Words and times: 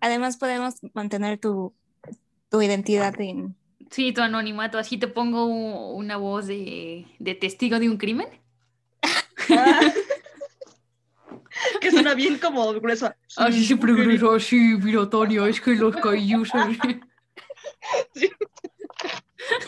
Además 0.00 0.36
podemos 0.36 0.74
mantener 0.94 1.38
tu, 1.38 1.74
tu 2.50 2.62
identidad 2.62 3.18
en... 3.20 3.56
Sí, 3.90 4.12
tu 4.12 4.22
anonimato, 4.22 4.78
así 4.78 4.98
te 4.98 5.08
pongo 5.08 5.46
una 5.46 6.16
voz 6.16 6.46
de, 6.46 7.06
de 7.18 7.34
testigo 7.34 7.78
de 7.78 7.88
un 7.88 7.96
crimen. 7.96 8.26
que 11.80 11.90
suena 11.90 12.14
bien 12.14 12.38
como 12.38 12.72
gruesa. 12.74 13.16
Así 13.36 13.64
siempre 13.64 13.92
grueso, 13.92 14.32
así, 14.32 14.56
mira, 14.56 15.08
Tania, 15.08 15.48
es 15.48 15.60
que 15.60 15.74
los 15.74 15.94
cayús. 15.96 16.50
Sí. 18.14 18.30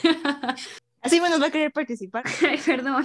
Así 1.02 1.20
nos 1.20 1.40
va 1.40 1.46
a 1.46 1.50
querer 1.50 1.72
participar. 1.72 2.24
Ay, 2.48 2.60
perdón. 2.64 3.04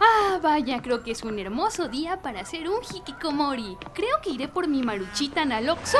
Ah, 0.00 0.38
vaya, 0.42 0.80
creo 0.80 1.02
que 1.02 1.10
es 1.10 1.22
un 1.22 1.38
hermoso 1.38 1.88
día 1.88 2.22
para 2.22 2.40
hacer 2.40 2.68
un 2.70 2.80
hikikomori. 2.82 3.76
Creo 3.92 4.20
que 4.22 4.30
iré 4.30 4.48
por 4.48 4.66
mi 4.66 4.82
maruchita 4.82 5.44
Naloxo. 5.44 5.98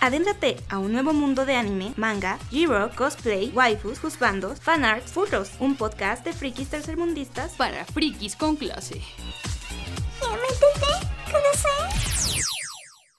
Adéntrate 0.00 0.56
a 0.68 0.78
un 0.78 0.92
nuevo 0.92 1.12
mundo 1.12 1.44
de 1.44 1.54
anime, 1.54 1.92
manga, 1.96 2.38
G-Rock, 2.50 2.96
cosplay, 2.96 3.52
waifus, 3.54 4.02
husbandos, 4.02 4.58
fanarts, 4.60 5.12
furros, 5.12 5.52
un 5.60 5.76
podcast 5.76 6.24
de 6.24 6.32
frikis 6.32 6.70
tercermundistas 6.70 7.52
Para 7.52 7.84
frikis 7.84 8.34
con 8.34 8.56
clase. 8.56 9.00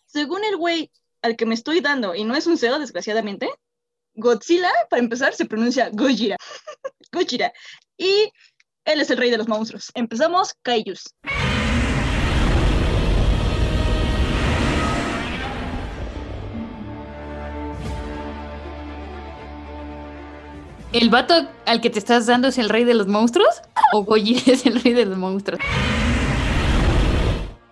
Según 0.07 0.43
el 0.43 0.57
güey 0.57 0.91
al 1.23 1.37
que 1.37 1.45
me 1.45 1.55
estoy 1.55 1.79
dando, 1.79 2.13
y 2.13 2.23
no 2.23 2.35
es 2.35 2.45
un 2.45 2.57
cero, 2.57 2.77
desgraciadamente, 2.77 3.49
Godzilla, 4.15 4.69
para 4.89 5.01
empezar, 5.01 5.33
se 5.33 5.45
pronuncia 5.45 5.89
Gojira. 5.91 6.37
Gojira. 7.11 7.51
Y 7.97 8.29
él 8.85 9.01
es 9.01 9.09
el 9.09 9.17
rey 9.17 9.31
de 9.31 9.37
los 9.37 9.47
monstruos. 9.47 9.89
Empezamos, 9.95 10.53
Kaijus. 10.61 11.15
¿El 20.91 21.09
vato 21.09 21.49
al 21.65 21.81
que 21.81 21.89
te 21.89 21.97
estás 21.97 22.27
dando 22.27 22.49
es 22.49 22.59
el 22.59 22.69
rey 22.69 22.83
de 22.83 22.93
los 22.93 23.07
monstruos? 23.07 23.61
¿O 23.93 24.03
Gojira 24.03 24.41
es 24.45 24.65
el 24.67 24.79
rey 24.79 24.93
de 24.93 25.05
los 25.05 25.17
monstruos? 25.17 25.59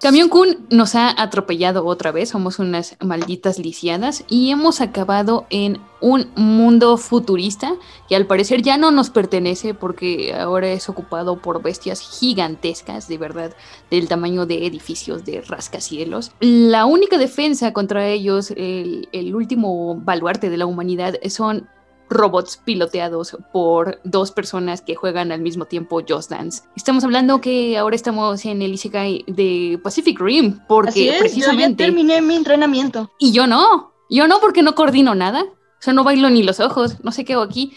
Camión 0.02 0.30
Kun 0.30 0.66
nos 0.72 0.96
ha 0.96 1.14
atropellado 1.22 1.86
otra 1.86 2.12
vez, 2.12 2.30
somos 2.30 2.58
unas 2.58 2.98
malditas 3.02 3.60
lisiadas 3.60 4.24
y 4.28 4.50
hemos 4.50 4.82
acabado 4.82 5.46
en 5.52 5.80
un 6.02 6.32
mundo 6.36 6.98
futurista 6.98 7.76
que 8.10 8.16
al 8.16 8.26
parecer 8.26 8.64
ya 8.64 8.78
no 8.78 8.90
nos 8.90 9.12
pertenece 9.12 9.76
porque 9.76 10.34
ahora 10.34 10.70
es 10.70 10.90
ocupado 10.90 11.40
por 11.40 11.62
bestias 11.62 12.02
gigantescas, 12.02 13.08
de 13.08 13.20
verdad, 13.20 13.56
del 13.92 14.08
tamaño 14.08 14.48
de 14.48 14.66
edificios 14.66 15.24
de 15.24 15.42
rascacielos. 15.42 16.32
La 16.40 16.88
única 16.88 17.20
defensa 17.20 17.72
contra 17.72 18.08
ellos, 18.08 18.50
el, 18.58 19.08
el 19.12 19.36
último 19.36 19.98
baluarte 19.98 20.50
de 20.50 20.58
la 20.58 20.66
humanidad, 20.66 21.14
son 21.30 21.70
robots 22.12 22.58
piloteados 22.58 23.38
por 23.52 24.00
dos 24.04 24.32
personas 24.32 24.82
que 24.82 24.96
juegan 24.96 25.32
al 25.32 25.42
mismo 25.42 25.66
tiempo 25.66 26.02
Just 26.08 26.30
Dance. 26.30 26.64
Estamos 26.76 27.04
hablando 27.04 27.42
que 27.42 27.78
ahora 27.78 27.96
estamos 27.96 28.46
en 28.46 28.62
el 28.62 28.74
Isekai 28.74 29.24
de 29.28 29.80
Pacific 29.82 30.20
Rim, 30.20 30.60
porque 30.68 30.90
es, 30.90 31.06
yo 31.06 31.12
ya 31.14 31.20
precisamente... 31.20 31.84
terminé 31.84 32.22
mi 32.22 32.36
entrenamiento. 32.36 33.10
Y 33.18 33.32
yo 33.32 33.48
no, 33.48 33.94
yo 34.10 34.28
no 34.28 34.40
porque 34.40 34.62
no 34.62 34.76
coordino 34.76 35.16
nada, 35.16 35.44
o 35.44 35.84
sea, 35.84 35.94
no 35.94 36.04
bailo 36.04 36.30
ni 36.30 36.44
los 36.44 36.60
ojos, 36.60 37.04
no 37.04 37.12
sé 37.12 37.26
qué 37.26 37.34
hago 37.34 37.42
aquí. 37.42 37.74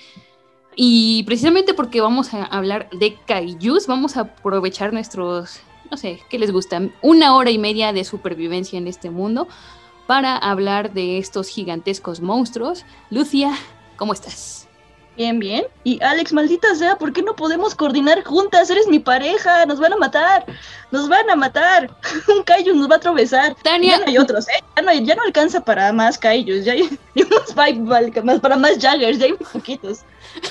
Y 0.77 1.23
precisamente 1.23 1.73
porque 1.73 2.01
vamos 2.01 2.35
a 2.35 2.45
hablar 2.45 2.91
de 2.91 3.17
kaijus, 3.27 3.87
vamos 3.87 4.17
a 4.17 4.23
aprovechar 4.23 4.93
nuestros, 4.93 5.61
no 5.91 5.97
sé, 5.97 6.21
¿qué 6.29 6.39
les 6.39 6.51
gusta? 6.51 6.83
Una 7.01 7.37
hora 7.37 7.51
y 7.51 7.59
media 7.59 7.93
de 7.93 8.05
supervivencia 8.05 8.77
en 8.77 8.89
este 8.89 9.11
mundo 9.11 9.47
para 10.07 10.37
hablar 10.37 10.93
de 10.93 11.19
estos 11.19 11.49
gigantescos 11.49 12.21
monstruos. 12.21 12.85
Lucia, 13.11 13.57
¿cómo 13.97 14.13
estás? 14.13 14.67
Bien, 15.17 15.39
bien. 15.39 15.65
Y 15.85 16.03
Alex, 16.03 16.33
maldita 16.33 16.75
sea, 16.75 16.97
¿por 16.97 17.13
qué 17.13 17.23
no 17.23 17.37
podemos 17.37 17.77
coordinar 17.77 18.25
juntas? 18.25 18.69
Eres 18.69 18.89
mi 18.89 18.99
pareja, 18.99 19.65
nos 19.65 19.79
van 19.79 19.93
a 19.93 19.97
matar, 19.97 20.45
nos 20.91 21.09
van 21.09 21.31
a 21.31 21.37
matar. 21.37 21.89
Un 22.37 22.43
Kaiju 22.43 22.75
nos 22.75 22.91
va 22.91 22.95
a 22.95 22.99
atravesar. 22.99 23.55
Tania. 23.63 23.93
Ya 23.93 23.99
no 24.01 24.05
hay 24.09 24.19
otros, 24.19 24.49
¿eh? 24.49 24.65
Ya 24.77 24.83
no, 24.83 24.91
hay- 24.91 25.05
ya 25.07 25.15
no 25.15 25.23
alcanza 25.23 25.61
para 25.65 25.93
más 25.93 26.19
Kaijus, 26.19 26.65
ya 26.65 26.73
hay, 26.73 26.83
hay 27.17 27.23
unos 27.23 27.55
vibe- 27.55 28.23
más 28.25 28.41
para 28.41 28.57
más 28.57 28.77
Jaggers, 28.81 29.19
ya 29.19 29.27
hay 29.27 29.31
muy 29.33 29.47
poquitos. 29.53 30.01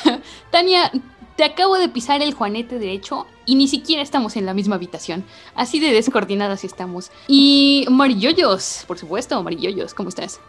Tania, 0.50 0.92
te 1.36 1.44
acabo 1.44 1.78
de 1.78 1.90
pisar 1.90 2.22
el 2.22 2.34
juanete 2.34 2.80
derecho 2.80 3.28
y 3.46 3.56
ni 3.56 3.68
siquiera 3.68 4.02
estamos 4.02 4.38
en 4.38 4.46
la 4.46 4.54
misma 4.54 4.76
habitación. 4.76 5.26
Así 5.56 5.82
de 5.82 5.92
descoordinadas 5.92 6.64
estamos. 6.64 7.12
Y 7.28 7.86
Mariyoyos, 7.90 8.86
por 8.88 8.98
supuesto, 8.98 9.44
Mariyoyos, 9.44 9.94
¿cómo 9.94 10.08
estás? 10.08 10.40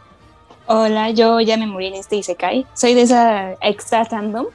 Hola, 0.66 1.10
yo 1.10 1.40
ya 1.40 1.56
me 1.56 1.66
morí 1.66 1.88
en 1.88 1.94
este 1.94 2.16
Isekai. 2.16 2.66
Soy 2.74 2.94
de 2.94 3.02
esa 3.02 3.52
extra 3.60 4.04
fandom 4.04 4.46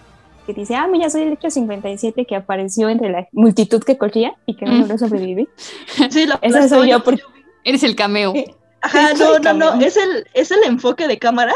que 0.48 0.54
dice, 0.54 0.76
ah, 0.76 0.88
mira, 0.88 1.10
soy 1.10 1.24
el 1.24 1.34
hecho 1.34 1.52
57 1.52 2.26
que 2.26 2.36
apareció 2.36 2.90
entre 2.90 3.10
la 3.10 3.28
multitud 3.32 3.84
que 3.84 3.98
corría 3.98 4.34
y 4.48 4.56
que 4.56 4.66
no 4.66 4.72
Mm. 4.74 4.80
logró 4.82 4.98
sobrevivir. 4.98 5.50
Sí, 6.10 6.26
la 6.26 6.40
Esa 6.42 6.68
soy 6.68 6.90
yo, 6.90 7.04
porque 7.04 7.22
Eres 7.64 7.84
el 7.84 7.96
cameo. 7.96 8.34
Ajá, 8.82 9.10
Sí, 9.16 9.24
no, 9.24 9.40
no, 9.40 9.54
no, 9.76 9.82
es 9.86 9.98
el, 9.98 10.26
es 10.34 10.50
el 10.52 10.64
enfoque 10.64 11.08
de 11.08 11.20
cámara 11.20 11.54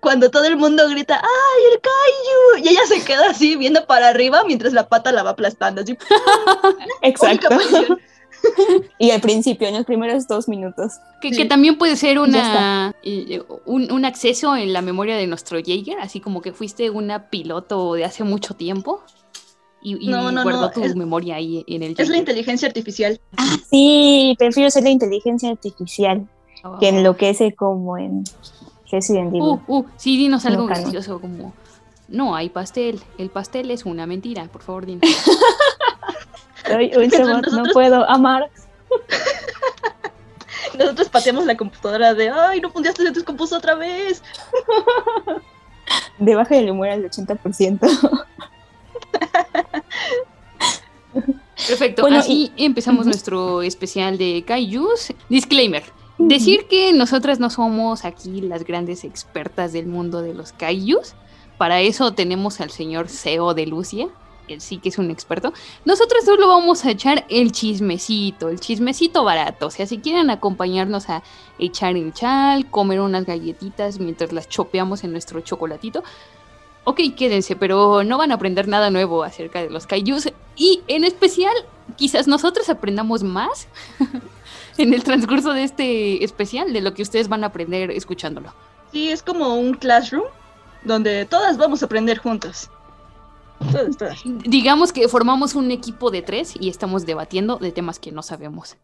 cuando 0.00 0.30
todo 0.30 0.44
el 0.44 0.56
mundo 0.56 0.88
grita, 0.90 1.14
¡ay, 1.22 1.62
el 1.72 1.80
Kaiju! 1.80 2.64
Y 2.66 2.68
ella 2.72 2.80
se 2.88 3.04
queda 3.04 3.30
así 3.30 3.54
viendo 3.56 3.86
para 3.86 4.08
arriba 4.08 4.42
mientras 4.44 4.72
la 4.72 4.88
pata 4.88 5.12
la 5.12 5.22
va 5.22 5.30
aplastando. 5.30 5.80
Así, 5.82 5.96
Exacto. 7.02 7.48
y 8.98 9.10
al 9.10 9.20
principio, 9.20 9.68
en 9.68 9.74
los 9.74 9.84
primeros 9.84 10.26
dos 10.28 10.48
minutos. 10.48 10.94
Que, 11.20 11.30
Sí. 11.30 11.36
que 11.36 11.44
también 11.46 11.78
puede 11.78 11.96
ser 11.96 12.18
una, 12.18 12.94
un, 13.64 13.90
un 13.92 14.04
acceso 14.04 14.56
en 14.56 14.72
la 14.72 14.82
memoria 14.82 15.16
de 15.16 15.26
nuestro 15.26 15.58
Jaeger, 15.58 15.98
así 16.00 16.20
como 16.20 16.40
que 16.42 16.52
fuiste 16.52 16.90
una 16.90 17.28
piloto 17.30 17.94
de 17.94 18.04
hace 18.04 18.24
mucho 18.24 18.54
tiempo 18.54 19.02
y, 19.82 20.06
y 20.06 20.08
No, 20.08 20.30
no, 20.32 20.42
guardó 20.42 20.60
no, 20.62 20.70
tu 20.70 20.82
es- 20.82 20.96
memoria 20.96 21.36
ahí 21.36 21.64
en 21.68 21.82
el 21.82 21.94
Es 21.98 22.08
la 22.08 22.16
inteligencia 22.18 22.68
artificial. 22.68 23.20
Ah, 23.36 23.56
sí, 23.70 24.34
prefiero 24.38 24.70
ser 24.70 24.82
la 24.84 24.90
inteligencia 24.90 25.50
artificial 25.50 26.26
Oh. 26.64 26.78
que 26.80 26.88
enloquece 26.88 27.54
como 27.54 27.96
en 27.98 28.24
Resident 28.90 29.28
Evil. 29.28 29.42
Uh, 29.42 29.60
uh, 29.68 29.84
sí, 29.96 30.16
dinos 30.16 30.46
algo 30.46 30.66
gracioso 30.66 31.20
como... 31.20 31.52
No 32.08 32.34
hay 32.34 32.48
pastel, 32.48 33.00
el 33.18 33.30
pastel 33.30 33.70
es 33.70 33.84
una 33.84 34.06
mentira, 34.06 34.44
por 34.46 34.62
favor, 34.62 34.86
dinos. 34.86 35.02
Soy 36.66 36.92
un 36.96 37.10
robot, 37.10 37.46
no 37.52 37.64
puedo 37.72 38.08
amar. 38.08 38.50
Nosotros 40.78 41.08
pateamos 41.08 41.46
la 41.46 41.56
computadora 41.56 42.12
de, 42.14 42.30
¡ay, 42.30 42.60
no 42.60 42.70
pudiste 42.70 43.02
hacer 43.02 43.12
tus 43.12 43.24
compus 43.24 43.52
otra 43.52 43.74
vez! 43.74 44.22
Debajo 46.18 46.54
del 46.54 46.70
humor 46.70 46.88
al 46.88 47.08
80%. 47.08 48.26
Perfecto, 51.68 52.02
Bueno, 52.02 52.18
así 52.18 52.52
empezamos 52.56 53.00
Ujú. 53.00 53.08
nuestro 53.10 53.62
especial 53.62 54.18
de 54.18 54.44
Kaijus. 54.46 55.12
Disclaimer. 55.28 55.82
Decir 56.18 56.66
que 56.68 56.92
nosotras 56.92 57.40
no 57.40 57.50
somos 57.50 58.04
aquí 58.04 58.40
las 58.40 58.64
grandes 58.64 59.04
expertas 59.04 59.72
del 59.72 59.86
mundo 59.86 60.22
de 60.22 60.34
los 60.34 60.52
Kaijus. 60.52 61.14
Para 61.58 61.80
eso 61.80 62.12
tenemos 62.12 62.60
al 62.60 62.70
señor 62.70 63.08
CEO 63.08 63.54
de 63.54 63.66
Lucia. 63.66 64.08
Él 64.48 64.60
sí 64.60 64.78
que 64.78 64.88
es 64.88 64.98
un 64.98 65.10
experto. 65.10 65.52
Nosotros 65.84 66.24
solo 66.24 66.48
vamos 66.48 66.84
a 66.84 66.90
echar 66.90 67.24
el 67.28 67.52
chismecito, 67.52 68.48
el 68.48 68.60
chismecito 68.60 69.24
barato. 69.24 69.66
O 69.66 69.70
sea, 69.70 69.86
si 69.86 69.98
quieren 69.98 70.30
acompañarnos 70.30 71.08
a 71.10 71.22
echar 71.58 71.96
el 71.96 72.12
chal, 72.12 72.70
comer 72.70 73.00
unas 73.00 73.26
galletitas 73.26 73.98
mientras 73.98 74.32
las 74.32 74.48
chopeamos 74.48 75.04
en 75.04 75.12
nuestro 75.12 75.40
chocolatito, 75.40 76.02
ok, 76.84 77.00
quédense, 77.16 77.56
pero 77.56 78.04
no 78.04 78.16
van 78.16 78.30
a 78.30 78.34
aprender 78.34 78.68
nada 78.68 78.90
nuevo 78.90 79.24
acerca 79.24 79.60
de 79.60 79.70
los 79.70 79.86
kaijus. 79.86 80.28
Y 80.54 80.82
en 80.86 81.04
especial, 81.04 81.54
quizás 81.96 82.28
nosotros 82.28 82.68
aprendamos 82.68 83.22
más 83.22 83.68
en 84.78 84.94
el 84.94 85.02
transcurso 85.02 85.52
de 85.52 85.64
este 85.64 86.24
especial 86.24 86.72
de 86.72 86.80
lo 86.80 86.94
que 86.94 87.02
ustedes 87.02 87.28
van 87.28 87.42
a 87.42 87.48
aprender 87.48 87.90
escuchándolo. 87.90 88.54
Sí, 88.92 89.10
es 89.10 89.22
como 89.22 89.56
un 89.56 89.74
classroom 89.74 90.24
donde 90.84 91.26
todas 91.26 91.58
vamos 91.58 91.82
a 91.82 91.86
aprender 91.86 92.18
juntas. 92.18 92.70
Todas, 93.72 93.96
todas. 93.96 94.18
Digamos 94.24 94.92
que 94.92 95.08
formamos 95.08 95.54
un 95.54 95.70
equipo 95.70 96.10
de 96.10 96.22
tres 96.22 96.54
y 96.58 96.68
estamos 96.68 97.06
debatiendo 97.06 97.56
de 97.56 97.72
temas 97.72 97.98
que 97.98 98.12
no 98.12 98.22
sabemos. 98.22 98.76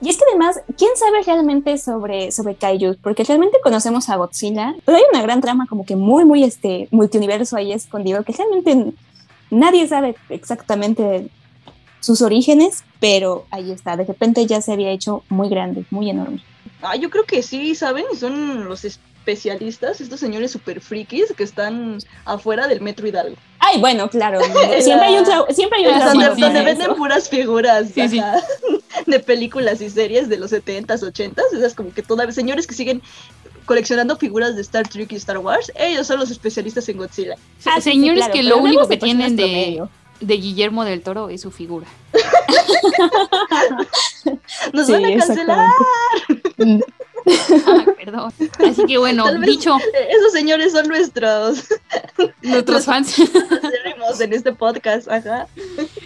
Y 0.00 0.10
es 0.10 0.18
que 0.18 0.24
además, 0.28 0.60
¿quién 0.76 0.90
sabe 0.96 1.22
realmente 1.22 1.78
sobre, 1.78 2.30
sobre 2.30 2.54
Kaiju? 2.54 2.96
Porque 3.02 3.24
realmente 3.24 3.58
conocemos 3.62 4.08
a 4.10 4.16
Godzilla, 4.16 4.74
pero 4.84 4.98
hay 4.98 5.04
una 5.10 5.22
gran 5.22 5.40
trama 5.40 5.66
como 5.66 5.86
que 5.86 5.96
muy, 5.96 6.24
muy 6.24 6.44
este 6.44 6.88
multiuniverso 6.90 7.56
ahí 7.56 7.72
escondido, 7.72 8.22
que 8.22 8.32
realmente 8.32 8.92
nadie 9.50 9.88
sabe 9.88 10.14
exactamente 10.28 11.30
sus 12.00 12.20
orígenes, 12.20 12.84
pero 13.00 13.46
ahí 13.50 13.70
está, 13.70 13.96
de 13.96 14.04
repente 14.04 14.46
ya 14.46 14.60
se 14.60 14.72
había 14.72 14.90
hecho 14.90 15.22
muy 15.30 15.48
grande, 15.48 15.86
muy 15.90 16.10
enorme. 16.10 16.42
Ah, 16.82 16.96
yo 16.96 17.08
creo 17.08 17.24
que 17.24 17.42
sí, 17.42 17.74
¿saben? 17.74 18.04
Son 18.18 18.68
los 18.68 18.84
especialistas, 19.26 20.00
estos 20.00 20.20
señores 20.20 20.52
super 20.52 20.80
frikis 20.80 21.32
que 21.36 21.42
están 21.42 21.98
afuera 22.24 22.68
del 22.68 22.80
Metro 22.80 23.06
Hidalgo. 23.08 23.34
Ay, 23.58 23.80
bueno, 23.80 24.08
claro, 24.08 24.38
siempre 24.80 25.08
hay 25.08 25.18
un, 25.18 25.26
siempre 25.54 25.80
hay 25.80 25.86
un 25.88 25.98
donde, 25.98 26.34
sí, 26.36 26.40
donde 26.40 26.60
para 26.60 26.64
venden 26.64 26.94
puras 26.94 27.28
figuras 27.28 27.88
Sí, 27.92 28.08
sí. 28.08 28.18
ajá, 28.20 28.40
de 29.06 29.18
películas 29.20 29.80
y 29.80 29.90
series 29.90 30.28
de 30.28 30.36
los 30.38 30.52
70s, 30.52 31.00
80s. 31.00 31.56
Esas 31.56 31.74
como 31.74 31.92
que 31.92 32.02
todavía 32.02 32.32
señores 32.32 32.68
que 32.68 32.74
siguen 32.74 33.02
coleccionando 33.64 34.16
figuras 34.16 34.54
de 34.54 34.62
Star 34.62 34.86
Trek 34.86 35.10
y 35.10 35.16
Star 35.16 35.38
Wars. 35.38 35.72
Ellos 35.74 36.06
son 36.06 36.20
los 36.20 36.30
especialistas 36.30 36.88
en 36.88 36.98
Godzilla. 36.98 37.34
Ah, 37.64 37.80
sí, 37.80 37.82
sí, 37.82 37.90
Señores 37.90 38.18
claro, 38.18 38.32
que 38.32 38.42
lo 38.44 38.58
único 38.58 38.86
que 38.86 38.96
tienen 38.96 39.34
de, 39.34 39.82
de 40.20 40.34
Guillermo 40.36 40.84
del 40.84 41.02
Toro 41.02 41.30
es 41.30 41.40
su 41.40 41.50
figura. 41.50 41.86
Nos 44.72 44.86
Sí, 44.86 44.92
van 44.92 45.04
a 45.04 45.16
cancelar. 45.16 45.68
Ah, 47.66 47.84
perdón. 47.96 48.32
Así 48.64 48.84
que 48.86 48.98
bueno, 48.98 49.24
Tal 49.24 49.42
dicho 49.42 49.76
Esos 50.08 50.32
señores 50.32 50.72
son 50.72 50.86
nuestros 50.86 51.64
nuestros 52.42 52.84
fans 52.84 53.18
en 54.20 54.32
este 54.32 54.52
podcast. 54.52 55.08
Ajá. 55.10 55.48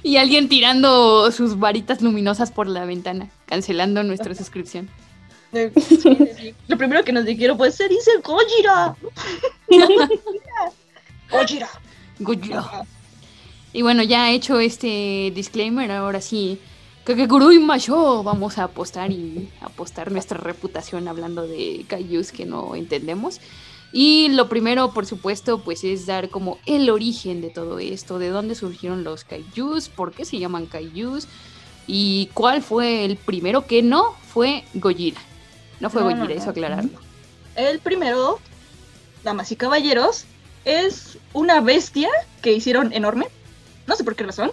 y 0.02 0.16
alguien 0.16 0.48
tirando 0.48 1.30
sus 1.30 1.58
varitas 1.58 2.00
luminosas 2.00 2.50
por 2.50 2.66
la 2.66 2.86
ventana, 2.86 3.28
cancelando 3.46 4.02
nuestra 4.02 4.34
suscripción. 4.34 4.88
Lo 6.68 6.78
primero 6.78 7.04
que 7.04 7.12
nos 7.12 7.24
dijeron 7.24 7.58
fue, 7.58 7.70
se 7.70 7.88
dice 7.88 8.10
Gojira. 8.22 8.96
Gojira. 11.30 11.68
Godzilla. 12.20 12.84
Y 13.72 13.82
bueno, 13.82 14.02
ya 14.02 14.30
hecho 14.30 14.58
este 14.58 15.32
disclaimer, 15.34 15.90
ahora 15.90 16.20
sí, 16.20 16.58
Kakegurui 17.04 17.58
Masho, 17.58 18.22
vamos 18.22 18.58
a 18.58 18.64
apostar 18.64 19.10
y 19.10 19.48
apostar 19.60 20.12
nuestra 20.12 20.38
reputación 20.38 21.08
hablando 21.08 21.46
de 21.46 21.84
kaijus 21.88 22.30
que 22.30 22.44
no 22.44 22.74
entendemos. 22.76 23.40
Y 23.92 24.28
lo 24.28 24.48
primero, 24.48 24.92
por 24.92 25.06
supuesto, 25.06 25.62
pues 25.64 25.82
es 25.82 26.06
dar 26.06 26.28
como 26.28 26.58
el 26.66 26.90
origen 26.90 27.40
de 27.40 27.50
todo 27.50 27.78
esto, 27.78 28.18
de 28.18 28.28
dónde 28.28 28.54
surgieron 28.54 29.02
los 29.02 29.24
kaijus, 29.24 29.88
por 29.88 30.12
qué 30.12 30.24
se 30.24 30.38
llaman 30.38 30.66
kaijus 30.66 31.26
y 31.86 32.30
cuál 32.34 32.62
fue 32.62 33.04
el 33.04 33.16
primero 33.16 33.66
que 33.66 33.82
no 33.82 34.14
fue 34.28 34.64
Gojira. 34.74 35.20
No 35.80 35.90
fue 35.90 36.02
No, 36.02 36.14
no. 36.14 36.28
eso 36.28 36.50
aclararlo. 36.50 37.00
El 37.56 37.80
primero, 37.80 38.38
damas 39.24 39.50
y 39.50 39.56
caballeros, 39.56 40.26
es 40.64 41.18
una 41.32 41.60
bestia 41.60 42.10
que 42.42 42.52
hicieron 42.52 42.92
enorme. 42.92 43.26
No 43.86 43.96
sé 43.96 44.04
por 44.04 44.14
qué 44.14 44.24
razón. 44.24 44.52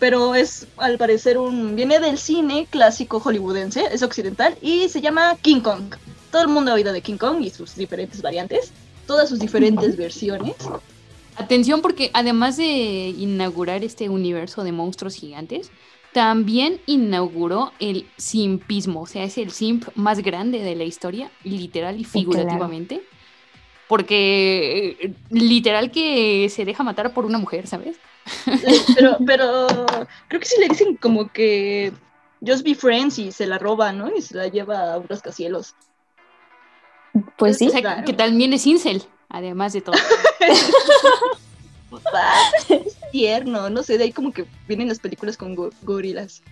Pero 0.00 0.34
es, 0.34 0.66
al 0.78 0.98
parecer, 0.98 1.38
un. 1.38 1.76
viene 1.76 2.00
del 2.00 2.18
cine 2.18 2.66
clásico 2.68 3.20
hollywoodense, 3.20 3.84
es 3.92 4.02
occidental, 4.02 4.56
y 4.60 4.88
se 4.88 5.00
llama 5.00 5.36
King 5.40 5.60
Kong. 5.60 5.94
Todo 6.32 6.42
el 6.42 6.48
mundo 6.48 6.72
ha 6.72 6.74
oído 6.74 6.92
de 6.92 7.02
King 7.02 7.18
Kong 7.18 7.42
y 7.42 7.50
sus 7.50 7.76
diferentes 7.76 8.22
variantes, 8.22 8.72
todas 9.06 9.28
sus 9.28 9.38
diferentes 9.38 9.96
versiones. 9.96 10.56
Atención 11.36 11.80
porque 11.80 12.10
además 12.12 12.56
de 12.56 12.64
inaugurar 12.64 13.84
este 13.84 14.08
universo 14.08 14.64
de 14.64 14.72
monstruos 14.72 15.14
gigantes, 15.14 15.70
también 16.12 16.80
inauguró 16.86 17.72
el 17.78 18.06
simpismo, 18.16 19.02
o 19.02 19.06
sea, 19.06 19.24
es 19.24 19.38
el 19.38 19.50
simp 19.50 19.88
más 19.94 20.20
grande 20.20 20.58
de 20.58 20.74
la 20.74 20.84
historia, 20.84 21.30
literal 21.44 22.00
y 22.00 22.04
figurativamente. 22.04 23.02
Porque 23.90 24.96
eh, 25.00 25.12
literal 25.30 25.90
que 25.90 26.48
se 26.48 26.64
deja 26.64 26.84
matar 26.84 27.12
por 27.12 27.26
una 27.26 27.38
mujer, 27.38 27.66
¿sabes? 27.66 27.96
Pero, 28.94 29.16
pero 29.26 29.66
creo 30.28 30.40
que 30.40 30.46
sí 30.46 30.60
le 30.60 30.68
dicen 30.68 30.94
como 30.96 31.32
que 31.32 31.92
just 32.46 32.62
be 32.62 32.76
friends 32.76 33.18
y 33.18 33.32
se 33.32 33.46
la 33.48 33.58
roba, 33.58 33.92
¿no? 33.92 34.14
Y 34.14 34.22
se 34.22 34.36
la 34.36 34.46
lleva 34.46 34.92
a 34.94 34.98
un 34.98 35.08
rascacielos. 35.08 35.74
Pues 37.36 37.58
sí. 37.58 37.66
o 37.66 37.70
sea, 37.70 37.80
claro. 37.80 38.04
que 38.04 38.12
también 38.12 38.52
es 38.52 38.64
incel, 38.68 39.02
además 39.28 39.72
de 39.72 39.80
todo. 39.80 39.96
Es 42.68 42.96
tierno, 43.10 43.68
no 43.70 43.82
sé, 43.82 43.98
de 43.98 44.04
ahí 44.04 44.12
como 44.12 44.32
que 44.32 44.46
vienen 44.68 44.86
las 44.88 45.00
películas 45.00 45.36
con 45.36 45.56
go- 45.56 45.70
gorilas. 45.82 46.42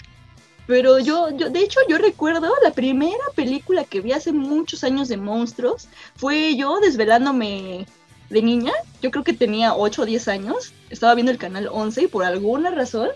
Pero 0.68 0.98
yo, 0.98 1.30
yo, 1.30 1.48
de 1.48 1.60
hecho, 1.60 1.80
yo 1.88 1.96
recuerdo 1.96 2.52
la 2.62 2.72
primera 2.72 3.24
película 3.34 3.84
que 3.84 4.02
vi 4.02 4.12
hace 4.12 4.32
muchos 4.32 4.84
años 4.84 5.08
de 5.08 5.16
monstruos. 5.16 5.88
Fue 6.14 6.56
yo 6.56 6.78
desvelándome 6.80 7.86
de 8.28 8.42
niña. 8.42 8.72
Yo 9.00 9.10
creo 9.10 9.24
que 9.24 9.32
tenía 9.32 9.74
8 9.74 10.02
o 10.02 10.04
10 10.04 10.28
años. 10.28 10.74
Estaba 10.90 11.14
viendo 11.14 11.32
el 11.32 11.38
canal 11.38 11.68
11 11.72 12.02
y 12.02 12.06
por 12.08 12.22
alguna 12.24 12.70
razón 12.70 13.08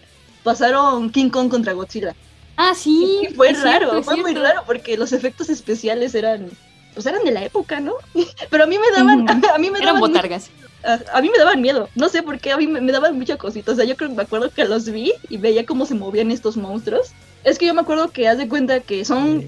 pasaron 0.43 1.11
King 1.11 1.29
Kong 1.29 1.51
contra 1.51 1.75
Godzilla. 1.75 2.17
Ah, 2.57 2.75
sí. 2.75 3.29
Y 3.31 3.35
fue 3.35 3.53
raro, 3.53 3.91
cierto, 3.91 4.03
fue 4.03 4.17
muy 4.17 4.35
raro 4.35 4.63
porque 4.67 4.97
los 4.97 5.13
efectos 5.13 5.51
especiales 5.51 6.15
eran, 6.15 6.49
pues 6.95 7.05
eran 7.05 7.23
de 7.23 7.33
la 7.33 7.45
época, 7.45 7.81
¿no? 7.81 7.97
Pero 8.51 8.65
a 8.65 8.67
mí 8.67 8.79
me 8.79 8.91
daban, 8.97 9.29
a 9.55 9.59
mí 9.59 9.71
me 9.71 9.79
Eran 9.81 9.97
daban 9.97 10.01
botargas. 10.01 10.51
a, 10.85 10.99
a 11.13 11.21
mí 11.21 11.29
me 11.31 11.37
daban 11.39 11.61
miedo. 11.61 11.91
No 11.97 12.09
sé 12.09 12.23
por 12.23 12.39
qué, 12.41 12.53
a 12.53 12.57
mí 12.57 12.67
me, 12.67 12.81
me 12.81 12.93
daban 12.93 13.19
mucha 13.19 13.37
cosita. 13.37 13.73
O 13.73 13.75
sea, 13.75 13.85
yo 13.85 13.95
creo 13.97 14.09
que 14.09 14.17
me 14.17 14.23
acuerdo 14.23 14.51
que 14.51 14.65
los 14.65 14.89
vi 14.91 15.13
y 15.29 15.37
veía 15.37 15.67
cómo 15.67 15.85
se 15.85 15.95
movían 15.95 16.31
estos 16.31 16.57
monstruos. 16.57 17.13
Es 17.45 17.59
que 17.59 17.67
yo 17.67 17.75
me 17.75 17.81
acuerdo 17.81 18.11
que 18.11 18.29
haz 18.29 18.39
de 18.39 18.49
cuenta 18.49 18.81
que 18.81 19.05
son, 19.05 19.47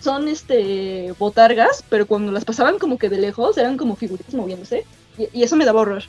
son 0.00 0.28
este 0.28 1.12
botargas, 1.18 1.84
pero 1.88 2.06
cuando 2.06 2.30
las 2.32 2.44
pasaban 2.44 2.78
como 2.78 2.98
que 2.98 3.08
de 3.08 3.18
lejos 3.18 3.58
eran 3.58 3.76
como 3.76 3.96
figuritas 3.96 4.34
moviéndose. 4.34 4.84
Y, 5.18 5.40
y 5.40 5.42
eso 5.42 5.56
me 5.56 5.64
daba 5.64 5.80
horror. 5.80 6.04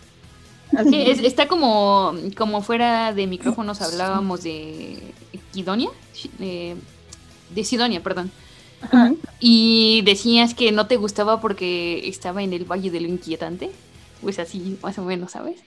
Así. 0.76 0.90
Sí, 0.90 1.02
es- 1.10 1.18
está 1.20 1.48
como, 1.48 2.14
como 2.36 2.62
fuera 2.62 3.12
de 3.12 3.26
micrófonos 3.26 3.80
hablábamos 3.82 4.42
de 4.44 5.12
Kidonia, 5.52 5.90
eh, 6.38 6.76
de 7.54 7.64
Sidonia, 7.64 8.02
perdón. 8.02 8.30
Ajá. 8.82 9.12
Y 9.40 10.00
decías 10.06 10.54
que 10.54 10.72
no 10.72 10.86
te 10.86 10.96
gustaba 10.96 11.40
porque 11.40 12.08
estaba 12.08 12.42
en 12.42 12.52
el 12.52 12.64
Valle 12.64 12.90
de 12.90 13.00
lo 13.00 13.08
Inquietante. 13.08 13.70
Pues 14.22 14.38
así, 14.38 14.78
más 14.82 14.96
o 14.98 15.02
menos, 15.04 15.32
¿sabes? 15.32 15.60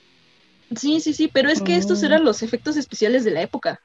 Sí, 0.75 0.99
sí, 1.01 1.13
sí, 1.13 1.27
pero 1.27 1.49
es 1.49 1.61
que 1.61 1.75
estos 1.75 2.01
Mm. 2.01 2.05
eran 2.05 2.23
los 2.23 2.41
efectos 2.41 2.77
especiales 2.77 3.23
de 3.23 3.31
la 3.31 3.41
época. 3.41 3.81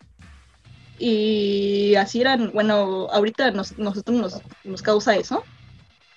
Y 0.99 1.95
así 1.97 2.21
eran, 2.21 2.51
bueno, 2.53 3.09
ahorita 3.13 3.51
nos, 3.53 3.79
nosotros 3.79 4.17
nos, 4.19 4.41
nos 4.65 4.83
causa 4.83 5.17
eso. 5.17 5.45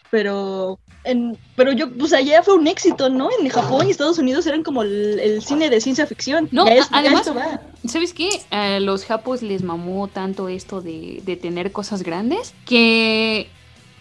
Pero, 0.09 0.77
en, 1.05 1.37
pero 1.55 1.71
yo, 1.71 1.89
pues 1.93 2.11
allá 2.11 2.43
fue 2.43 2.55
un 2.55 2.67
éxito, 2.67 3.09
¿no? 3.09 3.29
En 3.39 3.47
Japón 3.47 3.87
y 3.87 3.91
Estados 3.91 4.19
Unidos 4.19 4.45
eran 4.45 4.61
como 4.61 4.81
el, 4.83 5.19
el 5.19 5.41
cine 5.41 5.69
de 5.69 5.79
ciencia 5.79 6.05
ficción. 6.05 6.49
No, 6.51 6.67
es- 6.67 6.89
además- 6.91 7.29
va. 7.35 7.61
¿Sabes 7.87 8.13
qué? 8.13 8.29
A 8.51 8.79
los 8.79 9.05
japos 9.05 9.41
les 9.41 9.63
mamó 9.63 10.07
tanto 10.09 10.49
esto 10.49 10.81
de, 10.81 11.21
de 11.25 11.35
tener 11.37 11.71
cosas 11.71 12.03
grandes 12.03 12.53
que 12.65 13.47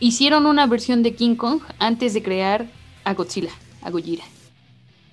hicieron 0.01 0.47
una 0.47 0.67
versión 0.67 1.03
de 1.05 1.15
King 1.15 1.37
Kong 1.37 1.61
antes 1.79 2.13
de 2.13 2.23
crear 2.23 2.67
a 3.05 3.15
Godzilla, 3.15 3.53
a 3.83 3.91
Gojira. 3.91 4.25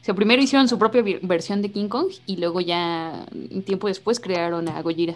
O 0.02 0.06
sea, 0.08 0.16
primero 0.16 0.42
hicieron 0.42 0.68
su 0.68 0.80
propia 0.80 1.04
versión 1.22 1.62
de 1.62 1.72
King 1.72 1.90
Kong 1.90 2.08
y 2.26 2.38
luego 2.38 2.60
ya 2.60 3.26
un 3.52 3.62
tiempo 3.64 3.88
después 3.88 4.20
crearon 4.20 4.68
a 4.68 4.82
Gojira. 4.82 5.16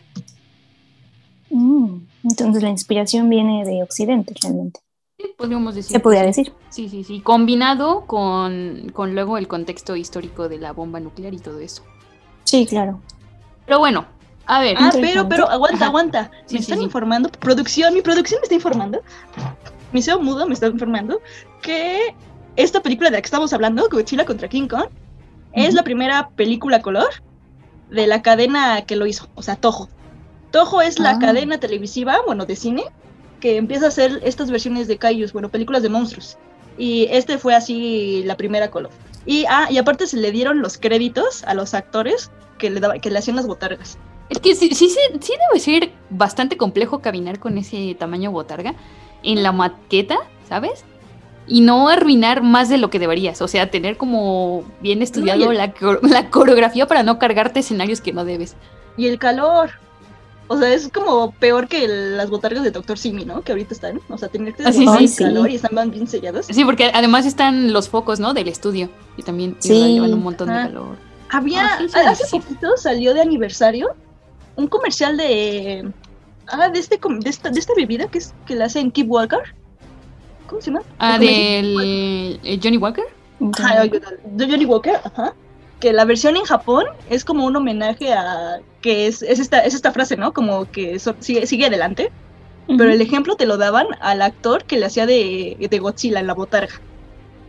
Mm, 1.51 2.07
Entonces 2.23 2.63
la 2.63 2.69
inspiración 2.69 3.29
viene 3.29 3.65
de 3.65 3.83
Occidente 3.83 4.33
realmente. 4.41 4.79
Sí, 5.17 5.25
podríamos 5.37 5.75
decir. 5.75 5.91
Se 5.91 5.99
podría 5.99 6.23
decir. 6.23 6.53
Sí, 6.69 6.89
sí, 6.89 7.03
sí. 7.03 7.19
Combinado 7.21 8.05
con, 8.07 8.89
con 8.93 9.13
luego 9.13 9.37
el 9.37 9.47
contexto 9.47 9.95
histórico 9.95 10.49
de 10.49 10.57
la 10.57 10.71
bomba 10.71 10.99
nuclear 10.99 11.33
y 11.33 11.39
todo 11.39 11.59
eso. 11.59 11.83
Sí, 12.45 12.65
claro. 12.65 12.99
Pero 13.65 13.79
bueno, 13.79 14.05
a 14.45 14.61
ver. 14.61 14.77
Ah, 14.79 14.89
pero, 14.93 15.27
pero, 15.29 15.47
aguanta, 15.49 15.77
Ajá. 15.77 15.85
aguanta. 15.87 16.31
Sí, 16.45 16.55
Me 16.55 16.59
sí, 16.59 16.63
están 16.63 16.79
sí. 16.79 16.85
informando, 16.85 17.29
producción, 17.29 17.93
mi 17.93 18.01
producción 18.01 18.39
me 18.39 18.43
está 18.45 18.55
informando. 18.55 19.01
Mi 19.91 20.01
SEO 20.01 20.19
mudo 20.21 20.47
me 20.47 20.53
está 20.53 20.67
informando 20.67 21.21
que 21.61 22.15
esta 22.55 22.81
película 22.81 23.09
de 23.09 23.17
la 23.17 23.21
que 23.21 23.27
estamos 23.27 23.53
hablando, 23.53 23.87
Godzilla 23.91 24.25
contra 24.25 24.47
King 24.47 24.67
Kong, 24.67 24.87
es 25.53 25.73
la 25.73 25.83
primera 25.83 26.29
película 26.29 26.81
color 26.81 27.09
de 27.89 28.07
la 28.07 28.21
cadena 28.21 28.83
que 28.83 28.95
lo 28.95 29.05
hizo, 29.05 29.27
o 29.35 29.43
sea, 29.43 29.57
Toho. 29.57 29.89
Toho 30.51 30.81
es 30.81 30.99
la 30.99 31.11
Ah. 31.11 31.19
cadena 31.19 31.59
televisiva, 31.59 32.17
bueno, 32.25 32.45
de 32.45 32.55
cine, 32.55 32.83
que 33.39 33.57
empieza 33.57 33.85
a 33.85 33.89
hacer 33.89 34.19
estas 34.23 34.51
versiones 34.51 34.87
de 34.87 34.97
kaijus, 34.97 35.33
bueno, 35.33 35.49
películas 35.49 35.81
de 35.81 35.89
monstruos. 35.89 36.37
Y 36.77 37.07
este 37.11 37.37
fue 37.37 37.55
así 37.55 38.23
la 38.25 38.37
primera 38.37 38.65
a 38.65 38.71
color. 38.71 38.91
Y, 39.25 39.45
ah, 39.49 39.67
y 39.69 39.77
aparte 39.77 40.07
se 40.07 40.17
le 40.17 40.31
dieron 40.31 40.61
los 40.61 40.77
créditos 40.77 41.43
a 41.43 41.53
los 41.53 41.73
actores 41.73 42.31
que 42.57 42.69
le, 42.69 42.79
daba, 42.79 42.99
que 42.99 43.09
le 43.09 43.19
hacían 43.19 43.35
las 43.35 43.47
botargas. 43.47 43.97
Es 44.29 44.39
que 44.39 44.55
sí, 44.55 44.69
sí, 44.73 44.89
sí 44.89 45.33
debe 45.49 45.59
ser 45.59 45.91
bastante 46.09 46.55
complejo 46.57 46.99
caminar 46.99 47.39
con 47.39 47.57
ese 47.57 47.95
tamaño 47.99 48.31
botarga 48.31 48.75
en 49.23 49.43
la 49.43 49.51
maqueta, 49.51 50.17
¿sabes? 50.47 50.85
y 51.47 51.61
no 51.61 51.89
arruinar 51.89 52.43
más 52.43 52.69
de 52.69 52.77
lo 52.77 52.89
que 52.91 52.99
deberías. 52.99 53.41
O 53.41 53.47
sea, 53.47 53.69
tener 53.71 53.97
como 53.97 54.63
bien 54.79 55.01
estudiado 55.01 55.51
el- 55.51 55.57
la, 55.57 55.73
la 56.03 56.29
coreografía 56.29 56.87
para 56.87 57.03
no 57.03 57.17
cargarte 57.19 57.59
escenarios 57.61 57.99
que 57.99 58.13
no 58.13 58.23
debes. 58.23 58.55
Y 58.95 59.07
el 59.07 59.17
calor. 59.17 59.71
O 60.53 60.57
sea, 60.57 60.73
es 60.73 60.89
como 60.89 61.31
peor 61.31 61.69
que 61.69 61.87
las 61.87 62.29
botargas 62.29 62.63
de 62.63 62.71
Doctor 62.71 62.97
Simi, 62.97 63.23
¿no? 63.23 63.41
Que 63.41 63.53
ahorita 63.53 63.73
están. 63.73 64.01
O 64.09 64.17
sea, 64.17 64.27
tener 64.27 64.53
que 64.53 64.63
Ah, 64.65 64.73
sí, 64.73 64.85
sí. 65.07 65.23
calor 65.23 65.49
y 65.49 65.55
están 65.55 65.89
bien 65.91 66.07
sellados. 66.07 66.47
Sí, 66.49 66.65
porque 66.65 66.91
además 66.93 67.25
están 67.25 67.71
los 67.71 67.87
focos, 67.87 68.19
¿no? 68.19 68.33
Del 68.33 68.49
estudio. 68.49 68.89
Y 69.15 69.23
también 69.23 69.55
llevan 69.61 70.13
un 70.13 70.21
montón 70.23 70.49
de 70.49 70.53
Ah. 70.55 70.63
calor. 70.63 70.97
Había, 71.29 71.65
Ah, 71.65 72.09
hace 72.09 72.37
poquito 72.37 72.75
salió 72.75 73.13
de 73.13 73.21
aniversario 73.21 73.95
un 74.57 74.67
comercial 74.67 75.15
de. 75.15 75.89
Ah, 76.47 76.67
de, 76.67 76.79
este, 76.79 76.99
de, 77.01 77.29
esta, 77.29 77.49
de 77.49 77.59
esta 77.59 77.73
bebida 77.73 78.07
que, 78.07 78.17
es, 78.17 78.33
que 78.45 78.55
la 78.55 78.65
hacen 78.65 78.91
Keep 78.91 79.09
Walker. 79.09 79.39
¿Cómo 80.47 80.61
se 80.61 80.71
llama? 80.71 80.83
Ah, 80.99 81.17
del 81.17 81.77
eh, 82.43 82.59
Johnny 82.61 82.75
Walker. 82.77 83.05
Ajá, 83.57 83.83
de 83.85 84.47
Johnny 84.47 84.65
Walker, 84.65 84.99
ajá. 85.05 85.33
Que 85.81 85.93
la 85.93 86.05
versión 86.05 86.37
en 86.37 86.43
Japón 86.45 86.85
es 87.09 87.25
como 87.25 87.45
un 87.45 87.55
homenaje 87.57 88.13
a. 88.13 88.59
que 88.81 89.07
es, 89.07 89.21
es, 89.23 89.39
esta, 89.39 89.59
es 89.61 89.73
esta 89.73 89.91
frase, 89.91 90.15
¿no? 90.17 90.31
Como 90.33 90.65
que 90.67 90.99
so- 90.99 91.17
sigue, 91.21 91.45
sigue 91.47 91.65
adelante. 91.67 92.13
Pero 92.77 92.91
el 92.91 93.01
ejemplo 93.01 93.35
te 93.35 93.45
lo 93.47 93.57
daban 93.57 93.87
al 94.01 94.21
actor 94.21 94.65
que 94.65 94.77
le 94.79 94.85
hacía 94.87 95.05
de, 95.05 95.57
de 95.69 95.79
Godzilla 95.79 96.19
en 96.21 96.27
la 96.27 96.33
botarga. 96.35 96.73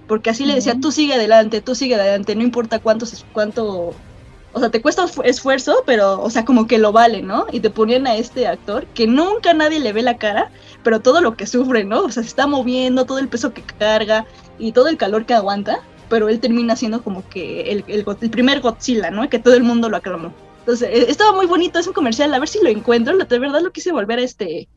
Porque 0.06 0.30
así 0.30 0.46
le 0.46 0.54
decía, 0.54 0.76
tú 0.80 0.92
sigue 0.92 1.14
adelante, 1.14 1.62
tú 1.62 1.74
sigue 1.74 1.94
adelante, 1.96 2.34
no 2.36 2.42
importa 2.42 2.80
cuánto, 2.80 3.06
cuánto, 3.32 4.02
o 4.50 4.60
sea, 4.60 4.70
te 4.70 4.82
cuesta 4.82 5.04
esfu- 5.06 5.24
esfuerzo, 5.24 5.82
pero, 5.86 6.20
o 6.20 6.30
sea, 6.30 6.44
como 6.44 6.66
que 6.66 6.78
lo 6.78 6.92
vale, 6.92 7.22
¿no? 7.22 7.46
Y 7.52 7.60
te 7.60 7.70
ponían 7.70 8.06
a 8.06 8.16
este 8.16 8.46
actor 8.46 8.88
que 8.94 9.06
nunca 9.06 9.54
nadie 9.54 9.80
le 9.80 9.92
ve 9.92 10.02
la 10.02 10.18
cara, 10.18 10.50
pero 10.82 11.00
todo 11.00 11.20
lo 11.22 11.36
que 11.36 11.46
sufre, 11.46 11.84
¿no? 11.84 12.02
O 12.04 12.10
sea, 12.10 12.22
se 12.22 12.28
está 12.28 12.46
moviendo, 12.46 13.06
todo 13.06 13.18
el 13.18 13.28
peso 13.30 13.52
que 13.52 13.64
carga 13.78 14.26
y 14.58 14.72
todo 14.72 14.88
el 14.88 14.98
calor 14.98 15.24
que 15.24 15.34
aguanta, 15.34 15.78
pero 16.12 16.28
él 16.28 16.40
termina 16.40 16.76
siendo 16.76 17.02
como 17.02 17.26
que 17.30 17.72
el, 17.72 17.84
el, 17.88 18.04
el 18.20 18.30
primer 18.30 18.60
Godzilla, 18.60 19.10
¿no? 19.10 19.26
Que 19.30 19.38
todo 19.38 19.54
el 19.54 19.62
mundo 19.62 19.88
lo 19.88 19.96
aclamó. 19.96 20.30
Entonces, 20.58 20.90
eh, 20.92 21.06
estaba 21.08 21.32
muy 21.32 21.46
bonito, 21.46 21.78
es 21.78 21.86
un 21.86 21.94
comercial, 21.94 22.34
a 22.34 22.38
ver 22.38 22.48
si 22.50 22.62
lo 22.62 22.68
encuentro, 22.68 23.14
la- 23.14 23.24
de 23.24 23.38
verdad 23.38 23.62
lo 23.62 23.70
quise 23.72 23.92
volver 23.92 24.18
a 24.18 24.22
este... 24.22 24.68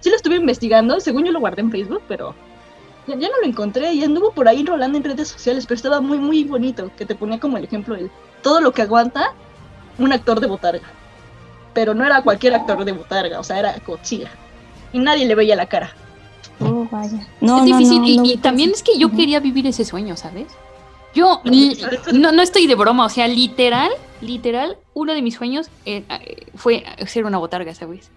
Sí 0.00 0.10
lo 0.10 0.16
estuve 0.16 0.34
investigando, 0.34 0.98
según 0.98 1.24
yo 1.26 1.30
lo 1.30 1.38
guardé 1.38 1.60
en 1.60 1.70
Facebook, 1.70 2.02
pero 2.08 2.34
ya, 3.06 3.14
ya 3.14 3.28
no 3.28 3.34
lo 3.40 3.46
encontré 3.46 3.92
y 3.92 4.02
anduvo 4.02 4.32
por 4.32 4.48
ahí 4.48 4.64
rolando 4.64 4.98
en 4.98 5.04
redes 5.04 5.28
sociales, 5.28 5.64
pero 5.64 5.76
estaba 5.76 6.00
muy, 6.00 6.18
muy 6.18 6.42
bonito, 6.42 6.90
que 6.96 7.06
te 7.06 7.14
ponía 7.14 7.38
como 7.38 7.56
el 7.56 7.62
ejemplo 7.62 7.94
de 7.94 8.10
todo 8.42 8.60
lo 8.60 8.72
que 8.72 8.82
aguanta 8.82 9.32
un 9.96 10.12
actor 10.12 10.40
de 10.40 10.48
botarga. 10.48 10.88
Pero 11.72 11.94
no 11.94 12.04
era 12.04 12.20
cualquier 12.22 12.54
actor 12.54 12.84
de 12.84 12.90
botarga, 12.90 13.38
o 13.38 13.44
sea, 13.44 13.60
era 13.60 13.76
Godzilla. 13.86 14.32
Y 14.92 14.98
nadie 14.98 15.24
le 15.24 15.36
veía 15.36 15.54
la 15.54 15.66
cara. 15.66 15.94
Oh, 16.58 16.88
vaya. 16.90 17.28
No, 17.40 17.58
es 17.58 17.70
no, 17.70 17.76
difícil. 17.76 18.00
no, 18.00 18.08
y, 18.08 18.16
no 18.16 18.24
y 18.24 18.36
me 18.36 18.42
también 18.42 18.70
es 18.70 18.82
que 18.82 18.98
yo 18.98 19.08
quería 19.12 19.38
vivir 19.38 19.68
ese 19.68 19.84
sueño, 19.84 20.16
¿sabes? 20.16 20.48
Yo 21.14 21.40
No, 21.44 21.52
eso- 21.52 22.12
no, 22.12 22.32
no 22.32 22.42
estoy 22.42 22.66
de 22.66 22.74
broma, 22.74 23.04
o 23.06 23.08
sea, 23.08 23.26
literal, 23.28 23.90
literal, 24.20 24.78
uno 24.94 25.12
de 25.14 25.22
mis 25.22 25.34
sueños 25.34 25.68
eh, 25.86 26.04
eh, 26.08 26.46
fue 26.54 26.84
ser 27.06 27.24
una 27.24 27.38
botarga, 27.38 27.74
¿sabes? 27.74 28.10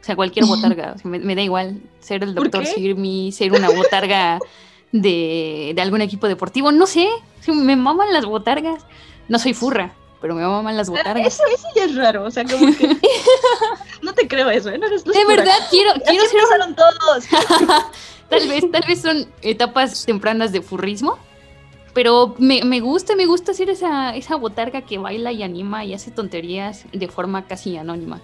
O 0.00 0.04
sea, 0.04 0.16
cualquier 0.16 0.46
botarga, 0.46 0.94
o 0.96 0.98
sea, 0.98 1.10
me, 1.10 1.18
me 1.20 1.34
da 1.34 1.42
igual 1.42 1.80
ser 2.00 2.24
el 2.24 2.34
¿Por 2.34 2.50
doctor? 2.50 2.66
Sirmi, 2.66 3.30
ser 3.32 3.52
una 3.52 3.70
botarga 3.70 4.38
de, 4.92 5.72
de 5.74 5.82
algún 5.82 6.00
equipo 6.00 6.26
deportivo, 6.28 6.72
no 6.72 6.86
sé, 6.86 7.08
me 7.46 7.76
maman 7.76 8.12
las 8.12 8.24
botargas. 8.24 8.84
No 9.28 9.38
soy 9.38 9.54
furra, 9.54 9.92
pero 10.20 10.34
me 10.34 10.42
maman 10.42 10.76
las 10.76 10.88
Ah, 10.88 10.92
botargas. 10.92 11.26
Eso, 11.34 11.44
eso 11.54 11.66
ya 11.76 11.84
es 11.84 11.94
raro, 11.94 12.24
o 12.24 12.30
sea, 12.32 12.42
como 12.44 12.66
que... 12.76 12.96
no 14.02 14.12
te 14.12 14.26
creo 14.26 14.50
eso, 14.50 14.70
¿eh? 14.70 14.78
No 14.78 14.86
eres 14.88 15.04
De 15.04 15.24
verdad, 15.24 15.54
quiero, 15.70 15.92
Así 15.92 16.02
quiero 16.04 16.26
ser 16.26 16.40
empezaron 16.40 16.74
todos. 16.74 17.24
Tal 18.28 18.48
vez, 18.48 18.70
tal 18.70 18.84
vez 18.86 19.00
son 19.02 19.26
etapas 19.42 20.04
tempranas 20.06 20.52
de 20.52 20.62
furrismo, 20.62 21.18
pero 21.92 22.34
me, 22.38 22.62
me 22.64 22.80
gusta, 22.80 23.16
me 23.16 23.26
gusta 23.26 23.54
ser 23.54 23.70
esa, 23.70 24.14
esa 24.14 24.36
botarga 24.36 24.82
que 24.82 24.98
baila 24.98 25.32
y 25.32 25.42
anima 25.42 25.84
y 25.84 25.94
hace 25.94 26.10
tonterías 26.10 26.84
de 26.92 27.08
forma 27.08 27.46
casi 27.46 27.76
anónima. 27.76 28.20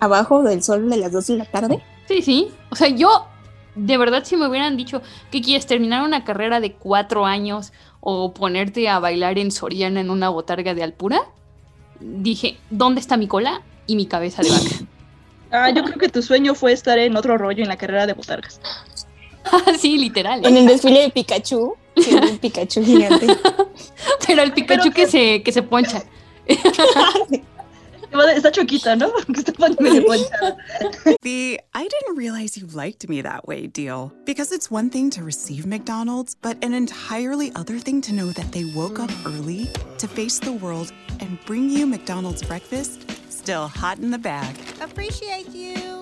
Abajo 0.00 0.42
del 0.42 0.62
sol 0.62 0.88
de 0.88 0.96
las 0.96 1.12
2 1.12 1.26
de 1.26 1.36
la 1.36 1.44
tarde. 1.44 1.82
Sí, 2.06 2.22
sí. 2.22 2.48
O 2.70 2.76
sea, 2.76 2.88
yo, 2.88 3.26
de 3.74 3.96
verdad, 3.98 4.24
si 4.24 4.36
me 4.36 4.48
hubieran 4.48 4.76
dicho 4.76 5.02
que 5.30 5.40
quieres 5.40 5.66
terminar 5.66 6.02
una 6.02 6.24
carrera 6.24 6.60
de 6.60 6.72
cuatro 6.72 7.26
años 7.26 7.72
o 8.00 8.32
ponerte 8.32 8.88
a 8.88 8.98
bailar 8.98 9.38
en 9.38 9.50
Soriana 9.50 10.00
en 10.00 10.10
una 10.10 10.28
botarga 10.28 10.74
de 10.74 10.82
Alpura, 10.82 11.20
dije, 12.00 12.58
¿dónde 12.70 13.00
está 13.00 13.16
mi 13.16 13.26
cola 13.26 13.62
y 13.86 13.96
mi 13.96 14.06
cabeza 14.06 14.42
de 14.42 14.50
vaca? 14.50 14.64
Ah, 15.50 15.70
yo 15.70 15.82
creo 15.82 15.96
que 15.96 16.10
tu 16.10 16.20
sueño 16.20 16.54
fue 16.54 16.74
estar 16.74 16.98
en 16.98 17.16
otro 17.16 17.38
rollo 17.38 17.62
en 17.62 17.70
la 17.70 17.78
carrera 17.78 18.06
de 18.06 18.12
botargas. 18.12 18.60
sí, 19.78 19.96
literal. 19.96 20.44
En 20.44 20.58
el 20.58 20.66
desfile 20.66 21.00
de 21.00 21.08
Pikachu. 21.08 21.74
Sí, 22.02 22.14
un 22.14 22.38
Pikachu 22.38 22.82
gigante. 22.84 23.26
Pero 24.26 24.42
el 24.42 24.52
Pikachu 24.52 24.82
Pero 24.82 24.94
que 24.94 25.02
que- 25.04 25.10
se, 25.10 25.42
que 25.42 25.52
se 25.52 25.62
poncha. 25.62 26.02
Está 28.34 28.50
choquita, 28.50 28.96
¿no? 28.96 29.12
Que 29.34 29.40
está 29.40 29.52
medio 29.80 30.04
ponchada. 30.06 30.56
The 31.22 31.60
I 31.74 31.82
didn't 31.88 32.16
realize 32.16 32.56
you 32.56 32.66
liked 32.72 33.06
me 33.08 33.20
that 33.22 33.46
way 33.46 33.66
deal. 33.66 34.12
Because 34.24 34.50
it's 34.50 34.70
one 34.70 34.88
thing 34.88 35.10
to 35.10 35.22
receive 35.22 35.66
McDonald's, 35.66 36.34
but 36.34 36.56
an 36.64 36.72
entirely 36.72 37.52
other 37.54 37.78
thing 37.78 38.00
to 38.02 38.12
know 38.12 38.32
that 38.32 38.52
they 38.52 38.64
woke 38.64 38.98
up 38.98 39.10
early 39.26 39.68
to 39.98 40.08
face 40.08 40.38
the 40.38 40.52
world 40.52 40.90
and 41.20 41.38
bring 41.44 41.68
you 41.68 41.86
McDonald's 41.86 42.42
breakfast 42.42 43.04
still 43.28 43.68
hot 43.68 43.98
in 43.98 44.10
the 44.10 44.18
bag. 44.18 44.54
Appreciate 44.80 45.54
you. 45.54 45.97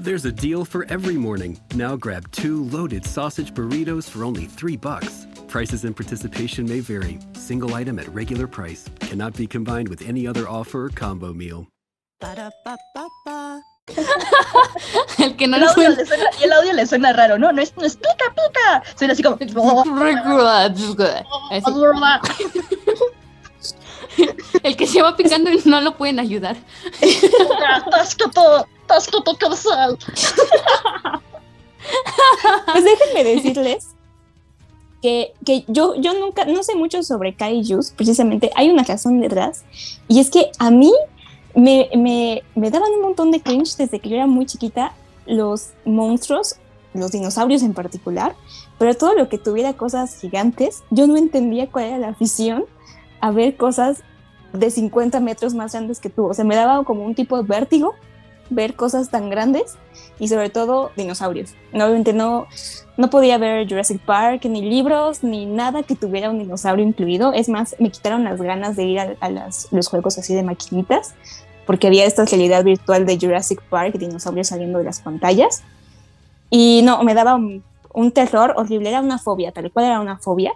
There's 0.00 0.24
a 0.24 0.30
deal 0.30 0.64
for 0.64 0.86
every 0.88 1.16
morning. 1.16 1.58
Now 1.74 1.96
grab 1.96 2.30
two 2.30 2.62
loaded 2.66 3.04
sausage 3.04 3.52
burritos 3.52 4.08
for 4.08 4.22
only 4.22 4.44
three 4.46 4.76
bucks. 4.76 5.26
Prices 5.48 5.82
and 5.82 5.96
participation 5.96 6.68
may 6.68 6.78
vary. 6.78 7.18
Single 7.32 7.74
item 7.74 7.98
at 7.98 8.06
regular 8.14 8.46
price 8.46 8.88
cannot 9.00 9.34
be 9.34 9.48
combined 9.48 9.88
with 9.88 10.02
any 10.02 10.24
other 10.24 10.48
offer 10.48 10.84
or 10.84 10.90
combo 10.90 11.34
meal. 11.34 11.66
El 15.18 15.34
que 15.36 15.48
no 15.48 15.56
El 15.56 15.62
lo 15.62 15.68
audio 15.70 15.88
le 15.90 16.06
suena, 16.06 16.30
y 16.38 16.44
el 16.44 16.52
audio 16.52 16.72
le 16.74 16.86
suena 16.86 17.12
raro, 17.12 17.36
¿no? 17.36 17.50
No 17.50 17.60
es, 17.60 17.76
no 17.76 17.84
es 17.84 17.96
pica, 17.96 18.32
pica. 18.36 18.84
Suena 18.94 19.14
así 19.14 19.22
como. 19.24 19.36
Así. 21.50 22.44
El 24.62 24.76
que 24.76 24.86
se 24.86 25.02
va 25.02 25.16
picando 25.16 25.50
y 25.50 25.60
no 25.64 25.80
lo 25.80 25.96
pueden 25.96 26.20
ayudar. 26.20 26.56
Tascoto, 27.90 28.68
tascoto 28.88 29.36
cabezal. 29.36 29.96
Pues 32.72 32.84
déjenme 32.84 33.24
decirles 33.24 33.86
que, 35.00 35.32
que 35.44 35.64
yo, 35.68 35.94
yo 35.94 36.12
nunca, 36.14 36.44
no 36.44 36.62
sé 36.62 36.74
mucho 36.74 37.02
sobre 37.02 37.34
kaijus, 37.34 37.92
precisamente 37.92 38.50
hay 38.56 38.70
una 38.70 38.82
razón 38.82 39.20
detrás, 39.20 39.64
y 40.08 40.20
es 40.20 40.30
que 40.30 40.50
a 40.58 40.70
mí 40.70 40.92
me, 41.54 41.88
me, 41.96 42.42
me 42.54 42.70
daban 42.70 42.92
un 42.92 43.02
montón 43.02 43.30
de 43.30 43.40
cringe 43.40 43.76
desde 43.76 44.00
que 44.00 44.08
yo 44.08 44.16
era 44.16 44.26
muy 44.26 44.46
chiquita 44.46 44.92
los 45.26 45.70
monstruos, 45.84 46.56
los 46.94 47.12
dinosaurios 47.12 47.62
en 47.62 47.74
particular, 47.74 48.34
pero 48.78 48.94
todo 48.94 49.14
lo 49.14 49.28
que 49.28 49.38
tuviera 49.38 49.74
cosas 49.74 50.20
gigantes, 50.20 50.82
yo 50.90 51.06
no 51.06 51.16
entendía 51.16 51.70
cuál 51.70 51.86
era 51.86 51.98
la 51.98 52.08
afición 52.08 52.64
a 53.20 53.30
ver 53.30 53.56
cosas 53.56 54.02
de 54.52 54.70
50 54.70 55.20
metros 55.20 55.54
más 55.54 55.72
grandes 55.72 56.00
que 56.00 56.10
tú, 56.10 56.26
o 56.26 56.34
sea, 56.34 56.44
me 56.44 56.56
daba 56.56 56.84
como 56.84 57.04
un 57.04 57.14
tipo 57.14 57.36
de 57.36 57.42
vértigo 57.42 57.94
ver 58.50 58.74
cosas 58.74 59.10
tan 59.10 59.30
grandes 59.30 59.76
y 60.18 60.28
sobre 60.28 60.50
todo 60.50 60.90
dinosaurios. 60.96 61.54
Obviamente 61.72 62.12
no, 62.12 62.46
no 62.96 63.10
podía 63.10 63.38
ver 63.38 63.68
Jurassic 63.68 64.00
Park, 64.00 64.44
ni 64.44 64.62
libros, 64.62 65.22
ni 65.22 65.46
nada 65.46 65.82
que 65.82 65.94
tuviera 65.94 66.30
un 66.30 66.38
dinosaurio 66.38 66.84
incluido. 66.84 67.32
Es 67.32 67.48
más, 67.48 67.76
me 67.78 67.90
quitaron 67.90 68.24
las 68.24 68.40
ganas 68.40 68.76
de 68.76 68.84
ir 68.84 69.00
a, 69.00 69.30
los 69.70 69.88
juegos 69.88 70.18
así 70.18 70.34
de 70.34 70.42
maquinitas, 70.42 71.14
porque 71.66 71.86
había 71.86 72.04
esta 72.04 72.24
realidad 72.24 72.64
virtual 72.64 73.06
de 73.06 73.18
Jurassic 73.18 73.62
Park, 73.62 73.94
dinosaurios 73.98 74.48
saliendo 74.48 74.78
de 74.78 74.84
las 74.84 75.00
pantallas. 75.00 75.62
Y 76.50 76.80
no, 76.82 77.02
me 77.04 77.14
daba 77.14 77.34
un, 77.34 77.62
un 77.92 78.10
terror 78.10 78.54
horrible, 78.56 78.88
era 78.88 79.00
una 79.00 79.18
fobia, 79.18 79.52
tal 79.52 79.70
cual 79.70 79.86
era 79.86 80.00
una 80.00 80.18
fobia 80.18 80.52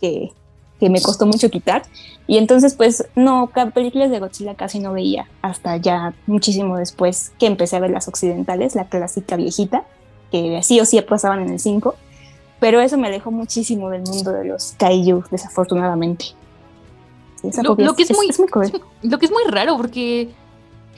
que, 0.00 0.32
que 0.80 0.90
me 0.90 1.00
costó 1.00 1.26
mucho 1.26 1.48
quitar. 1.50 1.82
Y 2.26 2.38
entonces, 2.38 2.74
pues, 2.74 3.06
no, 3.14 3.50
películas 3.74 4.10
de 4.10 4.18
Godzilla 4.18 4.54
casi 4.54 4.78
no 4.78 4.92
veía 4.92 5.28
hasta 5.42 5.76
ya 5.76 6.14
muchísimo 6.26 6.76
después 6.76 7.32
que 7.38 7.46
empecé 7.46 7.76
a 7.76 7.80
ver 7.80 7.90
las 7.90 8.08
occidentales, 8.08 8.74
la 8.74 8.86
clásica 8.88 9.36
viejita, 9.36 9.84
que 10.30 10.60
sí 10.62 10.80
o 10.80 10.84
sí 10.84 11.00
pasaban 11.02 11.40
en 11.40 11.50
el 11.50 11.60
5. 11.60 11.94
Pero 12.58 12.80
eso 12.80 12.96
me 12.98 13.06
alejó 13.08 13.30
muchísimo 13.30 13.90
del 13.90 14.02
mundo 14.02 14.32
de 14.32 14.44
los 14.44 14.74
kaiju, 14.78 15.24
desafortunadamente. 15.30 16.26
Lo, 17.62 17.76
que 17.94 18.02
es, 18.02 18.10
muy, 18.12 18.28
lo 19.02 19.18
que 19.18 19.26
es 19.26 19.30
muy 19.32 19.44
raro 19.48 19.76
porque 19.76 20.30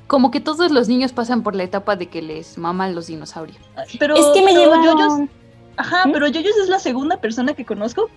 como 0.06 0.30
que 0.30 0.40
todos 0.40 0.70
los 0.70 0.88
niños 0.88 1.12
pasan 1.12 1.42
por 1.42 1.54
la 1.54 1.64
etapa 1.64 1.94
de 1.96 2.06
que 2.08 2.22
les 2.22 2.56
maman 2.56 2.94
los 2.94 3.08
dinosaurios. 3.08 3.58
Pero, 3.98 4.16
Es 4.16 4.26
que 4.32 4.40
me 4.40 4.52
pero 4.52 4.60
llevaron... 4.62 4.86
Yoyos- 5.26 5.28
ajá, 5.76 6.06
¿Mm? 6.06 6.12
pero 6.12 6.28
Yoyos 6.28 6.56
es 6.62 6.68
la 6.68 6.78
segunda 6.78 7.18
persona 7.18 7.52
que 7.54 7.66
conozco, 7.66 8.08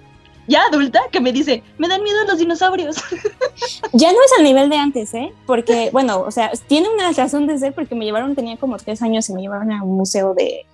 ya 0.51 0.65
adulta, 0.65 1.00
que 1.12 1.22
me 1.22 1.31
dice, 1.31 1.63
me 1.77 1.88
dan 1.88 2.03
miedo 2.03 2.17
los 2.27 2.38
dinosaurios. 2.38 2.98
Ya 3.93 4.12
no 4.12 4.17
es 4.24 4.31
al 4.38 4.46
nivel 4.46 4.70
de 4.70 4.77
antes, 4.77 5.13
¿eh? 5.13 5.34
Porque, 5.46 5.89
bueno, 5.91 6.22
o 6.22 6.31
sea, 6.31 6.51
tiene 6.67 6.88
una 6.89 7.12
razón 7.12 7.46
de 7.46 7.58
ser 7.58 7.74
porque 7.74 7.93
me 7.93 8.05
llevaron, 8.05 8.36
tenía 8.36 8.55
como 8.58 8.77
tres 8.77 9.01
años 9.01 9.29
y 9.29 9.34
me 9.34 9.41
llevaron 9.41 9.72
a 9.72 9.84
un 9.84 9.98
museo 9.98 10.34
de, 10.34 10.65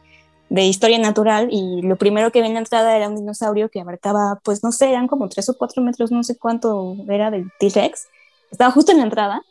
de 0.50 0.66
historia 0.66 1.00
natural 1.00 1.50
y 1.52 1.82
lo 1.82 1.96
primero 1.96 2.32
que 2.32 2.42
vi 2.42 2.48
en 2.48 2.54
la 2.54 2.60
entrada 2.60 2.96
era 2.96 3.10
un 3.10 3.16
dinosaurio 3.16 3.70
que 3.70 3.82
abarcaba, 3.82 4.40
pues 4.44 4.64
no 4.64 4.72
sé, 4.72 4.90
eran 4.90 5.08
como 5.08 5.28
tres 5.30 5.50
o 5.50 5.58
cuatro 5.58 5.82
metros, 5.82 6.12
no 6.12 6.24
sé 6.24 6.38
cuánto 6.38 6.96
era 7.10 7.32
del 7.32 7.52
T-Rex. 7.60 8.08
Estaba 8.52 8.72
justo 8.72 8.92
en 8.92 9.00
la 9.00 9.06
entrada. 9.06 9.42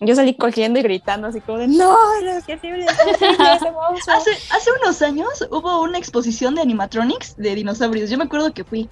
Yo 0.00 0.16
salí 0.16 0.34
corriendo 0.34 0.80
y 0.80 0.82
gritando 0.82 1.28
así 1.28 1.40
como 1.40 1.58
de, 1.58 1.68
no, 1.68 1.92
no, 1.92 2.44
qué 2.44 2.54
horrible, 2.54 2.86
hace, 2.88 4.30
hace 4.50 4.70
unos 4.82 5.00
años 5.00 5.46
hubo 5.50 5.80
una 5.80 5.96
exposición 5.96 6.56
de 6.56 6.62
animatronics 6.62 7.36
de 7.36 7.54
dinosaurios. 7.54 8.10
Yo 8.10 8.18
me 8.18 8.24
acuerdo 8.24 8.52
que 8.52 8.64
fui. 8.64 8.90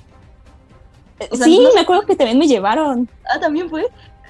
Sí, 1.33 1.67
me 1.75 1.81
acuerdo 1.81 2.03
que 2.03 2.17
también 2.17 2.39
me 2.39 2.47
llevaron. 2.47 3.09
Ah, 3.33 3.39
también 3.39 3.69
fue. 3.69 3.87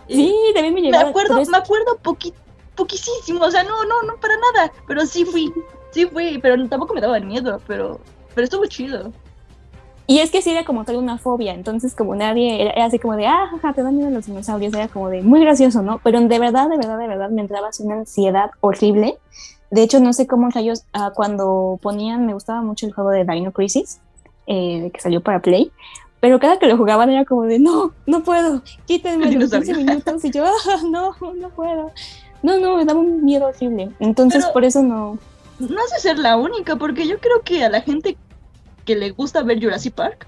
Sí, 0.09 0.35
también 0.55 0.75
me 0.75 0.83
llevaron. 0.83 1.07
Me 1.07 1.11
acuerdo, 1.11 1.51
me 1.51 1.57
acuerdo 1.57 1.99
poquísimo, 2.75 3.45
o 3.45 3.51
sea, 3.51 3.63
no, 3.63 3.85
no, 3.85 4.03
no 4.03 4.17
para 4.17 4.35
nada, 4.37 4.73
pero 4.87 5.07
sí 5.07 5.25
fui. 5.25 5.53
Sí 5.93 6.07
fui, 6.07 6.39
pero 6.39 6.69
tampoco 6.69 6.95
me 6.95 7.01
daba 7.01 7.19
miedo, 7.21 7.61
pero, 7.67 8.01
pero 8.35 8.45
estuvo 8.45 8.65
chido. 8.67 9.13
Y 10.07 10.19
es 10.19 10.33
que 10.33 10.43
sí 10.43 10.51
era 10.51 10.65
como 10.65 10.85
tal 10.85 10.97
una 10.97 11.19
fobia, 11.19 11.55
entonces 11.55 11.95
como 11.95 12.17
nadie, 12.17 12.63
era, 12.63 12.85
así 12.85 12.99
como 12.99 13.15
de, 13.15 13.29
ah, 13.29 13.47
jaja, 13.49 13.73
te 13.73 13.83
dan 13.83 13.97
miedo 13.97 14.11
los 14.11 14.27
dinosaurios, 14.27 14.75
era 14.75 14.89
como 14.89 15.09
de 15.09 15.23
muy 15.23 15.41
gracioso, 15.41 15.83
¿no? 15.83 16.01
Pero 16.03 16.21
de 16.21 16.39
verdad, 16.41 16.69
de 16.69 16.77
verdad, 16.77 16.99
de 16.99 17.07
verdad 17.07 17.31
me 17.31 17.43
entraba 17.43 17.69
así 17.69 17.85
una 17.85 17.95
ansiedad 17.95 18.51
horrible. 18.61 19.19
De 19.71 19.85
hecho, 19.85 20.01
no 20.01 20.13
sé 20.13 20.27
cómo 20.27 20.51
rayos, 20.51 20.85
uh, 20.95 21.13
cuando 21.15 21.79
ponían, 21.81 22.27
me 22.27 22.35
gustaba 22.35 22.61
mucho 22.61 22.87
el 22.87 22.93
juego 22.93 23.11
de 23.11 23.25
Dino 23.25 23.53
Crisis, 23.53 24.01
eh, 24.49 24.91
que 24.93 25.01
salió 25.01 25.21
para 25.21 25.43
Play, 25.43 25.71
pero 26.21 26.39
cada 26.39 26.59
que 26.59 26.67
lo 26.67 26.77
jugaban 26.77 27.11
era 27.11 27.25
como 27.25 27.45
de, 27.45 27.59
no, 27.59 27.93
no 28.07 28.23
puedo, 28.23 28.63
quítenme 28.87 29.33
los 29.33 29.51
15 29.51 29.75
minutos, 29.75 30.25
y 30.25 30.31
yo, 30.31 30.45
ah, 30.47 30.81
no, 30.89 31.17
no 31.35 31.51
puedo. 31.51 31.91
No, 32.43 32.59
no, 32.59 32.77
me 32.77 32.85
daba 32.87 33.01
un 33.01 33.25
miedo 33.25 33.47
horrible, 33.47 33.91
entonces 33.99 34.47
por 34.47 34.65
eso 34.65 34.83
no 34.83 35.19
no 35.69 35.81
hace 35.83 36.01
ser 36.01 36.19
la 36.19 36.37
única, 36.37 36.77
porque 36.77 37.07
yo 37.07 37.19
creo 37.19 37.43
que 37.43 37.65
a 37.65 37.69
la 37.69 37.83
gente 37.83 38.17
que 38.85 38.97
le 38.97 39.11
gusta 39.11 39.43
ver 39.43 39.63
Jurassic 39.63 39.95
Park, 39.95 40.27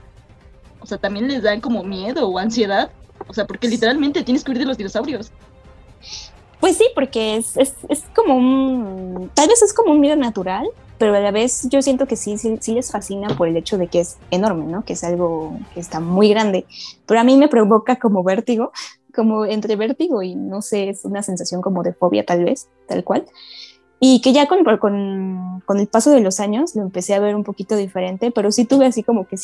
o 0.81 0.87
sea, 0.87 0.99
también 0.99 1.29
les 1.29 1.43
dan 1.43 1.61
como 1.61 1.83
miedo 1.83 2.29
o 2.29 2.39
ansiedad. 2.39 2.91
O 3.29 3.33
sea, 3.33 3.47
porque 3.47 3.69
literalmente 3.69 4.23
tienes 4.23 4.43
que 4.43 4.51
huir 4.51 4.59
de 4.59 4.67
los 4.67 4.77
dinosaurios. 4.77 5.31
Pues 6.61 6.77
sí, 6.77 6.89
porque 6.95 7.37
es, 7.37 7.57
es, 7.57 7.75
es, 7.89 8.05
como 8.15 8.35
un. 8.35 9.31
Tal 9.35 9.49
vez 9.49 9.63
es 9.63 9.73
como 9.73 9.93
un 9.93 10.01
miedo 10.01 10.17
natural, 10.17 10.69
pero 11.03 11.17
a 11.17 11.21
la 11.21 11.33
vez 11.33 11.69
yo 11.69 11.83
siento 11.83 12.07
que 12.07 12.15
sí, 12.15 12.39
sí, 12.39 12.59
sí 12.61 12.75
les 12.75 12.93
fascina 12.93 13.37
por 13.37 13.49
el 13.49 13.57
hecho 13.57 13.77
de 13.77 13.89
que 13.89 13.99
es 13.99 14.19
enorme, 14.31 14.67
¿no? 14.67 14.85
Que 14.85 14.93
es 14.93 15.03
algo 15.03 15.59
que 15.75 15.81
está 15.81 15.99
muy 15.99 16.29
grande. 16.29 16.65
Pero 17.07 17.19
a 17.19 17.25
mí 17.25 17.37
me 17.37 17.49
provoca 17.49 17.97
como 17.97 18.23
vértigo, 18.23 18.71
como 19.13 19.45
entre 19.45 19.75
vértigo 19.75 20.23
y 20.23 20.37
no 20.37 20.63
sé, 20.63 20.91
es 20.91 21.05
una 21.05 21.25
sensación 21.25 21.61
como 21.61 21.83
de 21.83 21.93
fobia, 21.93 22.25
tal 22.25 22.45
vez, 22.45 22.69
tal 22.87 23.03
cual. 23.03 23.25
Y 23.99 24.21
que 24.21 24.33
ya 24.33 24.47
con, 24.47 24.63
con, 24.79 25.61
con, 25.67 25.81
el 25.81 25.89
paso 25.89 26.13
de 26.13 26.21
los 26.21 26.39
años 26.39 26.77
lo 26.77 26.83
empecé 26.83 27.15
a 27.15 27.19
ver 27.19 27.35
un 27.35 27.43
poquito 27.43 27.75
diferente, 27.75 28.31
pero 28.31 28.53
sí 28.53 28.65
tuve 28.65 28.87
así 28.87 29.03
como 29.03 29.27
que, 29.27 29.35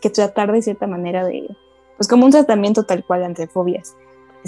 que 0.00 0.10
tratar 0.10 0.52
de 0.52 0.62
cierta 0.62 0.86
manera 0.86 1.24
de, 1.24 1.48
pues 1.96 2.06
como 2.06 2.26
un 2.26 2.30
tratamiento 2.30 2.84
tal 2.84 3.04
cual 3.04 3.24
ante 3.24 3.48
fobias. 3.48 3.96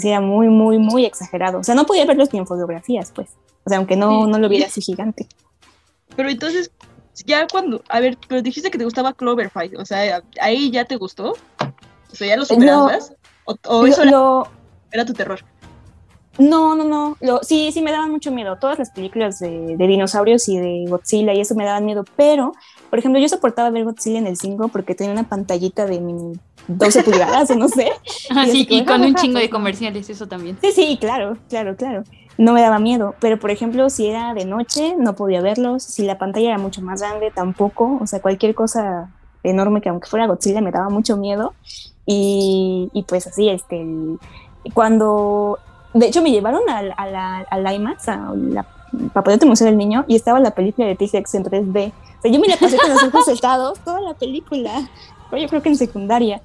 Que 0.01 0.07
era 0.07 0.21
muy, 0.21 0.47
muy, 0.47 0.77
muy 0.77 1.03
exagerado. 1.03 1.59
O 1.59 1.65
sea, 1.65 1.75
no 1.75 1.85
podía 1.85 2.05
verlos 2.05 2.31
ni 2.31 2.39
en 2.39 2.47
fotografías, 2.47 3.11
pues. 3.13 3.31
O 3.65 3.69
sea, 3.69 3.77
aunque 3.77 3.97
no, 3.97 4.25
no 4.25 4.39
lo 4.39 4.47
viera 4.47 4.67
así 4.67 4.79
gigante. 4.79 5.27
Pero 6.15 6.29
entonces, 6.29 6.71
ya 7.25 7.47
cuando, 7.47 7.83
a 7.89 7.99
ver, 7.99 8.17
pero 8.27 8.41
dijiste 8.41 8.71
que 8.71 8.77
te 8.77 8.83
gustaba 8.83 9.13
Cloverfield, 9.13 9.79
o 9.79 9.85
sea, 9.85 10.21
ahí 10.39 10.71
ya 10.71 10.85
te 10.85 10.95
gustó. 10.95 11.31
O 12.11 12.15
sea, 12.15 12.27
ya 12.27 12.37
lo 12.37 12.45
superabas. 12.45 13.13
o, 13.45 13.85
eso 13.85 14.03
era 14.91 15.05
tu 15.05 15.13
terror. 15.13 15.39
No, 16.37 16.75
no, 16.75 16.85
no. 16.85 17.17
Lo, 17.19 17.43
sí, 17.43 17.71
sí 17.73 17.81
me 17.81 17.91
daban 17.91 18.09
mucho 18.09 18.31
miedo. 18.31 18.57
Todas 18.57 18.79
las 18.79 18.91
películas 18.91 19.39
de, 19.39 19.75
dinosaurios 19.77 20.47
y 20.47 20.57
de 20.57 20.85
Godzilla 20.89 21.33
y 21.33 21.41
eso 21.41 21.55
me 21.55 21.65
daban 21.65 21.85
miedo. 21.85 22.05
Pero, 22.15 22.53
por 22.89 22.99
ejemplo, 22.99 23.19
yo 23.19 23.27
soportaba 23.27 23.69
ver 23.69 23.83
Godzilla 23.83 24.19
en 24.19 24.27
el 24.27 24.37
5 24.37 24.69
porque 24.69 24.95
tenía 24.95 25.11
una 25.11 25.27
pantallita 25.27 25.85
de 25.85 26.01
12 26.67 27.03
pulgadas 27.03 27.51
o 27.51 27.55
no 27.57 27.67
sé. 27.67 27.91
y, 28.53 28.77
y 28.77 28.85
con 28.85 29.01
un 29.01 29.15
chingo 29.15 29.39
de 29.39 29.49
comerciales, 29.49 30.09
eso 30.09 30.27
también. 30.27 30.57
Sí, 30.61 30.71
sí, 30.71 30.97
claro, 30.99 31.37
claro, 31.49 31.75
claro. 31.75 32.03
No 32.41 32.53
me 32.53 32.61
daba 32.61 32.79
miedo. 32.79 33.13
Pero, 33.19 33.37
por 33.37 33.51
ejemplo, 33.51 33.89
si 33.91 34.07
era 34.07 34.33
de 34.33 34.45
noche, 34.45 34.95
no 34.97 35.15
podía 35.15 35.41
verlos. 35.41 35.83
Si 35.83 36.03
la 36.03 36.17
pantalla 36.17 36.49
era 36.49 36.57
mucho 36.57 36.81
más 36.81 37.01
grande, 37.01 37.29
tampoco. 37.29 37.99
O 38.01 38.07
sea, 38.07 38.19
cualquier 38.19 38.55
cosa 38.55 39.11
enorme 39.43 39.81
que 39.81 39.89
aunque 39.89 40.09
fuera 40.09 40.25
Godzilla 40.25 40.59
me 40.61 40.71
daba 40.71 40.89
mucho 40.89 41.17
miedo. 41.17 41.53
Y, 42.07 43.05
pues 43.07 43.27
así, 43.27 43.47
este, 43.47 43.85
cuando 44.73 45.59
de 45.93 46.07
hecho, 46.07 46.23
me 46.23 46.31
llevaron 46.31 46.61
a, 46.69 46.81
la, 46.81 47.45
a 47.49 47.73
IMAX, 47.73 48.09
a 48.09 48.33
la 48.33 48.65
Papalote 49.13 49.45
Museo 49.45 49.67
del 49.67 49.77
Niño, 49.77 50.05
y 50.07 50.15
estaba 50.15 50.39
la 50.39 50.51
película 50.51 50.87
de 50.87 50.95
T-Rex 50.95 51.35
en 51.35 51.43
3D. 51.43 51.91
O 51.91 52.21
sea, 52.21 52.31
yo 52.31 52.39
me 52.39 52.47
la 52.47 52.57
pasé 52.57 52.77
con 52.77 52.89
los 52.89 53.03
ojos 53.03 53.25
saltados 53.25 53.79
toda 53.81 54.01
la 54.01 54.15
película. 54.15 54.89
Pero 55.29 55.41
yo 55.41 55.47
creo 55.47 55.61
que 55.61 55.69
en 55.69 55.77
secundaria. 55.77 56.41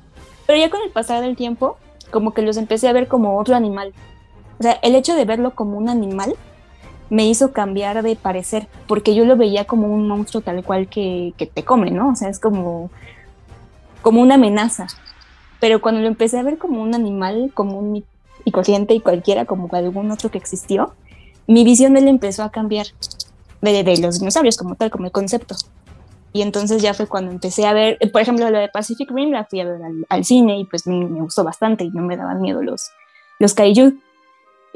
Pero 0.46 0.58
ya 0.58 0.68
con 0.68 0.82
el 0.82 0.90
pasar 0.90 1.22
del 1.22 1.36
tiempo, 1.36 1.78
como 2.10 2.34
que 2.34 2.42
los 2.42 2.58
empecé 2.58 2.88
a 2.88 2.92
ver 2.92 3.08
como 3.08 3.38
otro 3.38 3.56
animal. 3.56 3.92
O 4.58 4.62
sea, 4.62 4.72
el 4.82 4.94
hecho 4.94 5.14
de 5.14 5.24
verlo 5.24 5.54
como 5.54 5.76
un 5.76 5.88
animal 5.88 6.34
me 7.10 7.26
hizo 7.26 7.52
cambiar 7.52 8.02
de 8.02 8.16
parecer, 8.16 8.68
porque 8.86 9.14
yo 9.14 9.24
lo 9.24 9.36
veía 9.36 9.64
como 9.64 9.88
un 9.88 10.08
monstruo 10.08 10.42
tal 10.42 10.64
cual 10.64 10.88
que, 10.88 11.34
que 11.36 11.46
te 11.46 11.64
come, 11.64 11.90
¿no? 11.90 12.10
O 12.10 12.16
sea, 12.16 12.28
es 12.28 12.40
como, 12.40 12.90
como 14.02 14.20
una 14.20 14.34
amenaza. 14.34 14.86
Pero 15.60 15.80
cuando 15.80 16.00
lo 16.00 16.08
empecé 16.08 16.38
a 16.38 16.42
ver 16.42 16.58
como 16.58 16.82
un 16.82 16.94
animal, 16.94 17.50
como 17.54 17.78
un 17.78 18.04
y 18.44 18.52
corriente 18.52 18.94
y 18.94 19.00
cualquiera 19.00 19.44
como 19.44 19.68
algún 19.72 20.10
otro 20.10 20.30
que 20.30 20.38
existió, 20.38 20.94
mi 21.46 21.64
visión 21.64 21.94
de 21.94 22.00
él 22.00 22.08
empezó 22.08 22.42
a 22.42 22.50
cambiar 22.50 22.86
de, 23.60 23.82
de, 23.82 23.96
los 23.98 24.18
dinosaurios 24.18 24.56
como 24.56 24.76
tal, 24.76 24.90
como 24.90 25.06
el 25.06 25.12
concepto. 25.12 25.56
Y 26.32 26.42
entonces 26.42 26.82
ya 26.82 26.94
fue 26.94 27.06
cuando 27.06 27.32
empecé 27.32 27.66
a 27.66 27.72
ver, 27.72 27.98
por 28.12 28.20
ejemplo, 28.20 28.48
lo 28.50 28.58
de 28.58 28.68
Pacific 28.68 29.10
Rim 29.10 29.32
la 29.32 29.44
fui 29.44 29.60
a 29.60 29.64
ver 29.64 29.80
al, 30.08 30.24
cine 30.24 30.58
y 30.58 30.64
pues 30.64 30.86
me, 30.86 31.04
gustó 31.06 31.44
bastante 31.44 31.84
y 31.84 31.90
no 31.90 32.02
me 32.02 32.16
daban 32.16 32.40
miedo 32.40 32.62
los, 32.62 32.90
los 33.38 33.54
kaiju. 33.54 33.98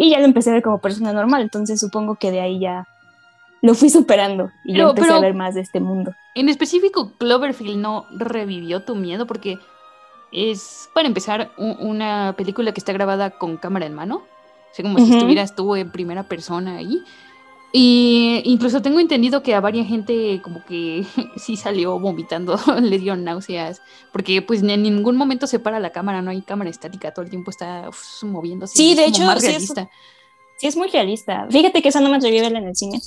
Y 0.02 0.08
ya 0.08 0.18
lo 0.18 0.24
empecé 0.24 0.48
a 0.48 0.54
ver 0.54 0.62
como 0.62 0.78
persona 0.78 1.12
normal, 1.12 1.42
entonces 1.42 1.78
supongo 1.78 2.14
que 2.14 2.30
de 2.30 2.40
ahí 2.40 2.58
ya 2.58 2.88
lo 3.60 3.74
fui 3.74 3.90
superando 3.90 4.50
y 4.64 4.78
ya 4.78 4.84
empecé 4.84 5.12
a 5.12 5.20
ver 5.20 5.34
más 5.34 5.54
de 5.54 5.60
este 5.60 5.78
mundo. 5.78 6.14
En 6.34 6.48
específico, 6.48 7.12
Cloverfield 7.18 7.76
no 7.76 8.06
revivió 8.10 8.82
tu 8.82 8.94
miedo 8.94 9.26
porque 9.26 9.58
es, 10.32 10.88
para 10.94 11.06
empezar, 11.06 11.50
una 11.58 12.32
película 12.34 12.72
que 12.72 12.80
está 12.80 12.94
grabada 12.94 13.28
con 13.28 13.58
cámara 13.58 13.84
en 13.84 13.92
mano. 13.92 14.22
O 14.72 14.74
sea, 14.74 14.84
como 14.84 14.98
si 14.98 15.12
estuvieras 15.12 15.54
tú 15.54 15.76
en 15.76 15.90
primera 15.90 16.22
persona 16.22 16.76
ahí. 16.76 17.04
Y 17.72 18.42
incluso 18.44 18.82
tengo 18.82 18.98
entendido 18.98 19.42
que 19.42 19.54
a 19.54 19.60
varias 19.60 19.86
gente 19.86 20.40
como 20.42 20.64
que 20.64 21.04
sí 21.36 21.56
salió 21.56 21.98
vomitando, 21.98 22.58
le 22.80 22.98
dio 22.98 23.16
náuseas, 23.16 23.80
porque 24.12 24.42
pues 24.42 24.62
en 24.62 24.82
ningún 24.82 25.16
momento 25.16 25.46
se 25.46 25.58
para 25.58 25.78
la 25.78 25.90
cámara, 25.90 26.22
no 26.22 26.30
hay 26.30 26.42
cámara 26.42 26.70
estática, 26.70 27.12
todo 27.12 27.24
el 27.24 27.30
tiempo 27.30 27.50
está 27.50 27.90
moviéndose. 28.22 28.76
Sí, 28.76 28.94
de 28.94 29.06
hecho, 29.06 29.22
sí 29.38 29.46
es, 29.46 29.72
sí 30.58 30.66
es, 30.66 30.76
muy 30.76 30.88
realista. 30.88 31.46
Fíjate 31.50 31.80
que 31.80 31.90
esa 31.90 32.00
no 32.00 32.10
me 32.10 32.16
atreví 32.16 32.38
a 32.38 32.42
verla 32.42 32.58
en 32.58 32.68
el 32.68 32.76
cine 32.76 33.00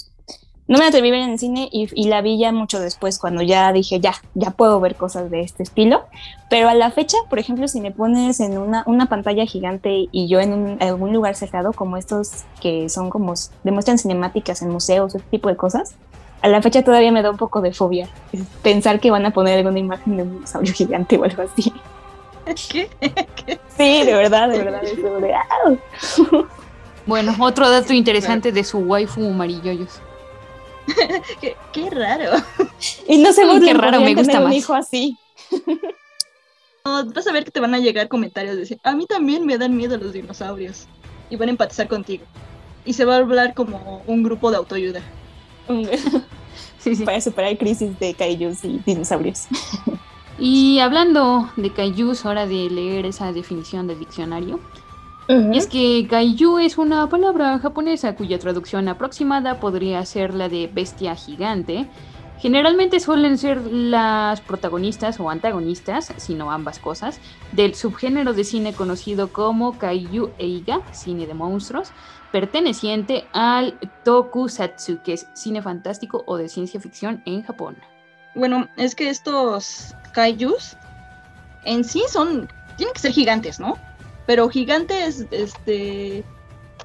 no 0.68 0.78
me 0.78 0.86
atreví 0.86 1.10
a 1.10 1.12
ver 1.12 1.22
en 1.22 1.32
el 1.32 1.40
cine 1.40 1.68
y, 1.72 2.08
la 2.08 2.22
vi 2.22 2.38
ya 2.38 2.52
mucho 2.52 2.80
después, 2.80 3.20
cuando 3.20 3.42
ya 3.42 3.74
dije, 3.74 4.00
ya, 4.00 4.14
ya 4.34 4.52
puedo 4.52 4.80
ver 4.80 4.96
cosas 4.96 5.30
de 5.30 5.42
este 5.42 5.64
estilo. 5.64 6.06
Pero 6.50 6.70
a 6.70 6.74
la 6.74 6.90
fecha, 6.92 7.18
por 7.30 7.40
ejemplo, 7.40 7.68
si 7.68 7.82
me 7.82 7.92
pones 7.92 8.40
en 8.40 8.58
una, 8.58 8.84
una 8.86 9.08
pantalla 9.08 9.46
gigante 9.46 10.08
y 10.12 10.28
yo 10.28 10.40
en 10.40 10.78
algún 10.82 11.12
lugar 11.12 11.36
cerrado, 11.36 11.74
como 11.74 11.98
estos 11.98 12.44
que 12.62 12.88
son 12.88 13.10
como, 13.10 13.34
demuestran 13.64 13.98
cinemáticas 13.98 14.62
en 14.62 14.70
museos, 14.70 15.16
ese 15.16 15.26
tipo 15.26 15.50
de 15.50 15.58
cosas, 15.58 15.96
a 16.42 16.48
la 16.48 16.62
fecha 16.62 16.84
todavía 16.84 17.12
me 17.12 17.22
da 17.22 17.32
un 17.32 17.38
poco 17.38 17.62
de 17.62 17.74
fobia 17.74 18.10
pensar 18.62 19.00
que 19.00 19.12
van 19.12 19.26
a 19.26 19.32
poner 19.32 19.58
alguna 19.58 19.80
imagen 19.80 20.18
de 20.18 20.24
un 20.24 20.34
dinosaurio 20.34 20.74
gigante 20.74 21.18
o 21.18 21.24
algo 21.24 21.44
así. 21.44 21.74
¿Qué? 22.70 22.90
Sí, 23.78 24.04
de 24.06 24.14
verdad, 24.14 24.50
de 24.50 24.60
verdad. 24.60 24.82
bueno, 27.08 27.34
otro 27.40 27.70
dato 27.70 27.92
interesante 27.92 28.52
de 28.52 28.64
su 28.64 28.78
waifu 28.78 29.26
amarilloyos. 29.26 30.00
qué, 31.74 31.90
raro. 31.90 32.32
Y 33.08 33.18
no 33.18 33.32
sé 33.34 33.44
qué 33.64 33.74
raro, 33.74 34.02
me 34.02 34.16
gusta 34.16 34.40
más. 34.40 34.48
un 34.48 34.54
hijo 34.54 34.74
así. 34.74 35.18
vas 36.84 37.28
a 37.28 37.32
ver 37.32 37.46
que 37.46 37.52
te 37.52 37.60
van 37.60 37.74
a 37.74 37.80
llegar 37.80 38.08
comentarios 38.08 38.56
de 38.56 38.62
decir, 38.62 38.80
a 38.84 38.94
mí 38.94 39.06
también 39.06 39.46
me 39.46 39.58
dan 39.58 39.76
miedo 39.76 39.98
los 39.98 40.14
dinosaurios. 40.14 40.88
Y 41.30 41.36
van 41.36 41.48
a 41.50 41.52
empatizar 41.52 41.88
contigo. 41.88 42.26
Y 42.86 42.94
se 42.94 43.06
va 43.06 43.16
a 43.16 43.20
hablar 43.20 43.54
como 43.54 44.04
un 44.08 44.24
grupo 44.24 44.52
de 44.52 44.58
autoayuda. 44.58 45.02
sí, 46.80 46.96
sí. 46.96 47.06
Para 47.06 47.22
superar 47.22 47.58
crisis 47.58 47.98
de 48.00 48.14
kaijus 48.14 48.64
y 48.66 48.82
dinosaurios. 48.86 49.48
Y 50.38 50.80
hablando 50.80 51.50
de 51.56 51.72
kaijus, 51.72 52.26
hora 52.26 52.46
de 52.46 52.70
leer 52.70 53.06
esa 53.06 53.32
definición 53.32 53.88
del 53.88 54.00
diccionario. 54.00 54.60
Y 55.28 55.58
es 55.58 55.68
que 55.68 56.06
kaiju 56.10 56.60
es 56.60 56.78
una 56.78 57.08
palabra 57.08 57.58
japonesa 57.60 58.16
cuya 58.16 58.40
traducción 58.40 58.88
aproximada 58.90 59.60
podría 59.60 60.04
ser 60.06 60.34
la 60.34 60.50
de 60.50 60.70
bestia 60.72 61.16
gigante. 61.16 61.88
Generalmente 62.40 63.00
suelen 63.00 63.38
ser 63.38 63.62
las 63.72 64.42
protagonistas 64.42 65.20
o 65.22 65.30
antagonistas, 65.30 66.12
sino 66.18 66.52
ambas 66.52 66.80
cosas, 66.80 67.22
del 67.54 67.74
subgénero 67.74 68.34
de 68.34 68.44
cine 68.44 68.74
conocido 68.74 69.32
como 69.32 69.78
Kaiju 69.78 70.32
Eiga, 70.40 70.82
cine 70.92 71.26
de 71.26 71.34
monstruos, 71.34 71.92
perteneciente 72.34 73.28
al 73.32 73.80
Tokusatsu, 74.04 75.02
que 75.04 75.14
es 75.14 75.28
cine 75.34 75.62
fantástico 75.62 76.24
o 76.26 76.36
de 76.36 76.50
ciencia 76.50 76.82
ficción 76.82 77.22
en 77.26 77.44
Japón. 77.44 77.78
Bueno, 78.36 78.68
es 78.76 78.96
que 78.96 79.10
estos 79.10 79.96
kaijus 80.12 80.76
en 81.64 81.84
sí 81.84 82.04
son, 82.10 82.50
tienen 82.76 82.94
que 82.94 83.00
ser 83.00 83.12
gigantes, 83.12 83.60
¿no? 83.60 83.78
Pero 84.26 84.50
gigantes, 84.50 85.26
este, 85.32 86.24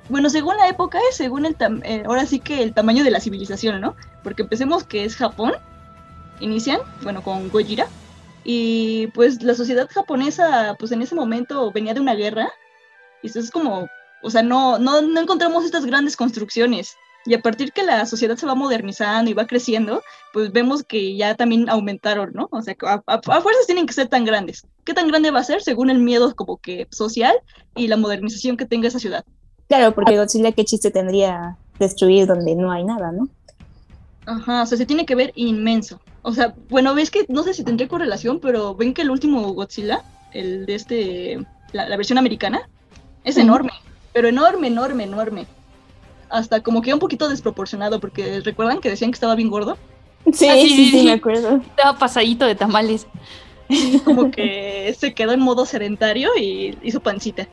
bueno, 0.09 0.31
según 0.31 0.57
la 0.57 0.69
época, 0.69 0.99
es 1.11 1.17
según 1.17 1.47
el, 1.47 1.57
eh, 1.85 2.03
ahora 2.07 2.27
sí 2.27 2.41
que 2.41 2.63
el 2.63 2.75
tamaño 2.75 3.05
de 3.05 3.11
la 3.11 3.21
civilización, 3.21 3.81
¿no? 3.81 3.95
Porque 4.25 4.43
empecemos 4.43 4.85
que 4.85 5.05
es 5.05 5.17
Japón, 5.17 5.53
inician, 6.41 6.81
bueno, 7.03 7.23
con 7.23 7.49
Gojira, 7.51 7.87
y 8.45 9.09
pues 9.09 9.43
la 9.43 9.55
sociedad 9.55 9.89
japonesa, 9.91 10.77
pues 10.79 10.93
en 10.93 11.03
ese 11.03 11.15
momento 11.15 11.71
venía 11.71 11.95
de 11.95 12.01
una 12.01 12.15
guerra, 12.15 12.49
y 13.23 13.29
eso 13.29 13.41
es 13.41 13.51
como, 13.51 13.89
o 14.23 14.31
sea, 14.31 14.43
no, 14.43 14.79
no, 14.79 15.03
no 15.03 15.21
encontramos 15.21 15.65
estas 15.65 15.85
grandes 15.85 16.17
construcciones. 16.17 16.97
Y 17.29 17.35
a 17.35 17.43
partir 17.43 17.73
que 17.73 17.83
la 17.83 18.07
sociedad 18.07 18.37
se 18.39 18.47
va 18.47 18.55
modernizando 18.55 19.31
y 19.31 19.35
va 19.35 19.47
creciendo, 19.47 20.03
pues 20.33 20.51
vemos 20.51 20.83
que 20.83 21.15
ya 21.15 21.35
también 21.35 21.69
aumentaron, 21.69 22.33
¿no? 22.33 22.49
O 22.51 22.63
sea, 22.63 22.75
a, 22.81 23.03
a, 23.07 23.21
fuerzas 23.21 23.67
tienen 23.67 23.87
que 23.87 23.93
ser 23.93 24.09
tan 24.09 24.25
grandes. 24.25 24.67
¿Qué 24.85 24.95
tan 24.95 25.09
grande 25.09 25.31
va 25.31 25.41
a 25.41 25.45
ser 25.45 25.61
según 25.61 25.91
el 25.91 25.99
miedo 25.99 26.35
como 26.35 26.57
que 26.57 26.87
social 26.91 27.37
y 27.77 27.89
la 27.89 27.99
modernización 27.99 28.57
que 28.57 28.65
tenga 28.65 28.89
esa 28.89 28.99
ciudad? 28.99 29.27
Claro, 29.69 29.95
porque 29.95 30.17
Godzilla 30.17 30.53
qué 30.53 30.65
chiste 30.65 30.91
tendría 30.91 31.59
destruir 31.79 32.27
donde 32.27 32.55
no 32.55 32.73
hay 32.73 32.85
nada, 32.85 33.13
¿no? 33.13 33.29
Ajá, 34.25 34.63
o 34.63 34.67
sea, 34.67 34.79
se 34.79 34.87
tiene 34.87 35.05
que 35.05 35.15
ver 35.15 35.33
inmenso. 35.35 36.01
O 36.23 36.33
sea, 36.33 36.55
bueno, 36.71 36.95
ves 36.95 37.11
que 37.11 37.27
no 37.29 37.43
sé 37.43 37.53
si 37.53 37.63
tendría 37.63 37.89
correlación, 37.89 38.41
pero 38.41 38.75
ven 38.75 38.95
que 38.95 39.03
el 39.03 39.11
último 39.11 39.53
Godzilla, 39.53 40.03
el 40.33 40.65
de 40.65 40.75
este, 40.75 41.47
la, 41.73 41.95
versión 41.99 42.17
americana, 42.17 42.71
es 43.23 43.37
enorme, 43.37 43.73
pero 44.15 44.29
enorme, 44.29 44.69
enorme, 44.69 45.05
enorme 45.05 45.47
hasta 46.31 46.63
como 46.63 46.83
que 46.83 46.93
un 46.93 47.01
poquito 47.01 47.29
desproporcionado, 47.29 48.01
porque 48.01 48.41
recuerdan 48.41 48.81
que 48.81 48.91
decían 48.91 49.11
que 49.11 49.17
estaba 49.17 49.35
bien 49.35 49.51
gordo. 49.51 49.77
Sí, 50.33 50.49
ah, 50.49 50.55
sí, 50.55 50.91
sí, 50.91 51.05
me 51.05 51.13
acuerdo. 51.13 51.57
Estaba 51.57 51.99
pasadito 51.99 52.45
de 52.47 52.55
tamales. 52.55 53.07
como 54.05 54.31
que 54.31 54.95
se 54.99 55.15
quedó 55.15 55.33
en 55.33 55.41
modo 55.41 55.67
sedentario 55.67 56.31
y 56.39 56.77
hizo 56.83 57.01
pancita. 57.01 57.49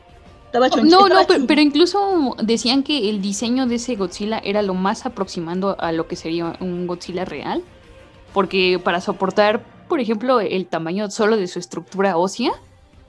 Estaba 0.46 0.70
no, 0.70 1.10
no, 1.10 1.16
pero, 1.48 1.60
incluso 1.60 2.36
decían 2.42 2.84
que 2.84 3.10
el 3.10 3.22
diseño 3.22 3.66
de 3.68 3.76
ese 3.76 3.96
Godzilla 3.96 4.40
era 4.40 4.62
lo 4.62 4.74
más 4.74 5.06
aproximando 5.06 5.76
a 5.80 5.92
lo 5.92 6.08
que 6.08 6.16
sería 6.16 6.56
un 6.62 6.88
Godzilla 6.88 7.26
real, 7.26 7.62
porque 8.34 8.80
para 8.82 9.02
soportar, 9.02 9.66
por 9.90 10.00
ejemplo, 10.00 10.40
el 10.40 10.66
tamaño 10.68 11.12
solo 11.12 11.36
de 11.36 11.48
su 11.48 11.60
estructura 11.60 12.16
ósea, 12.16 12.54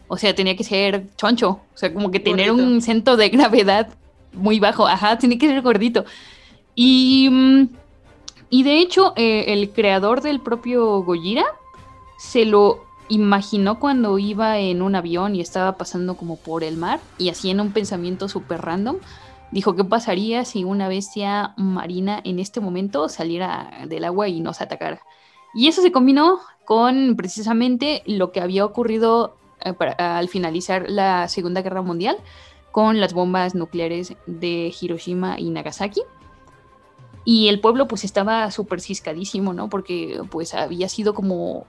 o 0.09 0.17
sea, 0.17 0.35
tenía 0.35 0.57
que 0.57 0.65
ser 0.65 1.05
choncho, 1.17 1.51
o 1.51 1.77
sea, 1.77 1.95
como 1.95 2.11
que 2.11 2.19
tener 2.19 2.51
un 2.51 2.83
centro 2.83 3.17
de 3.17 3.29
gravedad 3.31 3.91
muy 4.37 4.61
bajo, 4.61 4.87
ajá, 4.87 5.19
tiene 5.19 5.39
que 5.39 5.49
ser 5.49 5.63
gordito. 5.63 6.05
Y, 6.75 7.29
mm, 7.31 7.69
y 8.51 8.63
de 8.63 8.79
hecho, 8.79 9.13
eh, 9.17 9.47
el 9.49 9.71
creador 9.71 10.21
del 10.21 10.41
propio 10.41 11.03
Gojira 11.03 11.45
se 12.19 12.45
lo 12.45 12.85
imaginó 13.09 13.79
cuando 13.79 14.19
iba 14.19 14.59
en 14.59 14.83
un 14.83 14.95
avión 14.95 15.35
y 15.35 15.41
estaba 15.41 15.77
pasando 15.77 16.17
como 16.17 16.37
por 16.37 16.65
el 16.65 16.77
mar 16.77 17.01
y 17.19 17.29
así 17.29 17.51
en 17.51 17.61
un 17.61 17.73
pensamiento 17.73 18.29
súper 18.29 18.63
random. 18.63 18.97
Dijo, 19.53 19.77
¿qué 19.77 19.85
pasaría 19.85 20.45
si 20.45 20.65
una 20.65 20.89
bestia 20.89 21.55
marina 21.57 22.21
en 22.25 22.39
este 22.41 22.61
momento 22.61 23.09
saliera 23.09 23.71
del 23.87 24.05
agua 24.05 24.29
y 24.29 24.41
nos 24.41 24.61
atacara? 24.61 25.01
Y 25.55 25.69
eso 25.69 25.83
se 25.83 25.93
combinó 25.93 26.41
con 26.65 27.15
precisamente 27.17 28.03
lo 28.07 28.33
que 28.33 28.41
había 28.41 28.65
ocurrido 28.65 29.37
eh, 29.65 29.73
al 29.99 30.29
finalizar 30.29 30.87
la 30.89 31.29
Segunda 31.29 31.63
Guerra 31.63 31.81
Mundial, 31.81 32.17
con 32.77 33.01
las 33.01 33.15
bombas 33.15 33.55
nucleares 33.55 34.17
de 34.27 34.71
Hiroshima 34.79 35.41
y 35.41 35.49
Nagasaki. 35.49 36.03
Y 37.25 37.49
el 37.49 37.59
pueblo 37.59 37.89
pues 37.89 38.05
estaba 38.05 38.51
súper 38.51 38.83
ciscadísimo, 38.83 39.55
¿no? 39.55 39.71
Porque 39.71 40.21
pues 40.31 40.53
había 40.53 40.91
sido 40.91 41.15
como 41.15 41.65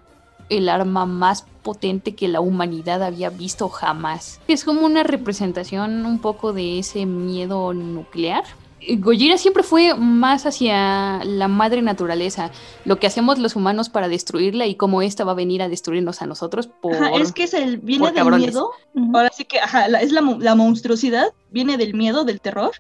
el 0.50 0.68
arma 0.68 1.06
más 1.06 1.46
potente 1.64 2.14
que 2.14 2.28
la 2.28 2.42
humanidad 2.42 3.02
había 3.04 3.30
visto 3.30 3.70
jamás. 3.70 4.42
Es 4.50 4.66
como 4.66 4.86
una 4.86 5.04
representación 5.04 6.06
un 6.06 6.20
poco 6.20 6.52
de 6.52 6.78
ese 6.78 7.06
miedo 7.06 7.74
nuclear 7.74 8.44
Gojira 9.00 9.38
siempre 9.38 9.64
fue 9.64 9.96
más 9.96 10.46
hacia 10.46 11.24
la 11.24 11.48
madre 11.48 11.82
naturaleza, 11.82 12.52
lo 12.86 13.00
que 13.00 13.08
hacemos 13.08 13.40
los 13.40 13.56
humanos 13.56 13.90
para 13.90 14.08
destruirla 14.08 14.68
y 14.68 14.76
cómo 14.76 15.02
esta 15.02 15.24
va 15.24 15.32
a 15.32 15.36
venir 15.36 15.62
a 15.62 15.70
destruirnos 15.70 16.22
a 16.22 16.28
nosotros 16.28 16.68
por 16.68 16.96
es 17.20 17.32
que 17.32 17.44
es 17.44 17.54
el, 17.54 17.78
viene 17.78 18.12
del 18.12 18.26
miedo, 18.32 18.72
ahora 19.14 19.30
sí 19.36 19.46
que 19.46 19.60
ajá, 19.60 19.88
es 19.88 20.12
la, 20.12 20.22
la, 20.40 20.56
monstruosidad, 20.56 21.34
viene 21.50 21.78
del 21.78 21.96
miedo, 21.96 22.24
del 22.24 22.40
terror, 22.40 22.72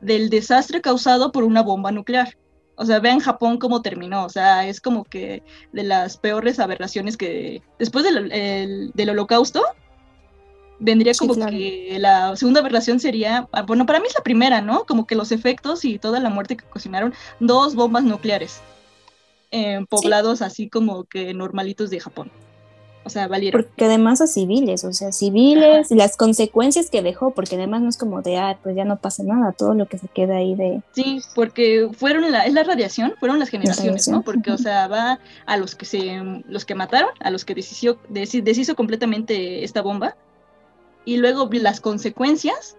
del 0.00 0.30
desastre 0.30 0.80
causado 0.80 1.32
por 1.32 1.44
una 1.44 1.62
bomba 1.62 1.90
nuclear. 1.90 2.36
O 2.76 2.84
sea, 2.84 2.98
vean 2.98 3.20
Japón 3.20 3.58
cómo 3.58 3.82
terminó, 3.82 4.24
o 4.24 4.28
sea, 4.28 4.66
es 4.66 4.80
como 4.80 5.04
que 5.04 5.44
de 5.72 5.84
las 5.84 6.16
peores 6.16 6.58
aberraciones 6.58 7.16
que 7.16 7.62
después 7.78 8.04
del, 8.04 8.90
del 8.92 9.10
holocausto, 9.10 9.62
vendría 10.84 11.14
como 11.14 11.34
que 11.34 11.96
la 11.98 12.36
segunda 12.36 12.60
aberración 12.60 13.00
sería, 13.00 13.48
ah, 13.52 13.62
bueno, 13.62 13.86
para 13.86 14.00
mí 14.00 14.06
es 14.06 14.14
la 14.14 14.22
primera, 14.22 14.60
¿no? 14.60 14.84
Como 14.84 15.06
que 15.06 15.14
los 15.14 15.32
efectos 15.32 15.84
y 15.84 15.98
toda 15.98 16.20
la 16.20 16.30
muerte 16.30 16.56
que 16.56 16.64
cocinaron, 16.64 17.14
dos 17.40 17.74
bombas 17.74 18.04
nucleares 18.04 18.60
en 19.50 19.86
poblados 19.86 20.42
así 20.42 20.68
como 20.68 21.04
que 21.04 21.32
normalitos 21.32 21.90
de 21.90 22.00
Japón. 22.00 22.30
O 23.06 23.10
sea, 23.10 23.28
valieron. 23.28 23.62
Porque 23.62 23.84
además 23.84 24.22
a 24.22 24.26
civiles, 24.26 24.82
o 24.84 24.92
sea, 24.92 25.12
civiles, 25.12 25.90
y 25.90 25.94
las 25.94 26.16
consecuencias 26.16 26.88
que 26.88 27.02
dejó, 27.02 27.32
porque 27.32 27.56
además 27.56 27.82
no 27.82 27.90
es 27.90 27.98
como 27.98 28.22
de, 28.22 28.38
ah, 28.38 28.58
pues 28.62 28.74
ya 28.74 28.86
no 28.86 28.96
pasa 28.96 29.22
nada, 29.22 29.52
todo 29.52 29.74
lo 29.74 29.86
que 29.86 29.98
se 29.98 30.08
queda 30.08 30.36
ahí 30.36 30.54
de... 30.54 30.80
Sí, 30.92 31.20
porque 31.34 31.90
fueron 31.92 32.30
la, 32.32 32.46
es 32.46 32.54
la 32.54 32.64
radiación, 32.64 33.14
fueron 33.20 33.38
las 33.38 33.50
generaciones, 33.50 34.08
¿no? 34.08 34.22
Porque, 34.22 34.50
o 34.50 34.58
sea, 34.58 34.88
va 34.88 35.20
a 35.44 35.56
los 35.58 35.74
que 35.74 35.84
se, 35.84 36.42
los 36.48 36.64
que 36.64 36.74
mataron, 36.74 37.10
a 37.20 37.30
los 37.30 37.44
que 37.44 37.54
deshizo, 37.54 37.98
deshizo 38.08 38.74
completamente 38.74 39.64
esta 39.64 39.82
bomba, 39.82 40.16
y 41.04 41.16
luego 41.18 41.48
las 41.52 41.80
consecuencias 41.80 42.76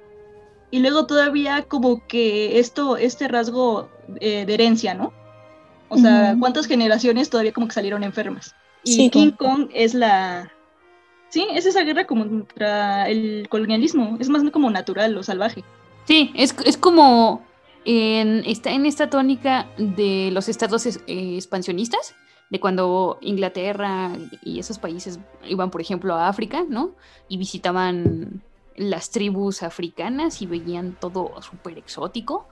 y 0.71 0.79
luego 0.79 1.05
todavía 1.05 1.63
como 1.63 2.05
que 2.07 2.59
esto, 2.59 2.97
este 2.97 3.27
rasgo 3.27 3.89
eh, 4.19 4.45
de 4.45 4.53
herencia, 4.53 4.93
¿no? 4.93 5.13
O 5.87 5.97
sea, 5.97 6.35
¿cuántas 6.39 6.65
generaciones 6.65 7.29
todavía 7.29 7.53
como 7.53 7.67
que 7.67 7.73
salieron 7.73 8.03
enfermas? 8.03 8.55
Y 8.83 9.09
King 9.09 9.31
Kong 9.31 9.69
es 9.73 9.93
la... 9.93 10.51
Sí, 11.29 11.47
es 11.53 11.65
esa 11.65 11.83
guerra 11.83 12.05
contra 12.05 13.07
el 13.07 13.47
colonialismo, 13.49 14.17
es 14.19 14.29
más 14.29 14.43
como 14.51 14.69
natural 14.69 15.17
o 15.17 15.23
salvaje. 15.23 15.63
Sí, 16.05 16.31
es, 16.35 16.53
como 16.77 17.43
en, 17.83 18.43
está 18.45 18.71
en 18.71 18.85
esta 18.85 19.09
tónica 19.09 19.67
de 19.77 20.29
los 20.31 20.49
estados 20.49 20.85
eh, 20.85 20.99
expansionistas, 21.07 22.15
de 22.49 22.59
cuando 22.59 23.17
Inglaterra 23.21 24.11
y 24.43 24.59
esos 24.59 24.79
países 24.79 25.19
iban, 25.47 25.71
por 25.71 25.81
ejemplo, 25.81 26.15
a 26.15 26.27
África, 26.27 26.65
¿no? 26.67 26.91
Y 27.27 27.37
visitaban 27.37 28.41
las 28.75 29.09
tribus 29.09 29.63
africanas 29.63 30.41
y 30.41 30.45
veían 30.45 30.97
todo 30.99 31.41
súper 31.41 31.77
exótico. 31.77 32.47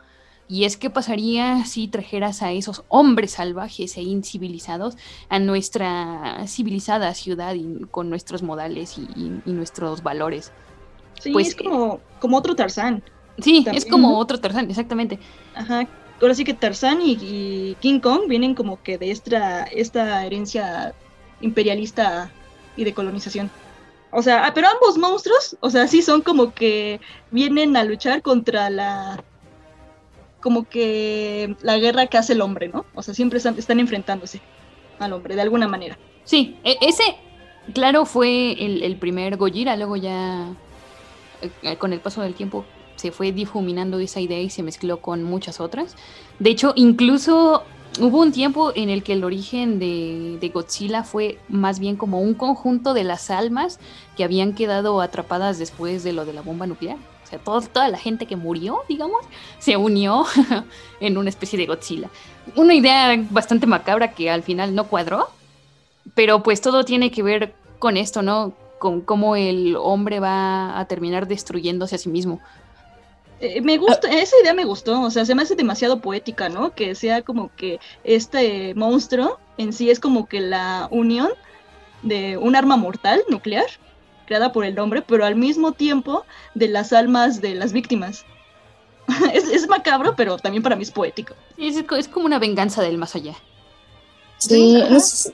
Y 0.48 0.66
es 0.66 0.78
que 0.78 0.90
pasaría 0.90 1.64
si 1.66 1.88
trajeras 1.88 2.42
a 2.42 2.52
esos 2.52 2.84
hombres 2.90 3.32
salvajes 3.32 3.96
e 3.98 4.02
incivilizados 4.02 4.98
a 5.30 5.40
nuestra 5.40 6.46
civilizada 6.48 7.14
ciudad 7.14 7.54
y 7.54 7.86
con 7.92 8.10
nuestros 8.10 8.44
modales 8.44 8.98
y, 8.98 9.32
nuestros 9.46 10.04
valores. 10.04 10.52
Sí, 11.20 11.32
pues, 11.32 11.50
es 11.50 11.56
como, 11.56 12.02
como 12.20 12.38
otro 12.38 12.56
Tarzán. 12.56 13.04
Sí, 13.40 13.66
es 13.72 13.86
como 13.86 14.18
otro 14.18 14.40
Tarzán, 14.40 14.70
exactamente. 14.70 15.18
Ajá, 15.56 15.88
ahora 16.24 16.36
sí 16.36 16.44
que 16.44 16.54
Tarzán 16.54 17.00
y, 17.02 17.76
King 17.80 18.00
Kong 18.00 18.28
vienen 18.28 18.56
como 18.56 18.82
que 18.82 18.98
de 18.98 19.12
esta, 19.12 19.64
esta 19.66 20.26
herencia 20.26 20.94
imperialista 21.42 22.32
y 22.76 22.84
de 22.84 22.94
colonización. 22.94 23.52
O 24.12 24.22
sea, 24.22 24.46
ah, 24.46 24.54
pero 24.54 24.68
ambos 24.70 24.98
monstruos, 24.98 25.58
o 25.60 25.70
sea, 25.70 25.88
sí 25.88 26.02
son 26.02 26.22
como 26.22 26.54
que 26.54 27.02
vienen 27.32 27.76
a 27.76 27.84
luchar 27.84 28.22
contra 28.22 28.70
la 28.70 29.24
como 30.40 30.68
que 30.68 31.56
la 31.62 31.78
guerra 31.78 32.08
que 32.08 32.18
hace 32.18 32.34
el 32.34 32.42
hombre, 32.42 32.68
¿no? 32.68 32.86
O 32.96 33.02
sea, 33.02 33.14
siempre 33.14 33.38
están, 33.38 33.58
están 33.58 33.80
enfrentándose 33.80 34.42
al 35.00 35.14
hombre, 35.14 35.36
de 35.36 35.42
alguna 35.42 35.68
manera. 35.68 35.98
Sí, 36.26 36.58
e, 36.64 36.78
ese, 36.82 37.04
claro, 37.74 38.06
fue 38.06 38.52
el, 38.64 38.84
el 38.84 38.98
primer 38.98 39.38
Gojira, 39.38 39.76
luego 39.78 39.96
ya 39.96 40.54
eh, 41.64 41.78
con 41.78 41.94
el 41.94 42.02
paso 42.02 42.22
del 42.22 42.34
tiempo 42.34 42.66
se 42.96 43.12
fue 43.12 43.32
difuminando 43.32 44.00
esa 44.00 44.20
idea 44.20 44.40
y 44.40 44.50
se 44.50 44.64
mezcló 44.64 44.98
con 44.98 45.24
muchas 45.24 45.60
otras. 45.60 45.96
De 46.40 46.50
hecho, 46.50 46.74
incluso 46.76 47.64
hubo 48.00 48.20
un 48.20 48.32
tiempo 48.32 48.72
en 48.76 48.90
el 48.90 49.04
que 49.04 49.14
el 49.14 49.24
origen 49.24 49.80
de, 49.80 50.52
Godzilla 50.54 51.04
fue 51.04 51.38
más 51.50 51.80
bien 51.80 51.96
como 51.96 52.22
un 52.22 52.34
conjunto 52.34 52.94
de 52.94 53.04
las 53.04 53.30
almas 53.30 53.80
que 54.16 54.24
habían 54.24 54.54
quedado 54.54 55.02
atrapadas 55.02 55.60
después 55.60 56.04
de 56.04 56.14
lo 56.14 56.26
de 56.26 56.34
la 56.34 56.42
bomba 56.42 56.68
nuclear. 56.68 56.98
O 57.24 57.28
sea, 57.28 57.40
toda 57.40 57.88
la 57.88 57.98
gente 57.98 58.26
que 58.26 58.36
murió, 58.36 58.82
digamos, 58.88 59.22
se 59.60 59.78
unió 59.78 60.26
en 61.00 61.18
una 61.18 61.30
especie 61.30 61.58
de 61.58 61.66
Godzilla. 61.66 62.10
Una 62.56 62.74
idea 62.74 63.16
bastante 63.30 63.66
macabra 63.66 64.12
que 64.12 64.30
al 64.30 64.44
final 64.44 64.76
no 64.76 64.88
cuadró, 64.88 65.30
pero 66.14 66.44
pues 66.44 66.62
todo 66.62 66.84
tiene 66.84 67.12
que 67.12 67.24
ver 67.24 67.56
con 67.80 67.98
esto, 67.98 68.22
¿no? 68.22 68.54
Con 68.78 69.02
cómo 69.02 69.36
el 69.36 69.76
hombre 69.78 70.20
va 70.20 70.78
a 70.80 70.86
terminar 70.86 71.28
destruyéndose 71.28 71.96
a 71.96 71.98
sí 71.98 72.10
mismo 72.10 72.42
Eh, 73.44 73.60
me 73.60 73.78
gusta, 73.78 74.10
esa 74.10 74.38
idea 74.42 74.54
me 74.54 74.64
gustó, 74.64 75.02
o 75.02 75.12
sea, 75.12 75.26
se 75.26 75.36
me 75.36 75.42
hace 75.42 75.56
demasiado 75.56 76.00
poética, 76.00 76.48
¿no? 76.48 76.74
Que 76.74 76.96
sea 76.96 77.24
como 77.24 77.54
que 77.58 77.78
este 78.06 78.74
monstruo 78.74 79.38
en 79.58 79.74
sí 79.74 79.90
es 79.90 80.00
como 80.00 80.28
que 80.30 80.40
la 80.40 80.88
unión 80.92 81.30
de 82.04 82.38
un 82.38 82.56
arma 82.56 82.78
mortal 82.78 83.22
nuclear 83.30 83.66
creada 84.28 84.54
por 84.54 84.64
el 84.64 84.80
hombre, 84.80 85.02
pero 85.02 85.26
al 85.26 85.36
mismo 85.36 85.74
tiempo 85.74 86.26
de 86.54 86.70
las 86.70 86.94
almas 86.94 87.42
de 87.42 87.56
las 87.56 87.74
víctimas. 87.74 88.26
es, 89.34 89.50
es 89.50 89.68
macabro, 89.68 90.16
pero 90.16 90.38
también 90.38 90.64
para 90.64 90.78
mí 90.78 90.84
es 90.84 90.92
poético. 90.92 91.34
Es, 91.58 91.76
es 91.76 92.08
como 92.08 92.26
una 92.26 92.40
venganza 92.40 92.82
del 92.82 92.98
más 92.98 93.14
allá. 93.14 93.36
Sí, 94.38 94.82
no 94.90 95.02
sé 95.02 95.16
si- 95.18 95.34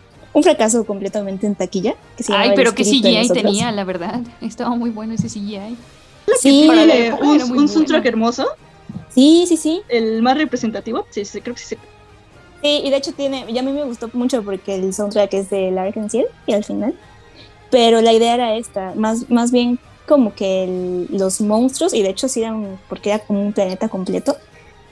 un 0.33 0.43
fracaso 0.43 0.85
completamente 0.85 1.45
en 1.47 1.55
taquilla. 1.55 1.95
Que 2.17 2.23
se 2.23 2.33
Ay, 2.33 2.51
pero 2.55 2.73
qué 2.73 2.83
CGI 2.83 3.27
tenía, 3.29 3.71
la 3.71 3.83
verdad. 3.83 4.21
Estaba 4.41 4.71
muy 4.75 4.89
bueno 4.89 5.13
ese 5.13 5.27
CGI. 5.27 5.75
Sí, 6.39 6.65
para 6.67 6.85
la 6.85 6.95
Eh, 6.95 7.07
época 7.07 7.23
un, 7.25 7.35
era 7.35 7.45
muy 7.45 7.51
un 7.57 7.65
bueno. 7.65 7.67
soundtrack 7.73 8.05
hermoso, 8.05 8.45
sí, 9.13 9.45
sí, 9.47 9.57
sí. 9.57 9.81
el 9.89 10.21
más 10.21 10.37
representativo, 10.37 11.05
sí, 11.09 11.25
sí, 11.25 11.41
creo 11.41 11.55
que 11.55 11.61
sí. 11.61 11.75
Sí, 12.61 12.81
y 12.85 12.89
de 12.91 12.95
hecho 12.97 13.11
tiene, 13.13 13.51
ya 13.51 13.61
a 13.61 13.63
mí 13.63 13.71
me 13.71 13.83
gustó 13.83 14.09
mucho 14.13 14.43
porque 14.43 14.75
el 14.75 14.93
soundtrack 14.93 15.33
es 15.33 15.49
de 15.49 15.71
Lark 15.71 15.97
and 15.97 16.11
Ciel 16.11 16.27
y 16.45 16.53
al 16.53 16.63
final. 16.63 16.93
Pero 17.71 18.01
la 18.01 18.13
idea 18.13 18.35
era 18.35 18.55
esta, 18.55 18.93
más, 18.95 19.29
más 19.31 19.51
bien 19.51 19.79
como 20.07 20.35
que 20.35 20.65
el- 20.65 21.07
los 21.09 21.41
monstruos, 21.41 21.93
y 21.93 22.03
de 22.03 22.09
hecho 22.09 22.27
sí 22.27 22.41
eran, 22.41 22.79
porque 22.87 23.09
era 23.09 23.19
como 23.19 23.41
un 23.41 23.51
planeta 23.53 23.89
completo, 23.89 24.35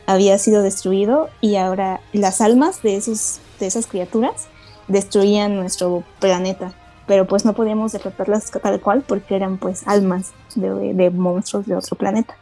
había 0.07 0.37
sido 0.39 0.63
destruido 0.63 1.29
y 1.41 1.57
ahora 1.57 2.01
las 2.13 2.41
almas 2.41 2.81
de, 2.81 2.95
esos, 2.95 3.39
de 3.59 3.67
esas 3.67 3.85
criaturas 3.85 4.47
destruían 4.89 5.55
nuestro 5.55 6.03
planeta. 6.19 6.73
Pero 7.07 7.25
pues 7.25 7.43
no 7.45 7.53
podíamos 7.53 7.93
derrotarlas 7.93 8.51
tal 8.51 8.79
cual 8.81 9.01
porque 9.07 9.35
eran 9.35 9.57
pues 9.57 9.87
almas 9.87 10.31
de, 10.55 10.93
de 10.93 11.09
monstruos 11.09 11.65
de 11.65 11.75
otro 11.75 11.95
planeta. 11.97 12.35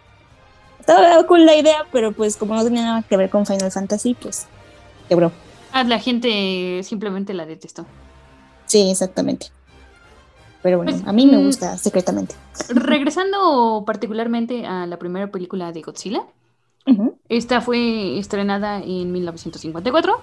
Estaba 0.79 1.25
cool 1.25 1.45
la 1.45 1.55
idea, 1.55 1.86
pero 1.91 2.12
pues 2.12 2.36
como 2.36 2.55
no 2.55 2.63
tenía 2.63 2.83
nada 2.83 3.03
que 3.03 3.15
ver 3.15 3.29
con 3.29 3.45
Final 3.45 3.71
Fantasy, 3.71 4.13
pues 4.15 4.47
quebró. 5.07 5.31
Ah, 5.71 5.83
la 5.83 5.99
gente 5.99 6.81
simplemente 6.83 7.33
la 7.33 7.45
detestó. 7.45 7.86
Sí, 8.65 8.89
exactamente. 8.91 9.47
Pero 10.63 10.77
bueno, 10.77 10.91
Pues, 10.91 11.07
a 11.07 11.13
mí 11.13 11.25
me 11.27 11.38
mm, 11.38 11.45
gusta 11.45 11.77
secretamente. 11.77 12.36
Regresando 12.69 13.83
particularmente 13.86 14.65
a 14.65 14.86
la 14.86 14.97
primera 14.97 15.27
película 15.27 15.71
de 15.71 15.81
Godzilla, 15.81 16.23
Ujú. 16.86 17.17
esta 17.29 17.62
fue 17.62 18.17
estrenada 18.17 18.79
en 18.79 19.12
1954 19.12 20.19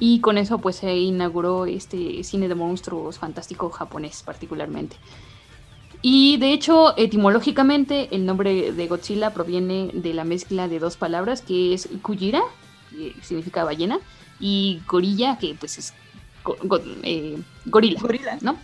y 0.00 0.20
con 0.20 0.36
eso 0.38 0.58
pues 0.58 0.76
se 0.76 0.96
inauguró 0.96 1.66
este 1.66 2.24
cine 2.24 2.48
de 2.48 2.54
monstruos 2.56 3.18
fantástico 3.18 3.70
japonés 3.70 4.22
particularmente. 4.24 4.96
Y 6.02 6.38
de 6.38 6.52
hecho, 6.54 6.96
etimológicamente, 6.96 8.08
el 8.10 8.24
nombre 8.24 8.72
de 8.72 8.86
Godzilla 8.88 9.34
proviene 9.34 9.90
de 9.92 10.14
la 10.14 10.24
mezcla 10.24 10.66
de 10.66 10.78
dos 10.78 10.96
palabras 10.96 11.42
que 11.42 11.74
es 11.74 11.88
Kujira, 12.00 12.40
que 12.90 13.14
significa 13.22 13.64
ballena, 13.64 14.00
y 14.40 14.80
gorilla, 14.88 15.36
que 15.38 15.54
pues 15.60 15.76
es 15.76 15.92
go- 16.42 16.56
go- 16.64 16.80
eh, 17.02 17.36
gorila, 17.66 18.00
Gorila. 18.00 18.38
¿no? 18.40 18.56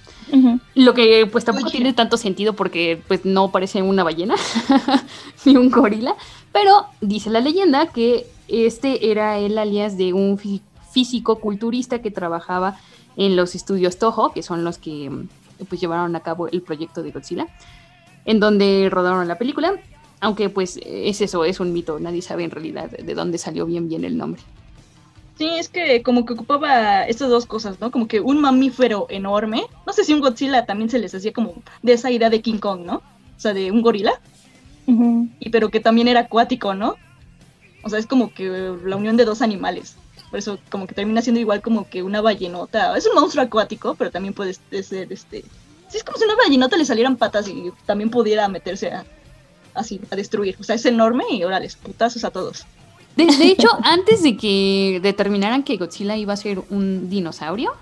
Lo 0.74 0.94
que 0.94 1.26
pues 1.30 1.44
tampoco 1.44 1.68
tiene 1.70 1.92
tanto 1.92 2.16
sentido 2.16 2.54
porque 2.54 3.02
pues 3.06 3.26
no 3.26 3.52
parece 3.52 3.82
una 3.82 4.02
ballena 4.02 4.34
ni 5.44 5.56
un 5.58 5.70
gorila, 5.70 6.16
pero 6.52 6.86
dice 7.02 7.28
la 7.28 7.40
leyenda 7.40 7.88
que 7.88 8.26
este 8.48 9.10
era 9.10 9.38
el 9.38 9.58
alias 9.58 9.98
de 9.98 10.14
un 10.14 10.38
físico 10.96 11.40
culturista 11.40 12.00
que 12.00 12.10
trabajaba 12.10 12.78
en 13.18 13.36
los 13.36 13.54
estudios 13.54 13.98
Toho, 13.98 14.32
que 14.32 14.42
son 14.42 14.64
los 14.64 14.78
que 14.78 15.10
mm, 15.10 15.28
pues 15.68 15.78
llevaron 15.78 16.16
a 16.16 16.20
cabo 16.20 16.48
el 16.48 16.62
proyecto 16.62 17.02
de 17.02 17.10
Godzilla, 17.10 17.48
en 18.24 18.40
donde 18.40 18.88
rodaron 18.90 19.28
la 19.28 19.36
película, 19.36 19.74
aunque 20.20 20.48
pues 20.48 20.80
es 20.82 21.20
eso, 21.20 21.44
es 21.44 21.60
un 21.60 21.74
mito, 21.74 22.00
nadie 22.00 22.22
sabe 22.22 22.44
en 22.44 22.50
realidad 22.50 22.88
de 22.90 23.14
dónde 23.14 23.36
salió 23.36 23.66
bien 23.66 23.90
bien 23.90 24.06
el 24.06 24.16
nombre. 24.16 24.40
Sí, 25.36 25.46
es 25.58 25.68
que 25.68 26.02
como 26.02 26.24
que 26.24 26.32
ocupaba 26.32 27.02
estas 27.02 27.28
dos 27.28 27.44
cosas, 27.44 27.78
¿no? 27.78 27.90
Como 27.90 28.08
que 28.08 28.20
un 28.20 28.40
mamífero 28.40 29.06
enorme. 29.10 29.64
No 29.86 29.92
sé 29.92 30.02
si 30.02 30.14
un 30.14 30.20
Godzilla 30.20 30.64
también 30.64 30.88
se 30.88 30.98
les 30.98 31.14
hacía 31.14 31.34
como 31.34 31.62
de 31.82 31.92
esa 31.92 32.10
idea 32.10 32.30
de 32.30 32.40
King 32.40 32.56
Kong, 32.56 32.86
¿no? 32.86 33.02
O 33.36 33.40
sea, 33.40 33.52
de 33.52 33.70
un 33.70 33.82
gorila, 33.82 34.18
y 35.40 35.50
pero 35.50 35.68
que 35.68 35.80
también 35.80 36.08
era 36.08 36.20
acuático, 36.20 36.72
¿no? 36.72 36.96
O 37.82 37.90
sea, 37.90 37.98
es 37.98 38.06
como 38.06 38.32
que 38.32 38.74
la 38.82 38.96
unión 38.96 39.18
de 39.18 39.26
dos 39.26 39.42
animales. 39.42 39.96
Por 40.30 40.38
eso 40.38 40.58
como 40.70 40.86
que 40.86 40.94
termina 40.94 41.22
siendo 41.22 41.40
igual 41.40 41.62
como 41.62 41.88
que 41.88 42.02
una 42.02 42.20
ballenota. 42.20 42.96
Es 42.96 43.06
un 43.06 43.14
monstruo 43.14 43.44
acuático, 43.44 43.94
pero 43.94 44.10
también 44.10 44.34
puede 44.34 44.54
ser 44.54 45.12
este... 45.12 45.44
Sí, 45.88 45.98
es 45.98 46.04
como 46.04 46.18
si 46.18 46.24
a 46.24 46.26
una 46.26 46.36
ballenota 46.36 46.76
le 46.76 46.84
salieran 46.84 47.16
patas 47.16 47.48
y 47.48 47.72
también 47.84 48.10
pudiera 48.10 48.48
meterse 48.48 48.90
a, 48.90 49.04
así, 49.74 50.00
a 50.10 50.16
destruir. 50.16 50.56
O 50.58 50.64
sea, 50.64 50.74
es 50.74 50.84
enorme 50.84 51.24
y 51.30 51.44
órale, 51.44 51.70
putazos 51.82 52.24
a 52.24 52.30
todos. 52.30 52.66
De, 53.14 53.26
de 53.26 53.46
hecho, 53.46 53.68
antes 53.82 54.22
de 54.22 54.36
que 54.36 55.00
determinaran 55.02 55.62
que 55.62 55.76
Godzilla 55.76 56.16
iba 56.16 56.32
a 56.32 56.36
ser 56.36 56.62
un 56.70 57.08
dinosaurio, 57.08 57.72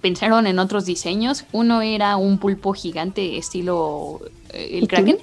pensaron 0.00 0.46
en 0.46 0.58
otros 0.58 0.84
diseños. 0.84 1.46
Uno 1.52 1.80
era 1.80 2.16
un 2.16 2.38
pulpo 2.38 2.74
gigante 2.74 3.38
estilo 3.38 4.20
eh, 4.50 4.78
el. 4.78 4.88
Kraken. 4.88 5.18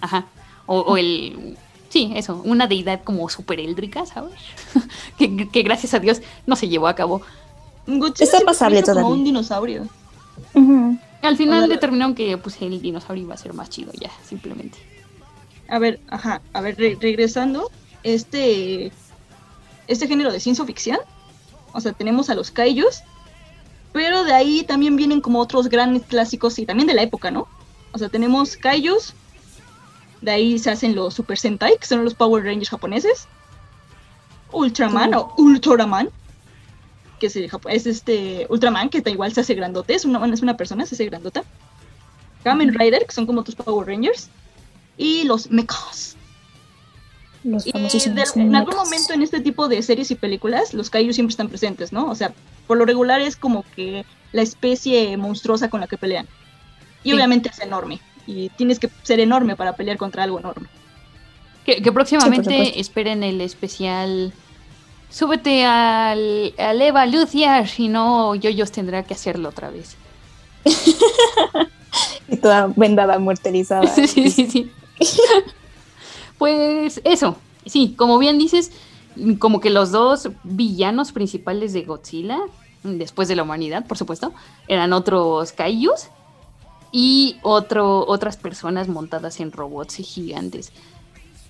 Ajá. 0.00 0.26
O, 0.66 0.80
o 0.80 0.96
el... 0.96 1.56
Sí, 1.88 2.12
eso, 2.14 2.42
una 2.44 2.66
deidad 2.66 3.02
como 3.02 3.28
super 3.28 3.58
éldrica, 3.60 4.04
¿sabes? 4.06 4.34
que, 5.18 5.48
que 5.48 5.62
gracias 5.62 5.94
a 5.94 5.98
Dios 5.98 6.20
no 6.46 6.54
se 6.56 6.68
llevó 6.68 6.86
a 6.88 6.94
cabo. 6.94 7.22
Godzilla 7.86 8.24
Está 8.30 8.40
pasable 8.44 8.78
hizo 8.80 8.86
como 8.92 8.96
todavía. 9.00 9.14
un 9.18 9.24
dinosaurio. 9.24 9.88
Ujú. 10.54 10.98
Al 11.22 11.36
final 11.36 11.58
Órale. 11.58 11.74
determinaron 11.74 12.14
que 12.14 12.36
pues 12.38 12.60
el 12.60 12.80
dinosaurio 12.82 13.24
iba 13.24 13.34
a 13.34 13.38
ser 13.38 13.54
más 13.54 13.70
chido 13.70 13.90
ya, 13.98 14.10
simplemente. 14.28 14.78
A 15.68 15.78
ver, 15.78 15.98
ajá, 16.08 16.40
a 16.52 16.60
ver, 16.60 16.76
re- 16.78 16.96
regresando, 17.00 17.70
este, 18.02 18.92
este 19.86 20.06
género 20.06 20.30
de 20.32 20.40
ciencia 20.40 20.64
ficción, 20.64 20.98
o 21.72 21.80
sea, 21.80 21.92
tenemos 21.92 22.30
a 22.30 22.34
los 22.34 22.50
kaijus, 22.50 23.02
pero 23.92 24.24
de 24.24 24.32
ahí 24.32 24.62
también 24.64 24.96
vienen 24.96 25.20
como 25.20 25.40
otros 25.40 25.68
grandes 25.68 26.02
clásicos 26.04 26.58
y 26.58 26.66
también 26.66 26.86
de 26.86 26.94
la 26.94 27.02
época, 27.02 27.30
¿no? 27.30 27.48
O 27.92 27.98
sea, 27.98 28.08
tenemos 28.08 28.56
kaijus, 28.56 29.14
de 30.20 30.30
ahí 30.30 30.58
se 30.58 30.70
hacen 30.70 30.94
los 30.94 31.14
Super 31.14 31.38
Sentai, 31.38 31.76
que 31.78 31.86
son 31.86 32.04
los 32.04 32.14
Power 32.14 32.44
Rangers 32.44 32.70
japoneses, 32.70 33.26
Ultraman 34.52 35.14
o 35.14 35.34
Ultraman, 35.36 36.08
que 37.20 37.26
es, 37.26 37.36
el 37.36 37.50
japo- 37.50 37.68
es 37.70 37.86
este 37.86 38.46
Ultraman, 38.48 38.88
que 38.88 39.00
da 39.00 39.10
igual 39.10 39.32
se 39.32 39.40
hace 39.42 39.54
grandote, 39.54 39.94
es 39.94 40.04
una, 40.04 40.24
es 40.32 40.40
una 40.42 40.56
persona, 40.56 40.86
se 40.86 40.94
hace 40.94 41.04
grandota. 41.06 41.44
Kamen 42.44 42.72
Rider, 42.78 43.04
que 43.06 43.12
son 43.12 43.26
como 43.26 43.42
tus 43.44 43.54
Power 43.56 43.86
Rangers, 43.86 44.30
y 44.96 45.24
los 45.24 45.50
mechas. 45.50 46.16
Los 47.44 47.66
Y 47.66 47.72
famosísimos 47.72 48.34
de- 48.34 48.40
en 48.42 48.56
algún 48.56 48.74
momento 48.76 49.12
en 49.12 49.22
este 49.22 49.40
tipo 49.40 49.68
de 49.68 49.82
series 49.82 50.10
y 50.10 50.14
películas, 50.14 50.74
los 50.74 50.90
kaiju 50.90 51.12
siempre 51.12 51.32
están 51.32 51.48
presentes, 51.48 51.92
¿no? 51.92 52.10
O 52.10 52.14
sea, 52.14 52.32
por 52.66 52.78
lo 52.78 52.84
regular 52.84 53.20
es 53.20 53.36
como 53.36 53.64
que 53.76 54.04
la 54.32 54.42
especie 54.42 55.16
monstruosa 55.16 55.68
con 55.70 55.80
la 55.80 55.86
que 55.86 55.98
pelean. 55.98 56.26
Y 57.04 57.10
Sí. 57.10 57.14
obviamente 57.14 57.48
es 57.50 57.58
enorme. 57.60 58.00
Y 58.28 58.50
tienes 58.50 58.78
que 58.78 58.90
ser 59.04 59.20
enorme 59.20 59.56
para 59.56 59.72
pelear 59.72 59.96
contra 59.96 60.22
algo 60.22 60.38
enorme. 60.38 60.68
Que, 61.64 61.80
que 61.80 61.90
próximamente 61.90 62.78
esperen 62.78 63.22
el 63.22 63.40
especial. 63.40 64.34
Súbete 65.08 65.64
al, 65.64 66.52
al 66.58 66.82
Eva 66.82 67.06
Lucia, 67.06 67.66
si 67.66 67.88
no, 67.88 68.34
Yoyos 68.34 68.70
tendrá 68.70 69.02
que 69.02 69.14
hacerlo 69.14 69.48
otra 69.48 69.70
vez. 69.70 69.96
y 72.28 72.36
toda 72.36 72.70
vendada, 72.76 73.18
muerterizada. 73.18 73.86
sí, 73.94 74.30
sí, 74.30 74.46
sí. 74.46 74.70
pues 76.38 77.00
eso, 77.04 77.38
sí, 77.64 77.94
como 77.96 78.18
bien 78.18 78.36
dices, 78.36 78.72
como 79.38 79.60
que 79.60 79.70
los 79.70 79.90
dos 79.90 80.28
villanos 80.44 81.12
principales 81.12 81.72
de 81.72 81.84
Godzilla, 81.84 82.40
después 82.82 83.26
de 83.26 83.36
la 83.36 83.44
humanidad, 83.44 83.86
por 83.86 83.96
supuesto, 83.96 84.34
eran 84.68 84.92
otros 84.92 85.52
kaijus 85.52 86.08
y 86.92 87.36
otro, 87.42 88.06
otras 88.06 88.36
personas 88.36 88.88
montadas 88.88 89.40
en 89.40 89.52
robots 89.52 89.96
gigantes. 89.96 90.72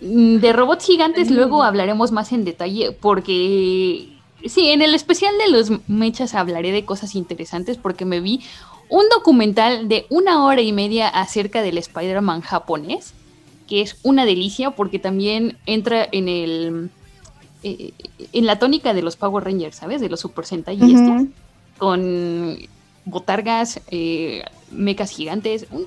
Mm, 0.00 0.36
de 0.36 0.52
robots 0.52 0.86
gigantes 0.86 1.30
luego 1.30 1.62
hablaremos 1.62 2.12
más 2.12 2.32
en 2.32 2.44
detalle 2.44 2.92
porque 2.92 4.08
sí, 4.46 4.68
en 4.68 4.82
el 4.82 4.94
especial 4.94 5.34
de 5.38 5.50
los 5.50 5.88
mechas 5.88 6.34
hablaré 6.34 6.72
de 6.72 6.84
cosas 6.84 7.14
interesantes 7.14 7.76
porque 7.76 8.04
me 8.04 8.20
vi 8.20 8.40
un 8.88 9.04
documental 9.10 9.88
de 9.88 10.06
una 10.08 10.44
hora 10.44 10.60
y 10.60 10.72
media 10.72 11.08
acerca 11.08 11.62
del 11.62 11.78
Spider-Man 11.78 12.40
japonés, 12.40 13.12
que 13.66 13.82
es 13.82 13.96
una 14.02 14.24
delicia 14.24 14.70
porque 14.70 14.98
también 14.98 15.58
entra 15.66 16.08
en 16.10 16.28
el 16.28 16.90
eh, 17.62 17.92
en 18.32 18.46
la 18.46 18.58
tónica 18.58 18.94
de 18.94 19.02
los 19.02 19.16
Power 19.16 19.44
Rangers, 19.44 19.76
¿sabes? 19.76 20.00
De 20.00 20.08
los 20.08 20.20
Super 20.20 20.46
Sentai 20.46 20.78
y 20.80 20.94
este, 20.94 21.26
con 21.76 22.56
botargas, 23.08 23.80
eh, 23.90 24.42
mechas 24.70 25.10
gigantes, 25.10 25.66
un, 25.70 25.86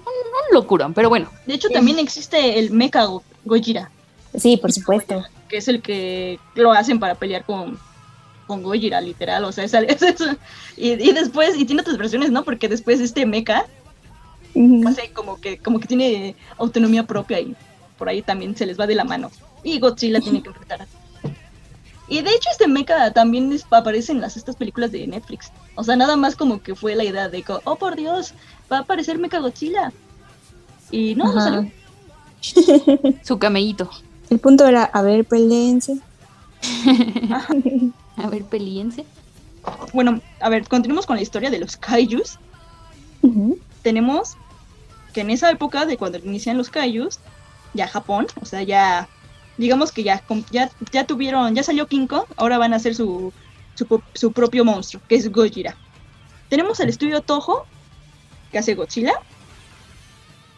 locurón, 0.52 0.94
pero 0.94 1.10
bueno. 1.10 1.30
De 1.46 1.54
hecho, 1.54 1.70
también 1.70 2.00
existe 2.00 2.60
el 2.60 2.72
mecha 2.72 3.08
Gojira. 3.46 3.90
Sí, 4.38 4.58
por 4.58 4.72
supuesto. 4.72 5.24
Que 5.48 5.58
es 5.58 5.68
el 5.68 5.82
que 5.82 6.40
lo 6.56 6.72
hacen 6.72 7.00
para 7.00 7.16
pelear 7.16 7.46
con, 7.46 7.80
con 8.48 8.64
Gojira, 8.64 9.00
literal, 9.00 9.46
o 9.46 9.52
sea, 9.52 9.64
es, 9.64 9.74
eso. 10.02 10.26
Y, 10.76 10.96
después, 11.14 11.58
y 11.58 11.66
tiene 11.66 11.82
otras 11.82 11.98
versiones, 11.98 12.32
¿no? 12.32 12.44
Porque 12.44 12.68
después 12.68 13.00
este 13.00 13.26
mecha, 13.26 13.66
como 15.14 15.40
que, 15.40 15.58
como 15.58 15.80
que 15.80 15.88
tiene 15.88 16.36
autonomía 16.58 17.06
propia 17.06 17.40
y 17.40 17.56
por 17.98 18.10
ahí 18.10 18.22
también 18.22 18.56
se 18.56 18.66
les 18.66 18.80
va 18.80 18.88
de 18.88 18.96
la 18.96 19.04
mano. 19.04 19.32
Y 19.64 19.80
Godzilla 19.80 20.20
tiene 20.20 20.42
que 20.42 20.50
enfrentar 20.50 20.88
y 22.12 22.22
de 22.22 22.30
hecho 22.32 22.50
este 22.52 22.68
mecha 22.68 23.14
también 23.14 23.58
aparece 23.70 24.12
en 24.12 24.20
las 24.20 24.36
estas 24.36 24.58
películas 24.58 24.92
de 24.92 25.08
Netflix. 25.08 25.50
O 25.76 25.84
sea, 25.86 25.96
nada 25.96 26.18
más 26.18 26.36
como 26.36 26.62
que 26.62 26.76
fue 26.76 26.94
la 26.94 27.06
idea 27.06 27.30
de 27.30 27.42
oh 27.64 27.78
por 27.78 27.96
Dios, 27.96 28.34
va 28.70 28.80
a 28.80 28.82
aparecer 28.82 29.18
Mecha 29.18 29.40
Godzilla. 29.40 29.94
Y 30.92 31.16
no, 31.16 31.32
no 31.32 31.42
salió. 31.42 31.72
Su 33.24 33.40
camellito. 33.40 33.90
El 34.30 34.40
punto 34.40 34.68
era, 34.68 34.84
a 34.84 35.02
ver, 35.04 35.24
peleense. 35.24 36.00
a 38.18 38.28
ver, 38.28 38.44
peleense. 38.44 39.06
Bueno, 39.94 40.20
a 40.42 40.50
ver, 40.50 40.68
continuemos 40.68 41.06
con 41.06 41.16
la 41.16 41.22
historia 41.22 41.50
de 41.50 41.60
los 41.60 41.78
kaijus. 41.78 42.40
Tenemos 43.84 44.36
que 45.14 45.22
en 45.22 45.30
esa 45.30 45.50
época 45.50 45.86
de 45.86 45.96
cuando 45.96 46.18
inician 46.18 46.58
los 46.58 46.70
kaijus, 46.70 47.20
ya 47.74 47.88
Japón, 47.88 48.28
o 48.42 48.46
sea, 48.46 48.64
ya 48.64 49.08
digamos 49.62 49.92
que 49.92 50.02
ya, 50.02 50.24
ya, 50.50 50.72
ya 50.92 51.06
tuvieron, 51.06 51.54
ya 51.54 51.62
salió 51.62 51.86
King 51.86 52.08
Kong, 52.08 52.26
ahora 52.36 52.58
van 52.58 52.74
a 52.74 52.78
hacer 52.78 52.96
su, 52.96 53.32
su, 53.76 54.32
propio 54.32 54.66
monstruo, 54.66 55.02
que 55.08 55.16
es 55.16 55.32
Gojira. 55.32 55.78
Tenemos 56.50 56.80
el 56.80 56.90
estudio 56.90 57.22
Toho, 57.22 57.66
que 58.52 58.58
hace 58.58 58.74
Godzilla. 58.74 59.14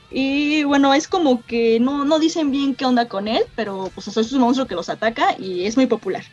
Y 0.10 0.63
bueno, 0.63 0.94
es 0.94 1.10
como 1.10 1.44
que 1.44 1.82
no, 1.82 2.06
no 2.06 2.18
dicen 2.18 2.50
bien 2.50 2.76
qué 2.76 2.86
onda 2.86 3.10
con 3.10 3.28
él, 3.28 3.44
pero 3.58 3.92
pues 3.94 4.08
es 4.08 4.32
un 4.32 4.39
monstruo 4.39 4.68
que 4.68 4.76
los 4.76 4.88
ataca 4.88 5.36
y 5.38 5.66
es 5.66 5.76
muy 5.76 5.88
popular. 5.88 6.24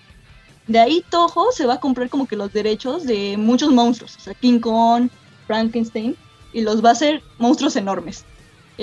De 0.69 0.79
ahí 0.79 1.05
Toho 1.11 1.51
se 1.51 1.67
va 1.67 1.75
a 1.75 1.81
comprar 1.81 2.09
como 2.09 2.29
que 2.29 2.37
los 2.37 2.53
derechos 2.53 3.05
de 3.05 3.37
muchos 3.37 3.71
monstruos, 3.71 4.17
o 4.17 4.21
sea, 4.21 4.35
King 4.35 4.61
Kong, 4.61 5.09
Frankenstein, 5.49 6.17
y 6.53 6.61
los 6.61 6.85
va 6.85 6.91
a 6.91 6.93
hacer 6.93 7.23
monstruos 7.39 7.75
enormes. 7.75 8.25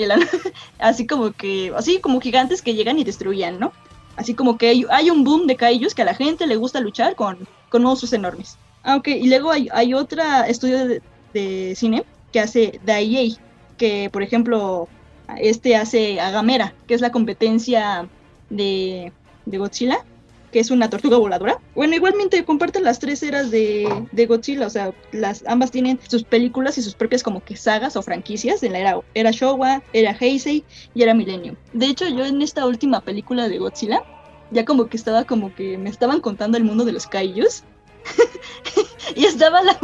así 0.78 1.06
como 1.06 1.32
que, 1.32 1.72
así 1.76 2.00
como 2.00 2.20
gigantes 2.20 2.62
que 2.62 2.74
llegan 2.74 2.98
y 2.98 3.04
destruían, 3.04 3.58
¿no? 3.58 3.72
Así 4.16 4.34
como 4.34 4.58
que 4.58 4.84
hay, 4.90 5.10
un 5.10 5.24
boom 5.24 5.46
de 5.46 5.56
kaijus 5.56 5.94
que 5.94 6.02
a 6.02 6.04
la 6.04 6.14
gente 6.14 6.46
le 6.46 6.56
gusta 6.56 6.80
luchar 6.80 7.14
con, 7.14 7.46
con 7.68 7.82
monstruos 7.82 8.12
enormes. 8.12 8.58
Aunque, 8.82 9.16
y 9.16 9.28
luego 9.28 9.50
hay, 9.50 9.68
hay 9.72 9.94
otra 9.94 10.48
estudio 10.48 11.00
de, 11.32 11.74
cine 11.76 12.04
que 12.32 12.40
hace 12.40 12.80
Daiei, 12.84 13.36
que 13.76 14.10
por 14.12 14.22
ejemplo, 14.22 14.88
este 15.36 15.76
hace 15.76 16.20
Agamera, 16.20 16.74
que 16.88 16.94
es 16.94 17.00
la 17.00 17.12
competencia 17.12 18.08
de, 18.50 19.12
de 19.46 19.58
Godzilla 19.58 20.04
que 20.52 20.60
es 20.60 20.70
una 20.70 20.90
tortuga 20.90 21.16
voladora. 21.18 21.60
Bueno, 21.74 21.94
igualmente 21.94 22.44
comparten 22.44 22.84
las 22.84 22.98
tres 22.98 23.22
eras 23.22 23.50
de, 23.50 24.06
de, 24.12 24.26
Godzilla, 24.26 24.66
o 24.66 24.70
sea, 24.70 24.92
las, 25.12 25.44
ambas 25.46 25.70
tienen 25.70 25.98
sus 26.08 26.24
películas 26.24 26.78
y 26.78 26.82
sus 26.82 26.94
propias 26.94 27.22
como 27.22 27.44
que 27.44 27.56
sagas 27.56 27.96
o 27.96 28.02
franquicias 28.02 28.60
de 28.60 28.70
la 28.70 28.78
era, 28.78 29.00
era 29.14 29.30
Showa, 29.30 29.82
era 29.92 30.16
Heisei 30.18 30.64
y 30.94 31.02
era 31.02 31.14
Millennium. 31.14 31.56
De 31.72 31.86
hecho, 31.86 32.08
yo 32.08 32.24
en 32.24 32.42
esta 32.42 32.66
última 32.66 33.00
película 33.00 33.48
de 33.48 33.58
Godzilla, 33.58 34.02
ya 34.50 34.64
como 34.64 34.86
que 34.86 34.96
estaba 34.96 35.24
como 35.24 35.54
que 35.54 35.76
me 35.78 35.90
estaban 35.90 36.20
contando 36.20 36.56
el 36.56 36.64
mundo 36.64 36.84
de 36.84 36.92
los 36.92 37.06
kaijus. 37.06 37.64
y 39.16 39.24
estaba 39.24 39.62
la 39.62 39.78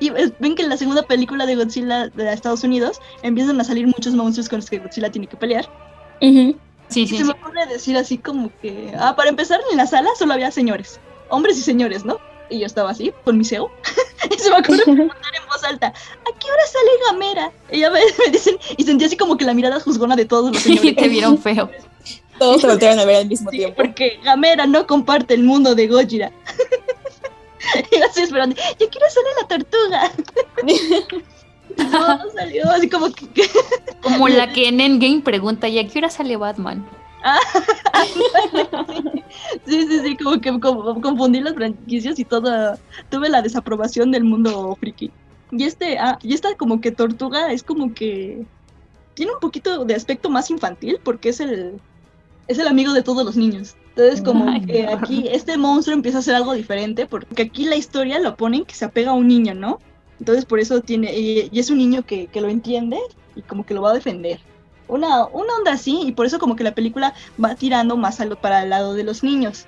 y 0.00 0.10
ven 0.10 0.54
que 0.54 0.62
en 0.62 0.68
la 0.68 0.76
segunda 0.76 1.02
película 1.02 1.44
de 1.44 1.56
Godzilla 1.56 2.08
de 2.08 2.32
Estados 2.32 2.64
Unidos 2.64 3.00
empiezan 3.22 3.60
a 3.60 3.64
salir 3.64 3.86
muchos 3.86 4.14
monstruos 4.14 4.48
con 4.48 4.58
los 4.58 4.70
que 4.70 4.78
Godzilla 4.78 5.10
tiene 5.10 5.26
que 5.26 5.36
pelear. 5.36 5.68
Sí, 6.88 7.06
sí. 7.06 7.18
Se 7.18 7.24
me 7.24 7.32
ocurre 7.32 7.66
decir 7.66 7.96
así 7.96 8.18
como 8.18 8.50
que, 8.60 8.92
ah, 8.98 9.14
para 9.14 9.28
empezar 9.28 9.60
en 9.70 9.76
la 9.76 9.86
sala 9.86 10.10
solo 10.18 10.32
había 10.32 10.50
señores, 10.50 11.00
hombres 11.28 11.58
y 11.58 11.62
señores, 11.62 12.04
¿no? 12.04 12.18
Y 12.50 12.60
yo 12.60 12.66
estaba 12.66 12.90
así, 12.90 13.12
con 13.24 13.36
mi 13.36 13.44
CEO, 13.44 13.70
y 14.34 14.38
se 14.38 14.50
me 14.50 14.58
ocurre 14.58 14.82
preguntar 14.84 15.32
en 15.38 15.46
voz 15.48 15.62
alta, 15.64 15.88
¿a 15.88 16.38
qué 16.38 16.50
hora 16.50 16.62
sale 16.66 16.90
Gamera? 17.06 17.52
Y 17.70 17.80
ya 17.80 17.90
me, 17.90 18.00
dicen, 18.30 18.58
y 18.76 18.84
sentí 18.84 19.04
así 19.04 19.16
como 19.16 19.36
que 19.36 19.44
la 19.44 19.54
mirada 19.54 19.80
juzgona 19.80 20.16
de 20.16 20.24
todos 20.24 20.52
los 20.52 20.62
señores. 20.62 20.96
te 20.96 21.08
vieron 21.08 21.38
feo. 21.38 21.70
Todos 22.38 22.60
se 22.60 22.68
voltearon 22.68 23.00
a 23.00 23.04
ver 23.04 23.16
al 23.16 23.26
mismo 23.26 23.50
tiempo. 23.50 23.76
Porque 23.76 24.20
Gamera 24.22 24.66
no 24.66 24.86
comparte 24.86 25.34
el 25.34 25.42
mundo 25.42 25.74
de 25.74 25.88
Gojira. 25.88 26.32
y 27.90 27.96
así 28.02 28.22
esperando, 28.22 28.56
¿y 28.78 28.86
qué 28.86 28.98
hora 28.98 29.10
sale 29.10 29.28
la 29.40 29.48
tortuga? 29.48 30.12
No, 31.92 32.18
salió 32.34 32.68
así 32.70 32.88
como 32.88 33.10
que... 33.10 33.26
Como 34.02 34.28
la 34.28 34.52
que 34.52 34.68
en 34.68 34.80
Endgame 34.80 35.22
pregunta, 35.22 35.68
¿y 35.68 35.78
a 35.78 35.86
qué 35.86 35.98
hora 35.98 36.10
sale 36.10 36.36
Batman? 36.36 36.84
sí, 39.66 39.86
sí, 39.86 40.00
sí, 40.04 40.16
como 40.16 40.40
que 40.40 40.58
confundí 40.60 41.40
las 41.40 41.54
franquicias 41.54 42.18
y 42.18 42.24
toda, 42.24 42.78
tuve 43.10 43.28
la 43.28 43.42
desaprobación 43.42 44.10
del 44.10 44.24
mundo 44.24 44.76
friki. 44.78 45.10
Y 45.50 45.64
este, 45.64 45.98
ah, 45.98 46.18
y 46.22 46.34
esta 46.34 46.56
como 46.56 46.80
que 46.80 46.92
tortuga 46.92 47.52
es 47.52 47.62
como 47.62 47.94
que 47.94 48.44
tiene 49.14 49.32
un 49.32 49.40
poquito 49.40 49.84
de 49.84 49.94
aspecto 49.94 50.30
más 50.30 50.50
infantil 50.50 51.00
porque 51.02 51.30
es 51.30 51.40
el, 51.40 51.80
es 52.46 52.58
el 52.58 52.68
amigo 52.68 52.92
de 52.92 53.02
todos 53.02 53.24
los 53.24 53.36
niños. 53.36 53.76
Entonces 53.90 54.22
como 54.22 54.64
que 54.64 54.86
aquí 54.86 55.26
este 55.28 55.56
monstruo 55.56 55.96
empieza 55.96 56.18
a 56.18 56.22
ser 56.22 56.36
algo 56.36 56.54
diferente 56.54 57.06
porque 57.06 57.42
aquí 57.42 57.64
la 57.64 57.74
historia 57.74 58.20
lo 58.20 58.36
ponen 58.36 58.64
que 58.64 58.74
se 58.74 58.84
apega 58.84 59.10
a 59.10 59.14
un 59.14 59.26
niño, 59.26 59.54
¿no? 59.54 59.80
Entonces 60.18 60.44
por 60.44 60.60
eso 60.60 60.80
tiene, 60.80 61.16
y, 61.16 61.50
es 61.52 61.70
un 61.70 61.78
niño 61.78 62.04
que, 62.04 62.28
lo 62.34 62.48
entiende 62.48 62.98
y 63.36 63.42
como 63.42 63.64
que 63.64 63.74
lo 63.74 63.82
va 63.82 63.90
a 63.90 63.94
defender. 63.94 64.40
Una, 64.88 65.26
una 65.26 65.54
onda 65.58 65.72
así, 65.72 66.00
y 66.04 66.12
por 66.12 66.26
eso 66.26 66.38
como 66.38 66.56
que 66.56 66.64
la 66.64 66.74
película 66.74 67.14
va 67.42 67.54
tirando 67.54 67.96
más 67.96 68.20
a 68.20 68.28
para 68.36 68.62
el 68.62 68.70
lado 68.70 68.94
de 68.94 69.04
los 69.04 69.22
niños. 69.22 69.66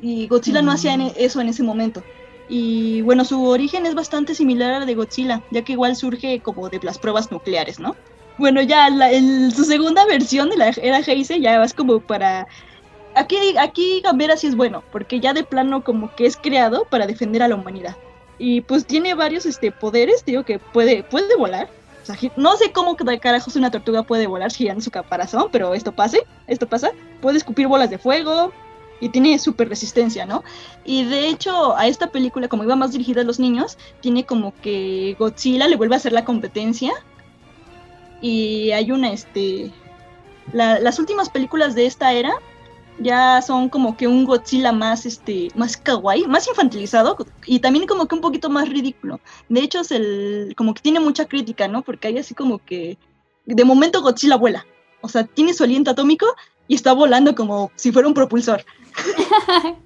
Y 0.00 0.26
Godzilla 0.26 0.62
no 0.62 0.72
hacía 0.72 0.96
mm. 0.96 1.12
eso 1.16 1.40
en 1.40 1.48
ese 1.48 1.62
momento. 1.62 2.02
Y 2.48 3.00
bueno, 3.02 3.24
su 3.24 3.42
origen 3.44 3.86
es 3.86 3.94
bastante 3.94 4.34
similar 4.34 4.72
a 4.72 4.80
la 4.80 4.86
de 4.86 4.94
Godzilla, 4.94 5.42
ya 5.50 5.62
que 5.62 5.72
igual 5.72 5.96
surge 5.96 6.40
como 6.40 6.68
de 6.68 6.80
las 6.82 6.98
pruebas 6.98 7.30
nucleares, 7.30 7.78
¿no? 7.78 7.96
Bueno, 8.36 8.60
ya 8.62 8.90
la, 8.90 9.10
su 9.50 9.64
segunda 9.64 10.04
versión 10.06 10.50
de 10.50 10.56
la 10.56 10.68
era 10.70 10.98
Heisei 10.98 11.40
ya 11.40 11.62
es 11.62 11.72
como 11.72 12.00
para... 12.00 12.46
Aquí, 13.14 13.36
aquí 13.58 14.00
Gambera 14.02 14.36
sí 14.36 14.48
es 14.48 14.56
bueno, 14.56 14.82
porque 14.90 15.20
ya 15.20 15.32
de 15.32 15.44
plano 15.44 15.84
como 15.84 16.14
que 16.16 16.26
es 16.26 16.36
creado 16.36 16.84
para 16.90 17.06
defender 17.06 17.42
a 17.42 17.48
la 17.48 17.54
humanidad. 17.54 17.96
Y 18.38 18.62
pues 18.62 18.86
tiene 18.86 19.14
varios 19.14 19.46
este, 19.46 19.70
poderes, 19.70 20.24
digo 20.24 20.44
que 20.44 20.58
puede, 20.58 21.02
puede 21.04 21.36
volar. 21.36 21.68
no 22.36 22.56
sé 22.56 22.72
cómo 22.72 22.94
de 22.94 23.20
carajos 23.20 23.56
una 23.56 23.70
tortuga 23.70 24.02
puede 24.02 24.26
volar 24.26 24.52
girando 24.52 24.82
su 24.82 24.90
caparazón, 24.90 25.48
pero 25.52 25.74
esto 25.74 25.92
pase, 25.92 26.24
esto 26.46 26.68
pasa. 26.68 26.90
Puede 27.20 27.38
escupir 27.38 27.68
bolas 27.68 27.90
de 27.90 27.98
fuego 27.98 28.52
y 29.00 29.08
tiene 29.08 29.38
súper 29.38 29.68
resistencia, 29.68 30.26
¿no? 30.26 30.42
Y 30.84 31.04
de 31.04 31.28
hecho, 31.28 31.76
a 31.76 31.86
esta 31.86 32.08
película, 32.08 32.48
como 32.48 32.64
iba 32.64 32.76
más 32.76 32.92
dirigida 32.92 33.20
a 33.20 33.24
los 33.24 33.38
niños, 33.38 33.78
tiene 34.00 34.24
como 34.24 34.52
que 34.62 35.16
Godzilla 35.18 35.68
le 35.68 35.76
vuelve 35.76 35.94
a 35.94 35.98
hacer 35.98 36.12
la 36.12 36.24
competencia. 36.24 36.92
Y 38.20 38.70
hay 38.72 38.90
una, 38.90 39.12
este. 39.12 39.70
las 40.52 40.98
últimas 40.98 41.28
películas 41.28 41.74
de 41.74 41.86
esta 41.86 42.12
era 42.12 42.32
ya 42.98 43.42
son 43.42 43.68
como 43.68 43.96
que 43.96 44.06
un 44.06 44.24
Godzilla 44.24 44.72
más 44.72 45.06
este 45.06 45.48
más 45.54 45.76
kawaii, 45.76 46.26
más 46.26 46.46
infantilizado 46.48 47.16
y 47.46 47.60
también 47.60 47.86
como 47.86 48.06
que 48.06 48.14
un 48.14 48.20
poquito 48.20 48.50
más 48.50 48.68
ridículo. 48.68 49.20
De 49.48 49.60
hecho 49.60 49.80
es 49.80 49.90
el 49.90 50.54
como 50.56 50.74
que 50.74 50.82
tiene 50.82 51.00
mucha 51.00 51.26
crítica, 51.26 51.68
¿no? 51.68 51.82
Porque 51.82 52.08
hay 52.08 52.18
así 52.18 52.34
como 52.34 52.58
que 52.58 52.98
de 53.46 53.64
momento 53.64 54.02
Godzilla 54.02 54.36
vuela. 54.36 54.66
O 55.00 55.08
sea, 55.08 55.24
tiene 55.24 55.54
su 55.54 55.64
aliento 55.64 55.90
atómico 55.90 56.26
y 56.66 56.74
está 56.74 56.92
volando 56.92 57.34
como 57.34 57.70
si 57.76 57.92
fuera 57.92 58.08
un 58.08 58.14
propulsor. 58.14 58.64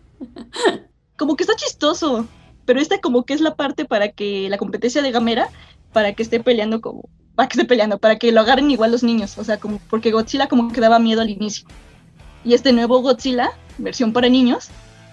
como 1.16 1.34
que 1.34 1.42
está 1.42 1.56
chistoso, 1.56 2.26
pero 2.64 2.80
esta 2.80 3.00
como 3.00 3.24
que 3.24 3.34
es 3.34 3.40
la 3.40 3.56
parte 3.56 3.84
para 3.84 4.08
que 4.08 4.48
la 4.48 4.58
competencia 4.58 5.02
de 5.02 5.10
Gamera 5.10 5.48
para 5.92 6.12
que 6.12 6.22
esté 6.22 6.40
peleando 6.40 6.80
como, 6.80 7.08
para 7.34 7.48
que 7.48 7.54
esté 7.54 7.66
peleando, 7.66 7.98
para 7.98 8.16
que 8.16 8.30
lo 8.30 8.40
agarren 8.40 8.70
igual 8.70 8.92
los 8.92 9.02
niños, 9.02 9.38
o 9.38 9.44
sea, 9.44 9.58
como 9.58 9.80
porque 9.90 10.12
Godzilla 10.12 10.48
como 10.48 10.70
que 10.70 10.80
daba 10.80 10.98
miedo 10.98 11.22
al 11.22 11.30
inicio. 11.30 11.66
Y 12.44 12.54
este 12.54 12.72
nuevo 12.72 13.00
Godzilla, 13.00 13.50
versión 13.78 14.12
para 14.12 14.28
niños, 14.28 14.68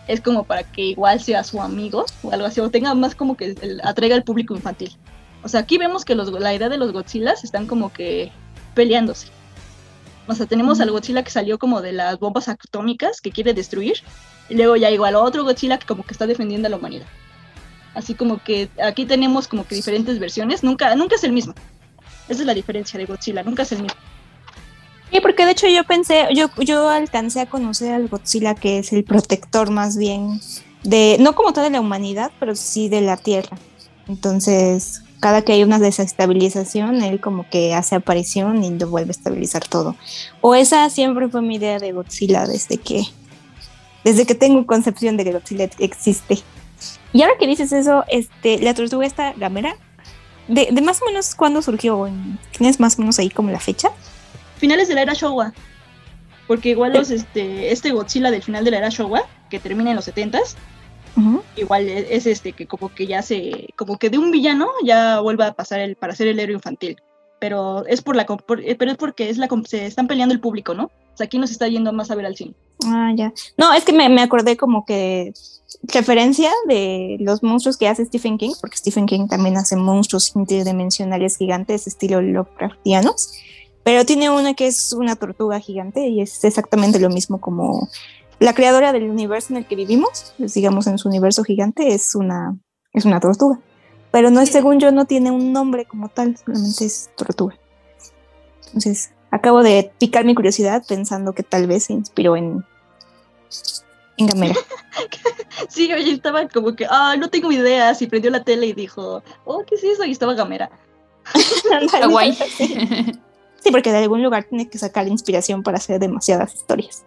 es 0.07 0.21
como 0.21 0.43
para 0.43 0.63
que 0.63 0.81
igual 0.83 1.19
sea 1.19 1.43
su 1.43 1.61
amigo 1.61 2.05
o 2.23 2.31
algo 2.31 2.45
así, 2.45 2.59
o 2.61 2.69
tenga 2.69 2.93
más 2.93 3.15
como 3.15 3.35
que 3.35 3.55
el- 3.61 3.81
atraiga 3.83 4.15
al 4.15 4.23
público 4.23 4.55
infantil. 4.55 4.95
O 5.43 5.47
sea, 5.49 5.61
aquí 5.61 5.77
vemos 5.77 6.05
que 6.05 6.15
los, 6.15 6.31
la 6.31 6.53
idea 6.53 6.69
de 6.69 6.77
los 6.77 6.91
Godzillas 6.91 7.43
están 7.43 7.67
como 7.67 7.91
que 7.91 8.31
peleándose. 8.73 9.27
O 10.27 10.33
sea, 10.33 10.45
tenemos 10.47 10.79
al 10.79 10.91
Godzilla 10.91 11.23
que 11.23 11.29
salió 11.29 11.59
como 11.59 11.81
de 11.81 11.91
las 11.91 12.17
bombas 12.19 12.47
atómicas 12.47 13.21
que 13.21 13.31
quiere 13.31 13.53
destruir, 13.53 13.97
y 14.49 14.55
luego 14.55 14.75
ya 14.75 14.89
igual 14.91 15.15
otro 15.15 15.43
Godzilla 15.43 15.77
que 15.77 15.85
como 15.85 16.03
que 16.03 16.13
está 16.13 16.27
defendiendo 16.27 16.67
a 16.67 16.71
la 16.71 16.77
humanidad. 16.77 17.05
Así 17.93 18.13
como 18.13 18.43
que 18.43 18.69
aquí 18.83 19.05
tenemos 19.05 19.47
como 19.47 19.65
que 19.67 19.75
diferentes 19.75 20.19
versiones, 20.19 20.63
nunca, 20.63 20.95
nunca 20.95 21.15
es 21.15 21.23
el 21.23 21.31
mismo. 21.31 21.53
Esa 22.27 22.41
es 22.41 22.45
la 22.45 22.53
diferencia 22.53 22.97
de 22.99 23.05
Godzilla, 23.05 23.43
nunca 23.43 23.63
es 23.63 23.71
el 23.71 23.83
mismo. 23.83 23.97
Sí, 25.15 25.21
porque 25.21 25.45
de 25.45 25.51
hecho 25.51 25.69
yo 25.69 25.85
pensé, 25.85 26.27
yo, 26.33 26.49
yo 26.59 26.89
alcancé 26.89 27.39
a 27.39 27.45
conocer 27.45 27.93
al 27.93 28.09
Godzilla 28.09 28.53
que 28.53 28.79
es 28.79 28.91
el 28.91 29.05
protector 29.05 29.71
más 29.71 29.95
bien 29.95 30.41
de, 30.83 31.15
no 31.21 31.35
como 31.35 31.53
tal 31.53 31.63
de 31.63 31.69
la 31.69 31.79
humanidad, 31.79 32.33
pero 32.37 32.53
sí 32.53 32.89
de 32.89 32.99
la 32.99 33.15
Tierra. 33.15 33.57
Entonces, 34.09 35.03
cada 35.21 35.41
que 35.41 35.53
hay 35.53 35.63
una 35.63 35.79
desestabilización, 35.79 37.01
él 37.01 37.21
como 37.21 37.49
que 37.49 37.73
hace 37.73 37.95
aparición 37.95 38.61
y 38.65 38.77
lo 38.77 38.89
vuelve 38.89 39.11
a 39.11 39.11
estabilizar 39.11 39.65
todo. 39.65 39.95
O 40.41 40.53
esa 40.53 40.89
siempre 40.89 41.29
fue 41.29 41.41
mi 41.41 41.55
idea 41.55 41.79
de 41.79 41.93
Godzilla 41.93 42.45
desde 42.45 42.75
que, 42.75 43.03
desde 44.03 44.25
que 44.25 44.35
tengo 44.35 44.65
concepción 44.65 45.15
de 45.15 45.23
que 45.23 45.31
Godzilla 45.31 45.69
existe. 45.79 46.39
Y 47.13 47.21
ahora 47.21 47.35
que 47.39 47.47
dices 47.47 47.71
eso, 47.71 48.03
este, 48.09 48.59
la 48.59 48.73
tortuga 48.73 49.05
esta 49.05 49.31
gamera, 49.31 49.77
de, 50.49 50.67
de 50.73 50.81
más 50.81 51.01
o 51.01 51.05
menos 51.05 51.35
cuándo 51.35 51.61
surgió, 51.61 52.05
¿tienes 52.57 52.81
más 52.81 52.97
o 52.97 53.01
menos 53.01 53.17
ahí 53.17 53.29
como 53.29 53.49
la 53.49 53.61
fecha? 53.61 53.91
Finales 54.57 54.87
de 54.87 54.95
la 54.95 55.01
era 55.03 55.13
Showa. 55.13 55.53
Porque 56.47 56.69
igual 56.69 56.93
los, 56.93 57.09
este, 57.09 57.71
este 57.71 57.91
Godzilla 57.91 58.29
del 58.31 58.43
final 58.43 58.63
de 58.63 58.71
la 58.71 58.77
era 58.77 58.89
Showa, 58.89 59.23
que 59.49 59.59
termina 59.59 59.89
en 59.89 59.95
los 59.95 60.07
70s, 60.07 60.55
Ujú. 61.17 61.41
igual 61.55 61.87
es, 61.89 62.05
es 62.09 62.25
este 62.27 62.53
que 62.53 62.67
como 62.67 62.93
que 62.93 63.07
ya 63.07 63.21
se, 63.21 63.69
como 63.75 63.97
que 63.97 64.09
de 64.09 64.17
un 64.17 64.31
villano 64.31 64.67
ya 64.83 65.21
vuelve 65.21 65.45
a 65.45 65.53
pasar 65.53 65.79
el, 65.79 65.95
para 65.95 66.13
ser 66.15 66.27
el 66.27 66.39
héroe 66.39 66.53
infantil. 66.55 66.97
Pero 67.39 67.85
es 67.87 68.01
por 68.01 68.15
la 68.15 68.25
por- 68.25 68.61
eh, 68.61 68.75
pero 68.75 68.91
es 68.91 68.97
porque 68.97 69.29
es 69.29 69.37
la 69.37 69.47
se 69.65 69.85
están 69.85 70.07
peleando 70.07 70.33
el 70.33 70.39
público, 70.39 70.73
¿no? 70.73 70.85
O 70.85 71.17
sea, 71.17 71.25
aquí 71.25 71.37
nos 71.37 71.51
está 71.51 71.67
yendo 71.67 71.91
más 71.93 72.11
a 72.11 72.15
ver 72.15 72.25
al 72.25 72.35
cine. 72.35 72.53
Ah, 72.85 73.11
ya. 73.15 73.33
No, 73.57 73.73
es 73.73 73.83
que 73.83 73.93
me, 73.93 74.07
me 74.09 74.21
acordé 74.21 74.55
como 74.57 74.85
que 74.85 75.33
referencia 75.83 76.51
de 76.67 77.17
los 77.19 77.43
monstruos 77.43 77.77
que 77.77 77.87
hace 77.87 78.05
Stephen 78.05 78.37
King, 78.37 78.51
porque 78.61 78.77
Stephen 78.77 79.05
King 79.05 79.27
también 79.27 79.57
hace 79.57 79.75
monstruos 79.75 80.33
interdimensionales 80.35 81.37
gigantes, 81.37 81.87
estilo 81.87 82.21
Lovecraftianos, 82.21 83.33
pero 83.85 84.03
tiene 84.03 84.31
una 84.31 84.55
que 84.55 84.65
es 84.65 84.93
una 84.93 85.15
tortuga 85.15 85.59
gigante 85.59 86.07
y 86.07 86.19
es 86.19 86.43
exactamente 86.43 86.99
lo 86.99 87.11
mismo 87.11 87.39
como 87.39 87.87
la 88.39 88.55
creadora 88.55 88.91
del 88.91 89.03
universo 89.03 89.53
en 89.53 89.57
el 89.57 89.67
que 89.67 89.75
vivimos, 89.75 90.33
pues, 90.39 90.55
digamos 90.55 90.87
en 90.87 90.97
su 90.97 91.07
universo 91.07 91.43
gigante, 91.43 91.93
es 91.93 92.15
una, 92.15 92.57
es 92.93 93.05
una 93.05 93.19
tortuga. 93.19 93.59
Pero 94.09 94.31
no 94.31 94.41
es, 94.41 94.49
según 94.49 94.79
yo, 94.79 94.91
no 94.91 95.05
tiene 95.05 95.29
un 95.29 95.53
nombre 95.53 95.85
como 95.85 96.09
tal, 96.09 96.35
solamente 96.35 96.83
es 96.83 97.11
tortuga. 97.15 97.59
Entonces, 98.65 99.11
acabo 99.29 99.61
de 99.61 99.91
picar 99.99 100.25
mi 100.25 100.33
curiosidad 100.33 100.83
pensando 100.87 101.33
que 101.33 101.43
tal 101.43 101.67
vez 101.67 101.83
se 101.83 101.93
inspiró 101.93 102.35
en, 102.35 102.65
en 104.17 104.25
Gamera. 104.25 104.55
Sí, 105.69 105.93
oye, 105.93 106.11
estaba 106.11 106.49
como 106.49 106.75
que, 106.75 106.87
ah, 106.89 107.15
no 107.17 107.29
tengo 107.29 107.51
ideas, 107.51 108.01
y 108.01 108.07
prendió 108.07 108.31
la 108.31 108.43
tele 108.43 108.65
y 108.65 108.73
dijo, 108.73 109.21
oh, 109.45 109.63
¿qué 109.65 109.75
es 109.75 109.83
eso? 109.83 110.03
Y 110.03 110.11
estaba 110.11 110.33
Gamera. 110.33 110.71
Ándale. 111.71 112.35
Sí, 113.65 113.71
porque 113.71 113.91
de 113.91 113.97
algún 113.97 114.21
lugar 114.21 114.43
tiene 114.43 114.69
que 114.69 114.77
sacar 114.77 115.07
inspiración 115.07 115.63
para 115.63 115.77
hacer 115.77 115.99
demasiadas 115.99 116.53
historias. 116.53 117.03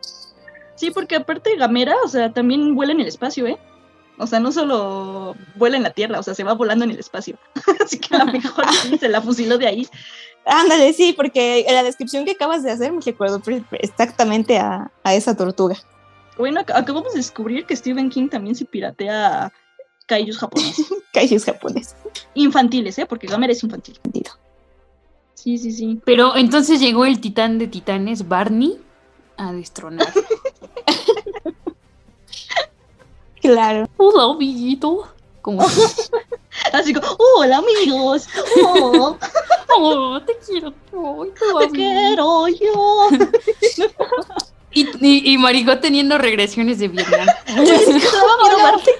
Sí, 0.74 0.90
porque 0.90 1.14
aparte 1.14 1.54
Gamera, 1.56 1.94
o 2.04 2.08
sea, 2.08 2.32
también 2.32 2.74
vuela 2.74 2.92
en 2.92 3.00
el 3.00 3.06
espacio, 3.06 3.46
¿eh? 3.46 3.56
O 4.18 4.26
sea, 4.26 4.40
no 4.40 4.50
solo 4.50 5.36
vuela 5.54 5.76
en 5.76 5.84
la 5.84 5.90
Tierra, 5.92 6.18
o 6.18 6.22
sea, 6.24 6.34
se 6.34 6.42
va 6.42 6.54
volando 6.54 6.84
en 6.84 6.90
el 6.90 6.98
espacio. 6.98 7.38
Así 7.84 8.00
que 8.00 8.16
a 8.16 8.24
lo 8.24 8.32
mejor 8.32 8.64
se 8.98 9.08
la 9.08 9.22
fusiló 9.22 9.56
de 9.56 9.68
ahí. 9.68 9.88
Ándale, 10.44 10.92
sí, 10.94 11.12
porque 11.12 11.64
la 11.70 11.84
descripción 11.84 12.24
que 12.24 12.32
acabas 12.32 12.64
de 12.64 12.72
hacer 12.72 12.90
me 12.90 13.00
recuerdo 13.02 13.40
exactamente 13.78 14.58
a, 14.58 14.90
a 15.04 15.14
esa 15.14 15.36
tortuga. 15.36 15.76
Bueno, 16.36 16.60
ac- 16.62 16.72
acabamos 16.74 17.12
de 17.12 17.18
descubrir 17.20 17.66
que 17.66 17.76
Stephen 17.76 18.10
King 18.10 18.28
también 18.28 18.56
se 18.56 18.64
piratea 18.64 19.52
kaijus 20.06 20.38
japoneses. 20.38 20.86
Kaijus 21.12 21.44
japonés. 21.44 21.94
Infantiles, 22.34 22.98
¿eh? 22.98 23.06
Porque 23.06 23.26
Gamera 23.28 23.52
es 23.52 23.62
infantil. 23.62 23.96
Entendido. 24.02 24.32
Sí, 25.40 25.56
sí, 25.56 25.70
sí. 25.70 26.00
Pero 26.04 26.34
entonces 26.34 26.80
llegó 26.80 27.04
el 27.04 27.20
titán 27.20 27.60
de 27.60 27.68
titanes, 27.68 28.26
Barney, 28.26 28.76
a 29.36 29.52
destronar. 29.52 30.12
Claro. 33.40 33.88
Hola, 33.96 34.34
amiguito. 34.34 35.06
Como 35.40 35.62
Así 36.72 36.92
como, 36.92 37.06
hola 37.36 37.58
amigos, 37.58 38.26
oh, 38.60 39.16
oh, 39.76 40.20
te 40.22 40.36
quiero. 40.44 40.72
tu 40.90 41.32
te 41.32 41.66
amigo". 41.66 41.72
quiero 41.72 42.48
yo. 42.48 43.08
Y, 44.72 44.88
y, 45.00 45.32
y 45.32 45.38
Maricó 45.38 45.78
teniendo 45.78 46.18
regresiones 46.18 46.80
de 46.80 46.88
Vietnam. 46.88 47.28
Verte. 47.46 48.90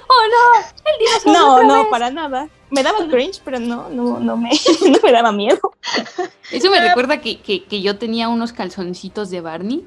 No, 1.27 1.65
no, 1.65 1.91
para 1.91 2.11
nada. 2.13 2.49
Me 2.71 2.83
daba 2.83 3.07
cringe, 3.09 3.41
pero 3.45 3.59
no, 3.59 3.89
no, 3.89 4.21
no 4.21 4.37
me, 4.37 4.51
no 4.91 4.99
me 5.03 5.13
daba 5.13 5.33
miedo. 5.33 5.59
Eso 6.51 6.71
me 6.71 6.81
recuerda 6.81 7.21
que, 7.21 7.41
que, 7.41 7.65
que 7.65 7.81
yo 7.81 7.97
tenía 7.99 8.29
unos 8.29 8.53
calzoncitos 8.53 9.31
de 9.31 9.41
Barney 9.41 9.87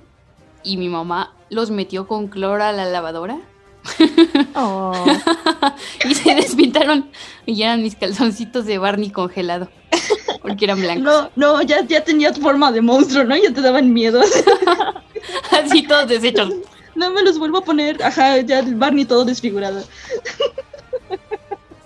y 0.63 0.77
mi 0.77 0.89
mamá 0.89 1.33
los 1.49 1.71
metió 1.71 2.07
con 2.07 2.27
cloro 2.27 2.63
a 2.63 2.71
la 2.71 2.85
lavadora 2.85 3.39
Oh. 4.55 4.93
y 6.07 6.13
se 6.13 6.35
despintaron 6.35 7.09
y 7.45 7.61
eran 7.63 7.81
mis 7.81 7.95
calzoncitos 7.95 8.65
de 8.65 8.77
Barney 8.77 9.09
congelado 9.09 9.69
porque 10.41 10.65
eran 10.65 10.79
blancos. 10.81 11.03
No, 11.03 11.31
no, 11.35 11.61
ya, 11.61 11.85
ya 11.85 12.03
tenía 12.03 12.33
forma 12.33 12.71
de 12.71 12.81
monstruo, 12.81 13.23
¿no? 13.23 13.35
Ya 13.35 13.53
te 13.53 13.61
daban 13.61 13.93
miedo. 13.93 14.21
Así 15.51 15.83
todos 15.83 16.07
deshechos. 16.07 16.53
No 16.95 17.11
me 17.11 17.21
los 17.21 17.37
vuelvo 17.37 17.59
a 17.59 17.63
poner. 17.63 18.01
Ajá, 18.03 18.39
ya 18.39 18.59
el 18.59 18.75
Barney 18.75 19.05
todo 19.05 19.23
desfigurado. 19.23 19.83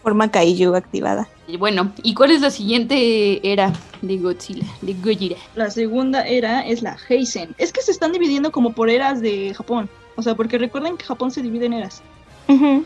Forma 0.06 0.30
Kaiju 0.30 0.76
activada. 0.76 1.28
Y 1.48 1.58
bueno, 1.58 1.92
¿y 2.04 2.14
cuál 2.14 2.30
es 2.30 2.42
la 2.42 2.52
siguiente 2.52 3.40
era 3.42 3.74
de 4.04 4.18
Godzilla? 4.18 4.68
De 4.84 4.94
Gojira. 4.94 5.38
La 5.56 5.72
segunda 5.72 6.28
era 6.28 6.62
es 6.62 6.84
la 6.84 6.96
Heisen. 7.10 7.56
Es 7.58 7.74
que 7.74 7.82
se 7.82 7.90
están 7.90 8.12
dividiendo 8.12 8.52
como 8.52 8.74
por 8.74 8.92
eras 8.92 9.20
de 9.20 9.52
Japón. 9.56 9.90
O 10.16 10.22
sea, 10.22 10.36
porque 10.36 10.60
recuerden 10.60 10.96
que 10.96 11.06
Japón 11.06 11.32
se 11.32 11.42
divide 11.42 11.66
en 11.66 11.74
eras. 11.74 12.04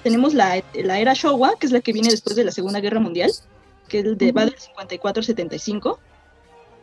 Tenemos 0.02 0.34
la, 0.34 0.64
la 0.74 0.98
era 0.98 1.14
Showa, 1.14 1.56
que 1.60 1.66
es 1.66 1.74
la 1.74 1.82
que 1.82 1.92
viene 1.92 2.10
después 2.10 2.38
de 2.38 2.46
la 2.46 2.54
Segunda 2.54 2.80
Guerra 2.80 3.02
Mundial, 3.02 3.30
que 3.90 4.00
es 4.00 4.06
el 4.06 4.18
de, 4.18 4.32
va 4.32 4.46
del 4.46 4.58
54 4.58 5.20
al 5.20 5.26
75. 5.26 6.00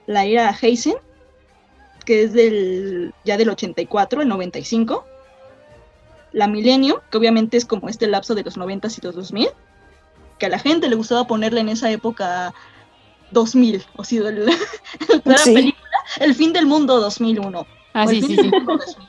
La 0.07 0.27
era 0.27 0.55
Heisen, 0.61 0.97
que 2.05 2.25
es 2.25 2.35
del 2.35 3.15
ya 3.25 3.39
del 3.39 3.49
84 3.49 4.21
al 4.21 4.29
95. 4.29 5.03
La 6.33 6.47
Millennium, 6.47 6.99
que 7.11 7.17
obviamente 7.17 7.57
es 7.57 7.65
como 7.65 7.89
este 7.89 8.07
lapso 8.07 8.35
de 8.35 8.45
los 8.45 8.59
90 8.59 8.89
y 8.89 9.01
los 9.01 9.15
2000, 9.15 9.49
que 10.39 10.47
a 10.47 10.49
la 10.51 10.59
gente 10.59 10.89
le 10.89 10.97
gustaba 10.97 11.27
ponerle 11.27 11.61
en 11.61 11.69
esa 11.69 11.91
época 11.91 12.53
2000, 13.31 13.85
o 13.97 14.05
sea, 14.05 14.29
el, 14.29 14.47
la 15.25 15.39
Sí. 15.39 15.55
película 15.55 15.83
El 16.21 16.35
fin 16.35 16.53
del 16.53 16.67
mundo 16.67 17.01
2001. 17.01 17.67
Ah, 17.95 18.07
sí, 18.07 18.21
sí, 18.23 18.37
sí. 18.37 18.51
mundo 18.51 18.77
2000. 18.77 19.09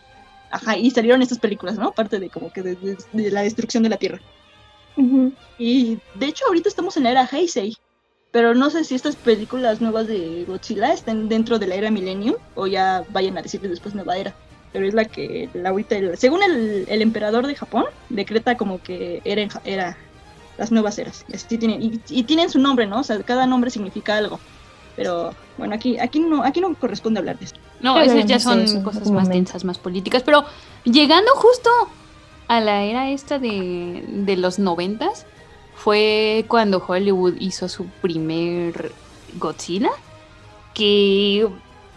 Ajá, 0.50 0.78
y 0.78 0.90
salieron 0.92 1.22
estas 1.22 1.40
películas, 1.40 1.78
¿no? 1.78 1.90
Aparte 1.90 2.20
de 2.20 2.30
como 2.30 2.52
que 2.52 2.62
de, 2.64 2.76
de- 2.76 2.98
de 3.12 3.32
la 3.32 3.42
destrucción 3.42 3.84
de 3.84 3.90
la 3.90 3.98
Tierra. 3.98 4.20
Ujú. 4.96 5.32
Y 5.60 5.98
de 6.16 6.26
hecho 6.28 6.46
ahorita 6.48 6.70
estamos 6.70 6.98
en 6.98 7.04
la 7.04 7.12
era 7.12 7.30
Heisei, 7.32 7.76
pero 8.32 8.54
no 8.56 8.70
sé 8.70 8.84
si 8.84 8.96
estas 8.96 9.16
películas 9.16 9.82
nuevas 9.82 10.08
de 10.08 10.46
Godzilla 10.48 10.94
estén 10.94 11.28
dentro 11.28 11.60
de 11.60 11.68
la 11.68 11.76
era 11.76 11.92
Millennium 11.92 12.36
o 12.56 12.66
ya 12.68 13.04
vayan 13.10 13.38
a 13.38 13.42
decirles 13.42 13.72
después 13.72 13.94
nueva 13.94 14.18
era. 14.18 14.36
Pero 14.74 14.88
es 14.88 14.94
la 14.94 15.06
que 15.06 15.50
la 15.54 15.70
ahorita, 15.70 15.98
el- 15.98 16.18
según 16.18 16.42
el, 16.44 16.86
el 16.88 17.02
emperador 17.02 17.46
de 17.46 17.56
Japón, 17.56 17.86
decreta 18.10 18.56
como 18.58 18.80
que 18.80 19.22
era, 19.26 19.48
era 19.66 19.98
las 20.58 20.72
nuevas 20.72 20.98
eras. 20.98 21.26
Y, 21.28 21.36
así 21.36 21.58
tienen, 21.58 21.82
y, 21.82 22.02
y 22.10 22.24
tienen 22.24 22.50
su 22.50 22.60
nombre, 22.60 22.88
¿no? 22.88 23.00
O 23.00 23.04
sea, 23.04 23.22
cada 23.24 23.46
nombre 23.46 23.70
significa 23.70 24.18
algo. 24.18 24.40
Pero 24.96 25.34
bueno, 25.58 25.76
aquí, 25.76 26.00
aquí, 26.00 26.20
no, 26.20 26.44
aquí 26.44 26.60
no 26.60 26.74
corresponde 26.76 27.20
hablar 27.20 27.38
de 27.38 27.46
esto. 27.46 27.60
No, 27.82 27.94
Pero 27.94 28.12
esas 28.12 28.26
ya 28.26 28.40
son 28.40 28.62
eso, 28.62 28.84
cosas 28.84 29.10
más 29.12 29.30
densas, 29.30 29.64
más 29.64 29.78
políticas. 29.78 30.24
Pero 30.24 30.44
llegando 30.84 31.32
justo 31.36 31.70
a 32.48 32.60
la 32.60 32.84
era 32.84 33.12
esta 33.12 33.38
de, 33.38 34.04
de 34.08 34.38
los 34.38 34.58
noventas, 34.58 35.28
fue 35.76 36.46
cuando 36.48 36.84
Hollywood 36.86 37.36
hizo 37.40 37.70
su 37.70 37.86
primer 38.02 38.92
Godzilla, 39.36 39.92
que 40.74 41.48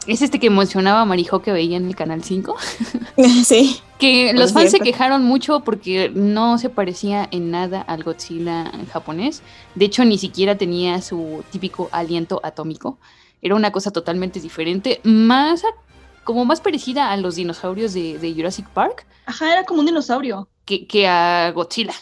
es 0.07 0.21
este 0.21 0.39
que 0.39 0.49
emocionaba 0.49 1.01
a 1.01 1.05
Marijo 1.07 1.41
que 1.41 1.53
veía 1.53 1.79
en 1.79 1.87
el 1.87 1.97
Canal 1.97 2.23
5. 2.23 2.55
Sí. 3.45 3.81
Que 4.01 4.33
los 4.33 4.53
fans 4.53 4.71
se 4.71 4.81
quejaron 4.81 5.25
mucho 5.25 5.61
porque 5.61 6.11
no 6.15 6.59
se 6.59 6.71
parecía 6.71 7.29
en 7.31 7.51
nada 7.51 7.83
al 7.83 8.03
Godzilla 8.03 8.73
japonés. 8.93 9.43
De 9.75 9.85
hecho, 9.85 10.05
ni 10.05 10.19
siquiera 10.19 10.57
tenía 10.57 11.01
su 11.03 11.45
típico 11.51 11.89
aliento 11.93 12.41
atómico. 12.43 12.99
Era 13.43 13.55
una 13.55 13.73
cosa 13.73 13.91
totalmente 13.91 14.41
diferente, 14.41 15.01
más 15.05 15.63
como 16.25 16.45
más 16.45 16.61
parecida 16.61 17.11
a 17.13 17.17
los 17.17 17.37
dinosaurios 17.37 17.93
de, 17.93 18.19
de 18.19 18.35
Jurassic 18.35 18.69
Park 18.69 19.07
Ajá, 19.27 19.53
era 19.53 19.65
como 19.65 19.81
un 19.81 19.87
dinosaurio. 19.87 20.49
que, 20.65 20.87
que 20.87 21.07
a 21.07 21.51
Godzilla 21.53 21.95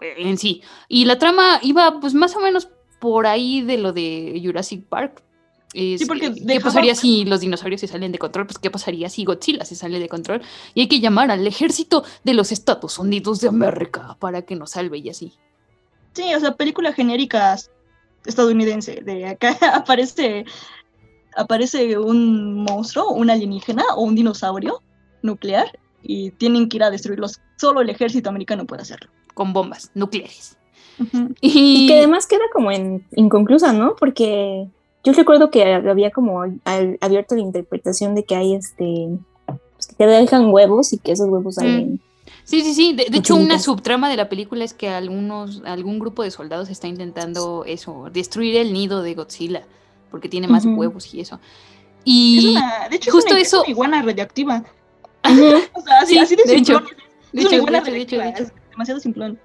eh, 0.00 0.14
en 0.18 0.38
sí. 0.38 0.62
Y 0.88 1.04
la 1.04 1.18
trama 1.18 1.60
iba 1.62 2.00
pues 2.00 2.14
más 2.14 2.34
o 2.36 2.40
menos 2.40 2.68
por 2.98 3.26
ahí 3.26 3.62
de 3.62 3.78
lo 3.78 3.92
de 3.92 4.40
Jurassic 4.44 4.84
Park. 4.84 5.22
Es, 5.72 6.00
Sí, 6.00 6.06
porque 6.06 6.32
¿Qué 6.34 6.60
pasaría 6.60 6.94
si 6.94 7.24
los 7.24 7.40
dinosaurios 7.40 7.80
se 7.80 7.86
salen 7.86 8.12
de 8.12 8.18
control? 8.18 8.46
Pues 8.46 8.58
¿qué 8.58 8.70
pasaría 8.70 9.08
si 9.08 9.24
Godzilla 9.24 9.64
se 9.64 9.76
sale 9.76 10.00
de 10.00 10.08
control? 10.08 10.42
Y 10.74 10.82
hay 10.82 10.88
que 10.88 11.00
llamar 11.00 11.30
al 11.30 11.46
ejército 11.46 12.04
de 12.24 12.34
los 12.34 12.50
Estados 12.52 12.98
Unidos 12.98 13.40
de 13.40 13.48
América 13.48 14.16
para 14.18 14.42
que 14.42 14.56
nos 14.56 14.72
salve 14.72 14.98
y 14.98 15.10
así. 15.10 15.32
Sí, 16.12 16.34
o 16.34 16.40
sea, 16.40 16.56
película 16.56 16.92
genérica 16.92 17.56
estadounidense. 18.24 19.00
De 19.02 19.26
acá 19.26 19.56
aparece, 19.74 20.44
aparece 21.36 21.98
un 21.98 22.64
monstruo, 22.64 23.10
un 23.10 23.30
alienígena 23.30 23.84
o 23.96 24.02
un 24.02 24.14
dinosaurio 24.14 24.82
nuclear 25.22 25.78
y 26.02 26.30
tienen 26.32 26.68
que 26.68 26.78
ir 26.78 26.82
a 26.82 26.90
destruirlos. 26.90 27.40
Solo 27.56 27.80
el 27.80 27.90
ejército 27.90 28.28
americano 28.28 28.66
puede 28.66 28.82
hacerlo. 28.82 29.10
Con 29.34 29.52
bombas 29.52 29.90
nucleares. 29.94 30.56
Y 31.40 31.86
que 31.86 31.98
además 31.98 32.26
queda 32.26 32.44
como 32.52 32.70
en, 32.70 33.06
inconclusa, 33.12 33.72
¿no? 33.72 33.96
Porque 33.96 34.68
yo 35.04 35.12
recuerdo 35.12 35.50
que 35.50 35.74
había 35.74 36.10
como 36.10 36.42
al- 36.42 36.98
abierto 37.00 37.34
la 37.34 37.40
interpretación 37.42 38.14
de 38.14 38.24
que 38.24 38.34
hay 38.36 38.54
este, 38.54 39.08
pues, 39.46 39.86
que 39.88 39.94
te 39.96 40.06
dejan 40.06 40.52
huevos 40.52 40.92
y 40.92 40.98
que 40.98 41.12
esos 41.12 41.28
huevos 41.28 41.56
Mm. 41.56 41.60
salen. 41.60 42.00
Sí, 42.44 42.62
sí, 42.62 42.74
sí. 42.74 42.92
De, 42.94 43.06
de 43.10 43.18
hecho, 43.18 43.36
una 43.36 43.58
subtrama 43.58 44.10
de 44.10 44.16
la 44.16 44.28
película 44.28 44.64
es 44.64 44.74
que 44.74 44.88
algunos, 44.88 45.62
algún 45.64 45.98
grupo 46.00 46.22
de 46.22 46.30
soldados 46.30 46.68
está 46.68 46.88
intentando 46.88 47.64
eso, 47.64 48.08
destruir 48.12 48.56
el 48.56 48.72
nido 48.72 49.02
de 49.02 49.14
Godzilla, 49.14 49.62
porque 50.10 50.28
tiene 50.28 50.48
más 50.48 50.64
huevos 50.66 51.14
y 51.14 51.20
eso. 51.20 51.38
Y 52.04 52.38
Es 52.38 52.44
una, 52.56 52.88
de 52.88 52.96
hecho, 52.96 53.12
justo 53.12 53.28
es 53.28 53.32
una, 53.34 53.40
eso- 53.42 53.56
es 53.58 53.62
una 53.62 53.70
iguana 53.70 54.02
radioactiva. 54.02 54.64
O 55.74 55.80
sea, 55.82 55.98
así, 56.00 56.14
Sí, 56.14 56.18
así 56.18 56.36
de, 56.36 56.42
de 56.44 56.56
hecho. 56.56 56.80
de 57.32 57.40
una 57.42 57.42
hecho, 57.42 57.54
iguana 57.56 57.80
de 57.82 57.90
hecho, 57.90 57.92
de 57.92 58.00
hecho, 58.02 58.16
de 58.16 58.22
radioactiva, 58.22 58.28
hecho. 58.28 58.42
es 58.42 58.70
demasiado 58.70 59.00
simplón. 59.00 59.38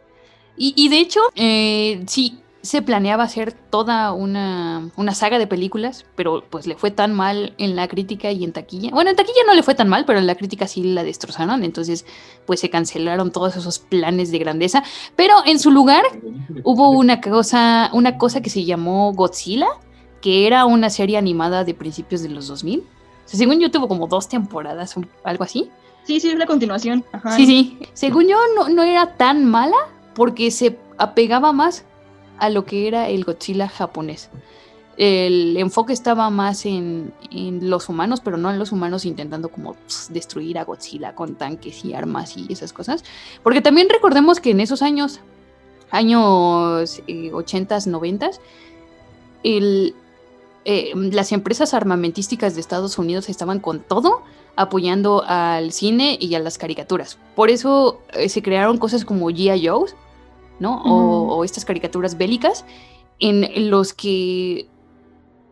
Y, 0.57 0.73
y 0.75 0.89
de 0.89 0.99
hecho, 0.99 1.19
eh, 1.35 2.03
sí, 2.07 2.39
se 2.65 2.81
planeaba 2.81 3.23
hacer 3.23 3.53
toda 3.53 4.11
una, 4.11 4.89
una 4.97 5.13
saga 5.13 5.39
de 5.39 5.47
películas, 5.47 6.05
pero 6.15 6.43
pues 6.49 6.67
le 6.67 6.75
fue 6.75 6.91
tan 6.91 7.13
mal 7.13 7.53
en 7.57 7.75
la 7.75 7.87
crítica 7.87 8.31
y 8.31 8.43
en 8.43 8.51
taquilla. 8.53 8.89
Bueno, 8.91 9.11
en 9.11 9.15
taquilla 9.15 9.41
no 9.47 9.53
le 9.53 9.63
fue 9.63 9.75
tan 9.75 9.87
mal, 9.87 10.03
pero 10.05 10.19
en 10.19 10.27
la 10.27 10.35
crítica 10.35 10.67
sí 10.67 10.83
la 10.83 11.03
destrozaron, 11.03 11.63
entonces 11.63 12.05
pues 12.45 12.59
se 12.59 12.69
cancelaron 12.69 13.31
todos 13.31 13.55
esos 13.55 13.79
planes 13.79 14.31
de 14.31 14.39
grandeza. 14.39 14.83
Pero 15.15 15.35
en 15.45 15.59
su 15.59 15.71
lugar 15.71 16.03
hubo 16.63 16.89
una 16.89 17.21
cosa, 17.21 17.89
una 17.93 18.17
cosa 18.17 18.41
que 18.41 18.49
se 18.49 18.65
llamó 18.65 19.13
Godzilla, 19.13 19.67
que 20.21 20.47
era 20.47 20.65
una 20.65 20.89
serie 20.89 21.17
animada 21.17 21.63
de 21.63 21.73
principios 21.73 22.21
de 22.23 22.29
los 22.29 22.47
2000. 22.47 22.79
O 22.79 22.83
sea, 23.27 23.37
según 23.37 23.59
yo 23.59 23.71
tuvo 23.71 23.87
como 23.87 24.07
dos 24.07 24.27
temporadas, 24.27 24.97
un- 24.97 25.07
algo 25.23 25.43
así. 25.43 25.69
Sí, 26.03 26.19
sí, 26.19 26.29
es 26.29 26.37
la 26.37 26.45
continuación. 26.45 27.03
Ajá. 27.11 27.31
Sí, 27.31 27.45
sí. 27.45 27.79
Según 27.93 28.27
yo, 28.27 28.37
no, 28.55 28.69
no 28.69 28.83
era 28.83 29.15
tan 29.17 29.45
mala 29.45 29.75
porque 30.13 30.51
se 30.51 30.77
apegaba 30.97 31.51
más 31.51 31.83
a 32.37 32.49
lo 32.49 32.65
que 32.65 32.87
era 32.87 33.09
el 33.09 33.23
Godzilla 33.23 33.67
japonés. 33.67 34.29
El 34.97 35.57
enfoque 35.57 35.91
estaba 35.91 36.29
más 36.29 36.65
en, 36.65 37.13
los 37.61 37.89
humanos, 37.89 38.21
pero 38.23 38.37
no 38.37 38.49
en 38.49 38.57
los 38.57 38.71
humanos 38.71 39.05
intentando 39.05 39.49
como 39.49 39.75
destruir 40.09 40.57
a 40.57 40.63
Godzilla 40.63 41.13
con 41.15 41.35
tanques 41.35 41.83
y 41.83 41.93
armas 41.93 42.37
y 42.37 42.51
esas 42.51 42.71
cosas. 42.71 43.03
Porque 43.43 43.61
también 43.61 43.89
recordemos 43.89 44.39
que 44.39 44.51
en 44.51 44.61
esos 44.61 44.81
años, 44.81 45.19
años 45.91 47.01
eh, 47.07 47.31
80s, 47.31 47.91
90s, 47.91 48.39
el, 49.43 49.95
eh, 50.63 50.93
las 50.95 51.33
empresas 51.33 51.73
armamentísticas 51.73 52.55
de 52.55 52.61
Estados 52.61 52.97
Unidos 52.97 53.27
estaban 53.27 53.59
con 53.59 53.81
todo 53.81 54.23
apoyando 54.55 55.23
al 55.27 55.71
cine 55.71 56.17
y 56.19 56.33
a 56.35 56.39
las 56.39 56.57
caricaturas. 56.57 57.17
Por 57.35 57.49
eso 57.49 57.99
eh, 58.13 58.29
se 58.29 58.41
crearon 58.41 58.77
cosas 58.77 59.03
como 59.05 59.29
G.I. 59.29 59.67
Joe's, 59.67 59.95
¿no? 60.59 60.81
O- 60.83 61.43
estas 61.43 61.65
caricaturas 61.65 62.17
bélicas 62.17 62.65
en 63.19 63.69
los 63.69 63.93
que 63.93 64.67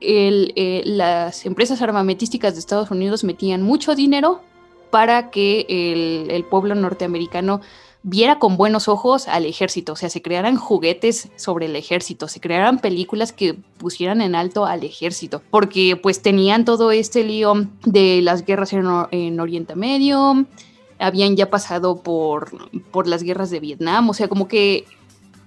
el, 0.02 0.54
eh, 0.56 0.82
las 0.86 1.46
empresas 1.46 1.82
armamentísticas 1.82 2.54
de 2.54 2.60
Estados 2.60 2.92
Unidos 2.92 3.24
metían 3.24 3.62
mucho 3.62 3.96
dinero 3.96 4.42
para 4.90 5.30
que 5.32 5.66
el, 5.70 6.30
el 6.32 6.44
pueblo 6.44 6.76
norteamericano 6.76 7.62
viera 8.06 8.38
con 8.38 8.58
buenos 8.58 8.90
ojos 8.90 9.30
al 9.30 9.46
ejército, 9.46 9.94
o 9.94 9.96
sea, 9.96 10.10
se 10.10 10.22
crearan 10.22 10.58
juguetes 10.58 11.30
sobre 11.38 11.68
el 11.68 11.76
ejército, 11.78 12.28
se 12.28 12.42
crearan 12.42 12.80
películas 12.80 13.32
que 13.32 13.54
pusieran 13.78 14.22
en 14.22 14.36
alto 14.36 14.66
al 14.66 14.84
ejército, 14.84 15.42
porque 15.50 15.96
pues 15.96 16.22
tenían 16.22 16.66
todo 16.66 16.92
este 16.92 17.24
lío 17.24 17.54
de 17.86 18.22
las 18.22 18.46
guerras 18.46 18.74
en 18.74 19.40
Oriente 19.40 19.76
Medio, 19.76 20.46
habían 21.00 21.36
ya 21.36 21.50
pasado 21.50 22.02
por, 22.02 22.52
por 22.92 23.08
las 23.08 23.24
guerras 23.24 23.50
de 23.50 23.60
Vietnam, 23.60 24.10
o 24.10 24.14
sea, 24.14 24.28
como 24.28 24.48
que 24.48 24.86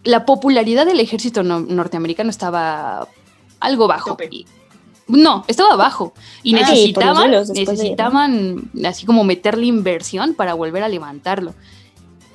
la 0.04 0.24
popularidad 0.24 0.86
del 0.86 1.00
ejército 1.00 1.42
no- 1.42 1.60
norteamericano 1.60 2.30
estaba 2.30 3.08
algo 3.60 3.88
bajo. 3.88 4.16
Y- 4.30 4.46
no, 5.08 5.44
estaba 5.48 5.76
bajo. 5.76 6.12
Y 6.42 6.54
Ah, 6.56 6.60
necesitaban, 6.60 7.30
de- 7.30 7.38
necesitaban 7.54 8.70
así 8.84 9.06
como 9.06 9.24
meterle 9.24 9.66
inversión 9.66 10.34
para 10.34 10.54
volver 10.54 10.82
a 10.82 10.88
levantarlo. 10.88 11.54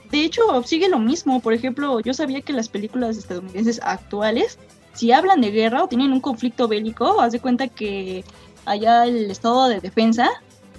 De 0.09 0.23
hecho, 0.25 0.41
sigue 0.65 0.89
lo 0.89 0.99
mismo. 0.99 1.39
Por 1.41 1.53
ejemplo, 1.53 1.99
yo 2.01 2.13
sabía 2.13 2.41
que 2.41 2.53
las 2.53 2.69
películas 2.69 3.17
estadounidenses 3.17 3.79
actuales, 3.83 4.57
si 4.93 5.11
hablan 5.11 5.39
de 5.41 5.51
guerra 5.51 5.83
o 5.83 5.87
tienen 5.87 6.11
un 6.11 6.19
conflicto 6.21 6.67
bélico, 6.67 7.21
haz 7.21 7.31
de 7.31 7.39
cuenta 7.39 7.67
que 7.69 8.23
allá 8.65 9.05
el 9.05 9.31
estado 9.31 9.67
de 9.67 9.79
defensa 9.79 10.29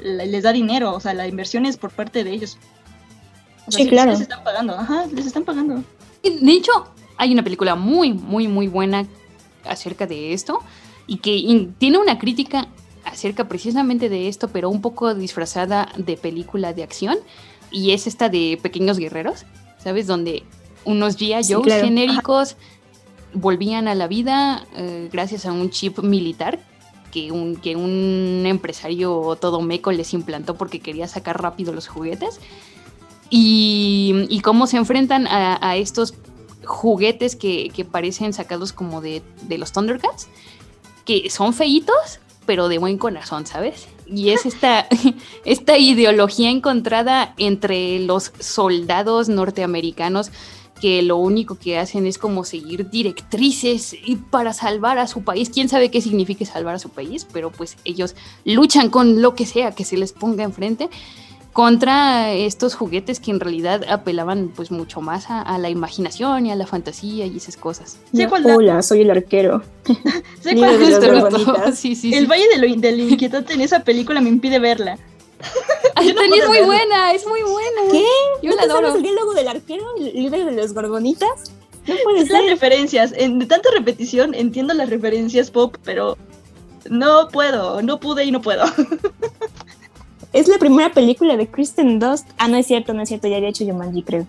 les 0.03 0.43
da 0.43 0.53
dinero, 0.53 0.95
o 0.95 1.01
sea, 1.01 1.15
la 1.15 1.27
inversión 1.29 1.67
es 1.67 1.77
por 1.77 1.91
parte 1.91 2.25
de 2.25 2.33
ellos. 2.33 2.59
O 3.67 3.73
sea, 3.73 3.85
Sí, 3.85 3.91
claro. 3.91 4.11
les 4.13 4.21
están 4.21 4.43
pagando, 4.43 4.75
ajá, 4.75 5.07
les 5.15 5.27
están 5.27 5.45
pagando. 5.45 5.83
De 6.23 6.53
hecho, 6.53 6.73
hay 7.17 7.33
una 7.33 7.43
película 7.45 7.75
muy, 7.75 8.13
muy, 8.13 8.49
muy 8.49 8.69
buena 8.69 9.07
acerca 9.65 10.07
de 10.07 10.33
esto 10.33 10.61
y 11.07 11.19
que 11.19 11.69
tiene 11.79 11.99
una 11.99 12.19
crítica 12.19 12.69
acerca 13.05 13.49
precisamente 13.49 14.09
de 14.09 14.29
esto, 14.29 14.49
pero 14.49 14.71
un 14.71 14.81
poco 14.81 15.15
disfrazada 15.15 15.89
de 15.97 16.17
película 16.17 16.73
de 16.73 16.83
acción. 16.83 17.19
Y 17.71 17.93
es 17.93 18.07
esta 18.07 18.29
de 18.29 18.59
Pequeños 18.63 18.99
Guerreros, 18.99 19.45
¿sabes? 19.79 20.07
Donde 20.07 20.43
unos 20.85 21.17
G.I. 21.19 21.45
Sí, 21.45 21.55
claro. 21.63 21.85
genéricos 21.85 22.57
volvían 23.35 23.89
a 23.89 23.95
la 23.95 24.09
vida 24.09 24.67
eh, 24.77 25.09
gracias 25.11 25.47
a 25.47 25.53
un 25.53 25.71
chip 25.71 26.01
militar 26.01 26.59
que 27.13 27.31
un, 27.31 27.55
que 27.57 27.77
un 27.77 28.43
empresario 28.47 29.39
todo 29.41 29.61
meco 29.61 29.93
les 29.93 30.15
implantó 30.15 30.57
porque 30.57 30.81
quería 30.81 31.07
sacar 31.07 31.41
rápido 31.41 31.73
los 31.73 31.87
juguetes. 31.87 32.41
Y, 33.31 34.27
y 34.29 34.41
cómo 34.41 34.67
se 34.67 34.77
enfrentan 34.77 35.27
a, 35.27 35.59
a 35.67 35.77
estos 35.77 36.15
juguetes 36.65 37.37
que, 37.37 37.71
que 37.75 37.85
parecen 37.85 38.33
sacados 38.33 38.73
como 38.73 39.01
de, 39.01 39.23
de 39.43 39.59
los 39.59 39.73
Thundercats, 39.73 40.29
que 41.05 41.31
son 41.31 41.55
feitos, 41.55 42.21
pero 42.47 42.69
de 42.69 42.79
buen 42.79 42.99
corazón, 42.99 43.47
¿sabes? 43.47 43.89
Y 44.07 44.31
es 44.31 44.47
esta, 44.47 44.87
esta 45.45 45.79
ideología 45.79 46.51
encontrada 46.51 47.35
entre 47.39 48.01
los 48.01 48.33
soldados 48.39 49.29
norteamericanos 49.29 50.31
que 50.83 51.01
lo 51.03 51.16
único 51.16 51.55
que 51.55 51.78
hacen 51.78 52.07
es 52.07 52.18
como 52.18 52.43
seguir 52.45 52.91
directrices 52.91 53.95
y 53.95 54.16
para 54.16 54.53
salvar 54.53 54.99
a 54.99 55.07
su 55.07 55.22
país. 55.22 55.49
Quién 55.49 55.68
sabe 55.68 55.93
qué 55.93 56.01
significa 56.03 56.45
salvar 56.45 56.74
a 56.74 56.78
su 56.80 56.89
país, 56.89 57.24
pero 57.33 57.51
pues 57.53 57.76
ellos 57.85 58.16
luchan 58.45 58.91
con 58.91 59.22
lo 59.22 59.37
que 59.37 59.47
sea 59.47 59.70
que 59.70 59.85
se 59.85 59.97
les 59.97 60.12
ponga 60.12 60.43
enfrente 60.43 60.91
contra 61.53 62.33
estos 62.33 62.74
juguetes 62.74 63.20
que 63.20 63.30
en 63.30 63.39
realidad 63.39 63.83
apelaban 63.89 64.51
pues 64.57 64.70
mucho 64.70 65.01
más 65.03 65.30
a, 65.30 65.43
a 65.43 65.59
la 65.59 65.68
imaginación 65.70 66.47
y 66.47 66.51
a 66.51 66.57
la 66.57 66.66
fantasía 66.66 67.26
y 67.26 67.37
esas 67.37 67.57
cosas. 67.57 67.99
Sé 68.12 68.26
cuál 68.26 68.43
da- 68.43 68.57
Hola, 68.57 68.83
soy 68.83 69.03
el 69.03 69.11
arquero. 69.11 69.62
Sí, 71.74 71.95
sí, 71.95 72.12
El 72.14 72.24
sí. 72.24 72.26
Valle 72.26 72.45
de 72.55 72.59
lo, 72.68 72.80
del 72.80 73.01
Inquietante 73.01 73.55
en 73.55 73.61
esa 73.61 73.80
película 73.85 74.20
me 74.20 74.30
impide 74.30 74.59
verla. 74.59 74.99
Es 76.03 76.14
muy 76.14 76.40
verlo. 76.40 76.66
buena, 76.66 77.12
es 77.12 77.26
muy 77.26 77.43
buena. 77.43 77.93
¿Qué? 77.93 78.05
Yo 78.43 78.51
¿No 78.51 78.57
la 78.57 78.62
adoro. 78.62 78.95
el 78.97 79.03
diálogo 79.03 79.34
del 79.34 79.47
arquero, 79.49 79.84
el 79.99 80.30
de 80.30 80.53
los 80.53 80.72
gorgonitas? 80.72 81.53
No 81.86 81.95
puede 82.05 82.20
Las 82.20 82.28
ser. 82.28 82.45
referencias, 82.51 83.12
en, 83.16 83.38
de 83.38 83.47
tanta 83.47 83.68
repetición 83.72 84.34
entiendo 84.34 84.72
las 84.74 84.88
referencias 84.88 85.51
pop, 85.51 85.76
pero 85.84 86.16
no 86.88 87.28
puedo, 87.28 87.82
no 87.82 88.01
pude 88.01 88.24
y 88.24 88.30
no 88.32 88.40
puedo. 88.40 88.64
Es 90.32 90.49
la 90.49 90.57
primera 90.57 90.90
película 90.90 91.36
de 91.36 91.47
Kristen 91.47 91.99
Dust. 91.99 92.26
Ah, 92.38 92.49
no 92.49 92.57
es 92.57 92.66
cierto, 92.66 92.95
no 92.95 93.03
es 93.03 93.09
cierto, 93.11 93.28
ya 93.28 93.36
había 93.36 93.51
hecho 93.51 93.66
Jumanji, 93.66 94.03
creo. 94.03 94.26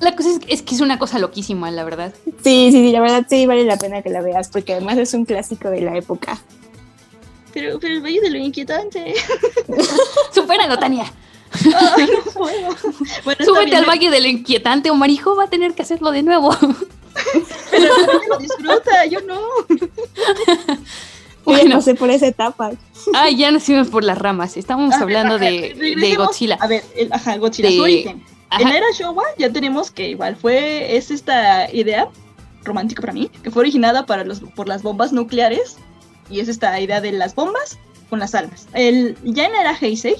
La 0.00 0.14
cosa 0.14 0.28
es, 0.28 0.40
es 0.46 0.62
que 0.62 0.74
es 0.74 0.82
una 0.82 0.98
cosa 0.98 1.18
loquísima, 1.18 1.70
la 1.70 1.84
verdad. 1.84 2.12
Sí, 2.42 2.68
sí, 2.70 2.72
sí, 2.72 2.92
la 2.92 3.00
verdad 3.00 3.24
sí 3.28 3.46
vale 3.46 3.64
la 3.64 3.78
pena 3.78 4.02
que 4.02 4.10
la 4.10 4.20
veas, 4.20 4.48
porque 4.50 4.74
además 4.74 4.98
es 4.98 5.14
un 5.14 5.24
clásico 5.24 5.70
de 5.70 5.80
la 5.80 5.96
época. 5.96 6.38
Pero, 7.54 7.78
pero 7.78 7.94
el 7.94 8.02
Valle 8.02 8.20
de 8.20 8.30
lo 8.30 8.38
Inquietante. 8.38 9.14
Supéralo, 10.34 10.76
Tania. 10.78 11.04
Ay, 11.96 12.08
no 12.12 12.32
puedo. 12.32 12.74
Bueno, 13.24 13.44
Súbete 13.44 13.66
bien, 13.66 13.76
al 13.76 13.84
valle 13.86 14.10
del 14.10 14.26
inquietante 14.26 14.90
o 14.90 14.94
Marijo 14.96 15.36
va 15.36 15.44
a 15.44 15.48
tener 15.48 15.72
que 15.74 15.82
hacerlo 15.82 16.10
de 16.10 16.24
nuevo. 16.24 16.52
Pero 17.70 17.94
lo 18.28 18.38
disfruta, 18.38 19.06
yo 19.06 19.20
no. 19.20 19.38
Yo 19.68 19.76
ya 20.66 20.78
Bueno. 21.44 21.76
pasé 21.76 21.94
por 21.94 22.10
esa 22.10 22.26
etapa. 22.26 22.72
Ah, 23.14 23.30
ya 23.30 23.50
nos 23.52 23.62
fuimos 23.62 23.88
por 23.88 24.02
las 24.02 24.18
ramas. 24.18 24.56
Estábamos 24.56 24.94
A 24.94 25.04
ver, 25.04 25.16
hablando 25.18 25.34
ajá, 25.36 25.44
de, 25.44 25.94
de. 25.96 26.14
Godzilla. 26.16 26.56
A 26.60 26.66
ver, 26.66 26.82
el, 26.96 27.12
ajá, 27.12 27.36
Godzilla, 27.36 27.68
De- 27.68 27.76
su 27.76 27.82
origen. 27.82 28.24
En 28.50 28.60
la 28.62 28.68
Ajá. 28.68 28.76
era 28.78 28.86
Showa 28.98 29.22
ya 29.38 29.52
tenemos 29.52 29.90
que 29.90 30.08
igual 30.08 30.36
fue, 30.36 30.96
es 30.96 31.10
esta 31.10 31.70
idea 31.72 32.08
romántica 32.64 33.00
para 33.00 33.12
mí, 33.12 33.30
que 33.42 33.50
fue 33.50 33.60
originada 33.60 34.06
para 34.06 34.24
los, 34.24 34.40
por 34.40 34.68
las 34.68 34.82
bombas 34.82 35.12
nucleares, 35.12 35.76
y 36.30 36.40
es 36.40 36.48
esta 36.48 36.78
idea 36.80 37.00
de 37.00 37.12
las 37.12 37.34
bombas 37.34 37.78
con 38.10 38.18
las 38.18 38.34
almas. 38.34 38.68
El, 38.72 39.16
ya 39.24 39.46
en 39.46 39.52
la 39.52 39.60
era 39.60 39.78
Heisei, 39.78 40.16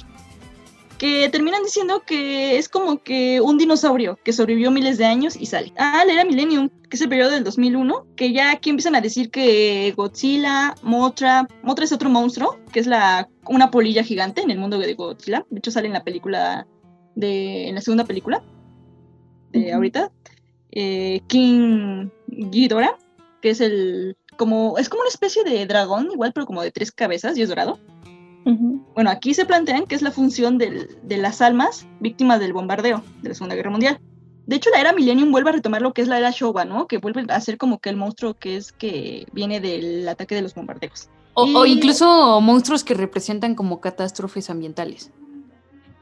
que 0.97 1.29
terminan 1.29 1.63
diciendo 1.63 2.03
que 2.05 2.57
es 2.57 2.69
como 2.69 3.01
que 3.03 3.41
un 3.41 3.57
dinosaurio 3.57 4.17
que 4.23 4.33
sobrevivió 4.33 4.71
miles 4.71 4.97
de 4.97 5.05
años 5.05 5.35
y 5.35 5.45
sale. 5.45 5.73
Ah, 5.77 6.03
la 6.05 6.13
era 6.13 6.25
Millennium, 6.25 6.69
que 6.89 6.95
es 6.95 7.01
el 7.01 7.09
periodo 7.09 7.31
del 7.31 7.43
2001, 7.43 8.07
que 8.15 8.31
ya 8.31 8.51
aquí 8.51 8.69
empiezan 8.69 8.95
a 8.95 9.01
decir 9.01 9.29
que 9.29 9.93
Godzilla, 9.95 10.75
Mothra, 10.83 11.47
Mothra 11.63 11.85
es 11.85 11.91
otro 11.91 12.09
monstruo, 12.09 12.57
que 12.71 12.79
es 12.79 12.87
la 12.87 13.27
una 13.47 13.71
polilla 13.71 14.03
gigante 14.03 14.41
en 14.41 14.51
el 14.51 14.57
mundo 14.57 14.79
de 14.79 14.93
Godzilla. 14.93 15.45
De 15.49 15.59
hecho 15.59 15.71
sale 15.71 15.87
en 15.87 15.93
la 15.93 16.03
película 16.03 16.65
de 17.15 17.67
en 17.67 17.75
la 17.75 17.81
segunda 17.81 18.05
película 18.05 18.43
de 19.51 19.73
ahorita. 19.73 20.11
Eh, 20.71 21.21
King 21.27 22.09
Ghidorah, 22.27 22.97
que 23.41 23.51
es 23.51 23.61
el 23.61 24.17
como 24.37 24.77
es 24.77 24.89
como 24.89 25.01
una 25.01 25.09
especie 25.09 25.43
de 25.43 25.65
dragón 25.65 26.09
igual 26.11 26.31
pero 26.33 26.45
como 26.45 26.61
de 26.61 26.71
tres 26.71 26.91
cabezas 26.91 27.37
y 27.37 27.41
es 27.41 27.49
dorado. 27.49 27.79
Bueno, 28.93 29.09
aquí 29.09 29.33
se 29.33 29.45
plantean 29.45 29.85
que 29.87 29.95
es 29.95 30.03
la 30.03 30.11
función 30.11 30.59
del- 30.59 30.99
de 31.01 31.17
las 31.17 31.41
almas 31.41 31.87
víctimas 31.99 32.39
del 32.39 32.53
bombardeo 32.53 33.03
de 33.23 33.29
la 33.29 33.35
Segunda 33.35 33.55
Guerra 33.55 33.71
Mundial. 33.71 33.99
De 34.45 34.55
hecho, 34.55 34.69
la 34.69 34.79
era 34.79 34.93
Millennium 34.93 35.31
vuelve 35.31 35.49
a 35.49 35.53
retomar 35.53 35.81
lo 35.81 35.93
que 35.93 36.03
es 36.03 36.07
la 36.07 36.19
era 36.19 36.29
Showa, 36.29 36.63
¿no? 36.65 36.85
Que 36.85 36.99
vuelve 36.99 37.25
a 37.27 37.41
ser 37.41 37.57
como 37.57 37.79
que 37.79 37.89
el 37.89 37.97
monstruo 37.97 38.35
que 38.35 38.55
es 38.57 38.71
que 38.71 39.25
viene 39.33 39.59
del 39.59 40.07
ataque 40.07 40.35
de 40.35 40.43
los 40.43 40.53
bombardeos. 40.53 41.09
O, 41.33 41.65
incluso 41.65 42.39
monstruos 42.39 42.83
que 42.83 42.93
representan 42.93 43.55
como 43.55 43.81
catástrofes 43.81 44.51
ambientales. 44.51 45.11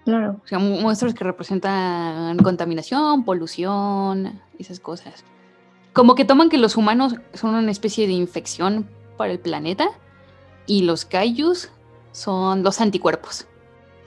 Claro. 0.04 0.42
O 0.44 0.48
sea, 0.48 0.60
monstruos 0.60 1.14
que 1.14 1.24
representan 1.24 2.38
contaminación, 2.40 3.24
polución, 3.24 4.42
esas 4.60 4.82
cosas. 4.82 5.24
Como 5.94 6.16
que 6.16 6.26
toman 6.26 6.50
que 6.50 6.58
los 6.58 6.76
humanos 6.76 7.16
son 7.34 7.56
una 7.56 7.72
especie 7.72 8.08
de 8.08 8.14
infección 8.14 8.90
para 9.16 9.32
el 9.32 9.40
planeta 9.40 9.90
y 10.66 10.82
los 10.82 11.06
kaijus 11.06 11.70
son 12.12 12.64
los 12.64 12.82
anticuerpos. 12.82 13.48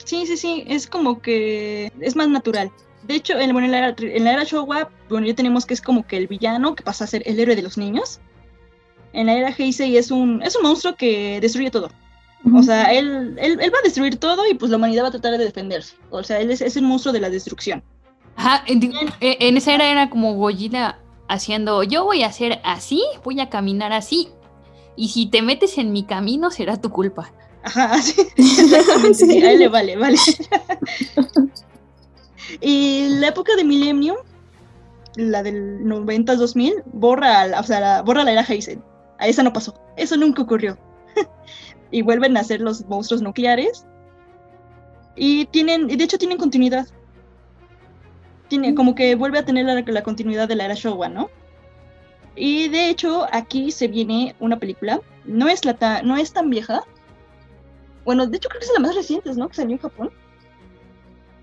Sí, 0.03 0.25
sí, 0.25 0.37
sí, 0.37 0.63
es 0.67 0.87
como 0.87 1.21
que 1.21 1.91
es 1.99 2.15
más 2.15 2.29
natural. 2.29 2.71
De 3.03 3.15
hecho, 3.15 3.39
en, 3.39 3.53
bueno, 3.53 3.65
en, 3.65 3.71
la, 3.71 3.77
era, 3.79 3.95
en 3.99 4.23
la 4.23 4.33
era 4.33 4.43
Showa, 4.43 4.89
bueno, 5.09 5.27
ya 5.27 5.35
tenemos 5.35 5.65
que 5.65 5.73
es 5.73 5.81
como 5.81 6.05
que 6.05 6.17
el 6.17 6.27
villano 6.27 6.75
que 6.75 6.83
pasa 6.83 7.05
a 7.05 7.07
ser 7.07 7.23
el 7.25 7.39
héroe 7.39 7.55
de 7.55 7.61
los 7.61 7.77
niños. 7.77 8.19
En 9.13 9.27
la 9.27 9.33
era 9.35 9.49
Heisei 9.49 9.95
es 9.97 10.11
un, 10.11 10.41
es 10.43 10.55
un 10.55 10.63
monstruo 10.63 10.95
que 10.95 11.39
destruye 11.41 11.71
todo. 11.71 11.89
O 12.53 12.63
sea, 12.63 12.93
él, 12.93 13.35
él, 13.39 13.59
él 13.59 13.73
va 13.73 13.79
a 13.79 13.83
destruir 13.83 14.17
todo 14.17 14.47
y 14.49 14.53
pues 14.53 14.71
la 14.71 14.77
humanidad 14.77 15.03
va 15.03 15.07
a 15.07 15.11
tratar 15.11 15.37
de 15.37 15.45
defenderse. 15.45 15.95
O 16.09 16.23
sea, 16.23 16.39
él 16.39 16.51
es, 16.51 16.61
es 16.61 16.77
el 16.77 16.83
monstruo 16.83 17.13
de 17.13 17.19
la 17.19 17.29
destrucción. 17.29 17.83
Ajá, 18.35 18.63
en, 18.67 18.83
eh, 18.83 19.37
en 19.39 19.57
esa 19.57 19.73
era 19.73 19.89
era 19.89 20.09
como 20.09 20.33
Godzilla 20.35 20.99
haciendo, 21.27 21.83
yo 21.83 22.03
voy 22.05 22.23
a 22.23 22.27
hacer 22.27 22.59
así, 22.63 23.03
voy 23.23 23.39
a 23.39 23.49
caminar 23.49 23.93
así, 23.93 24.29
y 24.95 25.09
si 25.09 25.27
te 25.27 25.41
metes 25.41 25.77
en 25.77 25.91
mi 25.91 26.03
camino 26.03 26.49
será 26.51 26.79
tu 26.79 26.89
culpa. 26.89 27.31
Ajá, 27.63 27.97
sí, 28.01 28.15
exactamente, 28.37 29.13
sí, 29.13 29.43
a 29.43 29.51
él 29.51 29.59
le 29.59 29.67
vale, 29.67 29.97
vale. 29.97 30.17
y 32.61 33.09
la 33.19 33.27
época 33.29 33.55
de 33.55 33.63
Millennium, 33.63 34.17
la 35.15 35.43
del 35.43 35.79
90-2000, 35.83 36.83
borra, 36.93 37.59
o 37.59 37.63
sea, 37.63 37.79
la- 37.79 38.01
borra 38.01 38.23
la 38.23 38.31
era 38.33 38.43
Heisei. 38.47 38.79
A 39.19 39.27
esa 39.27 39.43
no 39.43 39.51
pasó, 39.51 39.73
eso 39.97 40.15
nunca 40.15 40.43
ocurrió. 40.43 40.77
y 41.91 42.01
vuelven 42.03 42.37
a 42.37 42.43
ser 42.43 42.61
los 42.61 42.85
monstruos 42.85 43.21
nucleares. 43.21 43.85
Y 45.15 45.45
tienen, 45.47 45.89
y 45.89 45.95
de 45.95 46.03
hecho 46.03 46.19
tienen 46.19 46.37
continuidad. 46.37 46.87
Tiene, 48.47 48.73
como 48.75 48.95
que 48.95 49.15
vuelve 49.15 49.39
a 49.39 49.45
tener 49.45 49.65
la, 49.65 49.81
la 49.85 50.03
continuidad 50.03 50.47
de 50.47 50.55
la 50.55 50.65
era 50.65 50.73
Showa, 50.73 51.09
¿no? 51.09 51.29
Y 52.35 52.67
de 52.69 52.89
hecho, 52.89 53.25
aquí 53.31 53.71
se 53.71 53.87
viene 53.87 54.35
una 54.39 54.59
película. 54.59 55.01
No 55.25 55.47
es, 55.47 55.65
la 55.65 55.73
ta- 55.73 56.01
no 56.03 56.17
es 56.17 56.31
tan 56.33 56.49
vieja. 56.49 56.83
Bueno, 58.05 58.25
de 58.27 58.37
hecho 58.37 58.47
creo 58.49 58.59
que 58.59 58.65
es 58.67 58.73
la 58.73 58.79
más 58.79 58.95
reciente, 58.95 59.33
¿no? 59.33 59.49
Que 59.49 59.55
salió 59.55 59.75
en 59.75 59.81
Japón. 59.81 60.11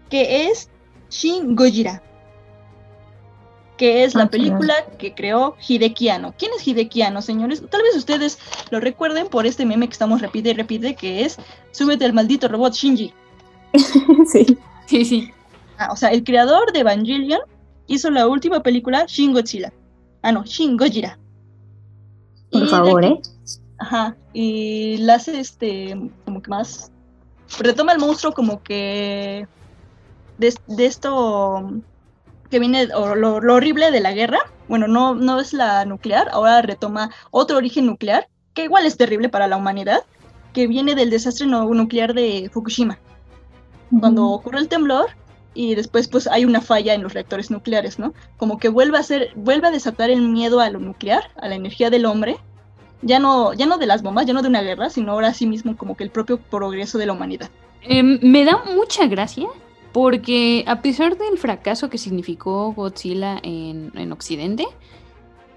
Que 0.09 0.47
es 0.49 0.71
Shin 1.11 1.57
Gojira. 1.57 2.03
Que 3.77 4.05
es 4.05 4.15
la 4.15 4.25
Ah, 4.25 4.31
película 4.31 4.75
que 4.99 5.15
creó 5.15 5.57
Hideki 5.67 6.09
Anno. 6.09 6.33
¿Quién 6.39 6.53
es 6.57 6.67
Hideki 6.67 7.03
Anno, 7.03 7.21
señores? 7.23 7.61
Tal 7.69 7.83
vez 7.83 7.97
ustedes 7.97 8.39
lo 8.71 8.79
recuerden 8.79 9.27
por 9.27 9.47
este 9.47 9.67
meme 9.67 9.89
que 9.89 9.93
estamos 9.95 10.21
repite 10.23 10.51
y 10.51 10.55
repite, 10.55 10.95
que 10.95 11.25
es 11.25 11.39
Súbete 11.73 12.05
al 12.05 12.13
maldito 12.13 12.47
robot 12.47 12.73
Shinji. 12.73 13.13
sí. 14.33 14.59
Sí, 14.87 15.05
sí. 15.05 15.31
Ah, 15.85 15.93
o 15.93 15.97
sea, 15.97 16.11
el 16.11 16.24
creador 16.24 16.72
de 16.72 16.80
Evangelion 16.80 17.41
hizo 17.87 18.11
la 18.11 18.26
última 18.26 18.62
película 18.62 19.05
Shin 19.07 19.32
Godzilla. 19.32 19.72
Ah, 20.22 20.32
no, 20.32 20.45
Shin 20.45 20.76
Gojira. 20.76 21.18
Por 22.51 22.68
favor, 22.68 23.05
aquí- 23.05 23.14
¿eh? 23.14 23.20
Ajá, 23.78 24.16
y 24.32 24.97
la 24.99 25.14
hace 25.16 25.41
este, 25.41 26.11
como 26.24 26.41
que 26.41 26.49
más. 26.51 26.91
Retoma 27.59 27.93
el 27.93 27.99
monstruo 27.99 28.32
como 28.32 28.62
que. 28.62 29.47
De, 30.39 30.55
de 30.66 30.87
esto 30.87 31.70
que 32.51 32.59
viene, 32.59 32.89
o 32.95 33.14
lo, 33.14 33.41
lo 33.41 33.55
horrible 33.55 33.91
de 33.91 34.01
la 34.01 34.12
guerra. 34.12 34.39
Bueno, 34.68 34.89
no, 34.89 35.14
no 35.14 35.39
es 35.41 35.53
la 35.53 35.85
nuclear, 35.85 36.28
ahora 36.32 36.62
retoma 36.62 37.11
otro 37.30 37.59
origen 37.59 37.85
nuclear, 37.87 38.28
que 38.55 38.64
igual 38.64 38.87
es 38.87 38.97
terrible 38.97 39.28
para 39.28 39.47
la 39.47 39.57
humanidad, 39.59 40.03
que 40.55 40.66
viene 40.66 40.95
del 40.95 41.11
desastre 41.11 41.47
nuclear 41.47 42.14
de 42.14 42.49
Fukushima. 42.53 42.99
Cuando 44.01 44.26
ocurre 44.28 44.61
el 44.61 44.68
temblor 44.68 45.09
y 45.55 45.75
después 45.75 46.09
pues 46.09 46.27
hay 46.27 46.45
una 46.45 46.61
falla 46.61 46.95
en 46.95 47.03
los 47.03 47.15
reactores 47.15 47.51
nucleares, 47.51 47.99
¿no? 47.99 48.13
Como 48.37 48.59
que 48.59 48.69
vuelve 48.69 48.99
a 48.99 49.03
ser, 49.03 49.31
vuelve 49.37 49.69
a 49.69 49.71
desatar 49.71 50.11
el 50.11 50.29
miedo 50.29 50.61
a 50.61 50.69
lo 50.71 50.81
nuclear, 50.81 51.31
a 51.41 51.49
la 51.49 51.55
energía 51.55 51.91
del 51.91 52.07
hombre, 52.07 52.37
ya 53.03 53.19
no, 53.19 53.53
ya 53.53 53.67
no 53.67 53.79
de 53.79 53.87
las 53.87 54.03
bombas, 54.03 54.27
ya 54.27 54.33
no 54.33 54.43
de 54.43 54.49
una 54.49 54.63
guerra, 54.63 54.91
sino 54.91 55.13
ahora 55.13 55.33
sí 55.33 55.47
mismo 55.47 55.77
como 55.77 55.97
que 55.97 56.05
el 56.05 56.11
propio 56.11 56.39
progreso 56.39 56.99
de 56.99 57.07
la 57.07 57.13
humanidad. 57.13 57.51
Em, 57.83 58.19
me 58.23 58.45
da 58.45 58.63
mucha 58.75 59.07
gracia 59.07 59.47
porque 59.93 60.65
a 60.67 60.81
pesar 60.81 61.17
del 61.17 61.39
fracaso 61.39 61.89
que 61.89 61.99
significó 61.99 62.73
Godzilla 62.73 63.39
en, 63.43 63.93
en 63.95 64.11
Occidente, 64.11 64.67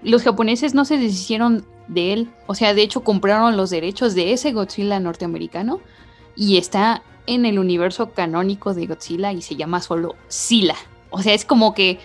los 0.02 0.22
japoneses 0.22 0.74
no 0.74 0.84
se 0.84 0.96
deshicieron 0.96 1.64
de 1.88 2.12
él. 2.12 2.30
O 2.46 2.54
sea, 2.54 2.74
de 2.74 2.82
hecho 2.82 3.02
compraron 3.02 3.56
los 3.56 3.70
derechos 3.70 4.14
de 4.14 4.32
ese 4.32 4.52
Godzilla 4.52 5.00
norteamericano 5.00 5.80
y 6.36 6.58
está 6.58 7.02
en 7.28 7.46
el 7.46 7.58
universo 7.58 8.10
canónico 8.12 8.74
de 8.74 8.86
Godzilla 8.86 9.32
y 9.32 9.42
se 9.42 9.56
llama 9.56 9.80
solo 9.80 10.16
Sila. 10.28 10.74
O 11.10 11.22
sea, 11.22 11.34
es 11.34 11.44
como 11.44 11.74
que 11.74 11.98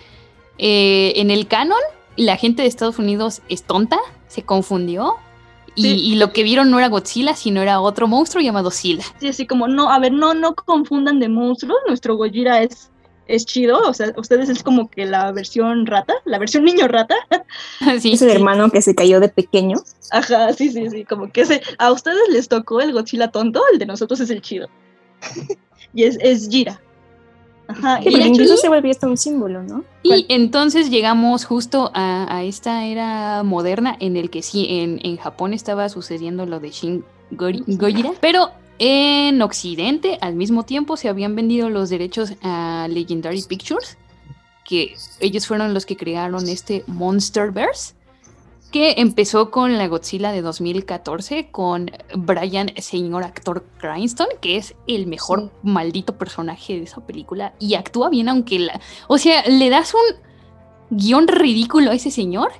eh, 0.58 1.12
en 1.16 1.30
el 1.30 1.46
canon 1.46 1.78
la 2.16 2.36
gente 2.36 2.62
de 2.62 2.68
Estados 2.68 2.98
Unidos 2.98 3.42
es 3.48 3.64
tonta, 3.64 3.98
se 4.28 4.42
confundió 4.42 5.16
y, 5.74 5.82
Sí. 5.82 5.88
y 6.12 6.14
lo 6.16 6.32
que 6.32 6.44
vieron 6.44 6.70
no 6.70 6.78
era 6.78 6.88
Godzilla, 6.88 7.34
sino 7.34 7.60
era 7.60 7.80
otro 7.80 8.06
monstruo 8.06 8.42
llamado 8.42 8.70
Sila. 8.70 9.02
Sí, 9.18 9.28
así 9.28 9.46
como, 9.46 9.66
no, 9.66 9.90
a 9.90 9.98
ver, 9.98 10.12
no, 10.12 10.32
no 10.34 10.54
confundan 10.54 11.18
de 11.18 11.28
monstruos, 11.28 11.78
nuestro 11.88 12.16
Gojira 12.16 12.62
es, 12.62 12.92
es 13.26 13.44
chido, 13.44 13.78
o 13.80 13.92
sea, 13.92 14.12
ustedes 14.16 14.48
es 14.48 14.62
como 14.62 14.88
que 14.88 15.04
la 15.06 15.32
versión 15.32 15.86
rata, 15.86 16.14
la 16.24 16.38
versión 16.38 16.64
niño 16.64 16.86
rata. 16.86 17.16
Sí. 18.00 18.12
Es 18.12 18.22
el 18.22 18.30
hermano 18.30 18.70
que 18.70 18.80
se 18.82 18.94
cayó 18.94 19.18
de 19.18 19.28
pequeño. 19.28 19.78
Ajá, 20.12 20.52
sí, 20.52 20.70
sí, 20.70 20.88
sí, 20.90 21.04
como 21.04 21.32
que 21.32 21.40
ese, 21.40 21.60
a 21.78 21.90
ustedes 21.90 22.28
les 22.30 22.48
tocó 22.48 22.80
el 22.80 22.92
Godzilla 22.92 23.32
tonto, 23.32 23.60
el 23.72 23.78
de 23.80 23.86
nosotros 23.86 24.20
es 24.20 24.30
el 24.30 24.40
chido. 24.42 24.68
Y 25.94 26.04
es, 26.04 26.18
es 26.20 26.48
Jira. 26.48 26.80
Ajá, 27.66 27.98
Sí, 28.02 28.08
y 28.08 28.10
porque 28.10 28.16
de 28.18 28.24
hecho, 28.24 28.32
incluso 28.32 28.56
se 28.58 28.68
volvió 28.68 28.90
hasta 28.90 29.06
un 29.06 29.16
símbolo, 29.16 29.62
¿no? 29.62 29.84
Y 30.02 30.26
entonces 30.28 30.90
llegamos 30.90 31.46
justo 31.46 31.90
a, 31.94 32.26
a 32.36 32.44
esta 32.44 32.84
era 32.84 33.42
moderna 33.42 33.96
en 34.00 34.16
el 34.16 34.28
que 34.28 34.42
sí, 34.42 34.66
en, 34.68 35.00
en 35.02 35.16
Japón 35.16 35.54
estaba 35.54 35.88
sucediendo 35.88 36.44
lo 36.44 36.60
de 36.60 36.70
Shin 36.70 37.04
Gojira, 37.30 38.12
pero 38.20 38.50
en 38.78 39.40
Occidente 39.40 40.18
al 40.20 40.34
mismo 40.34 40.64
tiempo 40.64 40.96
se 40.96 41.08
habían 41.08 41.36
vendido 41.36 41.70
los 41.70 41.90
derechos 41.90 42.34
a 42.42 42.86
Legendary 42.90 43.42
Pictures, 43.42 43.96
que 44.64 44.94
ellos 45.20 45.46
fueron 45.46 45.74
los 45.74 45.86
que 45.86 45.96
crearon 45.96 46.48
este 46.48 46.84
Monsterverse, 46.86 47.94
que 48.74 48.94
empezó 48.96 49.52
con 49.52 49.78
la 49.78 49.86
Godzilla 49.86 50.32
de 50.32 50.42
2014 50.42 51.46
con 51.52 51.92
Brian, 52.16 52.72
señor 52.78 53.22
actor 53.22 53.64
Cranston, 53.78 54.26
que 54.40 54.56
es 54.56 54.74
el 54.88 55.06
mejor 55.06 55.52
maldito 55.62 56.18
personaje 56.18 56.72
de 56.78 56.82
esa 56.82 57.00
película 57.06 57.54
y 57.60 57.74
actúa 57.74 58.10
bien, 58.10 58.28
aunque 58.28 58.58
la. 58.58 58.80
O 59.06 59.16
sea, 59.16 59.46
le 59.46 59.70
das 59.70 59.94
un 59.94 60.16
guion 60.90 61.28
ridículo 61.28 61.92
a 61.92 61.94
ese 61.94 62.10
señor 62.10 62.50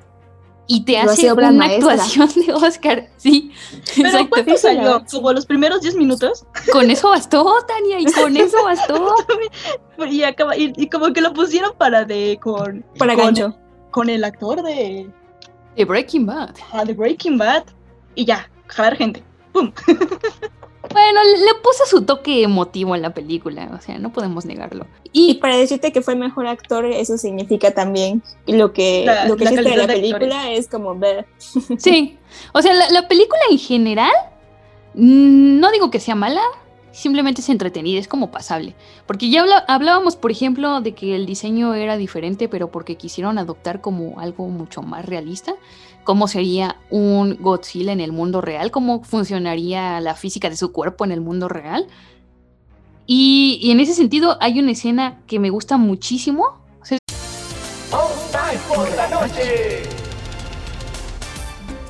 y 0.68 0.84
te 0.84 1.02
Lo 1.02 1.10
hace 1.10 1.32
una 1.32 1.50
maestra. 1.50 1.94
actuación 1.94 2.28
de 2.46 2.52
Oscar. 2.52 3.08
Sí, 3.16 3.50
Pero 3.96 4.10
exacto. 4.10 4.28
¿cuánto 4.30 4.56
salió? 4.56 5.04
Como 5.10 5.32
los 5.32 5.46
primeros 5.46 5.80
10 5.80 5.96
minutos. 5.96 6.46
Con 6.70 6.92
eso 6.92 7.08
bastó, 7.08 7.44
Tania, 7.66 7.98
y 7.98 8.04
con 8.04 8.36
eso 8.36 8.62
bastó. 8.62 9.16
Y, 10.08 10.22
acaba, 10.22 10.56
y, 10.56 10.72
y 10.76 10.88
como 10.88 11.12
que 11.12 11.20
lo 11.20 11.32
pusieron 11.32 11.72
para 11.76 12.04
de 12.04 12.38
con, 12.40 12.84
Para 12.98 13.16
con, 13.16 13.24
gancho. 13.24 13.56
con 13.90 14.08
el 14.10 14.22
actor 14.22 14.62
de, 14.62 15.08
De 15.76 15.84
Breaking 15.84 16.26
Bad. 16.26 16.54
ah, 16.72 16.84
de 16.84 16.92
Breaking 16.94 17.38
Bad. 17.38 17.64
Y 18.14 18.24
ya, 18.24 18.48
jalar 18.68 18.96
gente. 18.96 19.22
¡Pum! 19.52 19.72
Bueno, 20.92 21.24
le 21.24 21.38
le 21.38 21.54
puso 21.62 21.86
su 21.86 22.04
toque 22.04 22.42
emotivo 22.42 22.94
en 22.94 23.00
la 23.02 23.14
película, 23.14 23.70
o 23.76 23.80
sea, 23.80 23.98
no 23.98 24.12
podemos 24.12 24.44
negarlo. 24.44 24.86
Y 25.12 25.30
Y 25.30 25.34
para 25.36 25.56
decirte 25.56 25.90
que 25.92 26.02
fue 26.02 26.14
mejor 26.14 26.46
actor, 26.46 26.84
eso 26.84 27.16
significa 27.16 27.70
también 27.72 28.22
lo 28.46 28.72
que, 28.74 29.02
La- 29.06 29.26
lo 29.26 29.34
que 29.36 29.44
la 29.46 29.50
de 29.62 29.76
la 29.76 29.86
película 29.86 30.52
es 30.52 30.68
como 30.68 30.94
ver. 30.96 31.26
sí, 31.78 32.18
o 32.52 32.60
sea, 32.60 32.74
la, 32.74 32.90
la 32.90 33.08
película 33.08 33.40
en 33.50 33.58
general, 33.58 34.12
mm, 34.94 35.58
no 35.58 35.70
digo 35.72 35.90
que 35.90 36.00
sea 36.00 36.14
mala, 36.14 36.42
simplemente 36.94 37.40
es 37.40 37.48
entretenida, 37.48 37.98
es 37.98 38.08
como 38.08 38.30
pasable. 38.30 38.74
Porque 39.06 39.28
ya 39.28 39.44
hablábamos, 39.66 40.16
por 40.16 40.30
ejemplo, 40.30 40.80
de 40.80 40.94
que 40.94 41.16
el 41.16 41.26
diseño 41.26 41.74
era 41.74 41.96
diferente, 41.96 42.48
pero 42.48 42.70
porque 42.70 42.96
quisieron 42.96 43.36
adoptar 43.36 43.80
como 43.80 44.20
algo 44.20 44.48
mucho 44.48 44.80
más 44.80 45.04
realista. 45.04 45.54
¿Cómo 46.04 46.28
sería 46.28 46.76
un 46.90 47.36
Godzilla 47.40 47.92
en 47.92 48.00
el 48.00 48.12
mundo 48.12 48.40
real? 48.40 48.70
¿Cómo 48.70 49.02
funcionaría 49.02 50.00
la 50.00 50.14
física 50.14 50.48
de 50.48 50.56
su 50.56 50.70
cuerpo 50.70 51.04
en 51.04 51.12
el 51.12 51.20
mundo 51.20 51.48
real? 51.48 51.86
Y, 53.06 53.70
en 53.70 53.80
ese 53.80 53.94
sentido 53.94 54.38
hay 54.40 54.58
una 54.60 54.72
escena 54.72 55.20
que 55.26 55.38
me 55.38 55.50
gusta 55.50 55.76
muchísimo. 55.76 56.58
O 56.80 56.84
sea, 56.84 56.98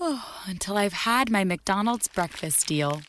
Oh, 0.00 0.42
until 0.46 0.76
I've 0.76 0.92
had 0.92 1.30
my 1.30 1.44
McDonald's 1.44 2.08
breakfast 2.08 2.66
deal. 2.66 3.02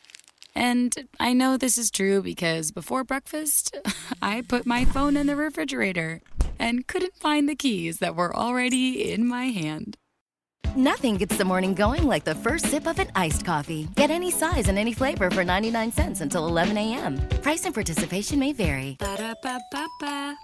And 0.55 1.07
I 1.19 1.33
know 1.33 1.55
this 1.55 1.77
is 1.77 1.91
true 1.91 2.21
because 2.23 2.71
before 2.71 3.03
breakfast, 3.03 3.75
I 4.21 4.41
put 4.41 4.65
my 4.65 4.85
phone 4.85 5.15
in 5.15 5.27
the 5.27 5.35
refrigerator 5.35 6.21
and 6.57 6.87
couldn't 6.87 7.15
find 7.15 7.47
the 7.47 7.55
keys 7.55 7.99
that 7.99 8.15
were 8.15 8.35
already 8.35 9.11
in 9.11 9.27
my 9.27 9.45
hand. 9.45 9.97
Nothing 10.75 11.17
gets 11.17 11.37
the 11.37 11.45
morning 11.45 11.73
going 11.73 12.03
like 12.07 12.23
the 12.23 12.35
first 12.35 12.67
sip 12.67 12.87
of 12.87 12.99
an 12.99 13.11
iced 13.15 13.45
coffee. 13.45 13.87
Get 13.95 14.11
any 14.11 14.31
size 14.31 14.67
and 14.67 14.77
any 14.77 14.93
flavor 14.93 15.29
for 15.29 15.43
99 15.43 15.91
cents 15.91 16.21
until 16.21 16.47
11 16.47 16.77
a.m. 16.77 17.17
Price 17.41 17.65
and 17.65 17.73
participation 17.73 18.39
may 18.39 18.53
vary. 18.53 18.95
Ba-da-ba-ba-ba. 18.99 20.35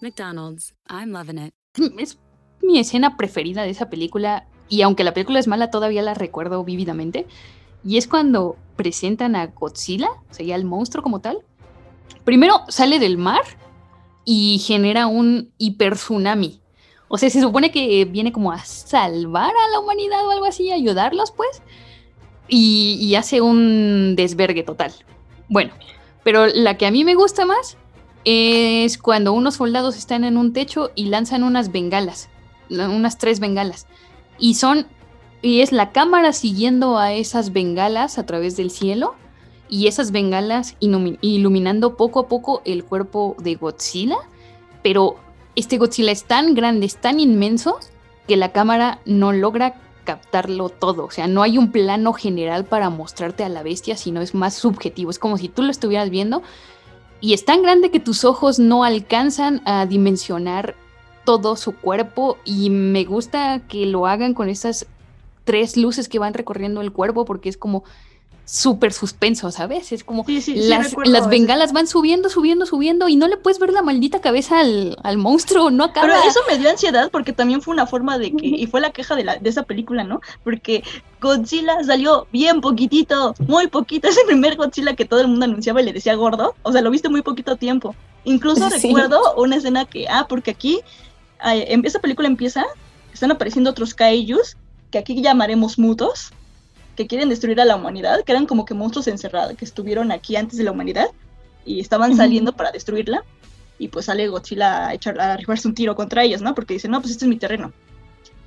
McDonald's, 0.00 0.72
I'm 0.88 1.12
loving 1.12 1.38
it. 1.38 1.52
Mm, 1.76 2.00
es 2.00 2.16
mi 2.62 2.78
escena 2.78 3.16
preferida 3.16 3.62
de 3.62 3.70
esa 3.70 3.86
película 3.86 4.44
y 4.68 4.82
aunque 4.82 5.04
la 5.04 5.12
película 5.14 5.38
es 5.38 5.46
mala 5.48 5.70
todavía 5.70 6.02
la 6.02 6.14
recuerdo 6.14 6.64
vívidamente 6.64 7.26
y 7.84 7.96
es 7.98 8.06
cuando 8.08 8.56
presentan 8.76 9.36
a 9.36 9.46
Godzilla, 9.48 10.08
o 10.30 10.34
sea, 10.34 10.46
ya 10.46 10.54
el 10.54 10.64
monstruo 10.64 11.02
como 11.02 11.20
tal. 11.20 11.38
Primero 12.24 12.60
sale 12.68 12.98
del 12.98 13.18
mar 13.18 13.42
y 14.24 14.62
genera 14.64 15.06
un 15.08 15.50
hiper 15.58 15.94
tsunami. 15.94 16.60
O 17.08 17.18
sea, 17.18 17.28
se 17.28 17.40
supone 17.40 17.70
que 17.70 18.04
viene 18.06 18.32
como 18.32 18.52
a 18.52 18.58
salvar 18.64 19.50
a 19.50 19.70
la 19.72 19.80
humanidad 19.80 20.26
o 20.26 20.30
algo 20.30 20.46
así, 20.46 20.70
ayudarlos 20.72 21.32
pues. 21.32 21.62
Y, 22.48 22.94
y 23.00 23.14
hace 23.16 23.40
un 23.40 24.14
desvergue 24.16 24.62
total. 24.62 24.92
Bueno, 25.48 25.72
pero 26.22 26.46
la 26.46 26.76
que 26.78 26.86
a 26.86 26.90
mí 26.90 27.04
me 27.04 27.14
gusta 27.14 27.44
más 27.44 27.76
es 28.24 28.96
cuando 28.98 29.32
unos 29.32 29.56
soldados 29.56 29.96
están 29.96 30.24
en 30.24 30.36
un 30.36 30.52
techo 30.52 30.90
y 30.94 31.06
lanzan 31.06 31.42
unas 31.42 31.72
bengalas, 31.72 32.28
la- 32.68 32.88
unas 32.88 33.18
tres 33.18 33.40
bengalas. 33.40 33.86
Y 34.42 34.54
son, 34.54 34.88
y 35.40 35.60
es 35.60 35.70
la 35.70 35.92
cámara 35.92 36.32
siguiendo 36.32 36.98
a 36.98 37.12
esas 37.12 37.52
bengalas 37.52 38.18
a 38.18 38.26
través 38.26 38.56
del 38.56 38.72
cielo 38.72 39.14
y 39.68 39.86
esas 39.86 40.10
bengalas 40.10 40.74
ilumi- 40.80 41.16
iluminando 41.20 41.96
poco 41.96 42.18
a 42.18 42.26
poco 42.26 42.60
el 42.64 42.82
cuerpo 42.82 43.36
de 43.38 43.54
Godzilla. 43.54 44.16
Pero 44.82 45.14
este 45.54 45.78
Godzilla 45.78 46.10
es 46.10 46.24
tan 46.24 46.54
grande, 46.54 46.86
es 46.86 46.96
tan 46.96 47.20
inmenso 47.20 47.78
que 48.26 48.36
la 48.36 48.50
cámara 48.50 48.98
no 49.06 49.30
logra 49.30 49.76
captarlo 50.02 50.70
todo. 50.70 51.04
O 51.04 51.10
sea, 51.12 51.28
no 51.28 51.44
hay 51.44 51.56
un 51.56 51.70
plano 51.70 52.12
general 52.12 52.64
para 52.64 52.90
mostrarte 52.90 53.44
a 53.44 53.48
la 53.48 53.62
bestia, 53.62 53.96
sino 53.96 54.22
es 54.22 54.34
más 54.34 54.54
subjetivo. 54.54 55.12
Es 55.12 55.20
como 55.20 55.38
si 55.38 55.48
tú 55.48 55.62
lo 55.62 55.70
estuvieras 55.70 56.10
viendo 56.10 56.42
y 57.20 57.32
es 57.32 57.44
tan 57.44 57.62
grande 57.62 57.92
que 57.92 58.00
tus 58.00 58.24
ojos 58.24 58.58
no 58.58 58.82
alcanzan 58.82 59.62
a 59.66 59.86
dimensionar 59.86 60.74
todo 61.24 61.56
su 61.56 61.72
cuerpo 61.76 62.38
y 62.44 62.70
me 62.70 63.04
gusta 63.04 63.60
que 63.68 63.86
lo 63.86 64.06
hagan 64.06 64.34
con 64.34 64.48
esas 64.48 64.86
tres 65.44 65.76
luces 65.76 66.08
que 66.08 66.18
van 66.18 66.34
recorriendo 66.34 66.80
el 66.80 66.92
cuerpo 66.92 67.24
porque 67.24 67.48
es 67.48 67.56
como 67.56 67.84
súper 68.44 68.92
suspenso, 68.92 69.50
¿sabes? 69.52 69.92
Es 69.92 70.02
como 70.02 70.24
Sí, 70.26 70.40
sí, 70.42 70.54
sí, 70.60 70.68
las, 70.68 70.88
ese. 70.92 71.28
bengalas 71.28 71.72
van 71.72 71.86
subiendo, 71.86 72.28
subiendo, 72.28 72.66
subiendo 72.66 73.08
y 73.08 73.14
no 73.16 73.28
le 73.28 73.36
puedes 73.36 73.60
ver 73.60 73.72
la 73.72 73.82
maldita 73.82 74.20
cabeza 74.20 74.58
al, 74.60 74.96
al 75.04 75.16
monstruo, 75.16 75.70
no 75.70 75.84
acaba. 75.84 76.08
Pero 76.08 76.18
eso 76.28 76.40
me 76.50 76.58
dio 76.58 76.68
ansiedad 76.68 77.08
porque 77.10 77.32
también 77.32 77.62
fue 77.62 77.72
una 77.72 77.86
forma 77.86 78.18
de 78.18 78.32
que, 78.34 78.46
y 78.46 78.66
fue 78.66 78.80
la 78.80 78.90
queja 78.90 79.14
de, 79.14 79.24
la, 79.24 79.36
de 79.36 79.48
esa 79.48 79.62
película, 79.62 80.02
¿no? 80.02 80.20
Porque 80.42 80.82
Godzilla 81.20 81.82
salió 81.84 82.26
bien 82.32 82.60
poquitito, 82.60 83.34
muy 83.46 83.68
poquito. 83.68 84.08
Es 84.08 84.18
el 84.18 84.26
primer 84.26 84.56
Godzilla 84.56 84.96
que 84.96 85.04
todo 85.04 85.20
el 85.20 85.28
mundo 85.28 85.44
anunciaba 85.44 85.80
y 85.80 85.84
le 85.84 85.92
decía 85.92 86.14
gordo. 86.16 86.56
O 86.62 86.72
sea, 86.72 86.82
lo 86.82 86.90
viste 86.90 87.08
muy 87.08 87.22
poquito 87.22 87.56
tiempo. 87.56 87.94
Incluso 88.24 88.68
Sí. 88.70 88.88
recuerdo 88.88 89.20
una 89.36 89.56
escena 89.56 89.84
que, 89.84 90.08
ah, 90.08 90.26
porque 90.28 90.50
aquí, 90.50 90.80
eh, 91.44 91.66
em- 91.68 91.82
esa 91.84 91.98
película 92.00 92.28
empieza, 92.28 92.64
están 93.12 93.30
apareciendo 93.30 93.70
otros 93.70 93.94
kaijus, 93.94 94.56
que 94.90 94.98
aquí 94.98 95.20
llamaremos 95.22 95.78
mutos, 95.78 96.30
que 96.96 97.06
quieren 97.06 97.28
destruir 97.30 97.60
a 97.60 97.64
la 97.64 97.76
humanidad, 97.76 98.22
que 98.24 98.32
eran 98.32 98.46
como 98.46 98.64
que 98.64 98.74
monstruos 98.74 99.06
encerrados, 99.08 99.56
que 99.56 99.64
estuvieron 99.64 100.12
aquí 100.12 100.36
antes 100.36 100.58
de 100.58 100.64
la 100.64 100.72
humanidad 100.72 101.06
y 101.64 101.80
estaban 101.80 102.10
saliendo 102.16 102.52
para 102.52 102.70
destruirla 102.72 103.24
y 103.78 103.88
pues 103.88 104.06
sale 104.06 104.28
Godzilla 104.28 104.88
a 104.88 104.94
echar 104.94 105.18
a 105.20 105.32
arribarse 105.32 105.66
un 105.66 105.74
tiro 105.74 105.94
contra 105.96 106.22
ellos, 106.22 106.42
¿no? 106.42 106.54
Porque 106.54 106.74
dicen, 106.74 106.90
no, 106.90 107.00
pues 107.00 107.12
este 107.12 107.24
es 107.24 107.28
mi 107.28 107.36
terreno. 107.36 107.72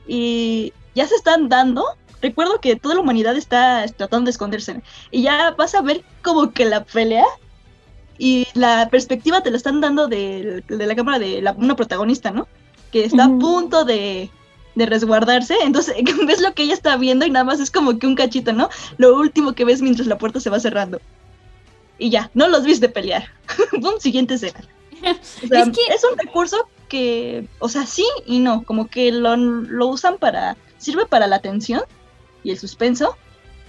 Y 0.08 0.72
ya 0.94 1.08
se 1.08 1.16
están 1.16 1.50
dando. 1.50 1.84
Recuerdo 2.22 2.60
que 2.62 2.76
toda 2.76 2.96
la 2.96 3.02
humanidad 3.02 3.36
está 3.36 3.86
tratando 3.98 4.26
de 4.26 4.32
esconderse. 4.32 4.82
Y 5.12 5.24
ya 5.24 5.52
vas 5.58 5.76
a 5.76 5.82
ver 5.82 6.04
como 6.22 6.52
que 6.52 6.66
la 6.66 6.84
pelea 6.86 7.26
y 8.18 8.48
la 8.54 8.88
perspectiva 8.90 9.42
te 9.42 9.52
la 9.52 9.58
están 9.58 9.82
dando 9.82 10.08
de, 10.08 10.64
de 10.68 10.88
la 10.88 10.96
cámara 10.96 11.20
de 11.20 11.42
la- 11.42 11.52
una 11.54 11.76
protagonista, 11.76 12.32
¿no? 12.32 12.48
Que 12.92 13.06
está 13.06 13.26
a 13.26 13.30
punto 13.40 13.86
de, 13.86 14.30
de 14.76 14.86
resguardarse. 14.86 15.56
Entonces 15.64 15.96
ves 16.28 16.42
lo 16.42 16.54
que 16.54 16.64
ella 16.64 16.74
está 16.74 16.98
viendo 16.98 17.26
y 17.26 17.30
nada 17.32 17.46
más 17.46 17.60
es 17.60 17.72
como 17.72 17.98
que 18.00 18.08
un 18.08 18.16
cachito, 18.16 18.54
¿no? 18.54 18.70
Lo 18.98 19.16
último 19.18 19.54
que 19.54 19.66
ves 19.66 19.82
mientras 19.82 20.08
la 20.08 20.18
puerta 20.18 20.40
se 20.40 20.50
va 20.50 20.60
cerrando. 20.60 21.00
Y 21.98 22.10
ya, 22.10 22.30
no 22.34 22.48
los 22.50 22.64
viste 22.64 22.90
pelear. 22.90 23.30
Pum, 23.82 23.94
siguiente 24.00 24.36
escena. 24.36 24.60
O 25.44 25.48
sea, 25.48 25.62
Es 25.62 25.70
que- 25.70 25.94
es 25.94 26.04
un 26.10 26.18
recurso 26.18 26.68
que, 26.88 27.48
o 27.60 27.68
sea, 27.70 27.86
sí 27.86 28.06
y 28.26 28.40
no, 28.40 28.64
como 28.64 28.88
que 28.88 29.12
lo, 29.12 29.36
lo 29.36 29.88
usan 29.88 30.18
para, 30.18 30.56
sirve 30.78 31.06
para 31.06 31.28
la 31.28 31.40
tensión 31.40 31.82
y 32.44 32.52
el 32.52 32.58
suspenso, 32.60 33.18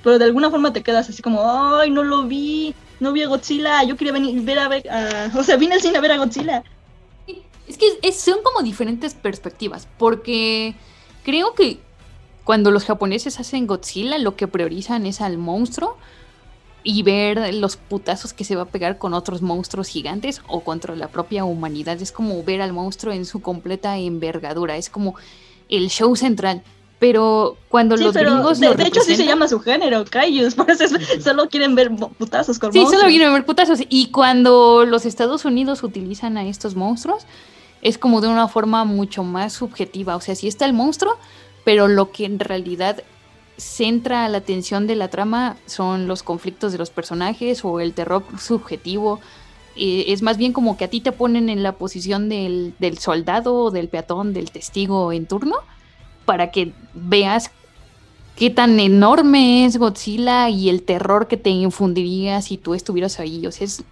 pero 0.05 0.19
de 0.19 0.25
alguna 0.27 0.51
forma 0.51 0.73
te 0.73 0.83
quedas 0.83 1.09
así 1.09 1.23
como, 1.23 1.43
ay, 1.77 1.91
no 1.91 2.05
lo 2.05 2.25
vi, 2.25 2.75
no 3.01 3.12
vi 3.12 3.23
a 3.23 3.29
Godzilla, 3.29 3.83
yo 3.85 3.97
quería 3.97 4.12
venir, 4.12 4.41
ver 4.43 4.59
a 4.59 4.69
ver, 4.69 4.89
a- 4.91 5.31
o 5.37 5.43
sea, 5.43 5.57
vine 5.57 5.75
al 5.75 5.81
cine 5.83 5.99
a 5.99 6.01
ver 6.01 6.12
a 6.12 6.19
Godzilla. 6.19 6.62
Es 7.67 7.79
que 7.79 7.87
es- 8.03 8.21
son 8.21 8.39
como 8.43 8.62
diferentes 8.62 9.14
perspectivas, 9.14 9.89
porque 9.99 10.75
creo 11.25 11.55
que 11.55 11.79
cuando 12.45 12.71
los 12.71 12.85
japoneses 12.85 13.41
hacen 13.41 13.67
Godzilla, 13.67 14.19
lo 14.19 14.37
que 14.37 14.47
priorizan 14.47 15.05
es 15.07 15.21
al 15.21 15.37
monstruo 15.37 15.97
y 16.85 17.03
ver 17.03 17.53
los 17.55 17.77
putazos 17.77 18.33
que 18.33 18.45
se 18.45 18.55
va 18.55 18.62
a 18.62 18.67
pegar 18.67 18.99
con 18.99 19.12
otros 19.14 19.43
monstruos 19.43 19.89
gigantes 19.89 20.41
o 20.47 20.61
contra 20.61 20.95
la 20.95 21.09
propia 21.09 21.45
humanidad. 21.45 22.01
Es 22.01 22.12
como 22.12 22.45
ver 22.45 22.62
al 22.62 22.73
monstruo 22.73 23.12
en 23.12 23.25
su 23.27 23.43
completa 23.43 23.97
envergadura, 23.99 24.77
es 24.77 24.89
como 24.89 25.17
el 25.69 25.89
show 25.91 26.14
central. 26.14 26.62
Pero 27.01 27.57
cuando 27.69 27.97
Sí, 27.99 28.05
los 28.05 28.14
pero 28.14 28.31
gringos 28.35 28.59
de, 28.61 28.69
lo 28.69 28.75
de 28.75 28.85
hecho 28.85 29.01
sí 29.03 29.17
se 29.17 29.27
llama 29.27 29.49
su 29.49 29.59
género, 29.61 30.05
Kaijus, 30.09 30.55
por 30.55 30.71
eso 30.71 30.85
es- 30.85 31.25
solo 31.25 31.49
quieren 31.49 31.75
ver 31.75 31.91
putazos 32.17 32.59
con 32.61 32.73
Sí, 32.73 32.79
monstruos. 32.79 33.01
solo 33.03 33.11
quieren 33.11 33.33
ver 33.35 33.45
putazos. 33.45 33.81
Y 33.89 34.12
cuando 34.12 34.85
los 34.87 35.05
Estados 35.05 35.45
Unidos 35.45 35.83
utilizan 35.83 36.39
a 36.39 36.47
estos 36.47 36.75
monstruos, 36.77 37.25
es 37.83 37.99
como 37.99 38.20
de 38.20 38.29
una 38.29 38.49
forma 38.49 38.85
mucho 38.85 39.22
más 39.22 39.53
subjetiva. 39.53 40.16
O 40.16 40.20
sea, 40.20 40.35
sí 40.35 40.49
está 40.49 40.64
el 40.64 40.72
monstruo, 40.72 41.16
pero 41.64 41.89
lo 41.89 42.11
que 42.11 42.24
en 42.24 42.39
realidad 42.39 43.03
centra 43.57 44.29
la 44.29 44.39
atención 44.39 44.87
de 44.87 44.97
la 44.97 45.09
trama 45.09 45.57
son 45.66 46.09
los 46.09 46.22
conflictos 46.22 46.72
de 46.72 46.79
los 46.79 46.91
personajes 46.91 47.64
o 47.64 47.81
el 47.81 47.93
terror 47.93 48.24
subjetivo. 48.39 49.20
Eh, 49.77 50.07
es 50.09 50.22
más 50.22 50.37
bien 50.37 50.53
como 50.53 50.77
que 50.77 50.85
a 50.85 50.91
ti 50.91 51.01
te 51.01 51.12
ponen 51.12 51.49
en 51.49 51.62
la 51.62 51.72
posición 51.72 52.29
del, 52.29 52.74
del 52.79 52.99
soldado, 52.99 53.70
del 53.70 53.89
peatón, 53.89 54.33
del 54.33 54.51
testigo 54.51 55.12
en 55.12 55.27
turno, 55.27 55.57
para 56.24 56.51
que 56.51 56.72
veas 56.95 57.51
qué 58.37 58.51
tan 58.51 58.79
enorme 58.81 59.64
es 59.64 59.79
Godzilla 59.79 60.49
y 60.51 60.68
el 60.68 60.83
terror 60.83 61.27
que 61.27 61.37
te 61.37 61.51
infundiría 61.51 62.43
si 62.43 62.59
tú 62.59 62.74
estuvieras 62.74 63.18
ahí. 63.20 63.47
O 63.47 63.53
sea, 63.53 63.64
es, 63.64 63.85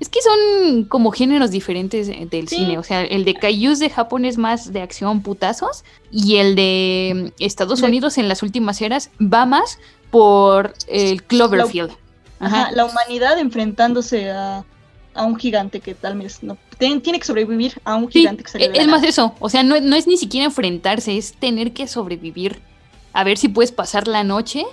es 0.00 0.08
que 0.08 0.20
son 0.22 0.84
como 0.84 1.10
géneros 1.12 1.50
diferentes 1.50 2.08
del 2.30 2.48
cine. 2.48 2.78
O 2.78 2.82
sea, 2.82 3.02
el 3.02 3.24
de 3.24 3.34
Kaijus 3.34 3.78
de 3.78 3.90
Japón 3.90 4.24
es 4.24 4.38
más 4.38 4.72
de 4.72 4.82
acción 4.82 5.22
putazos 5.22 5.84
y 6.10 6.36
el 6.36 6.56
de 6.56 7.32
Estados 7.38 7.82
Unidos 7.82 8.18
en 8.18 8.28
las 8.28 8.42
últimas 8.42 8.80
eras 8.80 9.10
va 9.20 9.46
más 9.46 9.78
por 10.10 10.74
el 10.88 11.22
Cloverfield. 11.24 11.90
La, 12.40 12.46
ajá, 12.46 12.70
la 12.72 12.84
humanidad 12.84 13.38
enfrentándose 13.38 14.30
a, 14.30 14.64
un 15.16 15.36
gigante 15.36 15.80
que 15.80 15.94
tal 15.94 16.18
vez 16.18 16.42
no 16.42 16.56
tiene 16.76 17.18
que 17.18 17.24
sobrevivir 17.24 17.80
a 17.84 17.94
un 17.94 18.08
gigante 18.08 18.42
que 18.42 18.50
sale 18.50 18.70
Es 18.74 18.88
más 18.88 19.04
eso, 19.04 19.34
o 19.38 19.48
sea, 19.48 19.62
no, 19.62 19.80
no 19.80 19.94
es 19.94 20.08
ni 20.08 20.16
siquiera 20.16 20.46
enfrentarse, 20.46 21.16
es 21.16 21.34
tener 21.34 21.72
que 21.72 21.86
sobrevivir. 21.86 22.60
A 23.12 23.22
ver 23.22 23.38
si 23.38 23.48
puedes 23.48 23.70
pasar 23.70 24.08
la 24.08 24.24
noche 24.24 24.64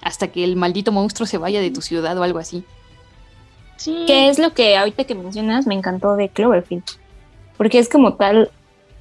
hasta 0.00 0.28
que 0.28 0.44
el 0.44 0.54
maldito 0.54 0.92
monstruo 0.92 1.26
se 1.26 1.36
vaya 1.36 1.60
de 1.60 1.72
tu 1.72 1.82
ciudad 1.82 2.16
o 2.16 2.22
algo 2.22 2.38
así. 2.38 2.64
¿Qué 3.84 4.28
es 4.28 4.38
lo 4.38 4.52
que 4.52 4.76
ahorita 4.76 5.04
que 5.04 5.14
mencionas 5.14 5.66
me 5.66 5.74
encantó 5.74 6.16
de 6.16 6.28
Cloverfield? 6.28 6.84
Porque 7.56 7.78
es 7.78 7.88
como 7.88 8.14
tal, 8.14 8.50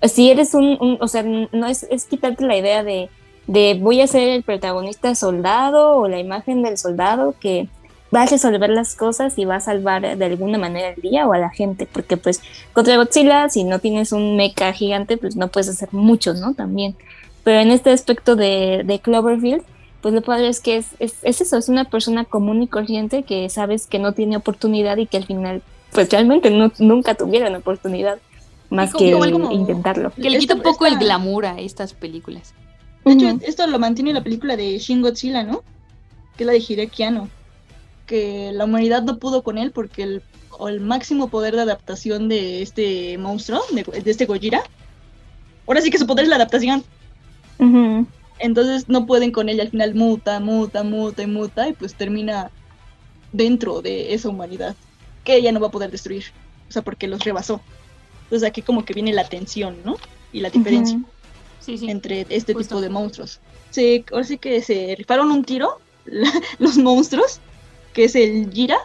si 0.04 0.30
eres 0.30 0.54
un, 0.54 0.98
o 1.00 1.08
sea, 1.08 1.24
no 1.24 1.68
es, 1.68 1.84
es 1.90 2.06
quitarte 2.06 2.46
la 2.46 2.58
idea 2.58 2.84
de, 2.84 3.10
de 3.48 3.78
voy 3.80 4.02
a 4.02 4.08
ser 4.08 4.28
el 4.30 4.44
protagonista 4.44 5.16
soldado 5.16 5.98
o 5.98 6.08
la 6.08 6.20
imagen 6.20 6.64
del 6.64 6.78
soldado 6.78 7.36
que 7.40 7.68
va 8.14 8.24
a 8.24 8.26
resolver 8.26 8.70
las 8.70 8.96
cosas 8.96 9.38
y 9.38 9.46
va 9.46 9.56
a 9.56 9.60
salvar 9.60 10.18
de 10.18 10.26
alguna 10.26 10.58
manera 10.58 10.90
el 10.90 11.02
día 11.02 11.28
o 11.28 11.34
a 11.34 11.38
la 11.38 11.50
gente, 11.50 11.88
porque 11.92 12.18
pues 12.18 12.42
contra 12.74 12.96
Godzilla, 12.98 13.50
si 13.50 13.64
no 13.64 13.80
tienes 13.80 14.12
un 14.12 14.38
mecha 14.38 14.72
gigante, 14.74 15.18
pues 15.18 15.36
no 15.36 15.50
puedes 15.50 15.70
hacer 15.70 15.90
mucho, 15.92 16.34
¿no? 16.34 16.54
También. 16.54 16.96
Pero 17.44 17.60
en 17.60 17.72
este 17.72 17.92
aspecto 17.92 18.36
de, 18.36 18.84
de 18.86 19.00
Cloverfield, 19.00 19.64
pues 20.02 20.14
lo 20.14 20.22
padre 20.22 20.48
es 20.48 20.60
que 20.60 20.78
es, 20.78 20.88
eso, 21.00 21.58
es 21.58 21.70
una 21.70 21.86
persona 21.86 22.26
común 22.26 22.62
y 22.62 22.68
corriente 22.68 23.24
que 23.24 23.50
sabes 23.50 23.88
que 23.88 24.00
no 24.00 24.14
tiene 24.14 24.38
oportunidad 24.38 24.98
y 24.98 25.08
que 25.08 25.18
al 25.18 25.26
final, 25.26 25.62
pues 25.92 26.10
realmente 26.10 26.52
no, 26.52 26.72
nunca 26.80 27.16
tuvieron 27.16 27.56
oportunidad 27.56 28.20
más 28.70 28.94
que 28.94 29.10
intentarlo. 29.52 30.12
Que 30.12 30.30
le 30.30 30.40
quita 30.40 30.56
un 30.56 30.62
poco 30.62 30.86
el 30.86 30.98
glamour 30.98 31.46
a 31.46 31.60
estas 31.60 31.94
películas. 31.94 32.54
De 33.06 33.14
hecho, 33.14 33.40
esto 33.44 33.66
lo 33.68 33.80
mantiene 33.80 34.12
la 34.14 34.22
película 34.22 34.58
de 34.58 34.78
Shin 34.80 35.02
Godzilla, 35.02 35.44
¿no? 35.44 35.64
Que 36.36 36.44
es 36.44 36.48
la 36.48 36.54
de 36.54 36.60
Hireki 36.68 37.04
Que 38.06 38.52
la 38.54 38.66
humanidad 38.66 39.04
no 39.04 39.18
pudo 39.18 39.44
con 39.44 39.58
él 39.58 39.72
porque 39.72 40.04
el, 40.04 40.22
el 40.68 40.82
máximo 40.82 41.30
poder 41.30 41.56
de 41.56 41.62
adaptación 41.62 42.28
de 42.28 42.62
este 42.62 43.18
monstruo, 43.18 43.62
de, 43.72 43.86
este 44.06 44.26
Gojira, 44.26 44.62
ahora 45.66 45.82
sí 45.82 45.90
que 45.90 45.98
su 45.98 46.06
poder 46.06 46.24
es 46.24 46.30
la 46.30 46.36
adaptación. 46.36 46.84
Entonces 48.40 48.88
no 48.88 49.06
pueden 49.06 49.32
con 49.32 49.50
ella, 49.50 49.64
al 49.64 49.72
final 49.72 49.96
muta, 49.96 50.40
muta, 50.40 50.84
muta 50.84 51.24
y 51.24 51.28
muta 51.28 51.70
y 51.70 51.74
pues 51.74 51.96
termina 51.96 52.52
dentro 53.32 53.82
de 53.82 54.14
esa 54.14 54.30
humanidad 54.30 54.76
que 55.24 55.36
ella 55.36 55.52
no 55.52 55.60
va 55.60 55.68
a 55.68 55.72
poder 55.72 55.92
destruir, 55.92 56.26
o 56.70 56.72
sea, 56.72 56.82
porque 56.82 57.08
los 57.08 57.24
rebasó. 57.24 57.62
Entonces 58.24 58.48
aquí 58.48 58.62
como 58.62 58.86
que 58.86 58.94
viene 58.94 59.14
la 59.14 59.28
tensión, 59.28 59.78
¿no? 59.84 59.98
Y 60.32 60.42
la 60.42 60.50
diferencia 60.50 61.00
entre 61.68 62.26
este 62.30 62.54
tipo 62.54 62.82
de 62.82 62.90
monstruos. 62.90 63.40
Sí, 63.72 64.06
ahora 64.12 64.24
sí 64.24 64.38
que 64.38 64.62
se 64.62 64.96
rifaron 64.98 65.32
un 65.32 65.44
tiro 65.44 65.80
los 66.60 66.78
monstruos, 66.78 67.40
que 67.94 68.06
es 68.06 68.16
el 68.16 68.52
Jira 68.52 68.78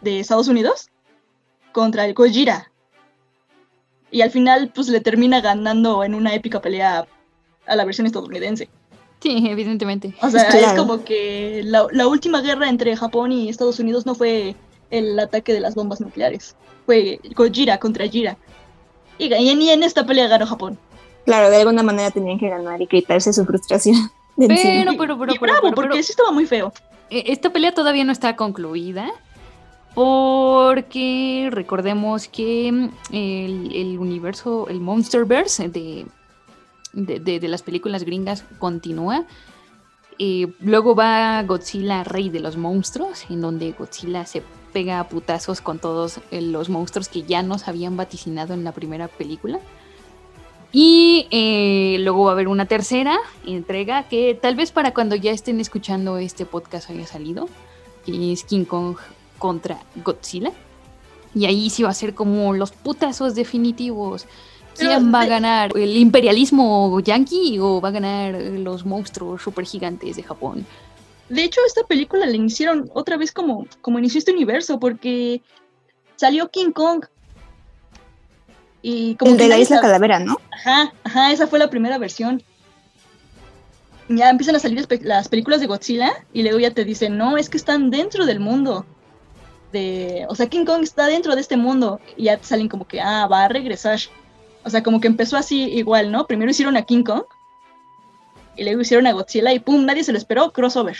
de 0.00 0.20
Estados 0.20 0.48
Unidos, 0.48 0.90
contra 1.72 2.04
el 2.04 2.14
Gojira. 2.14 2.70
Y 4.10 4.20
al 4.20 4.30
final 4.30 4.70
pues 4.74 4.88
le 4.88 5.00
termina 5.00 5.40
ganando 5.40 6.04
en 6.04 6.14
una 6.14 6.34
épica 6.34 6.60
pelea 6.60 7.06
a 7.72 7.76
la 7.76 7.84
versión 7.84 8.06
estadounidense. 8.06 8.68
Sí, 9.20 9.46
evidentemente. 9.48 10.14
O 10.20 10.30
sea, 10.30 10.42
es 10.42 10.72
como 10.74 11.04
que 11.04 11.62
la, 11.64 12.06
última 12.06 12.40
guerra 12.42 12.68
entre 12.68 12.96
Japón 12.96 13.32
y 13.32 13.48
Estados 13.48 13.78
Unidos 13.78 14.04
no 14.04 14.14
fue 14.14 14.56
el 14.90 15.18
ataque 15.18 15.52
de 15.52 15.60
las 15.60 15.74
bombas 15.74 16.00
nucleares, 16.00 16.56
fue 16.86 17.20
Gojira 17.34 17.78
contra 17.78 18.06
Jira. 18.08 18.36
Y, 19.18 19.32
y 19.32 19.70
en 19.70 19.82
esta 19.84 20.04
pelea 20.04 20.26
ganó 20.26 20.46
Japón. 20.46 20.78
Claro, 21.24 21.50
de 21.50 21.56
alguna 21.56 21.84
manera 21.84 22.10
tenían 22.10 22.38
que 22.38 22.48
ganar 22.48 22.82
y 22.82 22.86
quitarse 22.86 23.32
su 23.32 23.44
frustración. 23.44 23.96
Pero, 24.34 24.92
pero, 24.96 25.18
pero, 25.18 25.34
bravo, 25.38 25.72
porque 25.74 26.02
sí 26.02 26.12
estaba 26.12 26.32
muy 26.32 26.46
feo. 26.46 26.72
E, 27.10 27.24
esta 27.26 27.50
pelea 27.50 27.74
todavía 27.74 28.02
no 28.02 28.12
está 28.12 28.34
concluida. 28.34 29.12
Porque 29.94 31.50
recordemos 31.52 32.28
que 32.28 32.72
mm, 32.72 33.14
el, 33.14 33.76
el 33.76 33.98
universo, 33.98 34.68
el 34.68 34.80
Monsterverse 34.80 35.68
de 35.68 36.06
de, 36.92 37.48
las 37.48 37.62
películas 37.62 38.04
gringas 38.04 38.44
continúa. 38.58 39.24
luego 40.18 40.94
va 40.94 41.42
Godzilla, 41.42 42.04
Rey 42.04 42.30
de 42.30 42.40
los 42.40 42.56
Monstruos, 42.56 43.24
en 43.30 43.40
donde 43.40 43.72
Godzilla 43.72 44.24
se 44.26 44.42
pega 44.72 45.00
a 45.00 45.08
putazos 45.08 45.60
con 45.60 45.78
todos 45.78 46.18
eh, 46.30 46.40
los 46.40 46.68
monstruos 46.68 47.08
que 47.08 47.22
ya 47.22 47.42
nos 47.42 47.68
habían 47.68 47.96
vaticinado 47.96 48.54
en 48.54 48.64
la 48.64 48.72
primera 48.72 49.08
película. 49.08 49.60
Y 50.72 51.26
eh, 51.30 51.98
luego 52.00 52.24
va 52.24 52.30
a 52.30 52.32
haber 52.32 52.48
una 52.48 52.64
tercera 52.64 53.18
entrega 53.44 54.08
que 54.08 54.38
tal 54.40 54.56
vez 54.56 54.72
para 54.72 54.94
cuando 54.94 55.14
ya 55.14 55.30
estén 55.30 55.60
escuchando 55.60 56.16
este 56.16 56.46
podcast 56.46 56.88
haya 56.88 57.06
salido, 57.06 57.48
que 58.06 58.32
es 58.32 58.42
King 58.44 58.64
Kong 58.64 58.96
contra 59.38 59.78
Godzilla. 60.02 60.52
Y 61.34 61.44
ahí 61.44 61.68
sí 61.68 61.82
va 61.82 61.90
a 61.90 61.94
ser 61.94 62.14
como 62.14 62.54
los 62.54 62.72
putazos 62.72 63.34
definitivos. 63.34 64.26
¿Quién 64.76 65.12
va 65.12 65.22
a 65.22 65.26
ganar? 65.26 65.70
¿El 65.76 65.96
imperialismo 65.96 66.98
yanqui 67.00 67.58
o 67.58 67.80
va 67.80 67.88
a 67.88 67.92
ganar 67.92 68.34
los 68.34 68.84
monstruos 68.84 69.42
supergigantes 69.42 70.16
de 70.16 70.22
Japón? 70.22 70.66
De 71.28 71.44
hecho, 71.44 71.60
esta 71.66 71.82
película 71.84 72.26
la 72.26 72.36
hicieron 72.36 72.90
otra 72.94 73.16
vez 73.16 73.32
como, 73.32 73.66
como 73.80 73.98
inició 73.98 74.18
este 74.18 74.32
universo, 74.32 74.78
porque 74.78 75.40
salió 76.16 76.50
King 76.50 76.72
Kong. 76.72 77.06
Y 78.82 79.14
como 79.14 79.32
El 79.32 79.38
de 79.38 79.48
la 79.48 79.58
isla 79.58 79.80
calavera, 79.80 80.18
¿no? 80.18 80.38
Ajá, 80.50 80.92
ajá, 81.04 81.32
esa 81.32 81.46
fue 81.46 81.58
la 81.58 81.70
primera 81.70 81.98
versión. 81.98 82.42
Ya 84.08 84.28
empiezan 84.28 84.56
a 84.56 84.58
salir 84.58 84.86
las 85.02 85.28
películas 85.28 85.60
de 85.60 85.68
Godzilla 85.68 86.12
y 86.32 86.42
luego 86.42 86.58
ya 86.58 86.72
te 86.72 86.84
dicen, 86.84 87.16
no, 87.16 87.36
es 87.36 87.48
que 87.48 87.56
están 87.56 87.90
dentro 87.90 88.26
del 88.26 88.40
mundo. 88.40 88.84
De, 89.72 90.26
o 90.28 90.34
sea, 90.34 90.48
King 90.48 90.66
Kong 90.66 90.82
está 90.82 91.06
dentro 91.06 91.34
de 91.34 91.40
este 91.40 91.56
mundo 91.56 91.98
y 92.16 92.24
ya 92.24 92.36
te 92.36 92.44
salen 92.44 92.68
como 92.68 92.86
que, 92.86 93.00
ah, 93.00 93.26
va 93.26 93.44
a 93.44 93.48
regresar. 93.48 94.00
O 94.64 94.70
sea, 94.70 94.82
como 94.82 95.00
que 95.00 95.08
empezó 95.08 95.36
así 95.36 95.62
igual, 95.64 96.12
¿no? 96.12 96.26
Primero 96.26 96.50
hicieron 96.50 96.76
a 96.76 96.82
King 96.82 97.02
Kong 97.02 97.24
y 98.56 98.64
luego 98.64 98.80
hicieron 98.80 99.06
a 99.06 99.12
Godzilla 99.12 99.52
y 99.52 99.58
¡pum! 99.58 99.84
Nadie 99.84 100.04
se 100.04 100.12
lo 100.12 100.18
esperó, 100.18 100.52
crossover. 100.52 100.96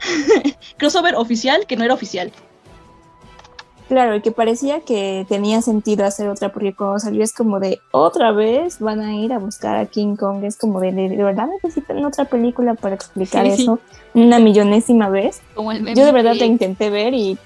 crossover 0.78 1.14
oficial 1.14 1.66
que 1.66 1.76
no 1.76 1.84
era 1.84 1.94
oficial. 1.94 2.32
Claro, 3.88 4.16
y 4.16 4.22
que 4.22 4.32
parecía 4.32 4.80
que 4.80 5.26
tenía 5.28 5.60
sentido 5.60 6.06
hacer 6.06 6.28
otra, 6.28 6.50
porque 6.50 6.74
cuando 6.74 6.98
salió 6.98 7.22
es 7.22 7.34
como 7.34 7.60
de 7.60 7.78
otra 7.90 8.32
vez 8.32 8.78
van 8.78 9.00
a 9.00 9.14
ir 9.16 9.34
a 9.34 9.38
buscar 9.38 9.76
a 9.76 9.84
King 9.84 10.16
Kong, 10.16 10.44
es 10.44 10.56
como 10.56 10.80
de, 10.80 10.92
de, 10.92 11.22
verdad 11.22 11.48
necesitan 11.62 12.02
otra 12.04 12.24
película 12.24 12.72
para 12.72 12.94
explicar 12.94 13.44
eso 13.44 13.80
una 14.14 14.38
millonésima 14.38 15.10
vez. 15.10 15.42
Yo 15.56 16.06
de 16.06 16.12
verdad 16.12 16.32
te 16.38 16.46
intenté 16.46 16.88
ver 16.88 17.12
y 17.12 17.36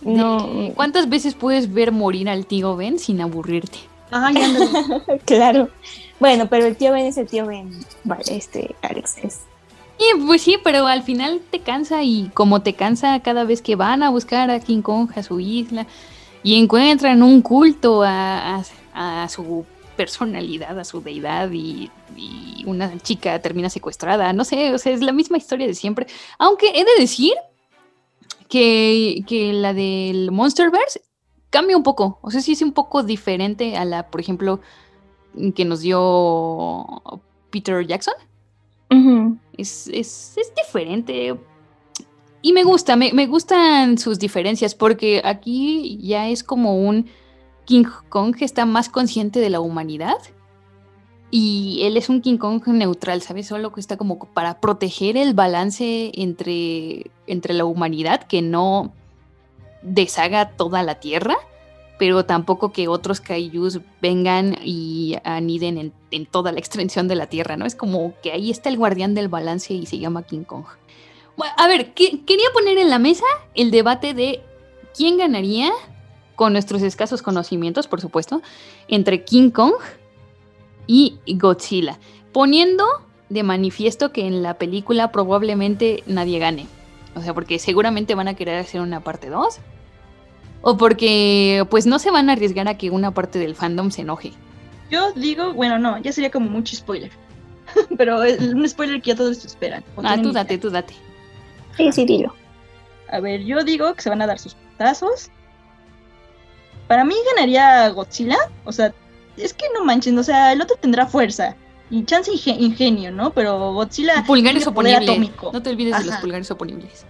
no. 0.00 0.48
¿Cuántas 0.74 1.08
veces 1.08 1.34
puedes 1.34 1.72
ver 1.72 1.92
morir 1.92 2.30
al 2.30 2.46
tío 2.46 2.76
Ben 2.76 2.98
sin 2.98 3.20
aburrirte? 3.20 3.78
claro. 5.24 5.68
Bueno, 6.20 6.48
pero 6.48 6.66
el 6.66 6.76
tío 6.76 6.92
Ben 6.92 7.06
es 7.06 7.16
el 7.18 7.26
tío 7.26 7.46
Ben, 7.46 7.70
vale, 8.04 8.24
este, 8.28 8.74
Alex 8.82 9.18
es. 9.22 9.40
Y 9.98 10.26
pues 10.26 10.42
sí, 10.42 10.56
pero 10.62 10.86
al 10.86 11.02
final 11.02 11.40
te 11.50 11.60
cansa 11.60 12.02
y 12.02 12.30
como 12.34 12.62
te 12.62 12.74
cansa 12.74 13.20
cada 13.20 13.44
vez 13.44 13.62
que 13.62 13.76
van 13.76 14.02
a 14.02 14.10
buscar 14.10 14.50
a 14.50 14.60
King 14.60 14.82
Kong 14.82 15.10
a 15.14 15.22
su 15.22 15.38
isla 15.38 15.86
y 16.42 16.58
encuentran 16.60 17.22
un 17.22 17.42
culto 17.42 18.02
a, 18.04 18.62
su 19.28 19.64
personalidad, 19.96 20.78
a 20.78 20.84
su 20.84 21.00
deidad 21.00 21.50
y, 21.52 21.90
una 22.66 22.96
chica 22.98 23.38
termina 23.42 23.68
secuestrada, 23.68 24.32
no 24.32 24.44
sé, 24.44 24.72
o 24.72 24.78
sea, 24.78 24.92
es 24.92 25.02
la 25.02 25.12
misma 25.12 25.36
historia 25.36 25.66
de 25.66 25.74
siempre. 25.74 26.06
Aunque 26.38 26.68
he 26.68 26.84
de 26.84 26.92
decir 26.98 27.34
que, 28.48 29.22
que 29.26 29.52
la 29.52 29.74
del 29.74 30.30
Monsterverse 30.30 31.02
cambia 31.54 31.76
un 31.76 31.84
poco. 31.84 32.18
O 32.20 32.32
sea, 32.32 32.40
sí 32.40 32.50
es 32.50 32.62
un 32.62 32.72
poco 32.72 33.04
diferente 33.04 33.76
a 33.76 33.84
la, 33.84 34.10
por 34.10 34.20
ejemplo, 34.20 34.60
que 35.54 35.64
nos 35.64 35.82
dio 35.82 36.84
Peter 37.50 37.86
Jackson. 37.86 38.14
es, 39.56 39.86
es, 39.86 40.34
es, 40.36 40.52
diferente. 40.56 41.38
Y 42.42 42.52
me 42.52 42.64
gusta, 42.64 42.96
me, 42.96 43.12
me, 43.12 43.28
gustan 43.28 43.98
sus 43.98 44.18
diferencias, 44.18 44.74
porque 44.74 45.22
aquí 45.24 45.96
ya 46.02 46.28
es 46.28 46.42
como 46.42 46.76
un 46.76 47.06
King 47.66 47.84
Kong 48.08 48.34
que 48.34 48.44
está 48.44 48.66
más 48.66 48.88
consciente 48.88 49.38
de 49.38 49.50
la 49.50 49.60
humanidad. 49.60 50.18
Y 51.30 51.82
él 51.84 51.96
es 51.96 52.08
un 52.08 52.20
King 52.20 52.38
Kong 52.38 52.66
neutral, 52.66 53.22
¿sabes? 53.22 53.46
Solo 53.46 53.72
que 53.72 53.80
está 53.80 53.96
como 53.96 54.18
para 54.18 54.60
proteger 54.60 55.16
el 55.16 55.34
balance 55.34 56.10
entre, 56.14 57.12
entre 57.28 57.54
la 57.54 57.64
humanidad, 57.64 58.24
que 58.24 58.42
no 58.42 58.92
deshaga 59.84 60.50
toda 60.50 60.82
la 60.82 60.96
tierra, 60.96 61.36
pero 61.98 62.24
tampoco 62.24 62.72
que 62.72 62.88
otros 62.88 63.20
kaijus 63.20 63.80
vengan 64.02 64.56
y 64.64 65.16
aniden 65.22 65.92
en, 66.10 66.26
toda 66.26 66.50
la 66.50 66.58
extensión 66.64 67.06
de 67.06 67.14
la 67.14 67.28
tierra, 67.28 67.56
¿no? 67.56 67.66
Es 67.66 67.76
como 67.76 68.14
que 68.22 68.32
ahí 68.32 68.50
está 68.50 68.68
el 68.68 68.76
guardián 68.76 69.14
del 69.14 69.28
balance 69.28 69.72
y 69.72 69.86
se 69.86 69.98
llama 69.98 70.24
King 70.24 70.42
Kong. 70.44 70.64
A 71.56 71.68
ver, 71.68 71.94
que- 71.94 72.24
quería 72.24 72.46
poner 72.52 72.78
en 72.78 72.90
la 72.90 72.98
mesa 72.98 73.24
el 73.54 73.70
debate 73.70 74.14
de 74.14 74.42
quién 74.96 75.18
ganaría, 75.18 75.70
con 76.34 76.52
nuestros 76.52 76.82
escasos 76.82 77.22
conocimientos, 77.22 77.86
por 77.86 78.00
supuesto, 78.00 78.42
entre 78.88 79.24
King 79.24 79.50
Kong 79.50 79.74
y 80.86 81.18
Godzilla, 81.26 81.98
poniendo 82.32 82.84
de 83.28 83.42
manifiesto 83.42 84.12
que 84.12 84.26
en 84.26 84.42
la 84.42 84.54
película 84.54 85.12
probablemente 85.12 86.02
nadie 86.06 86.38
gane. 86.38 86.66
O 87.16 87.20
sea, 87.22 87.34
porque 87.34 87.58
seguramente 87.58 88.14
van 88.14 88.28
a 88.28 88.34
querer 88.34 88.58
hacer 88.58 88.80
una 88.80 89.00
parte 89.00 89.30
2. 89.30 89.58
O 90.66 90.76
porque 90.78 91.66
pues 91.70 91.84
no 91.86 91.98
se 91.98 92.10
van 92.10 92.30
a 92.30 92.32
arriesgar 92.32 92.66
a 92.68 92.78
que 92.78 92.90
una 92.90 93.10
parte 93.12 93.38
del 93.38 93.54
fandom 93.54 93.90
se 93.90 94.00
enoje. 94.00 94.32
Yo 94.90 95.12
digo, 95.12 95.52
bueno, 95.52 95.78
no, 95.78 95.98
ya 95.98 96.10
sería 96.10 96.30
como 96.30 96.48
mucho 96.48 96.74
spoiler. 96.74 97.10
Pero 97.98 98.22
es 98.22 98.40
un 98.40 98.66
spoiler 98.68 99.02
que 99.02 99.10
ya 99.10 99.16
todos 99.16 99.44
esperan. 99.44 99.84
Ah, 100.02 100.14
tú 100.16 100.30
idea. 100.30 100.42
date, 100.42 100.58
tú 100.58 100.70
date. 100.70 100.94
Sí, 101.76 101.92
sí, 101.92 102.04
dilo. 102.06 102.34
A 103.10 103.20
ver, 103.20 103.44
yo 103.44 103.62
digo 103.62 103.92
que 103.94 104.00
se 104.02 104.08
van 104.08 104.22
a 104.22 104.26
dar 104.26 104.38
sus 104.38 104.54
putazos. 104.54 105.30
Para 106.88 107.04
mí 107.04 107.14
ganaría 107.34 107.88
Godzilla. 107.90 108.36
O 108.64 108.72
sea, 108.72 108.92
es 109.36 109.52
que 109.54 109.66
no 109.74 109.84
manchen, 109.84 110.18
o 110.18 110.22
sea, 110.22 110.52
el 110.52 110.60
otro 110.62 110.76
tendrá 110.80 111.06
fuerza. 111.06 111.56
Y 111.90 112.04
chance 112.04 112.30
inge- 112.32 112.56
ingenio, 112.58 113.10
¿no? 113.10 113.32
Pero 113.32 113.72
Godzilla. 113.74 114.24
Pulgares 114.26 114.66
oponibles. 114.66 115.02
atómico. 115.02 115.50
No 115.52 115.62
te 115.62 115.70
olvides 115.70 115.98
de 115.98 116.04
los 116.06 116.16
pulgares 116.16 116.50
oponibles. 116.50 117.04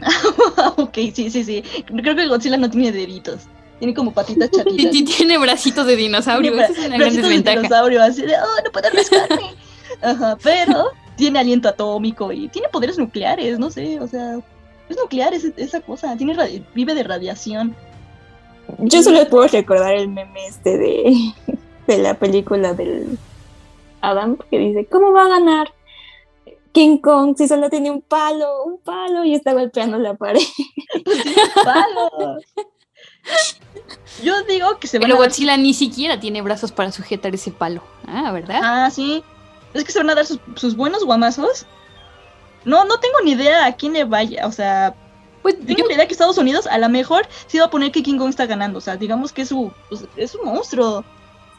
ok, 0.76 0.94
sí, 1.14 1.30
sí, 1.30 1.44
sí. 1.44 1.64
Creo 1.86 2.16
que 2.16 2.26
Godzilla 2.26 2.56
no 2.56 2.70
tiene 2.70 2.92
deditos. 2.92 3.42
Tiene 3.78 3.94
como 3.94 4.12
patitas 4.12 4.50
chatitas. 4.50 4.94
Y 4.94 5.04
tiene 5.04 5.38
bracitos 5.38 5.86
de 5.86 5.96
dinosaurio. 5.96 6.52
Tiene 6.52 6.64
Esa 6.66 6.72
es 6.72 6.78
una 6.78 6.88
gran 6.88 6.98
bracitos 6.98 7.22
de 7.22 7.28
desventaja. 7.28 7.56
dinosaurio, 7.56 8.02
así 8.02 8.22
de, 8.22 8.34
oh, 8.34 8.64
no 8.64 8.72
puedo 8.72 8.90
rascarme. 8.90 9.54
Ajá, 10.02 10.38
pero 10.42 10.90
tiene 11.16 11.38
aliento 11.38 11.68
atómico 11.68 12.32
y 12.32 12.48
tiene 12.48 12.68
poderes 12.68 12.98
nucleares, 12.98 13.58
no 13.58 13.70
sé, 13.70 14.00
o 14.00 14.06
sea, 14.06 14.38
es 14.88 14.96
nuclear 14.96 15.34
esa 15.34 15.80
cosa, 15.80 16.16
tiene 16.16 16.62
vive 16.74 16.94
de 16.94 17.02
radiación. 17.02 17.76
Yo 18.78 19.02
solo 19.02 19.28
puedo 19.28 19.46
recordar 19.48 19.94
el 19.94 20.08
meme 20.08 20.46
este 20.46 20.78
de, 20.78 21.34
de 21.86 21.98
la 21.98 22.14
película 22.14 22.72
del 22.72 23.18
Adam 24.00 24.38
que 24.50 24.58
dice, 24.58 24.86
¿cómo 24.86 25.12
va 25.12 25.26
a 25.26 25.28
ganar 25.28 25.72
King 26.72 26.98
Kong 26.98 27.34
si 27.36 27.48
solo 27.48 27.68
tiene 27.68 27.90
un 27.90 28.00
palo, 28.02 28.64
un 28.64 28.78
palo 28.78 29.24
y 29.24 29.34
está 29.34 29.52
golpeando 29.52 29.98
la 29.98 30.14
pared? 30.14 30.40
¡Palo! 31.64 32.38
Yo 34.22 34.42
digo 34.44 34.78
que 34.78 34.86
se 34.86 34.98
van 34.98 35.06
Pero 35.06 35.16
a 35.16 35.18
dar 35.20 35.28
Godzilla 35.28 35.56
ni 35.56 35.74
siquiera 35.74 36.20
tiene 36.20 36.42
brazos 36.42 36.72
para 36.72 36.92
sujetar 36.92 37.34
ese 37.34 37.50
palo. 37.50 37.82
Ah, 38.06 38.32
¿verdad? 38.32 38.60
Ah, 38.62 38.90
sí. 38.90 39.22
Es 39.74 39.84
que 39.84 39.92
se 39.92 39.98
van 39.98 40.10
a 40.10 40.14
dar 40.14 40.26
sus, 40.26 40.40
sus 40.56 40.76
buenos 40.76 41.04
guamazos. 41.04 41.66
No, 42.64 42.84
no 42.84 42.98
tengo 42.98 43.20
ni 43.24 43.32
idea 43.32 43.66
a 43.66 43.76
quién 43.76 43.92
le 43.92 44.04
vaya. 44.04 44.46
O 44.46 44.52
sea, 44.52 44.94
pues 45.42 45.56
tengo 45.64 45.86
la 45.86 45.94
idea 45.94 46.06
que 46.06 46.12
Estados 46.12 46.38
Unidos 46.38 46.66
a 46.66 46.78
lo 46.78 46.88
mejor 46.88 47.26
sí 47.46 47.58
va 47.58 47.66
a 47.66 47.70
poner 47.70 47.92
que 47.92 48.02
King 48.02 48.18
Kong 48.18 48.30
está 48.30 48.46
ganando. 48.46 48.78
O 48.78 48.82
sea, 48.82 48.96
digamos 48.96 49.32
que 49.32 49.42
es 49.42 49.48
su, 49.48 49.72
pues, 49.88 50.04
es 50.16 50.34
un 50.34 50.46
monstruo. 50.46 51.04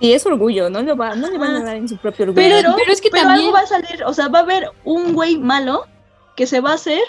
Sí, 0.01 0.13
es 0.13 0.25
orgullo, 0.25 0.69
no, 0.69 0.81
le 0.81 0.93
va, 0.93 1.15
no 1.15 1.29
le 1.29 1.37
van 1.37 1.55
a 1.57 1.63
dar 1.63 1.75
en 1.75 1.87
su 1.87 1.95
propio 1.97 2.25
orgullo. 2.25 2.41
Pero, 2.41 2.75
pero 2.75 2.91
es 2.91 2.99
que 2.99 3.09
pero 3.11 3.23
también- 3.23 3.45
algo 3.45 3.53
va 3.55 3.61
a 3.63 3.67
salir. 3.67 4.03
O 4.03 4.13
sea, 4.13 4.27
va 4.29 4.39
a 4.39 4.41
haber 4.41 4.69
un 4.83 5.13
güey 5.13 5.37
malo 5.37 5.85
que 6.35 6.47
se 6.47 6.59
va 6.59 6.71
a 6.71 6.75
hacer 6.75 7.01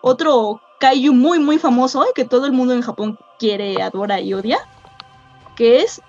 otro 0.00 0.60
kaiju 0.78 1.12
muy, 1.12 1.40
muy 1.40 1.58
famoso 1.58 2.04
y 2.08 2.14
que 2.14 2.24
todo 2.24 2.46
el 2.46 2.52
mundo 2.52 2.72
en 2.72 2.82
Japón 2.82 3.18
quiere, 3.38 3.82
adora 3.82 4.20
y 4.20 4.32
odia. 4.32 4.58
Que 5.56 5.80
es. 5.82 6.00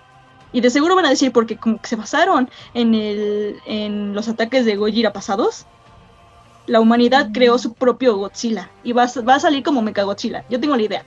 Y 0.54 0.62
de 0.62 0.70
seguro 0.70 0.96
van 0.96 1.06
a 1.06 1.10
decir, 1.10 1.32
porque 1.32 1.58
como 1.58 1.82
que 1.82 1.88
se 1.88 1.96
basaron 1.96 2.50
en, 2.74 2.94
el, 2.94 3.58
en 3.66 4.14
los 4.14 4.28
ataques 4.28 4.66
de 4.66 4.76
Gojira 4.76 5.14
pasados, 5.14 5.66
la 6.68 6.80
humanidad 6.82 7.30
creó 7.34 7.58
su 7.58 7.74
propio 7.74 8.16
Godzilla. 8.18 8.70
Y 8.84 8.92
va 8.94 9.04
a, 9.06 9.22
va 9.22 9.36
a 9.36 9.40
salir 9.40 9.64
como 9.64 9.82
Mechagodzilla. 9.82 10.46
Yo 10.50 10.60
tengo 10.60 10.76
la 10.76 10.84
idea. 10.84 11.06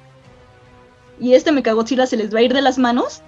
Y 1.21 1.35
este 1.35 1.53
Mechagodzilla 1.53 2.07
se 2.07 2.17
les 2.17 2.35
va 2.35 2.41
a 2.41 2.43
ir 2.43 2.53
de 2.53 2.62
las 2.62 2.79
manos. 2.79 3.23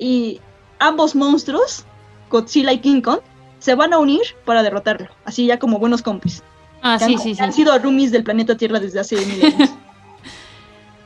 Y 0.00 0.40
ambos 0.80 1.14
monstruos, 1.14 1.84
Godzilla 2.30 2.72
y 2.72 2.78
King 2.80 3.02
Kong, 3.02 3.20
se 3.58 3.74
van 3.74 3.92
a 3.92 3.98
unir 3.98 4.22
para 4.46 4.62
derrotarlo. 4.62 5.08
Así 5.24 5.46
ya 5.46 5.58
como 5.58 5.78
buenos 5.78 6.00
compis. 6.02 6.42
Ah, 6.82 6.96
Que 6.98 7.04
sí, 7.04 7.12
han, 7.14 7.20
sí, 7.20 7.34
sí. 7.34 7.42
han 7.42 7.52
sido 7.52 7.78
roomies 7.78 8.10
del 8.10 8.24
planeta 8.24 8.56
Tierra 8.56 8.80
desde 8.80 8.98
hace 8.98 9.16
mil 9.24 9.44
años. 9.44 9.70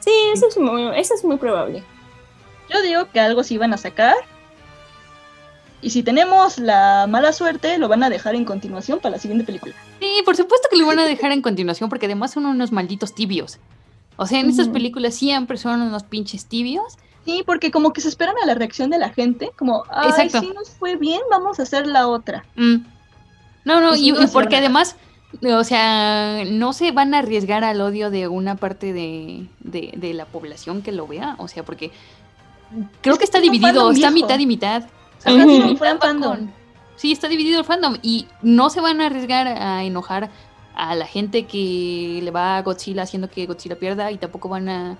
Sí, 0.00 0.10
eso 0.34 0.48
es 0.48 0.58
muy, 0.58 0.82
eso 0.98 1.14
es 1.14 1.24
muy 1.24 1.38
probable. 1.38 1.82
Yo 2.70 2.82
digo 2.82 3.08
que 3.10 3.20
algo 3.20 3.42
sí 3.42 3.56
van 3.56 3.72
a 3.72 3.78
sacar. 3.78 4.14
Y 5.80 5.90
si 5.90 6.02
tenemos 6.02 6.58
la 6.58 7.06
mala 7.08 7.32
suerte, 7.32 7.78
lo 7.78 7.88
van 7.88 8.02
a 8.02 8.10
dejar 8.10 8.34
en 8.34 8.44
continuación 8.44 9.00
para 9.00 9.12
la 9.12 9.18
siguiente 9.18 9.46
película. 9.46 9.74
Sí, 10.00 10.20
por 10.26 10.36
supuesto 10.36 10.68
que 10.70 10.76
lo 10.76 10.86
van 10.86 10.98
a 10.98 11.04
dejar 11.06 11.32
en 11.32 11.40
continuación 11.40 11.88
porque 11.88 12.04
además 12.04 12.32
son 12.32 12.44
unos 12.44 12.70
malditos 12.70 13.14
tibios. 13.14 13.58
O 14.16 14.26
sea, 14.26 14.40
en 14.40 14.50
estas 14.50 14.68
películas 14.68 15.14
siempre 15.14 15.56
son 15.56 15.80
unos 15.80 16.02
pinches 16.02 16.44
tibios. 16.46 16.98
Sí, 17.24 17.42
porque 17.46 17.70
como 17.70 17.92
que 17.92 18.00
se 18.00 18.08
esperan 18.08 18.34
a 18.42 18.46
la 18.46 18.54
reacción 18.54 18.90
de 18.90 18.98
la 18.98 19.08
gente, 19.10 19.50
como, 19.56 19.84
ay, 19.90 20.08
Exacto. 20.10 20.40
si 20.40 20.48
nos 20.52 20.70
fue 20.70 20.96
bien, 20.96 21.20
vamos 21.30 21.58
a 21.58 21.62
hacer 21.62 21.86
la 21.86 22.06
otra. 22.08 22.44
Mm. 22.56 22.76
No, 23.64 23.80
no, 23.80 23.96
y, 23.96 24.12
porque 24.32 24.56
además, 24.58 24.96
o 25.42 25.64
sea, 25.64 26.42
no 26.46 26.72
se 26.74 26.92
van 26.92 27.14
a 27.14 27.20
arriesgar 27.20 27.64
al 27.64 27.80
odio 27.80 28.10
de 28.10 28.28
una 28.28 28.56
parte 28.56 28.92
de, 28.92 29.46
de- 29.60 29.94
de 29.96 30.12
la 30.12 30.26
población 30.26 30.82
que 30.82 30.92
lo 30.92 31.06
vea. 31.06 31.34
O 31.38 31.48
sea, 31.48 31.62
porque 31.64 31.90
creo 33.00 33.14
Es 33.14 33.18
que 33.18 33.24
está 33.24 33.40
dividido, 33.40 33.90
está 33.90 34.10
viejo. 34.10 34.26
mitad 34.26 34.38
y 34.38 34.46
mitad. 34.46 34.82
Sí, 35.18 35.30
La 35.36 35.44
un 35.46 35.66
mitad 35.70 35.98
fandom. 35.98 36.50
Sí, 36.96 37.10
está 37.12 37.28
dividido 37.28 37.58
el 37.60 37.64
fandom 37.64 37.96
y 38.02 38.26
no 38.42 38.68
se 38.70 38.80
van 38.82 39.00
a 39.00 39.06
arriesgar 39.06 39.46
a 39.48 39.82
enojar 39.82 40.30
a 40.76 40.94
la 40.94 41.06
gente 41.06 41.46
que 41.46 42.20
le 42.22 42.30
va 42.30 42.56
a 42.58 42.62
Godzilla 42.62 43.02
haciendo 43.02 43.30
que 43.30 43.46
Godzilla 43.46 43.76
pierda 43.76 44.10
y 44.10 44.18
tampoco 44.18 44.48
van 44.48 44.68
a 44.68 44.98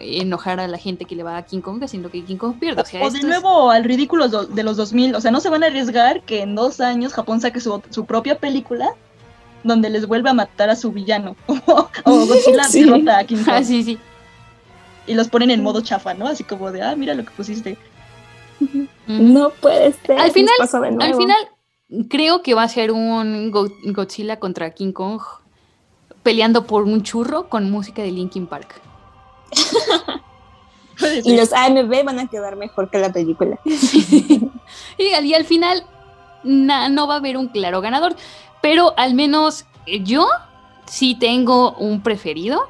enojar 0.00 0.60
a 0.60 0.68
la 0.68 0.78
gente 0.78 1.04
que 1.04 1.14
le 1.16 1.22
va 1.22 1.36
a 1.36 1.42
King 1.44 1.60
Kong 1.60 1.82
haciendo 1.82 2.10
que 2.10 2.24
King 2.24 2.36
Kong 2.36 2.54
pierda. 2.58 2.82
O 2.82 2.84
sea, 2.84 3.02
O 3.04 3.10
de 3.10 3.18
es- 3.18 3.24
nuevo 3.24 3.70
al 3.70 3.84
ridículo 3.84 4.28
de 4.28 4.62
los 4.62 4.76
2000, 4.76 5.14
o 5.14 5.20
sea, 5.20 5.30
no 5.30 5.40
se 5.40 5.48
van 5.50 5.62
a 5.62 5.66
arriesgar 5.66 6.22
que 6.22 6.42
en 6.42 6.54
dos 6.54 6.80
años 6.80 7.12
Japón 7.14 7.40
saque 7.40 7.60
su, 7.60 7.82
su 7.90 8.04
propia 8.06 8.38
película 8.38 8.90
donde 9.64 9.90
les 9.90 10.06
vuelve 10.06 10.30
a 10.30 10.34
matar 10.34 10.70
a 10.70 10.76
su 10.76 10.92
villano. 10.92 11.36
o 11.46 11.88
Godzilla 12.26 12.64
Sí. 12.64 12.84
derrota 12.84 13.18
a 13.18 13.24
King 13.24 13.38
Kong. 13.44 13.48
Ah, 13.54 13.64
sí, 13.64 13.82
sí. 13.82 13.98
Y 15.06 15.14
los 15.14 15.28
ponen 15.28 15.50
en 15.50 15.62
modo 15.62 15.80
chafa, 15.80 16.14
¿no? 16.14 16.26
Así 16.28 16.44
como 16.44 16.70
de, 16.70 16.82
ah, 16.82 16.94
mira 16.96 17.14
lo 17.14 17.24
que 17.24 17.30
pusiste. 17.30 17.76
No 19.06 19.50
puede 19.50 19.92
ser. 19.92 20.18
Al 20.18 20.30
final, 20.32 20.54
al 21.00 21.14
final, 21.14 21.36
creo 22.08 22.42
que 22.42 22.54
va 22.54 22.64
a 22.64 22.68
ser 22.68 22.92
un 22.92 23.50
Go- 23.50 23.72
Godzilla 23.86 24.38
contra 24.38 24.70
King 24.70 24.92
Kong 24.92 25.20
peleando 26.22 26.66
por 26.66 26.84
un 26.84 27.02
churro 27.02 27.48
con 27.48 27.70
música 27.70 28.02
de 28.02 28.10
Linkin 28.10 28.46
Park. 28.46 28.80
Y 31.24 31.36
los 31.36 31.52
AMB 31.52 32.04
van 32.04 32.18
a 32.18 32.26
quedar 32.26 32.56
mejor 32.56 32.90
que 32.90 32.98
la 32.98 33.12
película. 33.12 33.58
Y 34.98 35.12
al, 35.14 35.24
y 35.24 35.32
al 35.34 35.44
final 35.44 35.84
na- 36.42 36.88
no 36.88 37.06
va 37.06 37.14
a 37.14 37.16
haber 37.18 37.36
un 37.36 37.48
claro 37.48 37.80
ganador, 37.80 38.16
pero 38.60 38.92
al 38.98 39.14
menos 39.14 39.64
eh, 39.86 40.02
yo 40.02 40.26
sí 40.86 41.14
tengo 41.14 41.72
un 41.74 42.02
preferido 42.02 42.68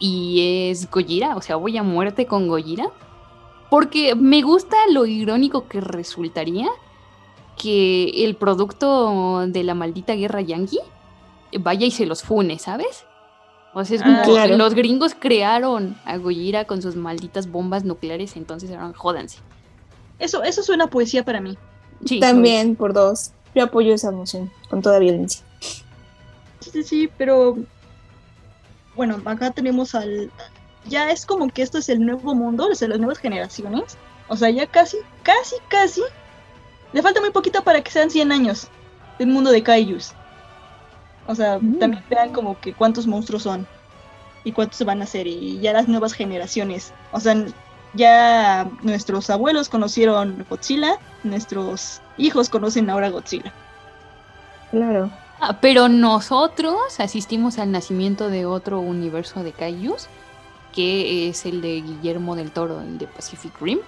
y 0.00 0.68
es 0.70 0.90
Gojira, 0.90 1.36
o 1.36 1.42
sea, 1.42 1.56
voy 1.56 1.78
a 1.78 1.82
muerte 1.84 2.26
con 2.26 2.48
Gojira, 2.48 2.90
porque 3.70 4.14
me 4.16 4.42
gusta 4.42 4.76
lo 4.90 5.06
irónico 5.06 5.68
que 5.68 5.80
resultaría 5.80 6.68
que 7.56 8.24
el 8.24 8.34
producto 8.36 9.46
de 9.46 9.62
la 9.62 9.74
maldita 9.74 10.14
guerra 10.14 10.40
yankee 10.40 10.80
vaya 11.58 11.86
y 11.86 11.90
se 11.92 12.04
los 12.06 12.22
fune, 12.22 12.58
¿sabes? 12.58 13.04
O 13.72 13.84
sea, 13.84 13.96
es 13.96 14.02
como 14.02 14.16
Ah, 14.18 14.22
claro. 14.24 14.56
los 14.56 14.74
gringos 14.74 15.14
crearon 15.18 15.96
a 16.04 16.16
Gojira 16.16 16.64
con 16.64 16.82
sus 16.82 16.96
malditas 16.96 17.50
bombas 17.50 17.84
nucleares, 17.84 18.36
entonces 18.36 18.70
ahora 18.72 18.92
jódanse. 18.96 19.38
Eso, 20.18 20.42
eso 20.42 20.62
suena 20.62 20.84
a 20.84 20.86
poesía 20.88 21.24
para 21.24 21.40
mí. 21.40 21.56
Sí, 22.04 22.18
También 22.20 22.76
por 22.76 22.92
dos. 22.92 23.30
Yo 23.54 23.64
apoyo 23.64 23.94
esa 23.94 24.10
moción 24.10 24.50
con 24.68 24.82
toda 24.82 24.98
violencia. 24.98 25.44
Sí, 26.60 26.70
sí, 26.72 26.82
sí, 26.82 27.10
pero 27.16 27.56
bueno, 28.96 29.20
acá 29.24 29.50
tenemos 29.50 29.94
al... 29.94 30.30
Ya 30.86 31.10
es 31.10 31.26
como 31.26 31.48
que 31.48 31.62
esto 31.62 31.78
es 31.78 31.88
el 31.88 32.04
nuevo 32.04 32.34
mundo, 32.34 32.68
o 32.70 32.74
sea, 32.74 32.88
las 32.88 32.98
nuevas 32.98 33.18
generaciones. 33.18 33.96
O 34.28 34.36
sea, 34.36 34.50
ya 34.50 34.66
casi, 34.66 34.96
casi, 35.22 35.56
casi. 35.68 36.02
Le 36.92 37.02
falta 37.02 37.20
muy 37.20 37.30
poquito 37.30 37.62
para 37.62 37.82
que 37.82 37.90
sean 37.90 38.10
100 38.10 38.32
años 38.32 38.68
del 39.18 39.28
mundo 39.28 39.50
de 39.50 39.62
Kaijus. 39.62 40.12
O 41.26 41.34
sea, 41.34 41.58
Mm. 41.60 41.78
también 41.78 42.04
vean 42.08 42.32
como 42.32 42.58
que 42.60 42.72
cuántos 42.74 43.06
monstruos 43.06 43.42
son 43.42 43.66
y 44.44 44.52
cuántos 44.52 44.78
se 44.78 44.84
van 44.84 45.00
a 45.00 45.04
hacer 45.04 45.26
y 45.26 45.60
ya 45.60 45.72
las 45.72 45.88
nuevas 45.88 46.12
generaciones. 46.12 46.92
O 47.12 47.20
sea, 47.20 47.34
ya 47.94 48.68
nuestros 48.82 49.30
abuelos 49.30 49.68
conocieron 49.68 50.44
Godzilla, 50.48 50.96
nuestros 51.24 52.00
hijos 52.16 52.48
conocen 52.48 52.88
ahora 52.90 53.10
Godzilla. 53.10 53.52
Claro. 54.70 55.10
Ah, 55.40 55.58
pero 55.60 55.88
nosotros 55.88 56.76
asistimos 56.98 57.58
al 57.58 57.72
nacimiento 57.72 58.28
de 58.28 58.46
otro 58.46 58.80
universo 58.80 59.42
de 59.42 59.52
Kaijus, 59.52 60.08
que 60.72 61.28
es 61.28 61.46
el 61.46 61.62
de 61.62 61.80
Guillermo 61.80 62.36
del 62.36 62.50
Toro, 62.52 62.80
el 62.80 62.98
de 62.98 63.06
Pacific 63.06 63.52
Rim. 63.60 63.78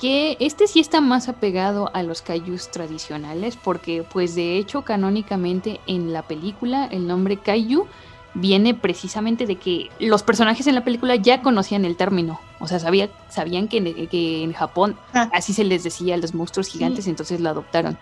Que 0.00 0.36
este 0.40 0.66
sí 0.66 0.80
está 0.80 1.00
más 1.00 1.28
apegado 1.28 1.90
a 1.92 2.02
los 2.02 2.22
Kaijus 2.22 2.70
tradicionales, 2.70 3.56
porque 3.62 4.02
pues 4.02 4.34
de 4.34 4.56
hecho 4.56 4.82
canónicamente 4.82 5.78
en 5.86 6.12
la 6.12 6.22
película 6.22 6.86
el 6.86 7.06
nombre 7.06 7.36
Kaiju 7.36 7.86
viene 8.32 8.74
precisamente 8.74 9.44
de 9.46 9.56
que 9.56 9.90
los 9.98 10.22
personajes 10.22 10.66
en 10.66 10.74
la 10.74 10.84
película 10.84 11.16
ya 11.16 11.42
conocían 11.42 11.84
el 11.84 11.96
término. 11.96 12.40
O 12.60 12.66
sea, 12.66 12.78
sabía, 12.78 13.10
sabían 13.28 13.68
que, 13.68 14.08
que 14.08 14.42
en 14.42 14.52
Japón 14.52 14.96
Ah. 15.12 15.28
así 15.32 15.52
se 15.52 15.64
les 15.64 15.82
decía 15.82 16.14
a 16.14 16.18
los 16.18 16.32
monstruos 16.34 16.68
gigantes, 16.68 17.06
entonces 17.06 17.40
lo 17.40 17.50
adoptaron. 17.50 17.98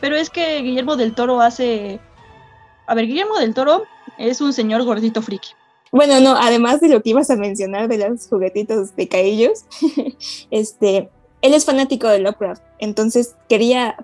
Pero 0.00 0.16
es 0.16 0.30
que 0.30 0.60
Guillermo 0.62 0.96
del 0.96 1.14
Toro 1.14 1.40
hace... 1.40 2.00
A 2.86 2.94
ver, 2.94 3.06
Guillermo 3.06 3.38
del 3.38 3.54
Toro 3.54 3.82
es 4.18 4.40
un 4.40 4.52
señor 4.52 4.84
gordito 4.84 5.20
friki. 5.20 5.50
Bueno, 5.90 6.20
no, 6.20 6.36
además 6.36 6.80
de 6.80 6.88
lo 6.88 7.02
que 7.02 7.10
ibas 7.10 7.30
a 7.30 7.36
mencionar 7.36 7.88
de 7.88 7.98
los 7.98 8.28
juguetitos 8.28 8.94
de 8.96 9.08
caillos, 9.08 9.64
este, 10.50 11.10
él 11.46 11.54
es 11.54 11.64
fanático 11.64 12.08
de 12.08 12.18
Lovecraft, 12.18 12.62
entonces 12.78 13.34
quería, 13.48 13.96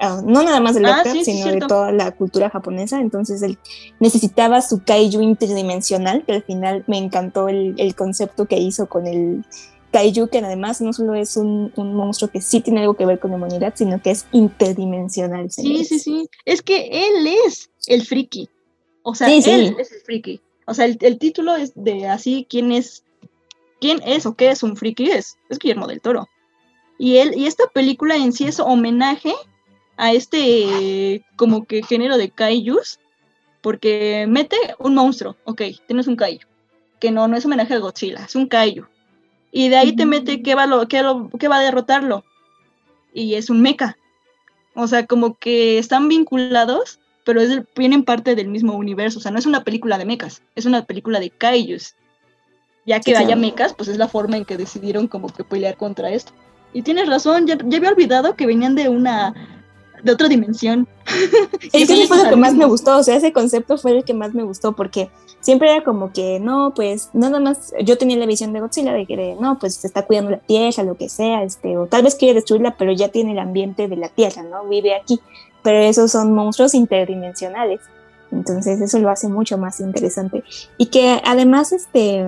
ah, 0.00 0.20
no 0.24 0.42
nada 0.42 0.60
más 0.60 0.74
de 0.74 0.80
Ah, 0.84 0.90
Lovecraft, 0.98 1.16
sí, 1.16 1.24
sino 1.24 1.52
de 1.52 1.60
toda 1.60 1.92
la 1.92 2.10
cultura 2.12 2.50
japonesa, 2.50 3.00
entonces 3.00 3.42
él 3.42 3.58
necesitaba 4.00 4.60
su 4.62 4.82
kaiju 4.82 5.20
interdimensional, 5.20 6.24
que 6.24 6.32
al 6.32 6.42
final 6.42 6.84
me 6.86 6.98
encantó 6.98 7.48
el, 7.48 7.74
el 7.78 7.94
concepto 7.94 8.46
que 8.46 8.58
hizo 8.58 8.88
con 8.88 9.06
el 9.06 9.44
kaiju, 9.92 10.28
que 10.28 10.38
además 10.38 10.80
no 10.80 10.92
solo 10.92 11.14
es 11.14 11.36
un, 11.36 11.72
un 11.76 11.94
monstruo 11.94 12.30
que 12.30 12.40
sí 12.40 12.60
tiene 12.60 12.80
algo 12.80 12.94
que 12.94 13.06
ver 13.06 13.18
con 13.18 13.30
la 13.30 13.36
humanidad, 13.36 13.72
sino 13.76 14.02
que 14.02 14.10
es 14.10 14.26
interdimensional. 14.32 15.50
Sí, 15.50 15.62
señores. 15.62 15.88
sí, 15.88 15.98
sí. 16.00 16.28
Es 16.44 16.62
que 16.62 16.88
él 16.90 17.26
es 17.46 17.70
el 17.86 18.02
friki. 18.04 18.48
O 19.02 19.14
sea, 19.14 19.28
Sí, 19.28 19.42
sí. 19.42 19.50
él 19.50 19.76
es 19.78 19.92
el 19.92 20.00
friki. 20.00 20.40
O 20.66 20.74
sea, 20.74 20.84
el, 20.86 20.98
el 21.00 21.18
título 21.18 21.54
es 21.56 21.72
de 21.76 22.08
así, 22.08 22.46
¿quién 22.50 22.72
es? 22.72 23.04
¿Quién 23.80 24.00
es 24.04 24.26
o 24.26 24.34
qué 24.34 24.50
es 24.50 24.62
un 24.62 24.76
friki? 24.76 25.10
Es, 25.10 25.36
es 25.48 25.58
Guillermo 25.58 25.86
del 25.86 26.00
Toro. 26.00 26.26
Y 26.98 27.18
él, 27.18 27.32
y 27.36 27.46
esta 27.46 27.66
película 27.68 28.16
en 28.16 28.32
sí 28.32 28.44
es 28.46 28.58
homenaje 28.60 29.34
a 29.96 30.12
este 30.12 31.24
como 31.36 31.64
que 31.66 31.82
género 31.82 32.16
de 32.18 32.30
kaijus, 32.30 32.98
porque 33.60 34.26
mete 34.28 34.56
un 34.78 34.94
monstruo, 34.94 35.36
ok, 35.44 35.62
tienes 35.86 36.06
un 36.06 36.16
kaiju, 36.16 36.46
que 37.00 37.10
no, 37.10 37.28
no 37.28 37.36
es 37.36 37.44
homenaje 37.44 37.74
a 37.74 37.78
Godzilla, 37.78 38.24
es 38.24 38.34
un 38.36 38.46
kaiju. 38.46 38.86
Y 39.52 39.68
de 39.68 39.76
ahí 39.76 39.94
te 39.96 40.06
mete 40.06 40.42
qué 40.42 40.54
va, 40.54 40.66
lo, 40.66 40.86
qué 40.88 41.02
lo- 41.02 41.30
qué 41.38 41.48
va 41.48 41.56
a 41.58 41.62
derrotarlo. 41.62 42.24
Y 43.14 43.34
es 43.34 43.48
un 43.48 43.62
mecha. 43.62 43.96
O 44.74 44.86
sea, 44.86 45.06
como 45.06 45.36
que 45.38 45.78
están 45.78 46.08
vinculados, 46.08 47.00
pero 47.24 47.40
es 47.40 47.62
vienen 47.74 48.04
parte 48.04 48.34
del 48.34 48.48
mismo 48.48 48.74
universo. 48.76 49.18
O 49.18 49.22
sea, 49.22 49.30
no 49.32 49.38
es 49.38 49.46
una 49.46 49.64
película 49.64 49.96
de 49.96 50.04
mechas, 50.04 50.42
es 50.54 50.66
una 50.66 50.84
película 50.84 51.20
de 51.20 51.30
kaijus. 51.30 51.94
Ya 52.84 53.00
que 53.00 53.12
Sí, 53.12 53.14
haya 53.16 53.34
mechas, 53.36 53.72
pues 53.74 53.88
es 53.88 53.96
la 53.96 54.08
forma 54.08 54.36
en 54.36 54.44
que 54.44 54.56
decidieron 54.58 55.08
como 55.08 55.28
que 55.28 55.42
pelear 55.44 55.76
contra 55.76 56.10
esto. 56.10 56.32
Y 56.72 56.82
tienes 56.82 57.08
razón, 57.08 57.46
ya, 57.46 57.56
ya 57.64 57.78
había 57.78 57.90
olvidado 57.90 58.36
que 58.36 58.46
venían 58.46 58.74
de 58.74 58.88
una 58.88 59.34
de 60.02 60.12
otra 60.12 60.28
dimensión. 60.28 60.88
Es 61.72 61.86
que 61.86 61.86
son 61.86 61.96
eso 61.96 62.14
fue 62.14 62.24
lo 62.24 62.30
que 62.30 62.36
más 62.36 62.54
me 62.54 62.64
gustó, 62.64 62.96
o 62.96 63.02
sea, 63.02 63.16
ese 63.16 63.32
concepto 63.32 63.78
fue 63.78 63.92
el 63.92 64.04
que 64.04 64.14
más 64.14 64.34
me 64.34 64.42
gustó 64.42 64.74
porque 64.74 65.10
siempre 65.40 65.72
era 65.72 65.84
como 65.84 66.12
que, 66.12 66.40
no, 66.40 66.72
pues 66.74 67.10
nada 67.12 67.40
más, 67.40 67.72
yo 67.82 67.98
tenía 67.98 68.16
la 68.16 68.26
visión 68.26 68.52
de 68.52 68.60
Godzilla 68.60 68.92
de 68.92 69.06
que, 69.06 69.36
no, 69.40 69.58
pues 69.58 69.76
se 69.76 69.86
está 69.86 70.04
cuidando 70.04 70.30
la 70.30 70.38
tierra, 70.38 70.82
lo 70.82 70.96
que 70.96 71.08
sea, 71.08 71.42
este, 71.42 71.76
o 71.76 71.86
tal 71.86 72.02
vez 72.02 72.14
quiere 72.14 72.34
destruirla, 72.34 72.76
pero 72.76 72.92
ya 72.92 73.08
tiene 73.08 73.32
el 73.32 73.38
ambiente 73.38 73.88
de 73.88 73.96
la 73.96 74.08
tierra, 74.08 74.42
¿no? 74.42 74.66
Vive 74.66 74.94
aquí, 74.94 75.20
pero 75.62 75.78
esos 75.78 76.12
son 76.12 76.34
monstruos 76.34 76.74
interdimensionales, 76.74 77.80
entonces 78.32 78.80
eso 78.80 78.98
lo 78.98 79.10
hace 79.10 79.28
mucho 79.28 79.58
más 79.58 79.80
interesante. 79.80 80.42
Y 80.78 80.86
que 80.86 81.20
además, 81.24 81.72
este, 81.72 82.24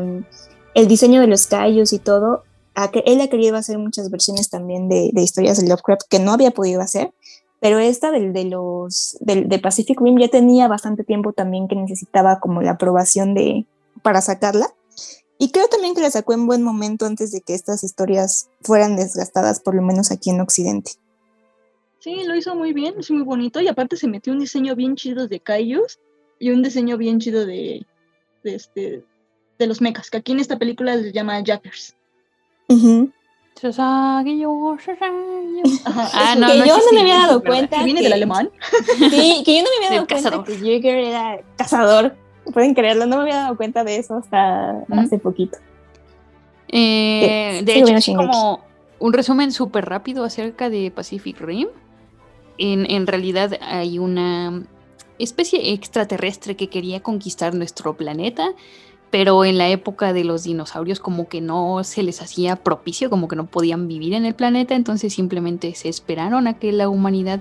el 0.75 0.89
diseño 0.89 1.21
de 1.21 1.27
los 1.27 1.47
callos 1.47 1.93
y 1.93 1.99
todo, 1.99 2.45
a 2.81 2.93
que 2.93 3.03
él 3.07 3.21
ha 3.21 3.27
querido 3.27 3.57
hacer 3.57 3.77
muchas 3.77 4.09
versiones 4.09 4.51
también 4.51 4.89
de, 4.89 5.11
historias 5.17 5.61
de 5.61 5.69
Lovecraft 5.69 6.03
que 6.09 6.21
no 6.21 6.31
había 6.31 6.53
podido 6.53 6.81
hacer, 6.81 7.13
pero 7.59 7.81
esta 7.81 8.13
del 8.13 8.33
de 8.33 8.45
los 8.45 9.17
del 9.19 9.49
de 9.49 9.59
Pacific 9.59 10.01
Rim 10.01 10.17
ya 10.17 10.29
tenía 10.29 10.69
bastante 10.69 11.03
tiempo 11.03 11.33
también 11.33 11.67
que 11.67 11.75
necesitaba 11.75 12.39
como 12.39 12.63
la 12.63 12.73
aprobación 12.73 13.35
de 13.35 13.67
para 14.03 14.21
sacarla 14.21 14.73
y 15.39 15.51
creo 15.51 15.67
también 15.67 15.97
que 15.97 16.03
la 16.03 16.11
sacó 16.13 16.35
en 16.35 16.47
buen 16.47 16.63
momento 16.63 17.05
antes 17.05 17.33
de 17.33 17.41
que 17.41 17.55
estas 17.55 17.83
historias 17.83 18.49
fueran 18.61 18.95
desgastadas 18.95 19.59
por 19.59 19.75
lo 19.75 19.83
menos 19.83 20.13
aquí 20.13 20.31
en 20.31 20.41
Occidente. 20.41 20.93
Sí, 21.99 22.23
lo 22.27 22.37
hizo 22.37 22.55
muy 22.55 22.73
bien, 22.73 22.95
es 22.99 23.11
muy 23.11 23.23
bonito. 23.23 23.61
Y 23.61 23.67
aparte 23.67 23.97
se 23.97 24.07
metió 24.07 24.33
un 24.33 24.39
diseño 24.39 24.77
bien 24.77 24.95
chido 24.95 25.27
de 25.27 25.41
kaijus 25.41 25.99
y 26.39 26.51
un 26.51 26.63
diseño 26.63 26.97
bien 26.97 27.19
chido 27.19 27.45
de, 27.45 27.85
de 28.45 28.55
este 28.55 29.05
los 29.59 29.81
mechas, 29.81 30.09
que 30.09 30.19
aquí 30.19 30.31
en 30.31 30.39
esta 30.39 30.57
película 30.57 30.95
les 30.95 31.13
llama 31.13 31.43
Jackers. 31.43 31.98
Ajá, 32.69 33.07
Ah, 36.15 36.31
eso. 36.33 36.41
no, 36.41 36.47
que 36.53 36.59
no 36.59 36.65
yo 36.67 36.77
no 36.77 36.93
me 36.93 37.01
había 37.01 37.15
dado 37.27 37.43
cuenta 37.43 37.79
¿Que 37.79 37.85
viene 37.85 38.01
que- 38.01 38.05
del 38.05 38.13
alemán? 38.13 38.51
Sí, 39.11 39.43
que 39.45 39.57
yo 39.57 39.63
no 39.65 39.69
me 39.81 39.87
había 39.87 39.91
dado 39.97 40.07
cuenta 40.07 40.31
cazador. 40.31 40.45
que 40.47 40.57
Jäger 40.59 40.99
era 40.99 41.41
cazador. 41.57 42.17
Pueden 42.53 42.75
creerlo, 42.75 43.07
no 43.07 43.17
me 43.17 43.23
había 43.23 43.37
dado 43.37 43.57
cuenta 43.57 43.85
de 43.85 43.97
eso 43.99 44.17
hasta 44.17 44.85
hace 44.91 45.19
poquito. 45.19 45.59
Eh, 46.69 47.61
de 47.65 47.73
sí, 47.73 47.79
hecho, 47.79 47.85
bueno, 47.85 47.99
es 47.99 48.07
como 48.07 48.61
un 49.01 49.13
resumen 49.13 49.53
súper 49.53 49.87
rápido 49.87 50.25
acerca 50.25 50.71
de 50.71 50.91
Pacific 50.91 51.41
Rim. 51.41 51.69
En, 52.59 52.91
en 52.91 53.07
realidad 53.07 53.53
hay 53.61 53.99
una 53.99 54.63
especie 55.19 55.73
extraterrestre 55.73 56.57
que 56.57 56.69
quería 56.69 57.01
conquistar 57.03 57.55
nuestro 57.55 57.97
planeta, 57.97 58.51
pero 59.11 59.45
en 59.45 59.59
la 59.59 59.69
época 59.69 60.13
de 60.13 60.25
los 60.25 60.45
dinosaurios 60.45 61.01
como 61.01 61.29
que 61.29 61.41
no 61.41 61.83
se 61.85 62.03
les 62.03 62.21
hacía 62.21 62.57
propicio, 62.57 63.11
como 63.11 63.29
que 63.29 63.37
no 63.37 63.47
podían 63.47 63.89
vivir 63.89 64.15
en 64.15 64.25
el 64.25 64.35
planeta, 64.35 64.75
entonces 64.75 65.15
simplemente 65.15 65.75
se 65.75 65.89
esperaron 65.89 66.47
a 66.47 66.59
que 66.59 66.73
la 66.73 66.89
humanidad 66.89 67.41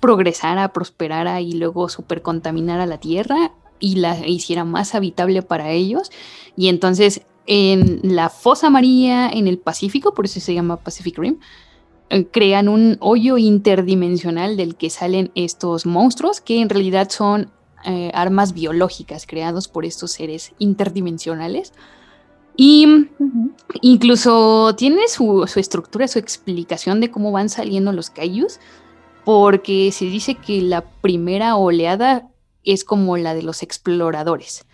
progresara, 0.00 0.72
prosperara 0.72 1.40
y 1.40 1.52
luego 1.52 1.88
supercontaminara 1.88 2.86
la 2.86 2.98
Tierra 2.98 3.52
y 3.80 3.96
la 3.96 4.26
hiciera 4.26 4.64
más 4.64 4.94
habitable 4.94 5.42
para 5.42 5.70
ellos. 5.70 6.10
Y 6.56 6.68
entonces 6.68 7.22
en 7.46 8.00
la 8.02 8.28
fosa 8.28 8.68
María 8.68 9.30
en 9.30 9.48
el 9.48 9.58
Pacífico, 9.58 10.12
por 10.12 10.26
eso 10.26 10.38
se 10.38 10.52
llama 10.52 10.76
Pacific 10.76 11.18
Rim, 11.18 11.38
eh, 12.10 12.26
crean 12.26 12.68
un 12.68 12.98
hoyo 13.00 13.38
interdimensional 13.38 14.56
del 14.56 14.76
que 14.76 14.90
salen 14.90 15.30
estos 15.34 15.86
monstruos 15.86 16.40
que 16.40 16.60
en 16.60 16.68
realidad 16.68 17.08
son 17.10 17.50
eh, 17.84 18.10
armas 18.14 18.52
biológicas 18.52 19.26
creados 19.26 19.68
por 19.68 19.84
estos 19.84 20.12
seres 20.12 20.52
interdimensionales. 20.58 21.72
Y 22.56 23.06
incluso 23.82 24.74
tiene 24.76 25.06
su, 25.06 25.46
su 25.46 25.60
estructura, 25.60 26.08
su 26.08 26.18
explicación 26.18 27.00
de 27.00 27.10
cómo 27.10 27.30
van 27.30 27.48
saliendo 27.48 27.92
los 27.92 28.10
kaijus, 28.10 28.58
porque 29.24 29.92
se 29.92 30.06
dice 30.06 30.34
que 30.34 30.60
la 30.62 30.80
primera 30.80 31.56
oleada 31.56 32.28
es 32.64 32.84
como 32.84 33.16
la 33.16 33.34
de 33.34 33.42
los 33.42 33.62
exploradores. 33.62 34.66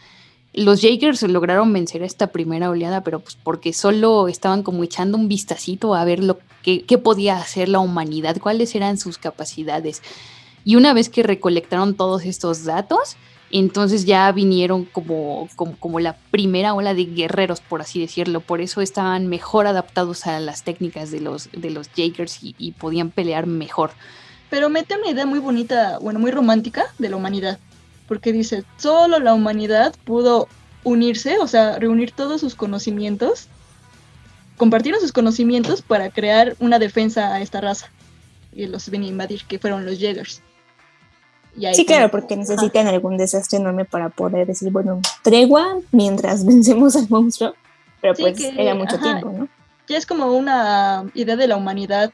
Los 0.54 0.82
Jakers 0.82 1.22
lograron 1.24 1.72
vencer 1.72 2.02
a 2.02 2.06
esta 2.06 2.28
primera 2.28 2.70
oleada, 2.70 3.02
pero 3.02 3.18
pues 3.18 3.36
porque 3.42 3.72
solo 3.72 4.28
estaban 4.28 4.62
como 4.62 4.84
echando 4.84 5.18
un 5.18 5.26
vistacito 5.28 5.94
a 5.94 6.04
ver 6.04 6.22
lo 6.22 6.38
que, 6.62 6.84
qué 6.84 6.96
podía 6.96 7.36
hacer 7.36 7.68
la 7.68 7.80
humanidad, 7.80 8.38
cuáles 8.40 8.74
eran 8.76 8.96
sus 8.96 9.18
capacidades. 9.18 10.00
Y 10.64 10.76
una 10.76 10.94
vez 10.94 11.08
que 11.08 11.22
recolectaron 11.22 11.94
todos 11.94 12.24
estos 12.24 12.64
datos, 12.64 13.16
entonces 13.50 14.04
ya 14.04 14.32
vinieron 14.32 14.84
como, 14.84 15.48
como, 15.54 16.00
la 16.00 16.16
primera 16.30 16.74
ola 16.74 16.94
de 16.94 17.04
guerreros, 17.04 17.60
por 17.60 17.82
así 17.82 18.00
decirlo. 18.00 18.40
Por 18.40 18.60
eso 18.60 18.80
estaban 18.80 19.28
mejor 19.28 19.66
adaptados 19.66 20.26
a 20.26 20.40
las 20.40 20.64
técnicas 20.64 21.10
de 21.10 21.20
los, 21.20 21.50
de 21.52 21.70
los 21.70 21.88
Jakers 21.88 22.42
y, 22.42 22.54
y 22.58 22.72
podían 22.72 23.10
pelear 23.10 23.46
mejor. 23.46 23.92
Pero 24.50 24.70
mete 24.70 24.96
una 24.96 25.10
idea 25.10 25.26
muy 25.26 25.38
bonita, 25.38 25.98
bueno, 26.00 26.18
muy 26.18 26.30
romántica 26.30 26.86
de 26.98 27.10
la 27.10 27.16
humanidad. 27.16 27.58
Porque 28.08 28.32
dice, 28.32 28.64
solo 28.76 29.18
la 29.18 29.34
humanidad 29.34 29.94
pudo 30.04 30.48
unirse, 30.82 31.38
o 31.38 31.46
sea, 31.46 31.78
reunir 31.78 32.12
todos 32.12 32.40
sus 32.40 32.54
conocimientos, 32.54 33.48
compartieron 34.56 35.00
sus 35.00 35.12
conocimientos 35.12 35.82
para 35.82 36.10
crear 36.10 36.56
una 36.58 36.78
defensa 36.78 37.34
a 37.34 37.40
esta 37.40 37.60
raza. 37.60 37.90
Y 38.52 38.66
los 38.66 38.88
ven 38.90 39.02
a 39.02 39.06
invadir, 39.06 39.44
que 39.44 39.58
fueron 39.58 39.84
los 39.86 39.98
Jaegers. 39.98 40.42
Y 41.56 41.66
ahí 41.66 41.74
Sí, 41.74 41.86
claro, 41.86 42.10
porque 42.10 42.36
necesitan 42.36 42.86
algún 42.88 43.16
desastre 43.16 43.58
enorme 43.58 43.84
para 43.84 44.08
poder 44.08 44.46
decir, 44.46 44.70
bueno, 44.70 45.00
tregua 45.22 45.78
mientras 45.92 46.44
vencemos 46.46 46.96
al 46.96 47.08
monstruo, 47.08 47.54
pero 48.00 48.14
Sí, 48.16 48.22
pues 48.22 48.36
que- 48.36 48.54
era 48.62 48.74
mucho 48.74 48.96
ajá. 48.96 49.02
tiempo, 49.04 49.32
¿no? 49.32 49.48
ya 49.86 49.98
es 49.98 50.06
como 50.06 50.26
una 50.32 51.04
idea 51.14 51.36
de 51.36 51.46
la 51.46 51.56
humanidad 51.56 52.10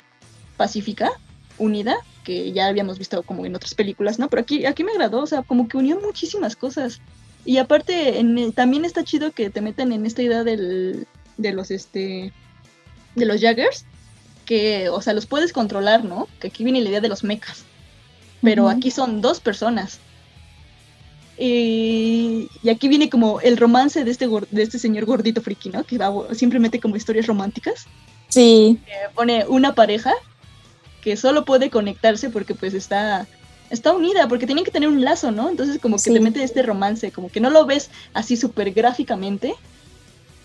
pacífica, 0.57 1.11
unida, 1.57 1.97
que 2.25 2.53
ya 2.53 2.67
habíamos 2.67 2.99
visto 2.99 3.23
como 3.23 3.47
en 3.47 3.55
otras 3.55 3.75
películas, 3.75 4.19
¿no? 4.19 4.29
Pero 4.29 4.43
aquí, 4.43 4.67
aquí 4.67 4.83
me 4.85 4.93
agradó, 4.93 5.23
o 5.23 5.27
sea, 5.27 5.43
como 5.43 5.69
que 5.69 5.77
unió 5.77 6.01
muchísimas 6.01 6.57
cosas. 6.57 7.01
Y 7.45 7.59
aparte, 7.59 8.19
en 8.19 8.37
el- 8.39 8.53
también 8.55 8.85
está 8.85 9.05
chido 9.05 9.31
que 9.33 9.51
te 9.51 9.61
meten 9.61 9.93
en 9.93 10.05
esta 10.05 10.21
idea 10.23 10.43
del, 10.45 11.07
de 11.37 11.53
los 11.53 11.71
este 11.71 12.33
de 13.15 13.25
los 13.27 13.41
Jaggers 13.41 13.85
que, 14.47 14.89
o 14.89 15.01
sea, 15.01 15.13
los 15.13 15.27
puedes 15.27 15.53
controlar, 15.53 16.05
¿no? 16.05 16.27
Que 16.41 16.49
aquí 16.49 16.65
viene 16.65 16.81
la 16.81 16.89
idea 16.91 17.01
de 17.01 17.09
los 17.09 17.23
mechas. 17.25 17.65
Pero 18.43 18.69
aquí 18.69 18.91
son 18.91 19.21
dos 19.21 19.41
personas. 19.41 19.99
Y, 21.39 22.49
y 22.63 22.69
aquí 22.69 22.89
viene 22.89 23.09
como 23.09 23.41
el 23.41 23.57
romance 23.57 24.05
de 24.05 24.11
este, 24.11 24.29
de 24.29 24.63
este 24.63 24.79
señor 24.79 25.07
gordito 25.07 25.41
friki, 25.41 25.71
¿no? 25.71 25.85
Que 25.85 25.97
va, 25.97 26.13
siempre 26.35 26.59
mete 26.59 26.81
como 26.81 26.97
historias 26.97 27.27
románticas. 27.27 27.87
Sí. 28.29 28.79
Pone 29.15 29.47
una 29.49 29.75
pareja 29.75 30.13
que 31.03 31.17
solo 31.17 31.45
puede 31.47 31.71
conectarse 31.71 32.29
porque 32.29 32.55
pues 32.55 32.75
está, 32.75 33.27
está 33.71 33.93
unida, 33.93 34.29
porque 34.29 34.47
tienen 34.47 34.65
que 34.65 34.71
tener 34.71 34.91
un 34.91 35.03
lazo, 35.03 35.31
¿no? 35.31 35.49
Entonces 35.49 35.79
como 35.81 35.97
que 35.97 36.03
Sí. 36.03 36.13
te 36.13 36.21
mete 36.21 36.43
este 36.43 36.63
romance, 36.63 37.11
como 37.11 37.31
que 37.31 37.41
no 37.41 37.49
lo 37.49 37.65
ves 37.65 37.91
así 38.13 38.37
súper 38.37 38.73
gráficamente, 38.73 39.55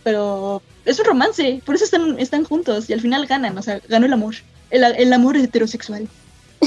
pero 0.03 0.61
es 0.85 0.97
un 0.99 1.05
romance, 1.05 1.61
por 1.65 1.75
eso 1.75 1.83
están, 1.83 2.17
están 2.19 2.45
juntos 2.45 2.89
y 2.89 2.93
al 2.93 3.01
final 3.01 3.25
ganan, 3.27 3.57
o 3.57 3.61
sea, 3.61 3.81
ganó 3.89 4.05
el 4.05 4.13
amor, 4.13 4.35
el, 4.69 4.83
el 4.83 5.11
amor 5.11 5.35
heterosexual 5.35 6.07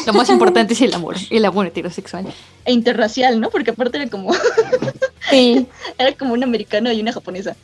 Lo 0.07 0.13
más 0.13 0.29
importante 0.31 0.73
es 0.75 0.81
el 0.83 0.95
amor, 0.95 1.17
el 1.31 1.45
amor 1.45 1.67
heterosexual. 1.67 2.27
e 2.65 2.73
interracial, 2.73 3.41
¿no? 3.41 3.51
Porque 3.51 3.71
aparte 3.71 3.99
era 3.99 4.09
como, 4.11 4.31
Sí. 5.31 5.67
era 5.99 6.13
como 6.17 6.33
un 6.35 6.43
americano 6.43 6.91
y 6.93 7.01
una 7.01 7.13
japonesa. 7.13 7.57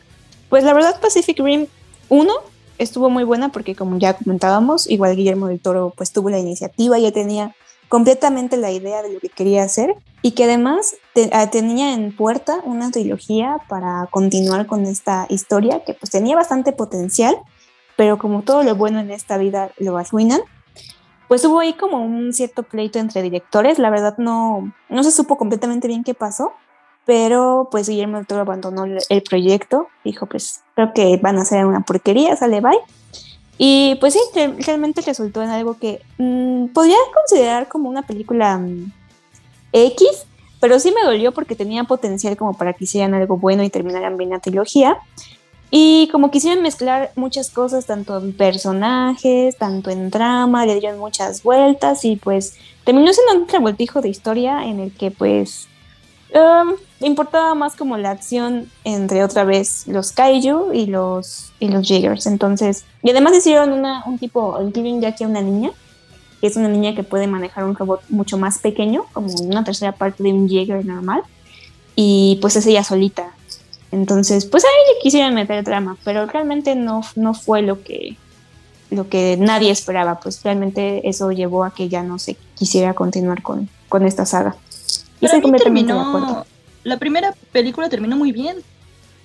Pues 0.48 0.64
la 0.64 0.72
verdad 0.74 1.00
Pacific 1.00 1.38
Rim 1.40 1.66
1 2.08 2.32
estuvo 2.78 3.08
muy 3.10 3.24
buena 3.24 3.50
porque 3.50 3.74
como 3.74 3.98
ya 3.98 4.14
comentábamos, 4.14 4.88
igual 4.90 5.16
Guillermo 5.16 5.48
del 5.48 5.60
Toro 5.60 5.92
pues 5.96 6.12
tuvo 6.12 6.30
la 6.30 6.38
iniciativa, 6.38 6.98
ya 6.98 7.12
tenía 7.12 7.54
completamente 7.88 8.56
la 8.56 8.70
idea 8.72 9.02
de 9.02 9.12
lo 9.12 9.20
que 9.20 9.28
quería 9.28 9.62
hacer 9.62 9.94
y 10.22 10.32
que 10.32 10.44
además 10.44 10.96
te- 11.14 11.30
ah, 11.32 11.50
tenía 11.50 11.92
en 11.94 12.14
puerta 12.16 12.58
una 12.64 12.90
trilogía 12.90 13.58
para 13.68 14.08
continuar 14.10 14.66
con 14.66 14.84
esta 14.86 15.26
historia 15.28 15.82
que 15.84 15.94
pues 15.94 16.10
tenía 16.10 16.34
bastante 16.34 16.72
potencial, 16.72 17.36
pero 17.96 18.18
como 18.18 18.42
todo 18.42 18.62
lo 18.62 18.74
bueno 18.74 19.00
en 19.00 19.10
esta 19.10 19.36
vida 19.38 19.70
lo 19.78 19.96
arruinan, 19.96 20.40
pues 21.34 21.44
hubo 21.46 21.58
ahí 21.58 21.72
como 21.72 21.96
un 21.98 22.32
cierto 22.32 22.62
pleito 22.62 23.00
entre 23.00 23.20
directores, 23.20 23.80
la 23.80 23.90
verdad 23.90 24.16
no, 24.18 24.72
no 24.88 25.02
se 25.02 25.10
supo 25.10 25.36
completamente 25.36 25.88
bien 25.88 26.04
qué 26.04 26.14
pasó, 26.14 26.52
pero 27.04 27.66
pues 27.72 27.88
Guillermo 27.88 28.18
del 28.18 28.26
Toro 28.28 28.42
abandonó 28.42 28.84
el, 28.84 29.22
proyecto, 29.24 29.88
dijo 30.04 30.26
pues 30.26 30.62
creo 30.76 30.92
que 30.94 31.16
van 31.16 31.36
a 31.38 31.42
hacer 31.42 31.66
una 31.66 31.80
porquería, 31.80 32.36
sale 32.36 32.60
bye. 32.60 32.78
Y 33.58 33.96
pues 33.98 34.12
sí, 34.12 34.20
re- 34.32 34.54
realmente 34.60 35.00
resultó 35.00 35.42
en 35.42 35.50
algo 35.50 35.76
que 35.76 36.02
mm, 36.18 36.66
podría 36.68 36.98
considerar 37.12 37.66
como 37.66 37.88
una 37.88 38.02
película 38.02 38.56
mm, 38.58 38.92
X, 39.72 40.26
pero 40.60 40.78
sí 40.78 40.94
me 40.94 41.04
dolió 41.04 41.32
porque 41.32 41.56
tenía 41.56 41.82
potencial 41.82 42.36
como 42.36 42.56
para 42.56 42.74
que 42.74 42.84
hicieran 42.84 43.12
algo 43.14 43.38
bueno 43.38 43.64
y 43.64 43.70
terminaran 43.70 44.16
bien 44.16 44.30
la 44.30 44.38
trilogía. 44.38 44.98
Y 45.76 46.08
como 46.12 46.30
quisieron 46.30 46.62
mezclar 46.62 47.10
muchas 47.16 47.50
cosas, 47.50 47.84
tanto 47.84 48.16
en 48.16 48.32
personajes, 48.32 49.56
tanto 49.56 49.90
en 49.90 50.08
trama, 50.12 50.66
le 50.66 50.78
dieron 50.78 51.00
muchas 51.00 51.42
vueltas 51.42 52.04
y 52.04 52.14
pues 52.14 52.54
terminó 52.84 53.12
siendo 53.12 53.42
un 53.42 53.48
revoltijo 53.48 54.00
de 54.00 54.08
historia 54.08 54.66
en 54.66 54.78
el 54.78 54.92
que 54.92 55.10
pues 55.10 55.66
um, 56.32 56.74
importaba 57.04 57.56
más 57.56 57.74
como 57.74 57.96
la 57.96 58.12
acción 58.12 58.70
entre 58.84 59.24
otra 59.24 59.42
vez 59.42 59.88
los 59.88 60.12
kaiju 60.12 60.72
y 60.72 60.86
los, 60.86 61.52
y 61.58 61.66
los 61.66 61.84
jiggers. 61.84 62.26
Entonces, 62.26 62.84
y 63.02 63.10
además 63.10 63.36
hicieron 63.36 63.72
una, 63.72 64.04
un 64.06 64.16
tipo, 64.16 64.56
incluyen 64.62 65.00
ya 65.00 65.08
a 65.08 65.26
una 65.26 65.40
niña, 65.40 65.72
que 66.40 66.46
es 66.46 66.54
una 66.54 66.68
niña 66.68 66.94
que 66.94 67.02
puede 67.02 67.26
manejar 67.26 67.64
un 67.64 67.74
robot 67.74 68.00
mucho 68.10 68.38
más 68.38 68.58
pequeño, 68.58 69.06
como 69.12 69.26
una 69.42 69.64
tercera 69.64 69.90
parte 69.90 70.22
de 70.22 70.32
un 70.32 70.48
jigger 70.48 70.86
normal, 70.86 71.24
y 71.96 72.38
pues 72.40 72.54
es 72.54 72.64
ella 72.68 72.84
solita. 72.84 73.33
Entonces, 73.94 74.44
pues 74.44 74.64
ahí 74.64 74.92
le 74.92 75.00
quisieron 75.00 75.34
meter 75.34 75.62
drama, 75.62 75.96
pero 76.02 76.26
realmente 76.26 76.74
no, 76.74 77.02
no 77.14 77.32
fue 77.32 77.62
lo 77.62 77.84
que, 77.84 78.16
lo 78.90 79.08
que 79.08 79.36
nadie 79.38 79.70
esperaba, 79.70 80.18
pues 80.18 80.42
realmente 80.42 81.08
eso 81.08 81.30
llevó 81.30 81.62
a 81.62 81.72
que 81.72 81.88
ya 81.88 82.02
no 82.02 82.18
se 82.18 82.36
quisiera 82.56 82.94
continuar 82.94 83.42
con, 83.42 83.68
con 83.88 84.04
esta 84.04 84.26
saga. 84.26 84.56
Y 85.20 85.26
mí 85.26 85.40
completamente 85.40 85.92
de 85.92 85.98
terminó, 86.00 86.18
acuerdo. 86.18 86.46
la 86.82 86.98
primera 86.98 87.34
película 87.52 87.88
terminó 87.88 88.16
muy 88.16 88.32
bien. 88.32 88.56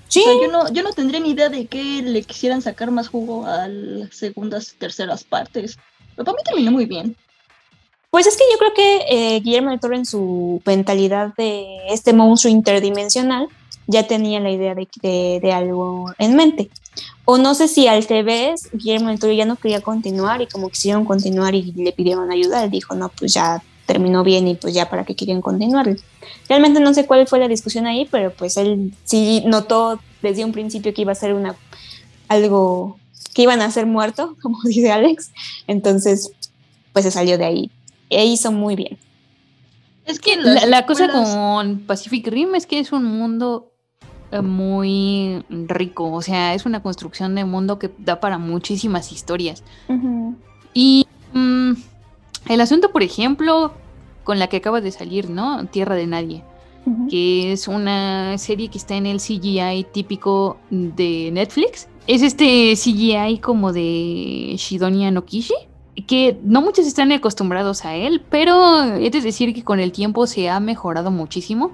Sí. 0.07 0.21
O 0.21 0.23
sea, 0.23 0.33
yo 0.39 0.51
no, 0.51 0.71
yo 0.71 0.83
no 0.83 0.93
tendría 0.93 1.19
ni 1.19 1.31
idea 1.31 1.49
de 1.49 1.65
que 1.65 2.03
le 2.03 2.21
quisieran 2.21 2.61
sacar 2.61 2.91
más 2.91 3.07
jugo 3.07 3.47
a 3.47 3.67
las 3.67 4.15
segundas, 4.15 4.75
terceras 4.77 5.23
partes. 5.23 5.79
Pero 6.15 6.25
para 6.25 6.35
mí 6.35 6.43
terminó 6.45 6.71
muy 6.71 6.85
bien. 6.85 7.15
Pues 8.11 8.27
es 8.27 8.37
que 8.37 8.43
yo 8.51 8.57
creo 8.59 8.73
que 8.75 9.05
eh, 9.09 9.39
Guillermo 9.39 9.71
del 9.71 9.79
Toro 9.79 9.95
en 9.95 10.05
su 10.05 10.61
mentalidad 10.63 11.33
de 11.35 11.65
este 11.89 12.13
monstruo 12.13 12.51
interdimensional 12.51 13.47
ya 13.91 14.05
tenía 14.07 14.39
la 14.39 14.51
idea 14.51 14.75
de, 14.75 14.87
de- 15.01 15.39
de 15.41 15.51
algo 15.51 16.13
en 16.19 16.35
mente. 16.35 16.69
O 17.25 17.37
no 17.37 17.55
sé 17.55 17.67
si 17.67 17.87
al 17.87 18.03
revés, 18.03 18.69
Guillermo 18.73 19.09
del 19.09 19.19
Toro 19.19 19.33
ya 19.33 19.45
no 19.45 19.55
quería 19.55 19.81
continuar 19.81 20.41
y 20.41 20.47
como 20.47 20.69
quisieron 20.69 21.05
continuar 21.05 21.55
y 21.55 21.71
le 21.71 21.91
pidieron 21.91 22.31
ayuda, 22.31 22.63
él 22.63 22.69
dijo, 22.71 22.93
no, 22.95 23.09
pues 23.09 23.33
ya 23.33 23.63
terminó 23.87 24.23
bien 24.23 24.47
y 24.47 24.53
pues 24.55 24.73
ya 24.75 24.89
para 24.89 25.03
qué 25.05 25.15
quieren 25.15 25.41
continuar. 25.41 25.95
Realmente 26.47 26.79
no 26.79 26.93
sé 26.93 27.07
cuál 27.07 27.25
fue 27.27 27.39
la 27.39 27.47
discusión 27.47 27.87
ahí, 27.87 28.07
pero 28.11 28.31
pues 28.31 28.57
él 28.57 28.93
sí 29.05 29.43
notó 29.47 29.99
desde 30.21 30.45
un 30.45 30.51
principio 30.51 30.93
que 30.93 31.01
iba 31.01 31.11
a 31.11 31.15
ser 31.15 31.33
una 31.33 31.55
algo 32.27 32.99
que 33.33 33.41
iban 33.43 33.61
a 33.61 33.71
ser 33.71 33.85
muerto, 33.87 34.35
como 34.41 34.59
dice 34.63 34.91
Alex. 34.91 35.31
Entonces, 35.67 36.31
pues 36.93 37.05
se 37.05 37.11
salió 37.11 37.37
de 37.39 37.45
ahí. 37.45 37.71
E 38.11 38.25
hizo 38.25 38.51
muy 38.51 38.75
bien. 38.75 38.97
Es 40.05 40.19
que 40.19 40.35
La, 40.37 40.65
la 40.65 40.85
cosa 40.87 41.07
con 41.11 41.79
Pacific 41.81 42.27
Rim 42.27 42.55
es 42.55 42.65
que 42.65 42.79
es 42.79 42.91
un 42.91 43.05
mundo 43.05 43.71
muy 44.43 45.43
rico, 45.49 46.11
o 46.11 46.21
sea, 46.21 46.53
es 46.53 46.65
una 46.65 46.81
construcción 46.81 47.35
de 47.35 47.45
mundo 47.45 47.79
que 47.79 47.91
da 47.97 48.19
para 48.19 48.37
muchísimas 48.37 49.11
historias. 49.11 49.63
Y 50.73 51.07
mm, 51.33 51.71
el 52.49 52.61
asunto, 52.61 52.91
por 52.91 53.03
ejemplo, 53.03 53.73
con 54.23 54.39
la 54.39 54.47
que 54.47 54.57
acaba 54.57 54.81
de 54.81 54.91
salir, 54.91 55.29
¿no? 55.29 55.65
Tierra 55.65 55.95
de 55.95 56.07
Nadie, 56.07 56.43
que 57.09 57.51
es 57.51 57.67
una 57.67 58.37
serie 58.37 58.69
que 58.69 58.77
está 58.77 58.95
en 58.95 59.05
el 59.05 59.17
CGI 59.17 59.87
típico 59.91 60.57
de 60.69 61.29
Netflix. 61.31 61.87
Es 62.07 62.21
este 62.21 62.73
CGI 62.75 63.39
como 63.39 63.71
de 63.73 64.55
Shidonia 64.57 65.11
no 65.11 65.25
Kishi, 65.25 65.53
que 66.07 66.39
no 66.43 66.61
muchos 66.61 66.87
están 66.87 67.11
acostumbrados 67.11 67.85
a 67.85 67.95
él, 67.95 68.21
pero 68.29 68.83
he 68.83 69.09
de 69.09 69.21
decir 69.21 69.53
que 69.53 69.63
con 69.63 69.79
el 69.79 69.91
tiempo 69.91 70.27
se 70.27 70.49
ha 70.49 70.59
mejorado 70.59 71.11
muchísimo. 71.11 71.73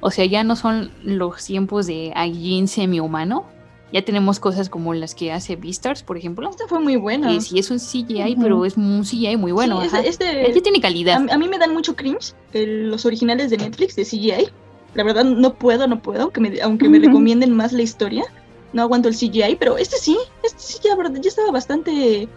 O 0.00 0.10
sea, 0.10 0.24
ya 0.26 0.44
no 0.44 0.56
son 0.56 0.90
los 1.02 1.44
tiempos 1.44 1.86
de 1.86 2.12
Aijin 2.14 2.68
semi-humano. 2.68 3.44
Ya 3.92 4.04
tenemos 4.04 4.40
cosas 4.40 4.68
como 4.68 4.94
las 4.94 5.14
que 5.14 5.32
hace 5.32 5.54
Beastars, 5.56 6.02
por 6.02 6.16
ejemplo. 6.18 6.50
Esta 6.50 6.66
fue 6.68 6.80
muy 6.80 6.96
buena. 6.96 7.28
Que 7.28 7.40
sí 7.40 7.58
es 7.58 7.70
un 7.70 7.78
CGI, 7.78 8.36
pero 8.40 8.64
es 8.64 8.76
un 8.76 9.02
CGI 9.04 9.36
muy 9.36 9.52
bueno. 9.52 9.80
Sí, 9.82 9.96
este- 10.04 10.60
tiene 10.60 10.80
calidad. 10.80 11.22
A, 11.30 11.34
a 11.34 11.38
mí 11.38 11.48
me 11.48 11.56
dan 11.58 11.72
mucho 11.72 11.94
cringe 11.94 12.34
el- 12.52 12.90
los 12.90 13.06
originales 13.06 13.48
de 13.50 13.58
Netflix, 13.58 13.94
de 13.96 14.04
CGI. 14.04 14.48
La 14.94 15.04
verdad, 15.04 15.24
no 15.24 15.54
puedo, 15.54 15.86
no 15.86 16.00
puedo, 16.02 16.22
aunque 16.24 16.40
me, 16.40 16.60
aunque 16.62 16.88
me 16.88 16.98
recomienden 16.98 17.52
más 17.54 17.72
la 17.72 17.82
historia. 17.82 18.24
No 18.72 18.82
aguanto 18.82 19.08
el 19.08 19.14
CGI, 19.14 19.56
pero 19.58 19.78
este 19.78 19.96
sí, 19.96 20.18
este 20.42 20.58
sí, 20.60 20.78
ya, 20.82 20.96
ya 21.20 21.28
estaba 21.28 21.50
bastante, 21.52 22.28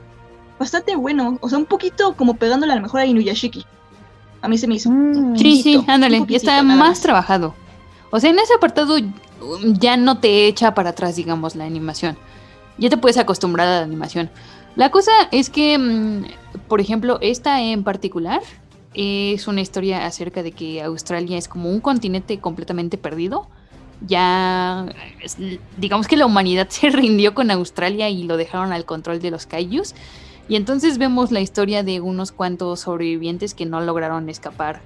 bastante 0.59 0.95
bueno. 0.95 1.37
O 1.41 1.49
sea, 1.49 1.57
un 1.57 1.65
poquito 1.65 2.13
como 2.15 2.35
pegándole 2.35 2.73
a 2.73 2.75
lo 2.75 2.81
mejor 2.83 3.01
a 3.01 3.05
Inuyashiki. 3.05 3.65
A 4.41 4.47
mí 4.47 4.57
se 4.57 4.67
me 4.67 4.75
hizo. 4.75 4.89
un 4.89 5.37
Sí, 5.37 5.61
sí, 5.61 5.83
ándale, 5.87 6.23
ya 6.27 6.37
está 6.37 6.61
nada 6.63 6.79
más 6.79 7.01
trabajado. 7.01 7.53
O 8.11 8.19
sea, 8.19 8.29
en 8.29 8.39
ese 8.39 8.53
apartado 8.53 8.95
um, 8.95 9.73
ya 9.79 9.97
no 9.97 10.19
te 10.19 10.47
echa 10.47 10.73
para 10.73 10.91
atrás, 10.91 11.15
digamos, 11.15 11.55
la 11.55 11.65
animación. 11.65 12.17
Ya 12.77 12.89
te 12.89 12.97
puedes 12.97 13.17
acostumbrar 13.17 13.67
a 13.67 13.79
la 13.79 13.83
animación. 13.83 14.29
La 14.75 14.91
cosa 14.91 15.11
es 15.31 15.49
que, 15.49 15.77
mm, 15.77 16.23
por 16.67 16.79
ejemplo, 16.81 17.19
esta 17.21 17.61
en 17.61 17.83
particular 17.83 18.41
es 18.93 19.47
una 19.47 19.61
historia 19.61 20.05
acerca 20.05 20.43
de 20.43 20.51
que 20.51 20.81
Australia 20.81 21.37
es 21.37 21.47
como 21.47 21.69
un 21.69 21.81
continente 21.81 22.39
completamente 22.39 22.97
perdido. 22.97 23.47
Ya, 24.07 24.85
digamos 25.77 26.07
que 26.07 26.15
la 26.15 26.25
humanidad 26.25 26.67
se 26.69 26.89
rindió 26.89 27.33
con 27.33 27.51
Australia 27.51 28.09
y 28.09 28.23
lo 28.23 28.37
dejaron 28.37 28.71
al 28.71 28.85
control 28.85 29.19
de 29.19 29.31
los 29.31 29.45
kaijus. 29.45 29.93
Y 30.49 30.55
entonces 30.55 30.97
vemos 30.97 31.31
la 31.31 31.39
historia 31.41 31.83
de 31.83 32.01
unos 32.01 32.31
cuantos 32.33 32.81
sobrevivientes 32.81 33.53
que 33.53 33.65
no 33.65 33.79
lograron 33.81 34.27
escapar, 34.29 34.81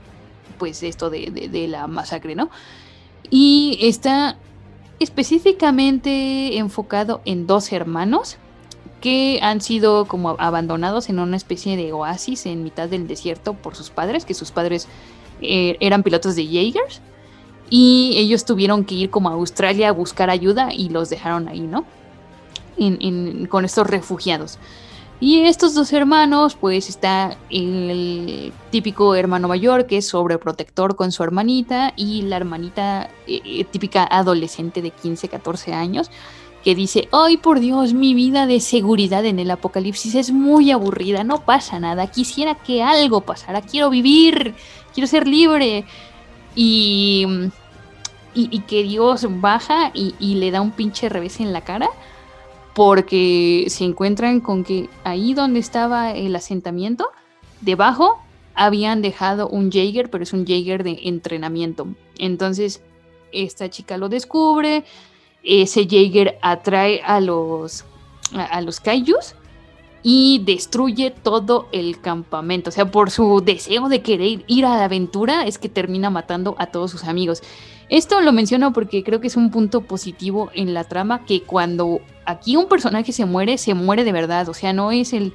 pues 0.60 0.84
esto 0.84 1.10
de, 1.10 1.32
de- 1.32 1.68
la 1.68 1.88
masacre, 1.88 2.36
¿no? 2.36 2.50
Y 3.30 3.80
está 3.82 4.38
específicamente 5.00 6.58
enfocado 6.58 7.22
en 7.26 7.48
dos 7.48 7.72
hermanos 7.72 8.38
que 9.02 9.40
han 9.42 9.62
sido 9.62 10.06
como 10.06 10.36
abandonados 10.38 11.10
en 11.10 11.20
una 11.20 11.38
especie 11.38 11.76
de 11.76 11.92
oasis 11.94 12.46
en 12.46 12.64
mitad 12.64 12.88
del 12.90 13.08
desierto 13.08 13.54
por 13.54 13.76
sus 13.76 13.90
padres, 13.90 14.26
que 14.26 14.34
sus 14.34 14.52
padres 14.52 14.88
eh, 15.42 15.78
eran 15.80 16.04
pilotos 16.04 16.36
de 16.36 16.46
Jaegers 16.46 17.02
y 17.70 18.14
ellos 18.18 18.46
tuvieron 18.46 18.86
que 18.86 18.96
ir 18.96 19.10
como 19.10 19.30
a 19.30 19.34
Australia 19.34 19.90
a 19.90 19.92
buscar 19.92 20.30
ayuda 20.30 20.74
y 20.74 20.90
los 20.90 21.10
dejaron 21.10 21.48
ahí, 21.48 21.62
¿no? 21.62 21.86
Con 23.50 23.66
estos 23.66 23.88
refugiados. 23.88 24.60
Y 25.24 25.40
estos 25.46 25.74
dos 25.74 25.94
hermanos, 25.94 26.58
pues 26.60 26.90
está 26.90 27.38
el 27.50 28.52
típico 28.72 29.16
hermano 29.16 29.48
mayor 29.48 29.88
que 29.88 30.00
es 30.00 30.10
sobreprotector 30.10 30.98
con 30.98 31.14
su 31.14 31.24
hermanita 31.24 31.94
y 31.96 32.24
la 32.24 32.36
hermanita 32.36 33.10
eh, 33.26 33.40
eh, 33.46 33.64
típica 33.64 34.04
adolescente 34.04 34.82
de 34.82 34.92
15, 34.92 35.30
14 35.30 35.74
años 35.74 36.12
que 36.62 36.76
dice, 36.76 37.08
ay 37.14 37.38
por 37.38 37.62
Dios, 37.62 37.94
mi 37.94 38.14
vida 38.14 38.48
de 38.48 38.60
seguridad 38.60 39.24
en 39.24 39.40
el 39.40 39.50
apocalipsis 39.50 40.14
es 40.16 40.34
muy 40.34 40.72
aburrida, 40.72 41.24
no 41.24 41.46
pasa 41.46 41.80
nada, 41.80 42.08
quisiera 42.08 42.56
que 42.56 42.84
algo 42.84 43.22
pasara, 43.22 43.62
quiero 43.62 43.90
vivir, 43.90 44.54
quiero 44.94 45.08
ser 45.08 45.26
libre. 45.26 45.86
Y, 46.54 47.26
y, 48.36 48.60
que 48.68 48.84
Dios 48.84 49.26
baja 49.40 49.90
y, 49.94 50.16
y 50.20 50.36
le 50.36 50.52
da 50.52 50.60
un 50.60 50.72
pinche 50.72 51.08
revés 51.08 51.40
en 51.40 51.54
la 51.54 51.62
cara 51.62 51.90
porque 52.74 53.66
se 53.68 53.84
encuentran 53.84 54.40
con 54.40 54.64
que 54.64 54.90
ahí 55.04 55.34
donde 55.34 55.60
estaba 55.60 56.12
el 56.12 56.36
asentamiento, 56.36 57.08
debajo 57.62 58.20
habían 58.56 59.02
dejado 59.02 59.48
un 59.48 59.72
Jaeger, 59.72 60.10
pero 60.10 60.24
es 60.24 60.34
un 60.34 60.46
Jaeger 60.46 60.84
de 60.84 61.00
entrenamiento. 61.04 61.88
Entonces, 62.18 62.82
esta 63.32 63.70
chica 63.70 63.98
lo 63.98 64.10
descubre, 64.10 64.84
ese 65.44 65.88
Jaeger 65.88 66.38
atrae 66.42 67.02
a 67.04 67.20
los, 67.20 67.86
a, 68.34 68.62
los 68.62 68.80
Kaijus 68.80 69.36
y 70.02 70.42
destruye 70.46 71.12
todo 71.12 71.68
el 71.72 72.00
campamento. 72.00 72.70
O 72.70 72.74
sea, 72.74 72.90
por 72.90 73.12
su 73.12 73.42
deseo 73.42 73.90
de 73.90 74.02
querer 74.02 74.44
ir 74.48 74.66
a 74.66 74.78
la 74.78 74.86
aventura 74.86 75.46
es 75.46 75.58
que 75.58 75.70
termina 75.70 76.10
matando 76.10 76.56
a 76.58 76.68
todos 76.68 76.92
sus 76.92 77.04
amigos. 77.04 77.42
Esto 77.90 78.22
lo 78.22 78.32
menciono 78.32 78.74
porque 78.74 79.04
creo 79.04 79.20
que 79.22 79.28
es 79.28 79.36
un 79.36 79.52
punto 79.52 79.82
positivo 79.82 80.50
en 80.54 80.74
la 80.74 80.84
trama 80.84 81.26
que 81.26 81.44
cuando 81.44 82.02
aquí 82.26 82.56
un 82.56 82.68
personaje 82.68 83.12
se 83.12 83.26
muere, 83.26 83.58
se 83.58 83.74
muere 83.74 84.04
de 84.04 84.12
verdad. 84.12 84.50
O 84.50 84.54
sea, 84.54 84.74
no 84.74 84.92
es 84.92 85.14
el, 85.14 85.34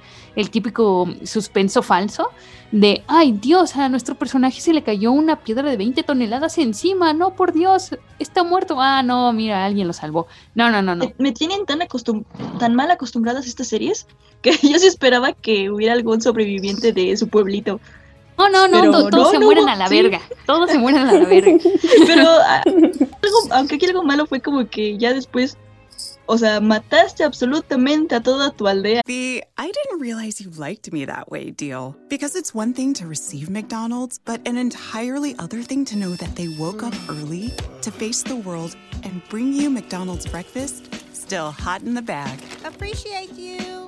típico 0.51 1.09
suspenso 1.25 1.83
falso 1.83 2.31
de, 2.71 3.03
ay 3.07 3.33
Dios, 3.33 3.77
a 3.77 3.89
nuestro 3.89 4.15
personaje 4.15 4.61
se 4.61 4.73
le 4.73 4.83
cayó 4.83 5.11
una 5.11 5.41
piedra 5.41 5.69
de 5.69 5.77
20 5.77 6.03
toneladas 6.03 6.59
encima. 6.59 7.13
No, 7.13 7.35
por 7.35 7.53
Dios, 7.53 7.97
está 8.19 8.45
muerto. 8.45 8.81
Ah, 8.81 9.03
no, 9.03 9.33
mira, 9.33 9.65
alguien 9.65 9.87
lo 9.87 9.93
salvó. 9.93 10.27
No, 10.55 10.71
no, 10.71 10.83
no, 10.83 10.95
no. 10.95 11.13
Me, 11.19 11.33
tienen 11.33 11.67
tan, 11.67 11.81
tan 12.59 12.75
mal 12.75 12.91
acostumbradas 12.91 13.47
estas 13.47 13.69
series 13.69 14.07
que 14.43 14.53
yo 14.63 14.79
sí 14.79 14.87
esperaba 14.87 15.33
que 15.33 15.71
hubiera 15.71 15.93
algún 15.93 16.21
sobreviviente 16.21 16.93
de 16.93 17.17
su 17.17 17.29
pueblito. 17.29 17.81
No, 18.39 18.49
no, 18.49 18.69
no, 18.69 19.09
todos 19.11 19.33
se 19.33 19.39
mueren 19.39 19.69
a 19.69 19.77
la 19.77 19.89
verga. 19.89 20.21
Todos 20.47 20.71
se 20.71 20.79
mueren 20.79 21.03
a 21.03 21.13
la 21.13 21.25
verga. 21.29 21.59
Pero 22.07 22.25
ah, 22.27 22.63
aunque 23.51 23.77
aquí 23.77 23.87
algo 23.87 24.05
malo 24.05 24.27
fue 24.27 24.41
como 24.41 24.69
que 24.69 24.97
ya 24.97 25.13
después 25.13 25.57
o 26.31 26.37
sea, 26.37 26.61
mataste 26.61 27.25
absolutamente 27.25 28.15
a 28.15 28.21
toda 28.21 28.51
tu 28.51 28.69
aldea. 28.69 29.01
The 29.07 29.43
I 29.57 29.73
didn't 29.73 30.01
realize 30.01 30.41
you 30.41 30.51
liked 30.51 30.93
me 30.93 31.07
that 31.07 31.31
way 31.31 31.51
deal. 31.51 31.97
Because 32.11 32.37
it's 32.37 32.55
one 32.55 32.75
thing 32.75 32.93
to 32.95 33.07
receive 33.07 33.49
McDonald's, 33.49 34.21
but 34.25 34.47
an 34.47 34.59
entirely 34.59 35.35
other 35.39 35.63
thing 35.63 35.87
to 35.87 35.97
know 35.97 36.15
that 36.17 36.37
they 36.37 36.49
woke 36.59 36.83
up 36.83 36.95
early 37.09 37.51
to 37.81 37.91
face 37.91 38.23
the 38.23 38.37
world 38.37 38.77
and 39.05 39.23
bring 39.31 39.55
you 39.55 39.71
McDonald's 39.71 40.27
breakfast 40.27 40.85
still 41.29 41.51
hot 41.51 41.83
in 41.83 41.95
the 41.95 42.03
bag. 42.03 42.39
Appreciate 42.65 43.33
you. 43.33 43.88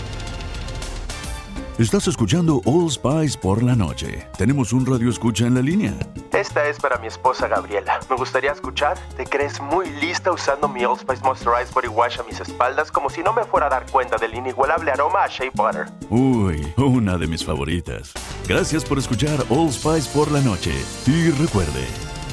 Estás 1.81 2.07
escuchando 2.07 2.61
All 2.65 2.91
Spice 2.91 3.35
por 3.35 3.63
la 3.63 3.75
noche. 3.75 4.27
Tenemos 4.37 4.71
un 4.71 4.85
radio 4.85 5.09
escucha 5.09 5.47
en 5.47 5.55
la 5.55 5.63
línea. 5.63 5.95
Esta 6.31 6.69
es 6.69 6.77
para 6.77 6.99
mi 6.99 7.07
esposa 7.07 7.47
Gabriela. 7.47 7.99
Me 8.07 8.17
gustaría 8.17 8.51
escuchar. 8.51 8.99
¿Te 9.17 9.25
crees 9.25 9.59
muy 9.59 9.89
lista 9.99 10.31
usando 10.31 10.67
mi 10.67 10.85
All 10.85 10.99
Spice 10.99 11.23
Moisturized 11.23 11.73
Body 11.73 11.87
Wash 11.87 12.19
a 12.19 12.23
mis 12.23 12.39
espaldas 12.39 12.91
como 12.91 13.09
si 13.09 13.23
no 13.23 13.33
me 13.33 13.43
fuera 13.45 13.65
a 13.65 13.69
dar 13.71 13.89
cuenta 13.89 14.17
del 14.17 14.35
inigualable 14.35 14.91
aroma 14.91 15.23
a 15.23 15.27
Shea 15.27 15.49
Butter? 15.55 15.87
Uy, 16.11 16.71
una 16.77 17.17
de 17.17 17.25
mis 17.25 17.43
favoritas. 17.43 18.13
Gracias 18.47 18.85
por 18.85 18.99
escuchar 18.99 19.43
All 19.49 19.71
Spice 19.71 20.07
por 20.13 20.31
la 20.31 20.41
noche. 20.41 20.75
Y 21.07 21.31
recuerde. 21.31 21.87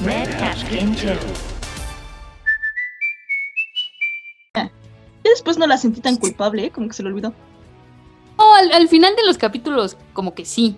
Red 0.05 0.29
después 5.23 5.57
no 5.57 5.65
la 5.65 5.77
sentí 5.77 6.01
tan 6.01 6.17
culpable, 6.17 6.65
¿eh? 6.65 6.69
como 6.69 6.87
que 6.87 6.93
se 6.93 7.01
lo 7.01 7.09
olvidó 7.09 7.33
al, 8.53 8.87
final 8.87 9.15
de 9.15 9.25
los 9.25 9.37
capítulos, 9.37 9.97
como 10.13 10.33
que 10.33 10.45
sí. 10.45 10.75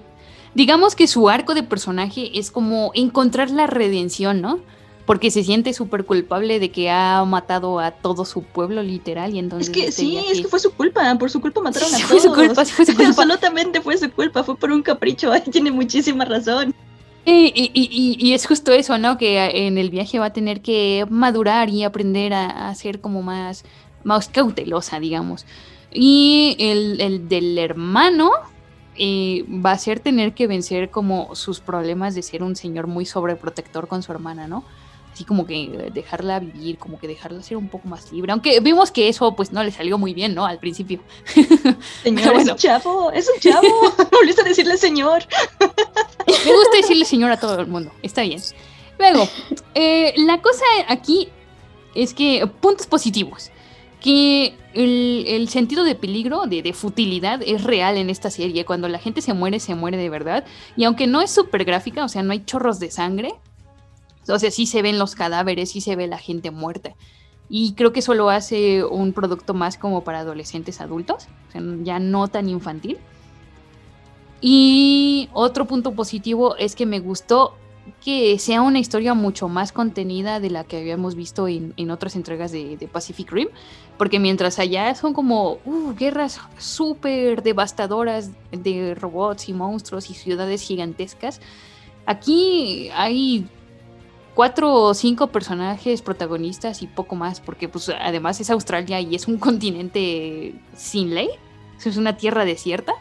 Digamos 0.54 0.96
que 0.96 1.08
su 1.08 1.30
arco 1.30 1.54
de 1.54 1.64
personaje 1.64 2.38
es 2.38 2.52
como 2.52 2.92
encontrar 2.94 3.52
la 3.52 3.68
redención, 3.68 4.42
¿no? 4.42 4.60
Porque 5.06 5.32
se 5.32 5.44
siente 5.44 5.74
súper 5.74 6.06
culpable 6.06 6.60
de 6.60 6.72
que 6.72 6.90
ha 6.90 7.24
matado 7.26 7.80
a 7.80 7.92
todo 7.92 8.26
su 8.26 8.44
pueblo, 8.44 8.84
literal, 8.84 9.34
y 9.34 9.40
entonces... 9.40 9.70
Es 9.70 9.74
que 9.74 9.92
sí, 9.92 10.18
es 10.18 10.42
que 10.42 10.48
fue 10.48 10.60
su 10.60 10.72
culpa, 10.74 11.16
por 11.18 11.30
su 11.30 11.42
culpa 11.42 11.62
mataron 11.62 11.90
a 11.94 11.98
todos. 11.98 12.10
Fue 12.10 12.20
su 12.20 12.34
culpa, 12.34 12.66
fue 12.66 12.86
su 12.86 12.96
culpa. 12.96 13.10
Absolutamente 13.10 13.82
fue 13.82 13.98
su 13.98 14.12
culpa, 14.12 14.44
fue 14.44 14.58
por 14.58 14.72
un 14.72 14.82
capricho, 14.82 15.32
tiene 15.52 15.72
muchísima 15.72 16.26
razón. 16.26 16.74
Y, 17.24 17.52
y, 17.56 18.18
y, 18.20 18.34
es 18.34 18.48
justo 18.48 18.72
eso, 18.72 18.98
¿no? 18.98 19.18
Que 19.20 19.68
en 19.68 19.78
el 19.78 19.92
viaje 19.92 20.18
va 20.18 20.28
a 20.28 20.34
tener 20.34 20.62
que 20.62 21.06
madurar 21.08 21.70
y 21.70 21.84
aprender 21.84 22.34
a, 22.34 22.70
a 22.70 22.74
ser 22.74 23.00
como 23.00 23.22
más, 23.22 23.64
más 24.04 24.28
cautelosa, 24.28 25.00
digamos. 25.00 25.46
Y 25.94 26.56
el, 26.60 27.28
del 27.28 27.58
hermano 27.58 28.32
eh, 28.96 29.46
va 29.48 29.72
a 29.72 29.78
ser 29.78 30.00
tener 30.00 30.34
que 30.34 30.48
vencer 30.48 30.90
como 30.90 31.36
sus 31.36 31.60
problemas 31.60 32.16
de 32.16 32.22
ser 32.22 32.44
un 32.44 32.56
señor 32.56 32.88
muy 32.88 33.06
sobreprotector 33.06 33.88
con 33.88 34.02
su 34.04 34.12
hermana, 34.12 34.48
¿no? 34.48 34.64
Así 35.14 35.26
como 35.26 35.46
que 35.46 35.92
dejarla 35.94 36.40
vivir, 36.40 36.78
como 36.78 36.98
que 36.98 37.08
dejarla 37.08 37.44
ser 37.44 37.58
un 37.58 37.68
poco 37.68 37.90
más 37.90 38.12
libre. 38.14 38.32
Aunque 38.32 38.62
vimos 38.62 38.92
que 38.92 39.10
eso 39.10 39.36
pues 39.36 39.52
no 39.52 39.62
le 39.62 39.72
salió 39.72 39.98
muy 39.98 40.14
bien, 40.14 40.34
¿no? 40.34 40.46
Al 40.46 40.58
principio. 40.58 41.02
Señor, 42.04 42.36
es 42.38 42.48
un 42.50 42.56
chavo, 42.56 43.12
es 43.12 43.30
un 43.34 43.40
chavo. 43.42 43.68
Volviste 44.12 44.42
a 44.42 44.46
decirle 44.46 44.78
señor. 44.78 45.24
Me 45.60 46.54
gusta 46.54 46.78
decirle 46.78 47.04
señor 47.04 47.32
a 47.32 47.38
todo 47.38 47.60
el 47.60 47.68
mundo, 47.68 47.92
está 48.02 48.22
bien. 48.22 48.42
Luego, 48.98 49.28
eh, 49.76 50.14
la 50.16 50.42
cosa 50.42 50.64
aquí 50.88 51.28
es 51.94 52.14
que 52.14 52.48
puntos 52.62 52.88
positivos 52.88 53.52
que 54.02 54.58
el, 54.74 55.48
sentido 55.50 55.84
de 55.84 55.96
peligro, 55.96 56.46
de, 56.48 56.74
futilidad, 56.74 57.42
es 57.46 57.64
real 57.64 57.98
en 57.98 58.10
esta 58.10 58.30
serie. 58.30 58.66
Cuando 58.66 58.90
la 58.90 59.00
gente 59.00 59.22
se 59.22 59.34
muere, 59.34 59.60
se 59.60 59.76
muere 59.76 59.98
de 59.98 60.10
verdad. 60.10 60.44
Y 60.76 60.84
aunque 60.84 61.08
no 61.08 61.22
es 61.22 61.32
súper 61.32 61.64
gráfica, 61.64 62.04
o 62.04 62.10
sea, 62.10 62.24
no 62.24 62.32
hay 62.32 62.44
chorros 62.44 62.80
de 62.80 62.92
sangre, 62.92 63.34
o 64.28 64.40
sea, 64.40 64.52
sí 64.52 64.66
se 64.66 64.82
ven 64.82 65.00
los 65.00 65.16
cadáveres, 65.16 65.72
sí 65.72 65.82
se 65.82 65.96
ve 65.96 66.08
la 66.08 66.18
gente 66.18 66.52
muerta. 66.52 66.96
Y 67.48 67.74
creo 67.74 67.92
que 67.94 68.00
eso 68.00 68.14
lo 68.14 68.30
hace 68.30 68.84
un 68.84 69.14
producto 69.14 69.54
más 69.54 69.78
como 69.78 70.04
para 70.04 70.20
adolescentes 70.20 70.82
adultos, 70.82 71.28
o 71.50 71.52
sea, 71.52 71.62
ya 71.84 72.00
no 72.00 72.28
tan 72.28 72.50
infantil. 72.50 72.98
Y 74.40 75.30
otro 75.34 75.66
punto 75.68 75.92
positivo 75.92 76.56
es 76.56 76.76
que 76.76 76.88
me 76.88 77.00
gustó 77.00 77.56
que 78.04 78.38
sea 78.40 78.62
una 78.62 78.80
historia 78.80 79.14
mucho 79.14 79.48
más 79.48 79.72
contenida 79.72 80.40
de 80.40 80.50
la 80.50 80.64
que 80.64 80.78
habíamos 80.78 81.16
visto 81.16 81.48
en, 81.48 81.92
otras 81.92 82.16
entregas 82.16 82.52
de, 82.52 82.90
Pacific 82.92 83.32
Rim, 83.32 83.50
porque 83.98 84.20
mientras 84.20 84.60
allá 84.60 84.94
son 84.96 85.14
como 85.14 85.60
uh, 85.66 85.94
guerras 85.96 86.40
súper 86.58 87.44
devastadoras 87.44 88.32
de 88.52 88.96
robots 88.96 89.50
y 89.50 89.54
monstruos 89.54 90.10
y 90.10 90.14
ciudades 90.14 90.62
gigantescas, 90.62 91.42
aquí 92.06 92.90
hay 92.96 93.48
cuatro 94.34 94.74
o 94.74 94.94
cinco 94.94 95.28
personajes 95.28 96.02
protagonistas 96.02 96.82
y 96.82 96.88
poco 96.88 97.16
más, 97.16 97.40
porque 97.40 97.70
pues 97.70 97.90
además 97.90 98.40
es 98.40 98.50
Australia 98.50 99.00
y 99.00 99.16
es 99.16 99.28
un 99.28 99.38
continente 99.40 100.56
sin 100.76 101.14
ley, 101.14 101.30
es 101.84 101.98
una 101.98 102.18
tierra 102.18 102.46
desierta. 102.46 102.94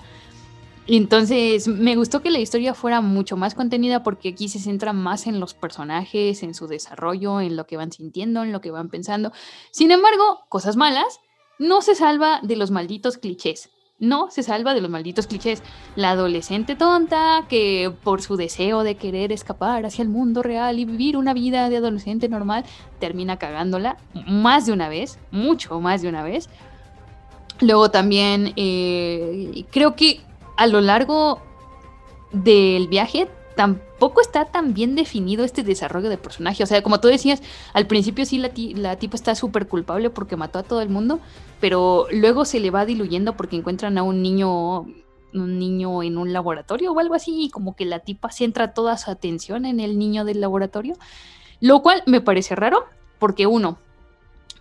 Entonces, 0.93 1.69
me 1.69 1.95
gustó 1.95 2.21
que 2.21 2.33
la 2.33 2.41
historia 2.41 2.75
fuera 2.75 3.01
mucho 3.01 3.37
más 3.37 3.55
contenida 3.55 4.03
porque 4.03 4.31
aquí 4.31 4.49
se 4.49 4.59
centra 4.59 4.93
más 4.93 5.29
en 5.29 5.39
los 5.39 5.55
personajes, 5.55 6.43
en 6.43 6.53
su 6.53 6.67
desarrollo, 6.67 7.41
en 7.41 7.55
lo 7.55 7.65
que 7.65 7.77
van 7.77 7.93
sintiendo, 7.93 8.43
en 8.43 8.51
lo 8.51 8.61
que 8.61 8.73
van 8.73 8.89
pensando. 8.89 9.31
Sin 9.71 9.93
embargo, 9.93 10.41
cosas 10.49 10.75
malas, 10.75 11.21
no 11.61 11.81
se 11.81 11.95
salva 11.95 12.41
de 12.43 12.57
los 12.57 12.73
malditos 12.73 13.19
clichés. 13.19 13.71
No 14.01 14.33
se 14.33 14.43
salva 14.43 14.75
de 14.75 14.81
los 14.81 14.91
malditos 14.91 15.29
clichés. 15.29 15.63
La 15.95 16.11
adolescente 16.11 16.75
tonta 16.75 17.47
que 17.49 17.95
por 18.03 18.21
su 18.21 18.35
deseo 18.35 18.83
de 18.83 18.97
querer 18.97 19.31
escapar 19.31 19.87
hacia 19.87 20.03
el 20.03 20.09
mundo 20.09 20.43
real 20.43 20.81
y 20.81 20.87
vivir 20.87 21.17
una 21.17 21.35
vida 21.35 21.69
de 21.69 21.77
adolescente 21.77 22.29
normal 22.29 22.65
termina 22.99 23.37
cagándola 23.37 23.97
más 24.27 24.67
de 24.67 24.73
una 24.73 24.89
vez, 24.89 25.21
mucho 25.31 25.79
más 25.79 26.03
de 26.03 26.09
una 26.09 26.25
vez. 26.25 26.49
Luego 27.61 27.93
también 27.93 28.55
eh, 28.57 29.67
creo 29.71 29.95
que 29.95 30.23
a 30.61 30.67
lo 30.67 30.83
largo 30.83 31.41
del 32.33 32.87
viaje 32.87 33.31
tampoco 33.57 34.21
está 34.21 34.45
tan 34.45 34.75
bien 34.75 34.95
definido 34.95 35.43
este 35.43 35.63
desarrollo 35.63 36.11
de 36.11 36.19
personaje. 36.19 36.63
O 36.63 36.67
sea, 36.67 36.83
como 36.83 37.01
tú 37.01 37.09
decías, 37.09 37.43
al 37.73 37.87
principio 37.87 38.27
sí 38.27 38.37
la, 38.37 38.51
la 38.75 38.97
tipa 38.97 39.17
está 39.17 39.35
súper 39.35 39.69
culpable 39.69 40.11
porque 40.11 40.37
mató 40.37 40.59
a 40.59 40.63
todo 40.63 40.83
el 40.83 40.91
mundo, 40.91 41.19
pero 41.61 42.09
luego 42.13 42.45
se 42.45 42.61
le 42.61 42.71
va 42.71 42.85
diluyendo 42.85 43.39
porque 43.39 43.57
encuentran 43.57 43.97
a 43.97 44.03
un 44.03 44.21
niño 44.21 44.83
un 45.33 45.59
niño 45.59 46.03
en 46.03 46.19
un 46.19 46.35
laboratorio 46.35 46.93
o 46.93 46.99
algo 46.99 47.15
así, 47.15 47.45
y 47.45 47.49
como 47.49 47.75
que 47.75 47.87
la 47.87 48.01
tipa 48.01 48.31
centra 48.31 48.75
toda 48.75 48.99
su 48.99 49.11
atención 49.11 49.65
en 49.65 49.81
el 49.81 49.99
niño 49.99 50.27
del 50.27 50.43
laboratorio. 50.43 50.97
Lo 51.61 51.81
cual 51.81 52.03
me 52.05 52.21
parece 52.21 52.55
raro, 52.55 52.85
porque 53.19 53.47
uno, 53.47 53.79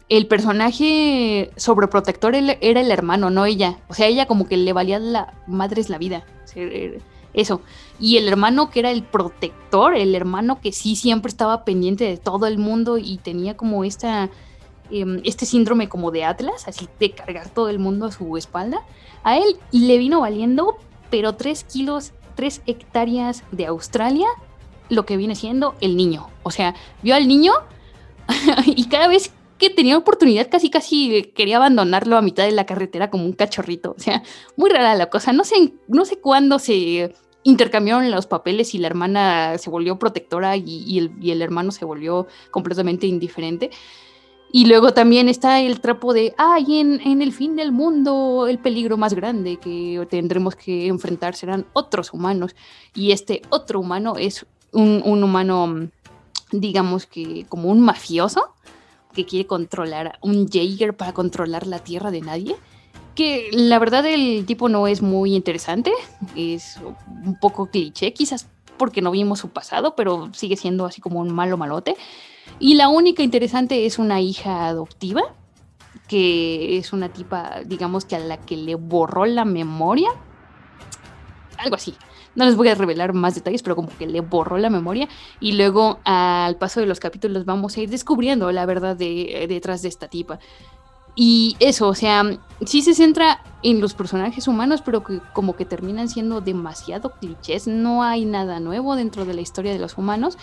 el 0.10 0.26
personaje 0.26 1.52
sobreprotector 1.56 2.34
era 2.36 2.82
el 2.82 2.92
hermano, 2.92 3.30
no 3.30 3.46
ella. 3.46 3.78
O 3.88 3.94
sea, 3.94 4.08
ella 4.08 4.26
como 4.26 4.48
que 4.48 4.58
le 4.58 4.74
valía 4.74 4.98
la 4.98 5.36
madre 5.46 5.82
es 5.82 5.90
la 5.90 6.00
vida. 6.00 6.26
Eso. 7.34 7.62
Y 8.00 8.18
el 8.18 8.28
hermano 8.28 8.72
que 8.72 8.80
era 8.80 8.90
el 8.90 9.04
protector, 9.04 9.96
el 9.96 10.16
hermano 10.16 10.60
que 10.62 10.72
sí 10.72 10.96
siempre 10.96 11.30
estaba 11.30 11.64
pendiente 11.64 12.06
de 12.06 12.18
todo 12.18 12.48
el 12.48 12.58
mundo 12.58 12.98
y 12.98 13.18
tenía 13.18 13.56
como 13.56 13.84
esta, 13.84 14.32
em, 14.90 15.22
este 15.26 15.46
síndrome 15.46 15.90
como 15.90 16.10
de 16.10 16.26
Atlas, 16.26 16.68
así 16.68 16.90
de 17.00 17.12
cargar 17.12 17.50
todo 17.50 17.70
el 17.70 17.78
mundo 17.78 18.08
a 18.08 18.12
su 18.12 18.36
espalda. 18.36 18.82
A 19.24 19.38
él 19.38 19.58
le 19.72 20.00
vino 20.00 20.22
valiendo, 20.22 20.78
pero 21.12 21.36
tres 21.36 21.64
kilos, 21.64 22.14
tres 22.34 22.64
hectáreas 22.66 23.44
de 23.52 23.68
Australia, 23.68 24.28
lo 24.90 25.06
que 25.06 25.18
viene 25.18 25.36
siendo 25.36 25.76
el 25.82 25.96
niño. 25.96 26.30
O 26.42 26.50
sea, 26.50 26.74
vio 27.04 27.14
al 27.14 27.28
niño 27.28 27.54
y 28.66 28.86
cada 28.86 29.08
vez 29.08 29.32
que 29.60 29.70
tenía 29.70 29.98
oportunidad 29.98 30.50
casi 30.50 30.70
casi 30.70 31.32
quería 31.36 31.58
abandonarlo 31.58 32.18
a 32.18 32.22
mitad 32.22 32.46
de 32.46 32.52
la 32.52 32.66
carretera 32.66 33.12
como 33.12 33.26
un 33.26 33.34
cachorrito. 33.34 33.94
O 33.96 34.00
sea, 34.00 34.24
muy 34.56 34.70
rara 34.70 34.96
la 34.96 35.10
cosa. 35.10 35.34
No 35.34 35.44
sé, 35.44 35.74
no 35.88 36.06
sé 36.06 36.20
cuándo 36.20 36.58
se 36.58 37.14
intercambiaron 37.44 38.10
los 38.10 38.26
papeles 38.26 38.74
y 38.74 38.80
la 38.80 38.88
hermana 38.88 39.58
se 39.58 39.70
volvió 39.70 40.00
protectora 40.00 40.56
y, 40.56 41.12
el, 41.22 41.42
hermano 41.42 41.72
se 41.72 41.86
volvió 41.86 42.28
completamente 42.52 43.06
indiferente. 43.06 43.70
Y 44.52 44.66
luego 44.66 44.94
también 44.94 45.30
está 45.30 45.62
el 45.62 45.80
trapo 45.80 46.14
de, 46.14 46.34
ay, 46.38 46.80
en, 46.80 47.00
en, 47.02 47.22
el 47.22 47.34
fin 47.34 47.56
del 47.56 47.72
mundo 47.72 48.48
el 48.50 48.58
peligro 48.58 48.98
más 48.98 49.14
grande 49.14 49.58
que 49.58 50.04
tendremos 50.10 50.56
que 50.56 50.88
enfrentar 50.88 51.36
serán 51.36 51.68
otros 51.74 52.14
humanos. 52.14 52.56
Y 52.96 53.12
este 53.12 53.44
otro 53.50 53.80
humano 53.80 54.16
es 54.18 54.48
un, 54.72 55.04
un 55.06 55.24
humano, 55.24 55.90
digamos 56.52 57.06
que 57.06 57.46
como 57.48 57.70
un 57.70 57.82
mafioso, 57.82 58.54
que 59.20 59.26
quiere 59.26 59.48
controlar 59.48 60.18
un 60.22 60.48
Jaeger 60.48 60.96
para 60.96 61.14
controlar 61.14 61.68
la 61.68 61.80
tierra 61.80 62.10
de 62.12 62.22
nadie. 62.22 62.56
Que 63.16 63.50
la 63.52 63.78
verdad 63.80 64.06
el 64.06 64.46
tipo 64.46 64.70
no 64.70 64.88
es 64.88 65.02
muy 65.02 65.36
interesante, 65.36 65.92
es 66.36 66.78
un 67.26 67.38
poco 67.38 67.66
cliché, 67.70 68.14
quizás 68.14 68.48
porque 68.78 69.02
no 69.02 69.12
vimos 69.12 69.40
su 69.40 69.50
pasado, 69.50 69.94
pero 69.94 70.30
sigue 70.34 70.56
siendo 70.56 70.86
así 70.86 71.02
como 71.02 71.20
un 71.20 71.34
malo 71.34 71.58
malote. 71.58 71.98
Y 72.60 72.76
la 72.76 72.88
única 72.88 73.22
interesante 73.22 73.86
es 73.86 74.00
una 74.00 74.22
hija 74.22 74.68
adoptiva, 74.68 75.22
que 76.08 76.78
es 76.78 76.94
una 76.94 77.10
tipa, 77.10 77.60
digamos 77.66 78.06
que 78.06 78.16
a 78.16 78.20
la 78.20 78.38
que 78.38 78.56
le 78.56 78.76
borró 78.76 79.26
la 79.26 79.44
memoria. 79.44 80.10
Algo 81.58 81.76
así. 81.76 81.94
No 82.40 82.46
les 82.46 82.56
voy 82.56 82.70
a 82.70 82.76
revelar 82.76 83.12
más 83.12 83.36
detalles, 83.36 83.62
pero 83.64 83.76
como 83.76 83.90
que 83.90 84.08
le 84.08 84.22
borró 84.22 84.58
la 84.58 84.70
memoria 84.70 85.10
y 85.42 85.52
luego 85.52 86.00
al 86.06 86.56
paso 86.56 86.80
de 86.80 86.86
los 86.86 87.02
capítulos 87.02 87.44
vamos 87.44 87.76
a 87.76 87.82
ir 87.82 87.90
descubriendo 87.90 88.50
la 88.54 88.66
verdad 88.66 88.96
de, 88.96 89.46
detrás 89.50 89.82
de 89.82 89.90
esta 89.90 90.08
tipa. 90.08 90.40
Y 91.16 91.58
eso, 91.60 91.90
o 91.90 91.96
sea, 91.96 92.24
sí 92.66 92.82
se 92.82 92.94
centra 92.94 93.44
en 93.62 93.82
los 93.82 93.94
personajes 93.94 94.48
humanos, 94.48 94.82
pero 94.86 95.04
que 95.04 95.20
como 95.34 95.58
que 95.58 95.66
terminan 95.66 96.08
siendo 96.08 96.40
demasiado 96.40 97.12
clichés. 97.20 97.68
No 97.68 98.04
hay 98.04 98.24
nada 98.24 98.62
nuevo 98.62 98.96
dentro 98.96 99.26
de 99.26 99.34
la 99.34 99.42
historia 99.42 99.74
de 99.74 99.80
los 99.80 99.98
humanos. 99.98 100.38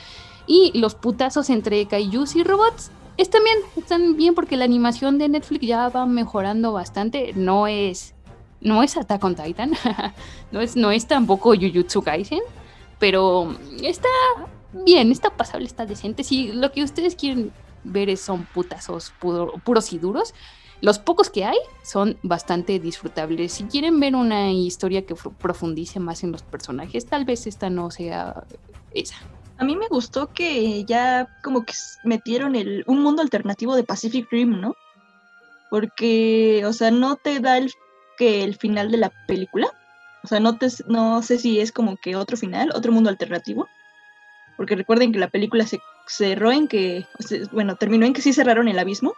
Y 0.47 0.79
los 0.79 0.95
putazos 0.97 1.49
entre 1.49 1.87
kaijus 1.87 2.37
y 2.37 2.43
robots 2.43 2.91
están 3.17 3.43
bien, 3.43 3.57
están 3.75 4.17
bien 4.19 4.35
porque 4.35 4.59
la 4.59 4.67
animación 4.67 5.17
de 5.17 5.31
Netflix 5.31 5.67
ya 5.67 5.89
va 5.89 6.05
mejorando 6.05 6.75
bastante. 6.75 7.33
No 7.35 7.67
es 7.67 8.16
no 8.61 8.83
es 8.83 8.97
Attack 8.97 9.23
on 9.25 9.35
Titan, 9.35 9.73
no, 10.53 10.61
es, 10.61 10.77
no 10.77 10.91
es 10.91 11.07
tampoco 11.07 11.55
Jujutsu 11.55 12.03
Kaisen, 12.03 12.41
pero 12.99 13.57
está 13.83 14.09
bien, 14.73 15.13
está 15.13 15.31
pasable, 15.31 15.67
está 15.67 15.87
decente. 15.87 16.25
Si 16.25 16.53
lo 16.53 16.73
que 16.73 16.83
ustedes 16.83 17.15
quieren 17.15 17.53
ver 17.85 18.17
son 18.17 18.47
putazos 18.47 19.13
puros 19.21 19.93
y 19.93 19.99
duros, 19.99 20.35
los 20.81 20.99
pocos 20.99 21.31
que 21.31 21.45
hay 21.45 21.57
son 21.83 22.19
bastante 22.23 22.79
disfrutables. 22.79 23.53
Si 23.53 23.65
quieren 23.65 23.99
ver 23.99 24.15
una 24.15 24.53
historia 24.53 25.07
que 25.07 25.15
profundice 25.15 26.01
más 26.01 26.23
en 26.23 26.33
los 26.33 26.43
personajes, 26.43 27.07
tal 27.07 27.25
vez 27.25 27.47
esta 27.47 27.71
no 27.71 27.91
sea 27.91 28.45
esa. 28.93 29.17
A 29.59 29.65
mí 29.65 29.75
me 29.75 29.89
gustó 29.89 30.33
que 30.33 30.85
ya 30.85 31.29
como 31.43 31.65
que 31.65 31.73
metieron 32.05 32.57
el, 32.57 32.85
un 32.87 33.03
mundo 33.03 33.23
alternativo 33.23 33.75
de 33.75 33.85
Pacific 33.85 34.29
Rim, 34.31 34.61
¿no? 34.61 34.77
Porque, 35.71 36.63
o 36.67 36.73
sea, 36.75 36.91
no 36.91 37.17
te 37.17 37.41
da 37.41 37.57
el 37.57 37.73
que 38.17 38.45
el 38.45 38.57
final 38.57 38.91
de 38.91 38.99
la 38.99 39.11
película. 39.27 39.69
O 40.23 40.29
sea, 40.29 40.41
no, 40.41 40.59
te, 40.59 40.69
no 40.87 41.23
sé 41.23 41.39
si 41.39 41.61
es 41.61 41.73
como 41.73 41.97
que 41.97 42.17
otro 42.17 42.37
final, 42.37 42.73
otro 42.75 42.93
mundo 42.93 43.11
alternativo. 43.11 43.69
Porque 44.57 44.75
recuerden 44.75 45.13
que 45.13 45.19
la 45.19 45.29
película 45.29 45.67
se 45.67 45.81
cerró 46.07 46.51
en 46.51 46.67
que, 46.67 47.07
bueno, 47.53 47.77
terminó 47.77 48.07
en 48.07 48.15
que 48.15 48.23
sí 48.23 48.33
cerraron 48.33 48.69
el 48.69 48.79
abismo. 48.79 49.15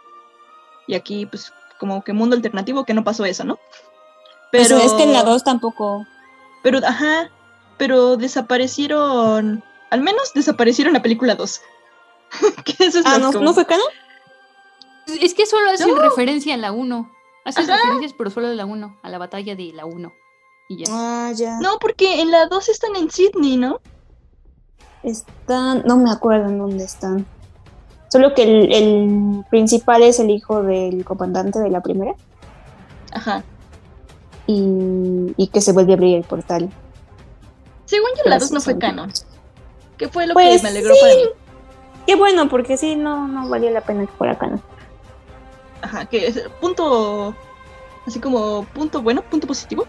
Y 0.87 0.95
aquí, 0.95 1.25
pues, 1.25 1.53
como 1.79 2.03
que 2.03 2.13
mundo 2.13 2.35
alternativo, 2.35 2.85
que 2.85 2.93
no 2.93 3.03
pasó 3.03 3.25
eso, 3.25 3.43
¿no? 3.43 3.57
Pero 4.51 4.77
es 4.77 4.93
que 4.93 5.03
en 5.03 5.13
la 5.13 5.23
2 5.23 5.43
tampoco. 5.43 6.05
Pero, 6.61 6.79
ajá, 6.79 7.29
pero 7.77 8.17
desaparecieron, 8.17 9.63
al 9.89 10.01
menos 10.01 10.33
desaparecieron 10.33 10.93
la 10.93 11.01
película 11.01 11.35
2. 11.35 11.61
ah, 13.05 13.17
¿no, 13.19 13.31
¿no 13.31 13.53
fue 13.53 13.65
canon? 13.65 13.87
Es 15.21 15.33
que 15.33 15.45
solo 15.45 15.71
hacen 15.71 15.95
referencia 15.97 16.53
a 16.53 16.57
la 16.57 16.71
1. 16.71 17.18
Haces 17.49 17.67
referencias, 17.67 18.13
pero 18.13 18.29
solo 18.29 18.47
de 18.47 18.55
la 18.55 18.65
1, 18.65 18.99
a 19.01 19.09
la 19.09 19.17
batalla 19.17 19.55
de 19.55 19.73
la 19.73 19.85
1. 19.85 20.13
Y 20.69 20.77
ya. 20.77 20.85
Ah, 20.91 21.31
ya. 21.33 21.59
No, 21.59 21.79
porque 21.79 22.21
en 22.21 22.29
la 22.29 22.45
2 22.45 22.69
están 22.69 22.95
en 22.95 23.09
Sydney, 23.09 23.57
¿no? 23.57 23.81
Están, 25.01 25.81
no 25.85 25.97
me 25.97 26.11
acuerdo 26.11 26.47
en 26.49 26.59
dónde 26.59 26.83
están. 26.83 27.25
Solo 28.09 28.35
que 28.35 28.43
el, 28.43 29.43
principal 29.49 30.03
es 30.03 30.19
el 30.19 30.29
hijo 30.29 30.61
del 30.61 31.03
comandante 31.03 31.57
de 31.59 31.69
la 31.71 31.81
primera. 31.81 32.13
Ajá. 33.11 33.43
Y, 34.45 35.49
que 35.51 35.61
se 35.61 35.71
vuelve 35.71 35.93
a 35.93 35.95
abrir 35.95 36.17
el 36.17 36.23
portal. 36.23 36.69
Según 37.85 38.09
yo, 38.17 38.29
la 38.29 38.37
2 38.37 38.51
no 38.51 38.61
fue 38.61 38.77
canon. 38.77 39.11
¿Qué 39.97 40.07
fue 40.07 40.27
lo 40.27 40.35
que 40.35 40.43
pues 40.43 40.61
me 40.61 40.69
alegró 40.69 40.93
para 41.01 41.15
mí? 41.15 41.23
Qué 42.05 42.15
bueno, 42.15 42.47
porque 42.47 42.77
sí, 42.77 42.95
no, 42.95 43.27
no 43.27 43.49
valía 43.49 43.71
la 43.71 43.81
pena 43.81 44.05
que 44.05 44.11
fuera 44.13 44.37
canon. 44.37 44.61
Ajá, 45.81 46.05
que 46.05 46.27
es 46.27 46.47
punto. 46.61 47.35
Así 48.05 48.19
como 48.19 48.65
punto 48.73 49.01
bueno, 49.01 49.21
punto 49.23 49.47
positivo. 49.47 49.85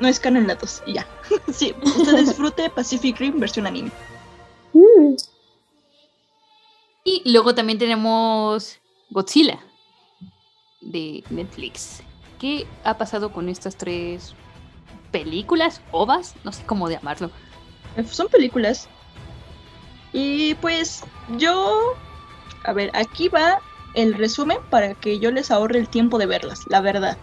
No 0.00 0.08
es 0.08 0.20
datos 0.20 0.82
y 0.86 0.94
ya. 0.94 1.06
sí, 1.52 1.74
usted 1.82 2.18
disfrute 2.18 2.70
Pacific 2.70 3.18
Rim 3.18 3.38
versión 3.38 3.66
anime. 3.66 3.90
Mm. 4.72 5.14
Y 7.04 7.30
luego 7.30 7.54
también 7.54 7.78
tenemos 7.78 8.78
Godzilla 9.10 9.60
de 10.80 11.22
Netflix. 11.30 12.02
¿Qué 12.40 12.66
ha 12.84 12.98
pasado 12.98 13.32
con 13.32 13.48
estas 13.48 13.76
tres 13.76 14.34
películas, 15.12 15.80
ovas? 15.92 16.34
No 16.42 16.52
sé 16.52 16.64
cómo 16.64 16.88
llamarlo. 16.88 17.30
Son 18.10 18.28
películas. 18.28 18.88
Y 20.12 20.54
pues 20.56 21.04
yo, 21.38 21.94
a 22.64 22.72
ver, 22.72 22.90
aquí 22.94 23.28
va 23.28 23.60
el 23.94 24.14
resumen 24.14 24.58
para 24.70 24.94
que 24.94 25.18
yo 25.18 25.30
les 25.30 25.50
ahorre 25.50 25.78
el 25.78 25.88
tiempo 25.88 26.18
de 26.18 26.26
verlas, 26.26 26.60
la 26.68 26.80
verdad. 26.80 27.16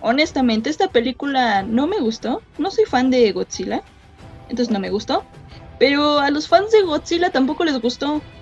Honestamente, 0.00 0.70
esta 0.70 0.88
película 0.88 1.62
no 1.62 1.86
me 1.86 1.98
gustó. 1.98 2.42
No 2.58 2.70
soy 2.70 2.84
fan 2.84 3.10
de 3.10 3.32
Godzilla, 3.32 3.82
entonces 4.48 4.70
no 4.72 4.78
me 4.78 4.90
gustó. 4.90 5.24
Pero 5.78 6.18
a 6.18 6.30
los 6.30 6.48
fans 6.48 6.70
de 6.70 6.82
Godzilla 6.82 7.30
tampoco 7.30 7.64
les 7.64 7.80
gustó. 7.80 8.22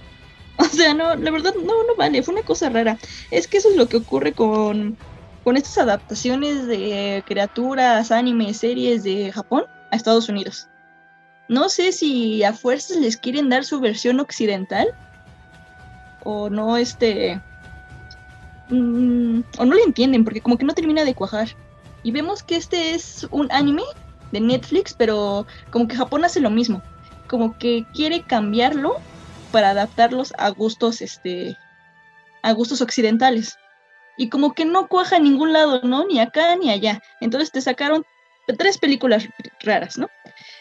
O 0.56 0.64
sea, 0.66 0.94
no, 0.94 1.16
la 1.16 1.32
verdad, 1.32 1.52
no, 1.56 1.82
no 1.84 1.96
vale, 1.98 2.22
fue 2.22 2.32
una 2.32 2.44
cosa 2.44 2.68
rara. 2.68 2.96
Es 3.32 3.48
que 3.48 3.56
eso 3.56 3.70
es 3.70 3.76
lo 3.76 3.88
que 3.88 3.96
ocurre 3.96 4.34
con, 4.34 4.96
con 5.42 5.56
estas 5.56 5.78
adaptaciones 5.78 6.68
de 6.68 7.24
criaturas, 7.26 8.12
anime, 8.12 8.54
series 8.54 9.02
de 9.02 9.32
Japón 9.32 9.64
a 9.90 9.96
Estados 9.96 10.28
Unidos. 10.28 10.68
No 11.48 11.68
sé 11.68 11.90
si 11.90 12.44
a 12.44 12.52
fuerzas 12.52 12.98
les 12.98 13.16
quieren 13.16 13.48
dar 13.48 13.64
su 13.64 13.80
versión 13.80 14.20
occidental 14.20 14.94
o 16.24 16.50
no 16.50 16.76
este 16.76 17.40
mm, 18.68 19.40
o 19.58 19.64
no 19.64 19.74
le 19.74 19.82
entienden 19.82 20.24
porque 20.24 20.40
como 20.40 20.58
que 20.58 20.64
no 20.64 20.74
termina 20.74 21.04
de 21.04 21.14
cuajar. 21.14 21.48
Y 22.02 22.10
vemos 22.10 22.42
que 22.42 22.56
este 22.56 22.94
es 22.94 23.26
un 23.30 23.50
anime 23.50 23.82
de 24.32 24.40
Netflix 24.40 24.94
pero 24.94 25.46
como 25.70 25.88
que 25.88 25.96
Japón 25.96 26.24
hace 26.24 26.40
lo 26.40 26.50
mismo. 26.50 26.82
Como 27.28 27.56
que 27.58 27.86
quiere 27.94 28.22
cambiarlo 28.22 28.96
para 29.52 29.70
adaptarlos 29.70 30.34
a 30.36 30.50
gustos 30.50 31.00
este 31.00 31.56
a 32.42 32.52
gustos 32.52 32.80
occidentales. 32.82 33.56
Y 34.16 34.28
como 34.28 34.54
que 34.54 34.64
no 34.64 34.88
cuaja 34.88 35.16
en 35.16 35.24
ningún 35.24 35.52
lado 35.52 35.82
no 35.82 36.06
ni 36.06 36.20
acá 36.20 36.54
ni 36.56 36.70
allá. 36.70 37.02
Entonces 37.20 37.50
te 37.50 37.60
sacaron 37.60 38.04
tres 38.58 38.76
películas 38.78 39.26
raras 39.62 39.96
no 39.96 40.08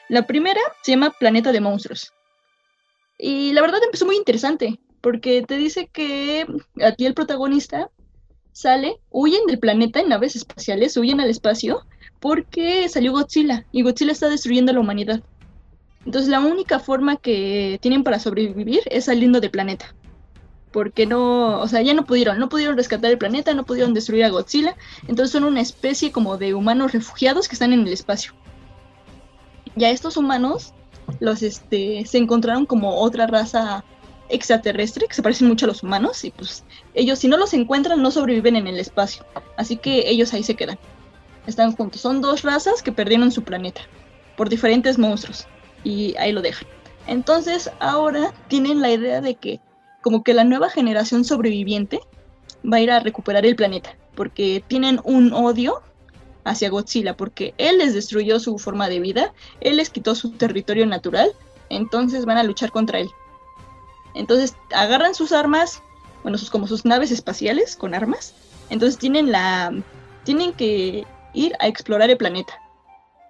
la 0.09 0.27
primera 0.27 0.61
se 0.83 0.91
llama 0.91 1.11
Planeta 1.11 1.51
de 1.51 1.61
monstruos. 1.61 2.13
Y 3.17 3.53
la 3.53 3.61
verdad 3.61 3.83
empezó 3.83 4.05
muy 4.05 4.15
interesante 4.15 4.79
porque 5.03 5.41
te 5.45 5.57
dice 5.57 5.89
que 5.91 6.47
aquí 6.81 7.05
el 7.05 7.13
protagonista 7.13 7.89
sale, 8.53 9.01
huyen 9.11 9.45
del 9.47 9.59
planeta 9.59 9.99
en 9.99 10.07
naves 10.07 10.37
espaciales, 10.37 10.95
huyen 10.95 11.19
al 11.19 11.29
espacio, 11.29 11.85
porque 12.21 12.87
salió 12.87 13.11
Godzilla 13.11 13.65
y 13.73 13.81
Godzilla 13.81 14.13
está 14.13 14.29
destruyendo 14.29 14.71
a 14.71 14.75
la 14.75 14.79
humanidad. 14.79 15.21
Entonces 16.05 16.29
la 16.29 16.39
única 16.39 16.79
forma 16.79 17.17
que 17.17 17.79
tienen 17.81 18.05
para 18.05 18.17
sobrevivir 18.17 18.79
es 18.85 19.05
saliendo 19.05 19.41
del 19.41 19.51
planeta. 19.51 19.93
Porque 20.71 21.05
no, 21.05 21.59
o 21.59 21.67
sea, 21.67 21.81
ya 21.81 21.93
no 21.93 22.05
pudieron, 22.05 22.39
no 22.39 22.47
pudieron 22.47 22.77
rescatar 22.77 23.11
el 23.11 23.17
planeta, 23.17 23.53
no 23.53 23.65
pudieron 23.65 23.93
destruir 23.93 24.23
a 24.23 24.29
Godzilla. 24.29 24.77
Entonces 25.09 25.31
son 25.31 25.43
una 25.43 25.59
especie 25.59 26.13
como 26.13 26.37
de 26.37 26.53
humanos 26.53 26.93
refugiados 26.93 27.49
que 27.49 27.55
están 27.55 27.73
en 27.73 27.81
el 27.81 27.91
espacio. 27.91 28.31
Y 29.75 29.83
a 29.83 29.89
estos 29.89 30.15
humanos 30.15 30.73
los 31.19 31.43
este, 31.43 32.05
se 32.05 32.19
encontraron 32.19 32.65
como 32.65 33.01
otra 33.01 33.27
raza 33.27 33.83
extraterrestre 34.29 35.07
que 35.07 35.13
se 35.13 35.21
parecen 35.21 35.47
mucho 35.47 35.65
a 35.65 35.67
los 35.67 35.83
humanos 35.83 36.23
y 36.23 36.31
pues 36.31 36.63
ellos 36.93 37.19
si 37.19 37.27
no 37.27 37.37
los 37.37 37.53
encuentran 37.53 38.01
no 38.01 38.11
sobreviven 38.11 38.55
en 38.55 38.67
el 38.67 38.79
espacio. 38.79 39.25
Así 39.57 39.77
que 39.77 40.09
ellos 40.09 40.33
ahí 40.33 40.43
se 40.43 40.55
quedan. 40.55 40.79
Están 41.47 41.75
juntos. 41.75 42.01
Son 42.01 42.21
dos 42.21 42.43
razas 42.43 42.81
que 42.81 42.91
perdieron 42.91 43.31
su 43.31 43.43
planeta 43.43 43.81
por 44.37 44.49
diferentes 44.49 44.97
monstruos 44.97 45.47
y 45.83 46.15
ahí 46.17 46.31
lo 46.31 46.41
dejan. 46.41 46.67
Entonces 47.07 47.69
ahora 47.79 48.33
tienen 48.47 48.81
la 48.81 48.91
idea 48.91 49.21
de 49.21 49.35
que 49.35 49.59
como 50.01 50.23
que 50.23 50.33
la 50.33 50.43
nueva 50.43 50.69
generación 50.69 51.25
sobreviviente 51.25 51.99
va 52.71 52.77
a 52.77 52.81
ir 52.81 52.91
a 52.91 52.99
recuperar 52.99 53.45
el 53.45 53.55
planeta 53.55 53.95
porque 54.15 54.63
tienen 54.67 54.99
un 55.03 55.33
odio 55.33 55.81
hacia 56.43 56.69
Godzilla 56.69 57.15
porque 57.15 57.53
él 57.57 57.77
les 57.77 57.93
destruyó 57.93 58.39
su 58.39 58.57
forma 58.57 58.89
de 58.89 58.99
vida, 58.99 59.33
él 59.61 59.77
les 59.77 59.89
quitó 59.89 60.15
su 60.15 60.31
territorio 60.31 60.85
natural, 60.85 61.31
entonces 61.69 62.25
van 62.25 62.37
a 62.37 62.43
luchar 62.43 62.71
contra 62.71 62.99
él. 62.99 63.09
Entonces 64.15 64.55
agarran 64.73 65.15
sus 65.15 65.31
armas, 65.31 65.81
bueno, 66.21 66.37
sus, 66.37 66.49
como 66.49 66.67
sus 66.67 66.85
naves 66.85 67.11
espaciales 67.11 67.75
con 67.75 67.93
armas, 67.93 68.33
entonces 68.69 68.97
tienen 68.97 69.31
la 69.31 69.73
tienen 70.23 70.53
que 70.53 71.05
ir 71.33 71.53
a 71.59 71.67
explorar 71.67 72.09
el 72.09 72.17
planeta 72.17 72.53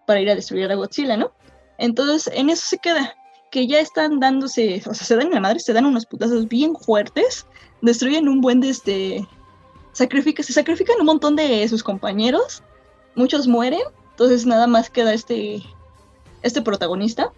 para 0.05 0.21
ir 0.21 0.29
a 0.29 0.35
destruir 0.35 0.71
a 0.71 0.75
Godzilla, 0.75 1.17
¿no? 1.17 1.31
Entonces 1.77 2.31
en 2.35 2.49
eso 2.49 2.65
se 2.67 2.77
queda, 2.77 3.15
que 3.49 3.67
ya 3.67 3.79
están 3.79 4.19
dándose, 4.19 4.81
o 4.85 4.93
sea, 4.93 5.05
se 5.07 5.15
dan 5.15 5.27
en 5.27 5.33
la 5.33 5.39
madre, 5.39 5.59
se 5.59 5.73
dan 5.73 5.85
unos 5.85 6.05
putazos 6.05 6.47
bien 6.47 6.75
fuertes, 6.75 7.47
destruyen 7.81 8.27
un 8.27 8.41
buen 8.41 8.59
de 8.59 8.69
este 8.69 9.27
se 9.93 10.53
sacrifican 10.53 10.99
un 10.99 11.05
montón 11.05 11.35
de 11.35 11.67
sus 11.67 11.83
compañeros 11.83 12.63
muchos 13.15 13.47
mueren, 13.47 13.81
entonces 14.11 14.45
nada 14.45 14.67
más 14.67 14.89
queda 14.89 15.13
este, 15.13 15.61
este 16.41 16.61
protagonista. 16.61 17.31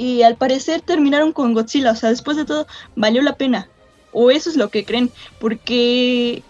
Y 0.00 0.22
al 0.22 0.36
parecer 0.36 0.80
terminaron 0.80 1.34
con 1.34 1.52
Godzilla, 1.52 1.90
o 1.90 1.94
sea, 1.94 2.08
después 2.08 2.38
de 2.38 2.46
todo, 2.46 2.66
valió 2.96 3.20
la 3.20 3.36
pena. 3.36 3.68
O 4.12 4.30
eso 4.30 4.48
es 4.48 4.56
lo 4.56 4.70
que 4.70 4.86
creen, 4.86 5.10
porque 5.38 6.42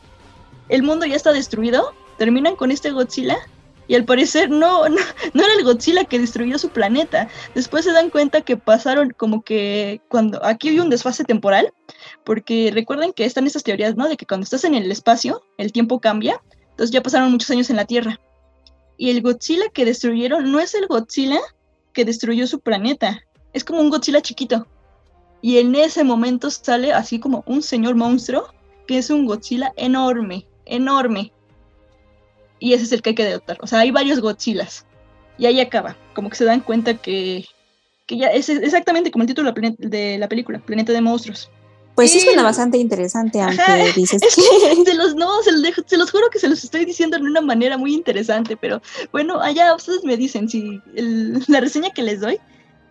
el 0.69 0.85
mundo 0.85 1.05
ya 1.05 1.17
está 1.17 1.33
destruido, 1.33 1.93
terminan 2.17 2.55
con 2.55 2.71
este 2.71 2.93
Godzilla 2.93 3.39
y 3.89 3.97
al 3.97 4.05
parecer 4.05 4.51
no, 4.51 4.89
no, 4.89 5.01
no, 5.35 5.43
era 5.43 5.53
el 5.59 5.65
Godzilla 5.65 6.05
que 6.05 6.21
destruyó 6.21 6.59
su 6.59 6.69
planeta. 6.69 7.27
Después 7.57 7.85
se 7.85 7.91
dan 7.91 8.11
cuenta 8.11 8.43
que 8.43 8.57
pasaron 8.57 9.11
como 9.17 9.43
que 9.43 10.01
cuando 10.07 10.41
aquí 10.45 10.69
hay 10.69 10.79
un 10.79 10.89
desfase 10.89 11.25
temporal, 11.25 11.73
porque 12.23 12.71
recuerden 12.73 13.13
que 13.13 13.25
están 13.25 13.49
estas 13.49 13.65
teorías, 13.65 13.97
¿no? 13.97 14.09
De 14.09 14.17
que 14.17 14.27
cuando 14.27 14.45
estás 14.45 14.63
en 14.63 14.77
el 14.77 14.93
espacio, 14.93 15.43
el 15.59 15.73
tiempo 15.73 15.99
cambia. 15.99 16.41
Entonces 16.71 16.93
ya 16.93 17.03
pasaron 17.03 17.33
muchos 17.33 17.51
años 17.51 17.69
en 17.69 17.75
la 17.75 17.85
Tierra. 17.85 18.21
Y 18.97 19.11
el 19.11 19.23
Godzilla 19.23 19.65
que 19.75 19.85
destruyeron 19.85 20.53
no 20.53 20.61
es 20.61 20.77
el 20.77 20.87
Godzilla 20.87 21.41
que 21.93 22.05
destruyó 22.05 22.47
su 22.47 22.61
planeta. 22.61 23.25
Es 23.53 23.65
como 23.65 23.81
un 23.81 23.91
Godzilla 23.91 24.21
chiquito. 24.21 24.67
Y 25.43 25.59
en 25.59 25.75
ese 25.75 26.05
momento 26.05 26.51
sale 26.51 26.93
así 26.93 27.19
como 27.19 27.43
un 27.47 27.63
señor 27.63 27.95
monstruo, 27.95 28.53
que 28.87 28.99
es 28.99 29.11
un 29.11 29.27
Godzilla 29.27 29.73
enorme, 29.77 30.47
enorme. 30.67 31.33
Y 32.59 32.75
ese 32.75 32.85
es 32.85 32.93
el 32.93 33.03
que 33.03 33.11
hay 33.11 33.15
que 33.15 33.25
derrotar. 33.25 33.59
O 33.61 33.67
sea, 33.67 33.81
hay 33.81 33.91
varios 33.91 34.21
Godzillas. 34.21 34.87
Y 35.39 35.47
ahí 35.47 35.61
acaba. 35.61 35.97
Como 36.15 36.29
que 36.29 36.37
se 36.37 36.45
dan 36.45 36.61
cuenta 36.61 36.95
que, 36.95 37.47
que 38.07 38.19
ya 38.19 38.29
es 38.29 38.49
exactamente 38.49 39.11
como 39.11 39.23
el 39.23 39.29
título 39.29 39.53
de 39.53 40.19
la 40.19 40.29
película, 40.29 40.59
Planeta 40.59 40.93
de 40.93 41.01
Monstruos. 41.01 41.51
Pues 41.95 42.13
sí 42.13 42.21
suena 42.21 42.43
bastante 42.43 42.79
interesante, 42.79 43.41
aunque 43.41 43.93
dices 43.97 44.23
que... 44.23 44.31
Se 44.31 44.95
los, 44.95 45.15
no, 45.17 45.43
se 45.43 45.53
los, 45.97 46.11
juro 46.11 46.31
que 46.31 46.39
se 46.39 46.49
los 46.49 46.65
estoy 46.65 46.85
diciendo 46.85 47.19
de 47.19 47.25
una 47.25 47.43
manera 47.43 47.77
muy 47.77 47.93
interesante, 47.93 48.57
pero 48.57 48.81
bueno, 49.13 49.41
allá 49.41 49.75
ustedes 49.75 50.03
me 50.05 50.17
dicen 50.17 50.49
si 50.49 50.81
la 50.95 51.61
reseña 51.61 51.91
que 51.91 52.03
les 52.03 52.21
doy 52.21 52.39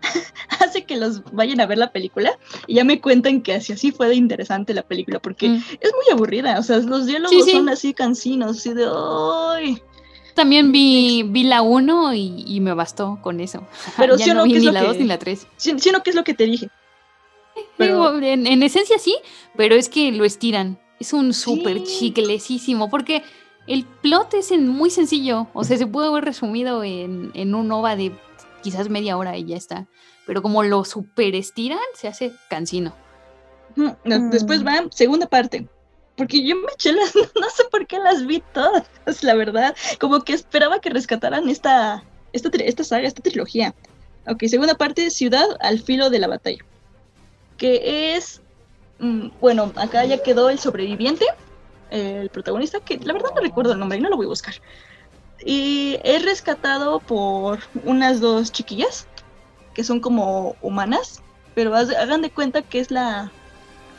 hace 0.60 0.86
que 0.86 0.98
los 0.98 1.24
vayan 1.32 1.62
a 1.62 1.66
ver 1.66 1.78
la 1.78 1.92
película 1.92 2.38
y 2.68 2.76
ya 2.76 2.84
me 2.84 3.02
cuentan 3.02 3.42
que 3.42 3.54
así, 3.54 3.74
así 3.74 3.92
fue 3.92 4.08
de 4.08 4.16
interesante 4.16 4.74
la 4.74 4.84
película, 4.84 5.20
porque 5.20 5.50
mm. 5.50 5.64
es 5.80 5.92
muy 5.94 6.14
aburrida, 6.14 6.60
o 6.60 6.64
sea, 6.64 6.78
los 6.78 7.06
diálogos 7.06 7.50
son 7.50 7.70
así 7.70 7.94
cansinos, 7.94 8.58
así 8.58 8.74
de... 8.74 8.88
¡Ay! 8.88 9.82
También 10.34 10.72
vi, 10.72 11.24
vi 11.24 11.44
la 11.44 11.62
1 11.62 12.14
y, 12.14 12.60
me 12.62 12.74
bastó 12.74 13.20
con 13.22 13.42
eso. 13.42 13.68
Pero 13.98 14.16
ya 14.16 14.34
no, 14.34 14.44
vi 14.44 14.54
ni 14.54 14.72
la 14.72 14.84
2 14.84 14.98
ni 14.98 15.06
la 15.06 15.20
3. 15.20 15.48
Sino 15.58 16.02
que 16.02 16.12
es 16.12 16.16
lo 16.16 16.24
que 16.24 16.34
te 16.34 16.46
dije 16.46 16.70
en, 17.80 18.64
esencia 18.64 18.98
sí, 19.00 19.18
pero 19.56 19.76
es 19.76 19.90
que 19.90 20.12
lo 20.12 20.24
estiran. 20.24 20.80
Es 21.00 21.14
un 21.14 21.34
súper 21.34 21.84
chiclecísimo, 21.84 22.90
porque 22.90 23.24
el 23.68 23.86
plot 23.86 24.34
es 24.34 24.52
muy 24.58 24.90
sencillo. 24.90 25.48
O 25.54 25.64
sea, 25.64 25.78
se 25.78 25.88
puede 25.88 26.08
haber 26.08 26.26
resumido 26.26 26.84
en, 26.84 27.32
en 27.34 27.56
un 27.56 27.72
OVA 27.72 27.96
de 27.96 28.12
quizás 28.62 28.90
media 28.90 29.18
hora 29.18 29.38
y 29.38 29.46
ya 29.46 29.58
está. 29.58 29.88
Pero 30.26 30.42
como 30.42 30.64
lo 30.64 30.86
super 30.86 31.36
estiran, 31.36 31.80
se 31.96 32.08
hace 32.08 32.34
cansino. 32.50 32.94
Después 34.04 34.66
va 34.66 34.86
segunda 34.92 35.28
parte. 35.28 35.68
Porque 36.16 36.46
yo 36.46 36.56
me 36.56 36.72
eché 36.74 36.92
las. 36.92 37.14
No 37.40 37.50
sé 37.50 37.64
por 37.72 37.88
qué 37.88 38.00
las 38.00 38.26
vi 38.26 38.44
todas, 38.54 38.86
la 39.24 39.36
verdad. 39.36 39.76
Como 40.00 40.22
que 40.22 40.34
esperaba 40.34 40.80
que 40.80 40.90
rescataran 40.90 41.50
esta, 41.50 42.04
esta, 42.34 42.50
esta 42.58 42.84
saga, 42.84 43.08
esta 43.08 43.22
trilogía. 43.22 43.74
Ok, 44.28 44.44
segunda 44.48 44.76
parte, 44.76 45.10
Ciudad 45.10 45.48
al 45.62 45.80
filo 45.80 46.10
de 46.10 46.20
la 46.20 46.28
batalla 46.28 46.64
que 47.60 48.16
es, 48.16 48.42
mm, 48.98 49.28
bueno, 49.40 49.72
acá 49.76 50.04
ya 50.06 50.24
quedó 50.24 50.50
el 50.50 50.58
sobreviviente, 50.58 51.26
el 51.92 52.30
protagonista, 52.30 52.80
que 52.80 52.98
la 52.98 53.14
verdad 53.14 53.30
no 53.36 53.42
recuerdo 53.42 53.74
el 53.74 53.80
nombre 53.80 54.00
y 54.00 54.02
no 54.02 54.10
lo 54.10 54.16
voy 54.16 54.26
a 54.26 54.30
buscar. 54.30 54.56
Y 55.46 56.00
es 56.04 56.24
rescatado 56.26 57.00
por 57.00 57.60
unas 57.84 58.20
dos 58.20 58.52
chiquillas, 58.52 59.08
que 59.74 59.84
son 59.84 60.00
como 60.00 60.56
humanas, 60.62 61.22
pero 61.56 61.76
hagan 61.76 62.22
de 62.22 62.30
cuenta 62.30 62.62
que 62.62 62.80
es 62.80 62.92
la, 62.92 63.32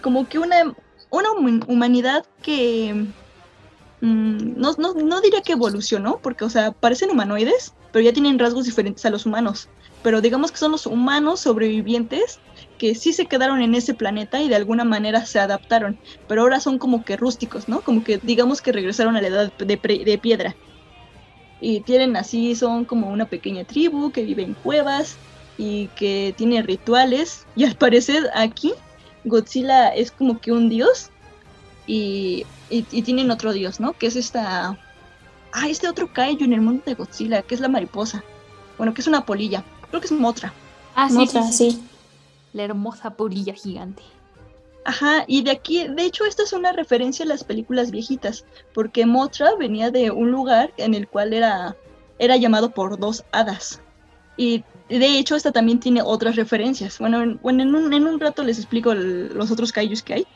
como 0.03 0.29
que 0.29 0.39
una, 0.39 0.75
una 1.11 1.31
humanidad 1.67 2.25
que... 2.43 3.07
Mm, 4.03 4.59
no, 4.59 4.73
no, 4.79 4.95
no 4.95 5.21
diría 5.21 5.43
que 5.43 5.53
evolucionó, 5.53 6.19
porque, 6.23 6.45
o 6.45 6.51
sea, 6.51 6.73
parecen 6.73 7.11
humanoides, 7.11 7.75
pero 7.93 8.03
ya 8.03 8.13
tienen 8.13 8.39
rasgos 8.39 8.65
diferentes 8.65 9.05
a 9.05 9.11
los 9.11 9.27
humanos. 9.27 9.69
Pero 10.03 10.21
digamos 10.21 10.51
que 10.51 10.59
son 10.59 10.73
los 10.73 10.87
humanos 10.87 11.41
sobrevivientes 11.41 12.41
que 12.79 12.95
sí 12.95 13.13
se 13.13 13.27
quedaron 13.27 13.61
en 13.61 13.75
ese 13.75 13.93
planeta 13.93 14.41
y 14.41 14.49
de 14.49 14.57
alguna 14.57 14.85
manera 14.85 15.27
se 15.27 15.39
adaptaron, 15.39 15.99
pero 16.27 16.43
ahora 16.43 16.61
son 16.61 16.79
como 16.79 17.05
que 17.05 17.19
rústicos, 17.19 17.69
¿no? 17.69 17.83
Como 17.83 18.03
que 18.03 18.19
digamos 18.23 18.63
que 18.63 18.73
regresaron 18.73 19.17
a 19.17 19.21
la 19.21 19.29
edad 19.29 19.53
de, 19.53 20.19
piedra. 20.19 20.57
Y 21.61 21.81
tienen 21.81 22.17
así, 22.17 22.55
son 22.55 22.85
como 22.85 23.11
una 23.11 23.27
pequeña 23.27 23.65
tribu 23.65 24.11
que 24.13 24.23
vive 24.23 24.43
en 24.43 24.55
cuevas 24.55 25.17
y 25.59 25.89
que 25.89 26.35
tiene 26.37 26.63
rituales. 26.63 27.47
Y 27.57 27.65
al 27.65 27.75
parecer 27.75 28.31
aquí 28.35 28.73
Godzilla 29.25 29.89
es 29.89 30.11
como 30.11 30.41
que 30.41 30.53
un 30.53 30.69
dios 30.69 31.11
y, 31.87 32.47
y, 32.71 32.83
tienen 33.03 33.31
otro 33.31 33.53
dios, 33.53 33.81
¿no? 33.81 33.93
Que 33.93 34.07
es 34.07 34.17
esta... 34.17 34.79
Ah, 35.53 35.69
este 35.69 35.89
otro 35.89 36.13
kaiju 36.13 36.45
en 36.45 36.53
el 36.53 36.61
mundo 36.61 36.83
de 36.87 36.95
Godzilla, 36.95 37.43
que 37.43 37.57
es 37.57 37.61
la 37.61 37.69
mariposa. 37.69 38.23
Bueno, 38.79 38.95
que 38.95 39.01
es 39.01 39.09
una 39.09 39.27
polilla. 39.27 39.65
Creo 39.89 40.01
que 40.01 40.07
es 40.07 40.13
Motra. 40.13 40.53
Ah, 40.95 41.11
sí, 41.11 41.27
sí 41.53 41.81
la 42.53 42.65
hermosa 42.65 43.11
polilla 43.11 43.55
gigante. 43.55 44.03
Ajá, 44.91 45.23
y 45.29 45.45
de 45.45 45.53
aquí, 45.53 45.87
de 45.87 46.05
hecho, 46.05 46.25
esta 46.25 46.43
es 46.43 46.53
una 46.53 46.73
referencia 46.73 47.25
a 47.25 47.29
las 47.29 47.45
películas 47.45 47.93
viejitas, 47.93 48.45
porque 48.75 49.07
Motra 49.07 49.55
venía 49.55 49.93
de 49.93 50.11
un 50.11 50.33
lugar 50.33 50.73
en 50.79 50.95
el 50.95 51.07
cual 51.07 51.33
era, 51.33 51.77
era 52.19 52.37
llamado 52.37 52.71
por 52.73 52.99
dos 52.99 53.25
hadas. 53.31 53.81
Y 54.37 54.65
de 54.89 55.17
hecho, 55.17 55.37
esta 55.37 55.53
también 55.53 55.79
tiene 55.79 56.03
otras 56.03 56.35
referencias. 56.35 56.99
Bueno, 56.99 57.23
en, 57.23 57.39
en, 57.45 57.73
un, 57.73 57.95
en 57.95 58.05
un, 58.09 58.19
rato 58.19 58.43
les 58.43 58.59
explico 58.59 58.93
los 58.93 59.53
otros 59.53 59.71
kaijus 59.71 60.03
que 60.03 60.15
hay. 60.15 60.27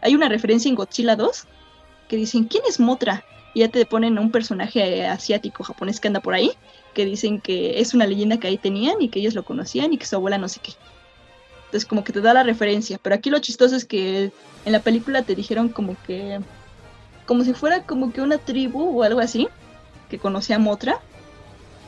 Hay 0.00 0.16
una 0.16 0.28
referencia 0.28 0.68
en 0.68 0.74
Godzilla 0.74 1.14
2 1.14 1.46
que 2.08 2.16
dicen, 2.16 2.46
¿quién 2.46 2.64
es 2.68 2.80
Motra? 2.80 3.24
Y 3.54 3.60
ya 3.60 3.68
te 3.68 3.86
ponen 3.86 4.18
un 4.18 4.32
personaje 4.32 5.06
asiático, 5.06 5.62
japonés 5.62 6.00
que 6.00 6.08
anda 6.08 6.18
por 6.18 6.34
ahí, 6.34 6.50
que 6.94 7.04
dicen 7.04 7.40
que 7.40 7.78
es 7.78 7.94
una 7.94 8.08
leyenda 8.08 8.38
que 8.40 8.48
ahí 8.48 8.58
tenían 8.58 9.00
y 9.00 9.08
que 9.08 9.20
ellos 9.20 9.34
lo 9.34 9.44
conocían 9.44 9.92
y 9.92 9.98
que 9.98 10.06
su 10.06 10.16
abuela 10.16 10.36
no 10.36 10.48
sé 10.48 10.58
qué. 10.60 10.72
Entonces 11.74 11.88
como 11.88 12.04
que 12.04 12.12
te 12.12 12.20
da 12.20 12.32
la 12.32 12.44
referencia. 12.44 13.00
Pero 13.02 13.16
aquí 13.16 13.30
lo 13.30 13.40
chistoso 13.40 13.74
es 13.74 13.84
que 13.84 14.30
en 14.64 14.72
la 14.72 14.78
película 14.78 15.22
te 15.22 15.34
dijeron 15.34 15.68
como 15.68 15.96
que... 16.06 16.38
Como 17.26 17.42
si 17.42 17.52
fuera 17.52 17.82
como 17.82 18.12
que 18.12 18.20
una 18.20 18.38
tribu 18.38 19.00
o 19.00 19.02
algo 19.02 19.18
así. 19.18 19.48
Que 20.08 20.20
conocía 20.20 20.54
a 20.54 20.60
Motra. 20.60 21.00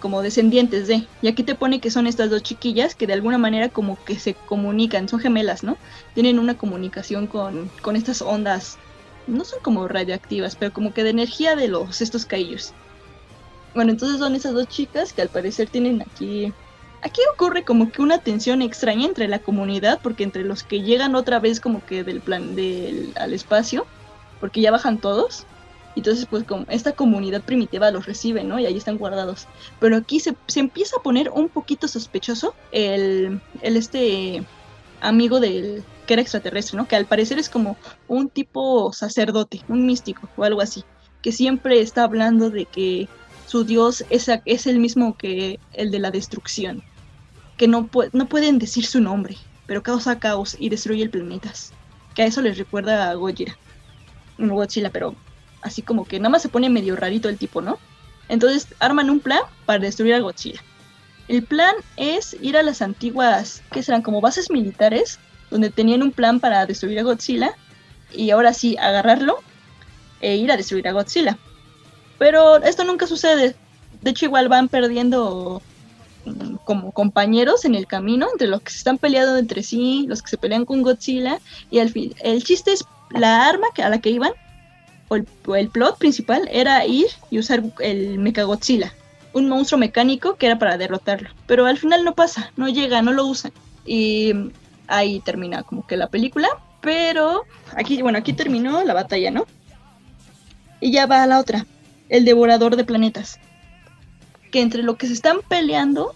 Como 0.00 0.22
descendientes 0.22 0.88
de. 0.88 1.06
Y 1.22 1.28
aquí 1.28 1.44
te 1.44 1.54
pone 1.54 1.78
que 1.78 1.92
son 1.92 2.08
estas 2.08 2.30
dos 2.30 2.42
chiquillas 2.42 2.96
que 2.96 3.06
de 3.06 3.12
alguna 3.12 3.38
manera 3.38 3.68
como 3.68 3.96
que 4.04 4.18
se 4.18 4.34
comunican. 4.34 5.08
Son 5.08 5.20
gemelas, 5.20 5.62
¿no? 5.62 5.76
Tienen 6.14 6.40
una 6.40 6.58
comunicación 6.58 7.28
con, 7.28 7.70
con 7.80 7.94
estas 7.94 8.22
ondas. 8.22 8.78
No 9.28 9.44
son 9.44 9.60
como 9.62 9.86
radioactivas, 9.86 10.56
pero 10.56 10.72
como 10.72 10.92
que 10.94 11.04
de 11.04 11.10
energía 11.10 11.54
de 11.54 11.68
los 11.68 12.00
estos 12.00 12.26
caillos. 12.26 12.72
Bueno, 13.72 13.92
entonces 13.92 14.18
son 14.18 14.34
esas 14.34 14.52
dos 14.52 14.66
chicas 14.66 15.12
que 15.12 15.22
al 15.22 15.28
parecer 15.28 15.68
tienen 15.68 16.02
aquí 16.02 16.52
aquí 17.06 17.20
ocurre 17.32 17.64
como 17.64 17.90
que 17.90 18.02
una 18.02 18.18
tensión 18.18 18.62
extraña 18.62 19.06
entre 19.06 19.28
la 19.28 19.38
comunidad, 19.38 20.00
porque 20.02 20.24
entre 20.24 20.44
los 20.44 20.62
que 20.62 20.82
llegan 20.82 21.14
otra 21.14 21.38
vez 21.38 21.60
como 21.60 21.84
que 21.84 22.04
del 22.04 22.20
plan 22.20 22.54
del 22.54 23.12
al 23.16 23.32
espacio, 23.32 23.86
porque 24.40 24.60
ya 24.60 24.70
bajan 24.70 24.98
todos, 24.98 25.46
entonces 25.94 26.26
pues 26.26 26.44
como 26.44 26.66
esta 26.68 26.92
comunidad 26.92 27.42
primitiva 27.42 27.90
los 27.90 28.06
recibe, 28.06 28.44
¿no? 28.44 28.58
Y 28.58 28.66
ahí 28.66 28.76
están 28.76 28.98
guardados. 28.98 29.46
Pero 29.80 29.96
aquí 29.96 30.20
se, 30.20 30.36
se 30.46 30.60
empieza 30.60 30.96
a 30.98 31.02
poner 31.02 31.30
un 31.30 31.48
poquito 31.48 31.88
sospechoso 31.88 32.54
el, 32.72 33.40
el 33.62 33.76
este 33.76 34.44
amigo 35.00 35.40
del 35.40 35.84
que 36.06 36.14
era 36.14 36.22
extraterrestre, 36.22 36.76
¿no? 36.76 36.86
Que 36.86 36.96
al 36.96 37.06
parecer 37.06 37.38
es 37.38 37.48
como 37.48 37.76
un 38.08 38.28
tipo 38.28 38.92
sacerdote, 38.92 39.62
un 39.68 39.86
místico 39.86 40.28
o 40.36 40.44
algo 40.44 40.60
así, 40.60 40.84
que 41.22 41.32
siempre 41.32 41.80
está 41.80 42.04
hablando 42.04 42.50
de 42.50 42.66
que 42.66 43.08
su 43.46 43.64
dios 43.64 44.04
es, 44.10 44.28
es 44.44 44.66
el 44.66 44.78
mismo 44.78 45.16
que 45.16 45.58
el 45.72 45.90
de 45.90 45.98
la 46.00 46.10
destrucción, 46.10 46.82
que 47.56 47.68
no, 47.68 47.88
no 48.12 48.28
pueden 48.28 48.58
decir 48.58 48.86
su 48.86 49.00
nombre, 49.00 49.36
pero 49.66 49.82
causa 49.82 50.18
caos 50.18 50.56
y 50.58 50.68
destruye 50.68 51.02
el 51.02 51.10
planetas. 51.10 51.72
Que 52.14 52.22
a 52.22 52.26
eso 52.26 52.40
les 52.40 52.58
recuerda 52.58 53.10
a 53.10 53.14
Gojira. 53.14 53.56
No 54.38 54.54
Godzilla, 54.54 54.90
pero 54.90 55.14
así 55.62 55.82
como 55.82 56.04
que 56.04 56.18
nada 56.18 56.30
más 56.30 56.42
se 56.42 56.48
pone 56.48 56.68
medio 56.68 56.96
rarito 56.96 57.28
el 57.28 57.38
tipo, 57.38 57.60
¿no? 57.60 57.78
Entonces 58.28 58.68
arman 58.78 59.10
un 59.10 59.20
plan 59.20 59.40
para 59.64 59.80
destruir 59.80 60.14
a 60.14 60.20
Godzilla. 60.20 60.60
El 61.28 61.42
plan 61.42 61.74
es 61.96 62.36
ir 62.40 62.56
a 62.56 62.62
las 62.62 62.82
antiguas, 62.82 63.62
que 63.72 63.82
serán 63.82 64.02
como 64.02 64.20
bases 64.20 64.50
militares, 64.50 65.18
donde 65.50 65.70
tenían 65.70 66.02
un 66.02 66.12
plan 66.12 66.40
para 66.40 66.66
destruir 66.66 66.98
a 67.00 67.02
Godzilla, 67.02 67.52
y 68.12 68.30
ahora 68.30 68.52
sí 68.52 68.76
agarrarlo 68.78 69.38
e 70.20 70.36
ir 70.36 70.52
a 70.52 70.56
destruir 70.56 70.86
a 70.88 70.92
Godzilla. 70.92 71.38
Pero 72.18 72.62
esto 72.62 72.84
nunca 72.84 73.06
sucede. 73.06 73.56
De 74.02 74.10
hecho, 74.10 74.26
igual 74.26 74.48
van 74.48 74.68
perdiendo 74.68 75.62
como 76.64 76.92
compañeros 76.92 77.64
en 77.64 77.74
el 77.74 77.86
camino, 77.86 78.26
entre 78.30 78.48
los 78.48 78.62
que 78.62 78.70
se 78.70 78.78
están 78.78 78.98
peleando 78.98 79.36
entre 79.36 79.62
sí, 79.62 80.04
los 80.08 80.22
que 80.22 80.30
se 80.30 80.38
pelean 80.38 80.64
con 80.64 80.82
Godzilla, 80.82 81.38
y 81.70 81.78
al 81.78 81.90
fin, 81.90 82.14
el 82.20 82.42
chiste 82.44 82.72
es 82.72 82.84
la 83.10 83.46
arma 83.46 83.66
a 83.82 83.88
la 83.88 84.00
que 84.00 84.10
iban, 84.10 84.32
o 85.08 85.54
el, 85.54 85.68
plot 85.68 85.98
principal, 85.98 86.48
era 86.50 86.84
ir 86.84 87.06
y 87.30 87.38
usar 87.38 87.62
el 87.80 88.18
Mechagodzilla, 88.18 88.92
un 89.32 89.48
monstruo 89.48 89.78
mecánico 89.78 90.34
que 90.36 90.46
era 90.46 90.58
para 90.58 90.78
derrotarlo. 90.78 91.30
Pero 91.46 91.66
al 91.66 91.78
final 91.78 92.04
no 92.04 92.14
pasa, 92.14 92.50
no 92.56 92.68
llega, 92.68 93.02
no 93.02 93.12
lo 93.12 93.26
usan. 93.26 93.52
Y 93.84 94.32
ahí 94.88 95.20
termina 95.20 95.62
como 95.62 95.86
que 95.86 95.96
la 95.96 96.08
película. 96.08 96.48
Pero 96.80 97.44
aquí, 97.76 98.02
bueno, 98.02 98.18
aquí 98.18 98.32
terminó 98.32 98.82
la 98.82 98.94
batalla, 98.94 99.30
¿no? 99.30 99.46
Y 100.80 100.90
ya 100.90 101.06
va 101.06 101.22
a 101.22 101.26
la 101.26 101.38
otra 101.38 101.66
el 102.08 102.24
devorador 102.24 102.76
de 102.76 102.84
planetas. 102.84 103.38
Que 104.56 104.62
entre 104.62 104.82
lo 104.82 104.96
que 104.96 105.06
se 105.06 105.12
están 105.12 105.40
peleando 105.46 106.14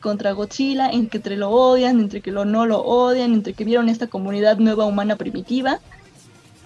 contra 0.00 0.32
Godzilla, 0.32 0.88
entre 0.88 1.36
lo 1.36 1.50
odian, 1.50 2.00
entre 2.00 2.22
que 2.22 2.30
lo 2.30 2.46
no 2.46 2.64
lo 2.64 2.80
odian, 2.80 3.34
entre 3.34 3.52
que 3.52 3.64
vieron 3.64 3.90
esta 3.90 4.06
comunidad 4.06 4.56
nueva 4.56 4.86
humana 4.86 5.16
primitiva, 5.16 5.80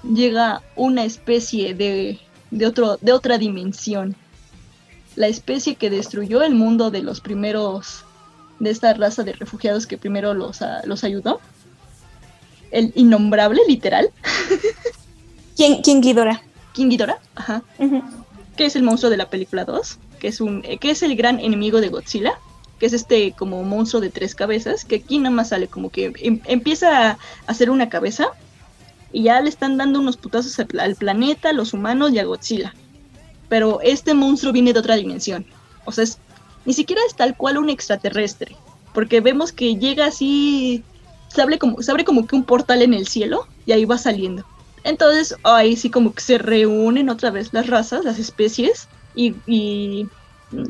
llega 0.04 0.62
una 0.76 1.02
especie 1.02 1.74
de, 1.74 2.20
de, 2.52 2.64
otro, 2.64 2.96
de 3.00 3.10
otra 3.10 3.38
dimensión. 3.38 4.14
La 5.16 5.26
especie 5.26 5.74
que 5.74 5.90
destruyó 5.90 6.44
el 6.44 6.54
mundo 6.54 6.92
de 6.92 7.02
los 7.02 7.20
primeros, 7.20 8.04
de 8.60 8.70
esta 8.70 8.94
raza 8.94 9.24
de 9.24 9.32
refugiados 9.32 9.88
que 9.88 9.98
primero 9.98 10.32
los, 10.32 10.60
los 10.84 11.02
ayudó. 11.02 11.40
El 12.70 12.92
innombrable, 12.94 13.62
literal. 13.66 14.10
¿Quién, 15.56 15.82
quién 15.82 16.00
Ghidorah? 16.00 16.40
Ghidorah, 16.72 17.18
ajá, 17.34 17.64
que 18.56 18.66
es 18.66 18.76
el 18.76 18.84
monstruo 18.84 19.10
de 19.10 19.16
la 19.16 19.28
película 19.28 19.64
2, 19.64 19.98
que 20.16 20.28
es, 20.28 20.40
un, 20.40 20.62
que 20.62 20.90
es 20.90 21.02
el 21.02 21.16
gran 21.16 21.40
enemigo 21.40 21.80
de 21.80 21.88
Godzilla, 21.88 22.38
que 22.78 22.86
es 22.86 22.92
este 22.92 23.32
como 23.32 23.62
monstruo 23.62 24.00
de 24.00 24.10
tres 24.10 24.34
cabezas, 24.34 24.84
que 24.84 24.96
aquí 24.96 25.18
nada 25.18 25.34
más 25.34 25.50
sale 25.50 25.68
como 25.68 25.90
que 25.90 26.12
em, 26.20 26.40
empieza 26.44 27.10
a 27.10 27.18
hacer 27.46 27.70
una 27.70 27.88
cabeza 27.88 28.28
y 29.12 29.24
ya 29.24 29.40
le 29.40 29.48
están 29.48 29.76
dando 29.76 30.00
unos 30.00 30.16
putazos 30.16 30.58
al, 30.58 30.96
planeta, 30.96 31.50
a 31.50 31.52
los 31.52 31.72
humanos 31.72 32.12
y 32.12 32.18
a 32.18 32.24
Godzilla. 32.24 32.74
Pero 33.48 33.80
este 33.80 34.14
monstruo 34.14 34.52
viene 34.52 34.72
de 34.72 34.80
otra 34.80 34.96
dimensión. 34.96 35.46
O 35.84 35.92
sea, 35.92 36.04
ni 36.64 36.72
siquiera 36.72 37.00
es 37.06 37.14
tal 37.14 37.36
cual 37.36 37.58
un 37.58 37.70
extraterrestre. 37.70 38.56
Porque 38.92 39.20
vemos 39.20 39.52
que 39.52 39.76
llega 39.76 40.06
así, 40.06 40.82
se 41.28 41.40
abre, 41.40 41.58
como, 41.58 41.78
abre 41.88 42.04
como 42.04 42.26
que 42.26 42.34
un 42.34 42.44
portal 42.44 42.82
en 42.82 42.92
el 42.92 43.06
cielo 43.06 43.46
y 43.64 43.72
ahí 43.72 43.84
va 43.84 43.98
saliendo. 43.98 44.44
Entonces 44.84 45.34
ahí 45.44 45.76
sí 45.76 45.90
como 45.90 46.14
que 46.14 46.22
se 46.22 46.38
reúnen 46.38 47.08
otra 47.08 47.30
vez 47.30 47.52
las 47.52 47.68
razas, 47.68 48.04
las 48.04 48.18
especies 48.18 48.88
y, 49.16 50.06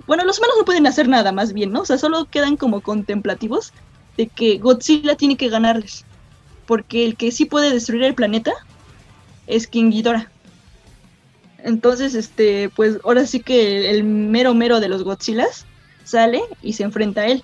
bueno, 0.06 0.24
los 0.24 0.38
humanos 0.38 0.56
no 0.58 0.64
pueden 0.64 0.86
hacer 0.86 1.08
nada 1.08 1.32
más 1.32 1.52
bien, 1.52 1.72
¿no? 1.72 1.82
O 1.82 1.84
sea, 1.84 1.98
solo 1.98 2.26
quedan 2.26 2.56
como 2.56 2.80
contemplativos 2.80 3.72
de 4.16 4.28
que 4.28 4.58
Godzilla 4.58 5.16
tiene 5.16 5.36
que 5.36 5.48
ganarles. 5.48 6.04
Porque 6.66 7.04
el 7.04 7.16
que 7.16 7.32
sí 7.32 7.44
puede 7.44 7.72
destruir 7.72 8.04
el 8.04 8.14
planeta 8.14 8.52
es 9.46 9.66
King 9.66 9.90
Ghidorah. 9.90 10.30
Entonces, 11.58 12.14
este, 12.14 12.70
pues 12.70 12.98
ahora 13.04 13.26
sí 13.26 13.40
que 13.40 13.90
el 13.90 14.04
mero 14.04 14.54
mero 14.54 14.80
de 14.80 14.88
los 14.88 15.02
Godzillas 15.02 15.66
sale 16.04 16.40
y 16.62 16.72
se 16.72 16.84
enfrenta 16.84 17.22
a 17.22 17.26
él. 17.26 17.42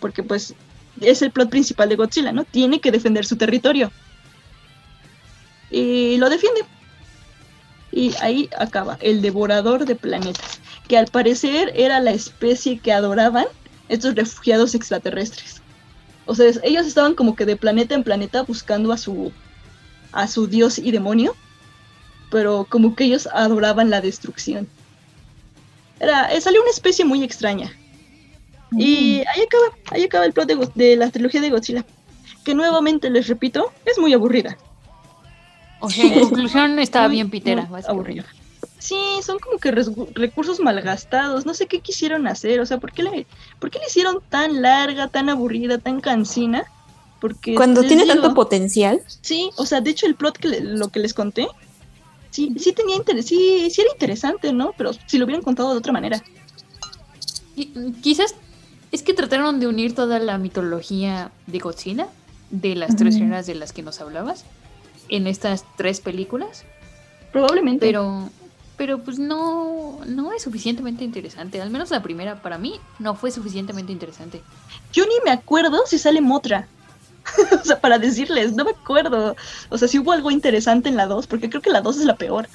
Porque 0.00 0.22
pues 0.22 0.54
es 1.00 1.22
el 1.22 1.30
plot 1.30 1.50
principal 1.50 1.88
de 1.88 1.96
Godzilla, 1.96 2.32
¿no? 2.32 2.44
Tiene 2.44 2.80
que 2.80 2.90
defender 2.90 3.26
su 3.26 3.36
territorio 3.36 3.92
y 5.70 6.16
lo 6.18 6.28
defiende. 6.28 6.62
Y 7.92 8.14
ahí 8.20 8.48
acaba, 8.56 8.98
el 9.00 9.20
devorador 9.20 9.84
de 9.84 9.96
planetas, 9.96 10.60
que 10.88 10.96
al 10.96 11.06
parecer 11.06 11.72
era 11.74 12.00
la 12.00 12.12
especie 12.12 12.78
que 12.78 12.92
adoraban 12.92 13.46
estos 13.88 14.14
refugiados 14.14 14.74
extraterrestres. 14.74 15.60
O 16.26 16.34
sea, 16.34 16.52
ellos 16.62 16.86
estaban 16.86 17.14
como 17.14 17.34
que 17.34 17.46
de 17.46 17.56
planeta 17.56 17.94
en 17.94 18.04
planeta 18.04 18.42
buscando 18.42 18.92
a 18.92 18.98
su 18.98 19.32
a 20.12 20.26
su 20.26 20.46
dios 20.46 20.78
y 20.78 20.90
demonio, 20.90 21.34
pero 22.30 22.66
como 22.68 22.94
que 22.94 23.04
ellos 23.04 23.28
adoraban 23.32 23.90
la 23.90 24.00
destrucción. 24.00 24.68
Era, 25.98 26.32
eh, 26.32 26.40
salió 26.40 26.62
una 26.62 26.70
especie 26.70 27.04
muy 27.04 27.22
extraña. 27.22 27.72
Y 28.72 29.22
mm. 29.24 29.28
ahí 29.28 29.42
acaba, 29.42 29.78
ahí 29.90 30.04
acaba 30.04 30.24
el 30.26 30.32
plot 30.32 30.48
de, 30.48 30.68
de 30.74 30.96
la 30.96 31.10
trilogía 31.10 31.40
de 31.40 31.50
Godzilla, 31.50 31.84
que 32.44 32.54
nuevamente 32.54 33.10
les 33.10 33.26
repito, 33.26 33.72
es 33.84 33.98
muy 33.98 34.12
aburrida. 34.14 34.56
O 35.80 35.90
sea, 35.90 36.04
en 36.04 36.20
conclusión 36.20 36.78
estaba 36.78 37.08
bien 37.08 37.30
pitera. 37.30 37.68
Aburrido. 37.88 38.24
Sí, 38.78 38.96
son 39.22 39.38
como 39.38 39.58
que 39.58 39.70
recursos 39.72 40.60
malgastados. 40.60 41.44
No 41.44 41.54
sé 41.54 41.66
qué 41.66 41.80
quisieron 41.80 42.26
hacer. 42.26 42.60
O 42.60 42.66
sea, 42.66 42.78
¿por 42.78 42.92
qué 42.92 43.02
le, 43.02 43.26
por 43.58 43.70
qué 43.70 43.78
le 43.78 43.86
hicieron 43.86 44.20
tan 44.28 44.62
larga, 44.62 45.08
tan 45.08 45.28
aburrida, 45.28 45.78
tan 45.78 46.00
cansina? 46.00 46.64
Porque 47.20 47.54
cuando 47.54 47.82
tiene 47.82 48.06
tanto 48.06 48.32
potencial. 48.32 49.02
Sí, 49.20 49.50
o 49.56 49.66
sea, 49.66 49.80
de 49.80 49.90
hecho 49.90 50.06
el 50.06 50.14
plot 50.14 50.38
que 50.38 50.60
lo 50.60 50.88
que 50.88 51.00
les 51.00 51.12
conté, 51.12 51.46
sí, 52.30 52.54
sí 52.58 52.72
tenía 52.72 52.96
interés, 52.96 53.26
sí, 53.26 53.68
sí 53.70 53.82
era 53.82 53.92
interesante, 53.92 54.52
¿no? 54.52 54.72
Pero 54.76 54.92
si 55.06 55.18
lo 55.18 55.26
hubieran 55.26 55.44
contado 55.44 55.72
de 55.72 55.78
otra 55.78 55.92
manera. 55.92 56.22
quizás 58.02 58.34
es 58.92 59.02
que 59.02 59.12
trataron 59.12 59.60
de 59.60 59.66
unir 59.66 59.94
toda 59.94 60.18
la 60.18 60.38
mitología 60.38 61.30
de 61.46 61.58
Godzilla, 61.58 62.08
de 62.50 62.74
las 62.74 62.96
tres 62.96 63.14
escenas 63.16 63.46
de 63.46 63.54
las 63.54 63.72
que 63.72 63.82
nos 63.82 64.00
hablabas, 64.00 64.44
en 65.10 65.26
estas 65.26 65.64
tres 65.76 66.00
películas. 66.00 66.64
Probablemente. 67.32 67.86
Pero, 67.86 68.30
pero 68.76 68.98
pues 68.98 69.18
no, 69.18 69.98
no 70.06 70.32
es 70.32 70.42
suficientemente 70.42 71.04
interesante. 71.04 71.60
Al 71.60 71.70
menos 71.70 71.90
la 71.90 72.02
primera 72.02 72.40
para 72.42 72.58
mí 72.58 72.80
no 72.98 73.14
fue 73.14 73.30
suficientemente 73.30 73.92
interesante. 73.92 74.42
Yo 74.92 75.04
ni 75.04 75.14
me 75.24 75.30
acuerdo 75.30 75.86
si 75.86 75.98
sale 75.98 76.20
Motra. 76.20 76.66
o 77.60 77.64
sea, 77.64 77.80
para 77.80 77.98
decirles, 77.98 78.54
no 78.54 78.64
me 78.64 78.70
acuerdo. 78.70 79.36
O 79.68 79.78
sea, 79.78 79.88
si 79.88 79.98
hubo 79.98 80.12
algo 80.12 80.30
interesante 80.30 80.88
en 80.88 80.96
la 80.96 81.06
2, 81.06 81.26
porque 81.26 81.50
creo 81.50 81.62
que 81.62 81.70
la 81.70 81.82
2 81.82 81.98
es 81.98 82.04
la 82.04 82.16
peor. 82.16 82.48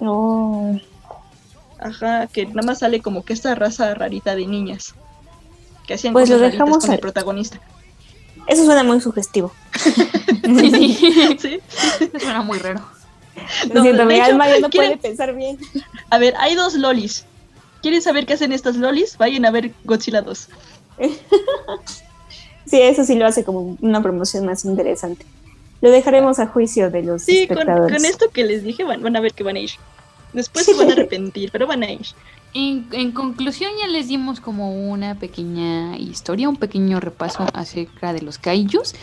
Oh. 0.00 0.78
Ajá, 1.78 2.26
que 2.28 2.46
nada 2.46 2.62
más 2.62 2.78
sale 2.78 3.00
como 3.00 3.24
que 3.24 3.32
esta 3.32 3.54
raza 3.54 3.94
rarita 3.94 4.34
de 4.34 4.46
niñas. 4.46 4.94
Que 5.86 5.94
hacían 5.94 6.12
pues 6.12 6.30
lo 6.30 6.38
dejamos 6.38 6.78
con 6.78 6.92
el 6.94 7.00
protagonista. 7.00 7.60
Eso 8.46 8.64
suena 8.64 8.84
muy 8.84 9.00
sugestivo. 9.00 9.52
sí, 10.44 10.96
sí. 11.38 11.60
Suena 12.18 12.42
muy 12.42 12.58
raro. 12.58 12.80
No, 13.72 13.82
siento, 13.82 14.04
mi 14.04 14.20
alma 14.20 14.48
ya 14.48 14.60
no 14.60 14.70
puede 14.70 14.96
pensar 14.96 15.34
bien. 15.34 15.58
A 16.10 16.18
ver, 16.18 16.34
hay 16.38 16.54
dos 16.54 16.74
lolis. 16.74 17.24
¿Quieren 17.82 18.00
saber 18.00 18.26
qué 18.26 18.34
hacen 18.34 18.52
estas 18.52 18.76
lolis? 18.76 19.18
Vayan 19.18 19.44
a 19.44 19.50
ver 19.50 19.72
Godzilla 19.84 20.22
2. 20.22 20.48
sí, 22.66 22.80
eso 22.80 23.04
sí 23.04 23.14
lo 23.16 23.26
hace 23.26 23.44
como 23.44 23.76
una 23.80 24.02
promoción 24.02 24.46
más 24.46 24.64
interesante. 24.64 25.26
Lo 25.80 25.90
dejaremos 25.90 26.38
a 26.38 26.46
juicio 26.46 26.90
de 26.90 27.02
los 27.02 27.22
sí, 27.22 27.42
espectadores. 27.42 27.92
Con, 27.92 27.96
con 27.96 28.04
esto 28.04 28.30
que 28.30 28.44
les 28.44 28.62
dije 28.62 28.84
van, 28.84 29.02
van 29.02 29.16
a 29.16 29.20
ver 29.20 29.34
que 29.34 29.44
van 29.44 29.56
a 29.56 29.60
ir. 29.60 29.72
Después 30.32 30.64
se 30.64 30.74
van 30.74 30.90
a 30.90 30.92
arrepentir, 30.92 31.50
pero 31.50 31.66
van 31.66 31.82
a 31.82 31.90
ir. 31.90 32.06
En, 32.56 33.10
conclusión 33.10 33.72
ya 33.80 33.88
les 33.88 34.06
dimos 34.06 34.38
como 34.40 34.88
una 34.88 35.16
pequeña 35.16 35.96
historia, 35.98 36.48
un 36.48 36.56
pequeño 36.56 37.00
repaso 37.00 37.44
acerca 37.52 38.12
de 38.12 38.22
los 38.22 38.38
kaijus. 38.38 38.94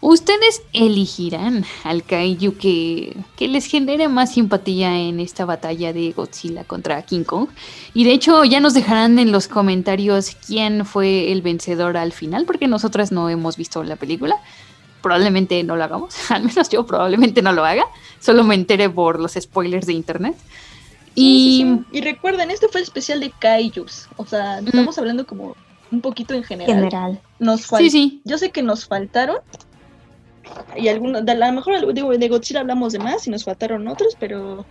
Ustedes 0.00 0.62
elegirán 0.72 1.64
al 1.84 2.02
kaiju 2.02 2.56
que, 2.56 3.16
que, 3.36 3.46
les 3.46 3.66
genere 3.66 4.08
más 4.08 4.32
simpatía 4.32 4.98
en 4.98 5.20
esta 5.20 5.44
batalla 5.44 5.92
de 5.92 6.12
Godzilla 6.12 6.64
contra 6.64 7.00
King 7.02 7.22
Kong. 7.22 7.48
Y 7.94 8.04
de 8.04 8.12
hecho 8.12 8.44
ya 8.44 8.58
nos 8.58 8.74
dejarán 8.74 9.20
en 9.20 9.30
los 9.30 9.46
comentarios 9.46 10.36
quién 10.44 10.84
fue 10.84 11.30
el 11.30 11.42
vencedor 11.42 11.96
al 11.96 12.12
final, 12.12 12.44
porque 12.44 12.66
nosotras 12.66 13.12
no 13.12 13.30
hemos 13.30 13.56
visto 13.56 13.84
la 13.84 13.94
película. 13.94 14.36
Probablemente 15.00 15.62
no 15.62 15.76
lo 15.76 15.84
hagamos, 15.84 16.14
al 16.30 16.42
menos 16.42 16.68
yo 16.70 16.84
probablemente 16.84 17.40
no 17.40 17.52
lo 17.52 17.64
haga, 17.64 17.84
solo 18.18 18.42
me 18.42 18.56
entere 18.56 18.90
por 18.90 19.20
los 19.20 19.34
spoilers 19.34 19.86
de 19.86 19.92
internet. 19.92 20.36
Y... 21.16 21.80
y 21.90 22.00
recuerden, 22.02 22.50
este 22.50 22.68
fue 22.68 22.80
el 22.80 22.84
especial 22.84 23.20
de 23.20 23.30
Kaijus, 23.30 24.08
o 24.16 24.24
sea, 24.24 24.60
estamos 24.60 24.96
hablando 24.98 25.26
como 25.26 25.56
un 25.90 26.00
poquito 26.00 26.34
en 26.34 26.44
general. 26.44 26.76
General. 26.76 27.20
Nos 27.38 27.62
sí, 27.62 27.90
sí. 27.90 28.20
Yo 28.24 28.38
sé 28.38 28.50
que 28.50 28.62
nos 28.62 28.86
faltaron 28.86 29.38
y 30.76 30.88
algunos, 30.88 31.26
a 31.26 31.34
lo 31.34 31.52
mejor 31.52 31.94
de 31.94 32.28
Godzilla 32.28 32.60
hablamos 32.60 32.92
de 32.92 32.98
más 32.98 33.26
y 33.26 33.30
nos 33.30 33.44
faltaron 33.44 33.86
otros, 33.88 34.16
pero... 34.18 34.64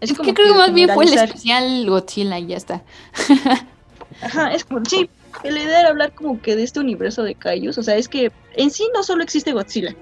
Es, 0.00 0.12
como 0.12 0.26
que 0.26 0.34
creo 0.34 0.52
que 0.52 0.58
más 0.58 0.74
bien 0.74 0.90
fue 0.90 1.04
el 1.04 1.14
especial 1.14 1.88
Godzilla 1.88 2.38
y 2.38 2.46
ya 2.46 2.56
está. 2.56 2.82
Ajá, 4.20 4.52
es 4.52 4.64
como, 4.64 4.84
sí, 4.84 5.08
la 5.44 5.62
idea 5.62 5.80
era 5.80 5.88
hablar 5.90 6.12
como 6.12 6.40
que 6.40 6.56
de 6.56 6.64
este 6.64 6.80
universo 6.80 7.22
de 7.22 7.34
Kaijus, 7.34 7.78
o 7.78 7.82
sea, 7.82 7.96
es 7.96 8.08
que 8.08 8.32
en 8.54 8.70
sí 8.70 8.84
no 8.94 9.02
solo 9.02 9.22
existe 9.22 9.52
Godzilla. 9.52 9.94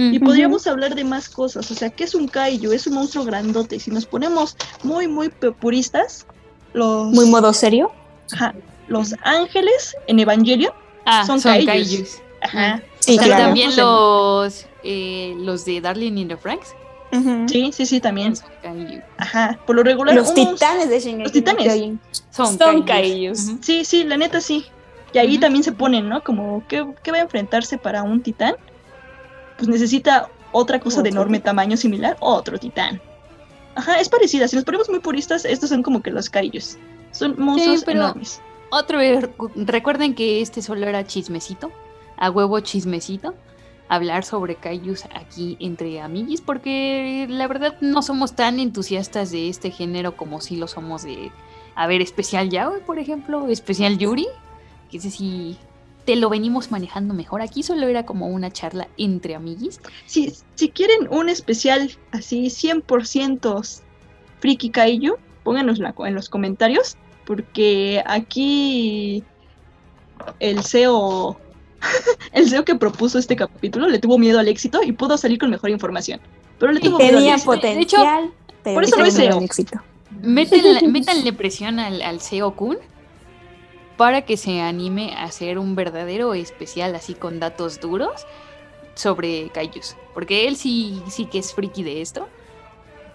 Y 0.00 0.18
podríamos 0.20 0.66
hablar 0.68 0.94
de 0.94 1.02
más 1.02 1.28
cosas, 1.28 1.70
o 1.70 1.74
sea, 1.74 1.90
¿qué 1.90 2.04
es 2.04 2.14
un 2.14 2.28
Kaiju? 2.28 2.72
Es 2.72 2.86
un 2.86 2.94
monstruo 2.94 3.24
grandote. 3.24 3.76
Y 3.76 3.80
si 3.80 3.90
nos 3.90 4.06
ponemos 4.06 4.56
muy, 4.84 5.08
muy 5.08 5.28
puristas, 5.28 6.24
los... 6.72 7.08
¿Muy 7.08 7.26
modo 7.26 7.52
serio? 7.52 7.90
Ajá, 8.32 8.54
los 8.88 9.14
ángeles 9.22 9.96
en 10.06 10.20
Evangelion 10.20 10.72
ah, 11.04 11.24
son, 11.26 11.40
son 11.40 11.64
kaijus. 11.64 12.18
Ajá. 12.42 12.82
Sí, 13.00 13.18
claro. 13.18 13.44
También 13.44 13.74
los, 13.76 14.66
eh, 14.84 15.34
los 15.38 15.64
de 15.64 15.80
Darling 15.80 16.18
in 16.18 16.28
the 16.28 16.36
Franks. 16.36 16.74
Uh 17.10 17.16
-huh. 17.16 17.48
Sí, 17.48 17.72
sí, 17.72 17.86
sí, 17.86 18.00
también. 18.00 18.34
Ajá, 19.16 19.58
por 19.66 19.76
lo 19.76 19.82
regular. 19.82 20.14
Los 20.14 20.34
titanes 20.34 20.90
de 20.90 21.00
Shingeki 21.00 21.22
Los 21.22 21.32
titanes. 21.32 21.98
Son, 22.30 22.58
son 22.58 22.82
kaijus. 22.82 23.46
Uh 23.46 23.52
-huh. 23.52 23.58
Sí, 23.62 23.84
sí, 23.84 24.04
la 24.04 24.16
neta 24.16 24.40
sí. 24.40 24.66
Y 25.14 25.18
ahí 25.18 25.28
uh 25.28 25.30
-huh. 25.32 25.40
también 25.40 25.64
se 25.64 25.72
ponen, 25.72 26.08
¿no? 26.08 26.22
Como, 26.22 26.62
¿qué, 26.68 26.86
¿qué, 27.02 27.10
va 27.10 27.18
a 27.18 27.22
enfrentarse 27.22 27.78
para 27.78 28.02
un 28.02 28.22
titán? 28.22 28.54
Pues 29.58 29.68
necesita 29.68 30.30
otra 30.52 30.80
cosa 30.80 31.02
de 31.02 31.10
enorme 31.10 31.40
tamaño 31.40 31.76
similar, 31.76 32.16
otro 32.20 32.58
titán. 32.58 33.00
Ajá, 33.74 34.00
es 34.00 34.08
parecida. 34.08 34.48
Si 34.48 34.56
nos 34.56 34.64
ponemos 34.64 34.88
muy 34.88 35.00
puristas, 35.00 35.44
estos 35.44 35.68
son 35.68 35.82
como 35.82 36.02
que 36.02 36.10
los 36.10 36.30
kaijus. 36.30 36.78
Son 37.10 37.34
monstruos 37.38 37.80
sí, 37.80 37.84
pero 37.86 38.00
enormes. 38.00 38.40
Otro, 38.70 38.98
recuerden 39.54 40.14
que 40.14 40.40
este 40.40 40.62
solo 40.62 40.86
era 40.86 41.06
chismecito 41.06 41.70
a 42.16 42.30
huevo 42.30 42.60
chismecito 42.60 43.34
hablar 43.88 44.24
sobre 44.24 44.56
kaijus 44.56 45.04
aquí 45.14 45.56
entre 45.60 46.00
amiguis 46.00 46.40
porque 46.42 47.26
la 47.28 47.46
verdad 47.46 47.76
no 47.80 48.02
somos 48.02 48.34
tan 48.34 48.60
entusiastas 48.60 49.30
de 49.30 49.48
este 49.48 49.70
género 49.70 50.16
como 50.16 50.40
si 50.40 50.56
lo 50.56 50.68
somos 50.68 51.02
de 51.04 51.32
a 51.74 51.86
ver 51.86 52.02
especial 52.02 52.50
Yaoi 52.50 52.82
por 52.82 52.98
ejemplo 52.98 53.48
especial 53.48 53.96
Yuri 53.96 54.26
que 54.90 55.00
sé 55.00 55.10
si 55.10 55.56
te 56.08 56.16
lo 56.16 56.30
venimos 56.30 56.70
manejando 56.70 57.12
mejor 57.12 57.42
aquí 57.42 57.62
solo 57.62 57.86
era 57.86 58.06
como 58.06 58.28
una 58.28 58.50
charla 58.50 58.88
entre 58.96 59.34
amiguis 59.34 59.78
si, 60.06 60.32
si 60.54 60.70
quieren 60.70 61.06
un 61.10 61.28
especial 61.28 61.90
así 62.12 62.46
100% 62.46 63.82
friki 64.40 64.70
kaiju 64.70 65.16
pónganosla 65.44 65.94
en 66.06 66.14
los 66.14 66.30
comentarios 66.30 66.96
porque 67.26 68.02
aquí 68.06 69.22
el 70.40 70.64
SEO 70.64 71.38
el 72.32 72.48
CEO 72.48 72.64
que 72.64 72.74
propuso 72.74 73.18
este 73.18 73.36
capítulo 73.36 73.86
le 73.86 73.98
tuvo 73.98 74.16
miedo 74.16 74.38
al 74.38 74.48
éxito 74.48 74.80
y 74.82 74.92
pudo 74.92 75.18
salir 75.18 75.38
con 75.38 75.50
mejor 75.50 75.68
información. 75.68 76.20
Pero 76.58 76.72
le 76.72 76.80
tuvo 76.80 76.96
tenía 76.96 77.20
miedo 77.20 77.34
al 77.34 77.42
potencial. 77.42 78.32
De 78.64 78.72
hecho, 78.72 78.74
por 78.74 78.82
eso 78.82 78.96
no 78.96 79.04
es 79.04 79.14
CEO. 79.14 79.40
Éxito. 79.42 79.80
Métanle, 80.22 80.88
métanle 80.88 81.32
presión 81.32 81.78
al, 81.78 82.02
al 82.02 82.20
CEO 82.20 82.56
Kun 82.56 82.78
para 83.98 84.22
que 84.22 84.36
se 84.36 84.62
anime 84.62 85.12
a 85.14 85.24
hacer 85.24 85.58
un 85.58 85.74
verdadero 85.74 86.32
especial 86.32 86.94
así 86.94 87.14
con 87.14 87.40
datos 87.40 87.80
duros 87.80 88.26
sobre 88.94 89.50
Kaijus. 89.50 89.96
Porque 90.14 90.48
él 90.48 90.56
sí, 90.56 91.02
sí 91.10 91.26
que 91.26 91.40
es 91.40 91.52
friki 91.52 91.82
de 91.82 92.00
esto. 92.00 92.28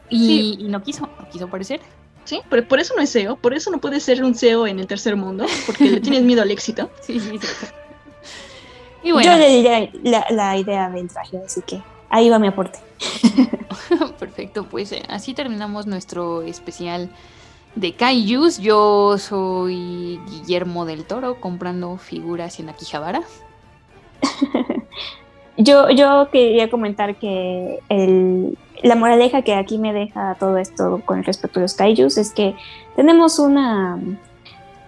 Y, 0.10 0.28
sí. 0.28 0.58
y 0.60 0.64
no 0.66 0.84
quiso, 0.84 1.10
no 1.20 1.30
quiso 1.30 1.46
aparecer. 1.46 1.80
Sí, 2.26 2.42
pero 2.50 2.68
por 2.68 2.80
eso 2.80 2.94
no 2.96 3.02
es 3.02 3.12
CEO, 3.12 3.38
por 3.38 3.54
eso 3.54 3.72
no 3.72 3.80
puede 3.80 4.00
ser 4.00 4.24
un 4.24 4.36
CEO 4.36 4.68
en 4.68 4.80
el 4.80 4.88
tercer 4.88 5.16
mundo, 5.16 5.46
porque 5.66 5.86
le 5.86 6.00
tienes 6.02 6.22
miedo 6.22 6.42
al 6.42 6.52
éxito. 6.52 6.90
Sí, 7.02 7.20
sí, 7.20 7.40
sí. 7.40 7.48
Y 9.06 9.12
bueno. 9.12 9.34
Yo 9.34 9.38
le 9.38 9.50
diré 9.50 9.92
la, 10.04 10.26
la, 10.30 10.58
idea 10.58 10.90
del 10.90 11.10
traje, 11.10 11.38
así 11.46 11.62
que 11.62 11.82
ahí 12.10 12.30
va 12.30 12.40
mi 12.40 12.48
aporte. 12.48 12.80
Perfecto, 14.20 14.66
pues 14.66 14.94
eh, 14.94 15.04
así 15.10 15.34
terminamos 15.34 15.88
nuestro 15.88 16.42
especial 16.42 17.10
de 17.76 17.94
Kaijus. 17.94 18.60
Yo 18.60 19.18
soy 19.18 20.20
Guillermo 20.30 20.86
del 20.86 21.06
Toro 21.06 21.40
comprando 21.40 21.98
figuras 21.98 22.60
en 22.60 22.70
Akihabara. 22.70 23.22
yo, 25.58 25.90
yo 25.90 26.30
quería 26.32 26.70
comentar 26.70 27.18
que 27.18 27.80
el, 27.90 28.58
la 28.82 28.96
moraleja 28.96 29.42
que 29.42 29.54
aquí 29.56 29.78
me 29.78 29.94
deja 29.94 30.36
todo 30.40 30.58
esto 30.58 31.02
con 31.06 31.24
respecto 31.24 31.60
a 31.60 31.64
los 31.64 31.74
Kaijus 31.74 32.18
es 32.18 32.32
que 32.32 32.56
tenemos 32.96 33.40
una 33.40 34.00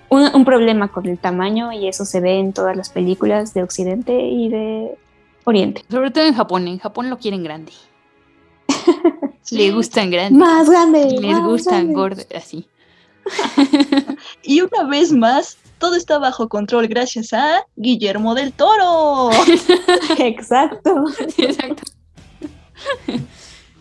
un, 0.10 0.36
un, 0.36 0.46
problema 0.46 0.88
con 0.90 1.08
el 1.08 1.18
tamaño 1.18 1.72
y 1.72 1.88
eso 1.88 2.06
se 2.06 2.20
ve 2.22 2.40
en 2.40 2.54
todas 2.54 2.78
las 2.78 2.90
películas 2.90 3.54
de 3.54 3.64
Occidente 3.64 4.28
y 4.28 4.50
de 4.50 4.96
Oriente. 5.44 5.84
Sobre 5.90 6.12
todo 6.12 6.26
en 6.26 6.36
Japón, 6.36 6.68
en 6.68 6.78
Japón 6.80 7.10
lo 7.10 7.18
quieren 7.18 7.44
grande. 7.44 7.72
Le 9.52 9.72
gustan 9.72 10.10
grandes. 10.10 10.40
Más 10.40 10.70
grande. 10.70 11.18
Les 11.22 11.40
gustan 11.40 11.94
gordos, 11.94 12.28
así. 12.36 12.68
y 14.44 14.62
una 14.62 14.84
vez 14.84 15.12
más, 15.12 15.58
todo 15.80 15.96
está 15.96 16.18
bajo 16.18 16.50
control 16.50 16.88
gracias 16.88 17.34
a 17.34 17.66
Guillermo 17.76 18.36
del 18.36 18.54
Toro. 18.54 19.30
Exacto. 20.20 21.06
Exacto. 21.38 21.84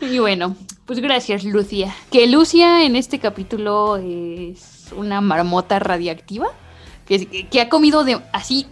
Y 0.01 0.19
bueno, 0.19 0.57
pues 0.87 1.01
gracias, 1.01 1.45
Lucia. 1.45 1.95
Que 2.11 2.27
Lucia 2.27 2.85
en 2.85 2.97
este 2.97 3.19
capítulo 3.19 3.97
es 3.97 4.87
una 4.97 5.21
marmota 5.21 5.79
radiactiva 5.79 6.49
que, 7.07 7.49
que 7.49 7.61
ha 7.61 7.69
comido 7.69 8.05
de 8.05 8.21
así. 8.33 8.67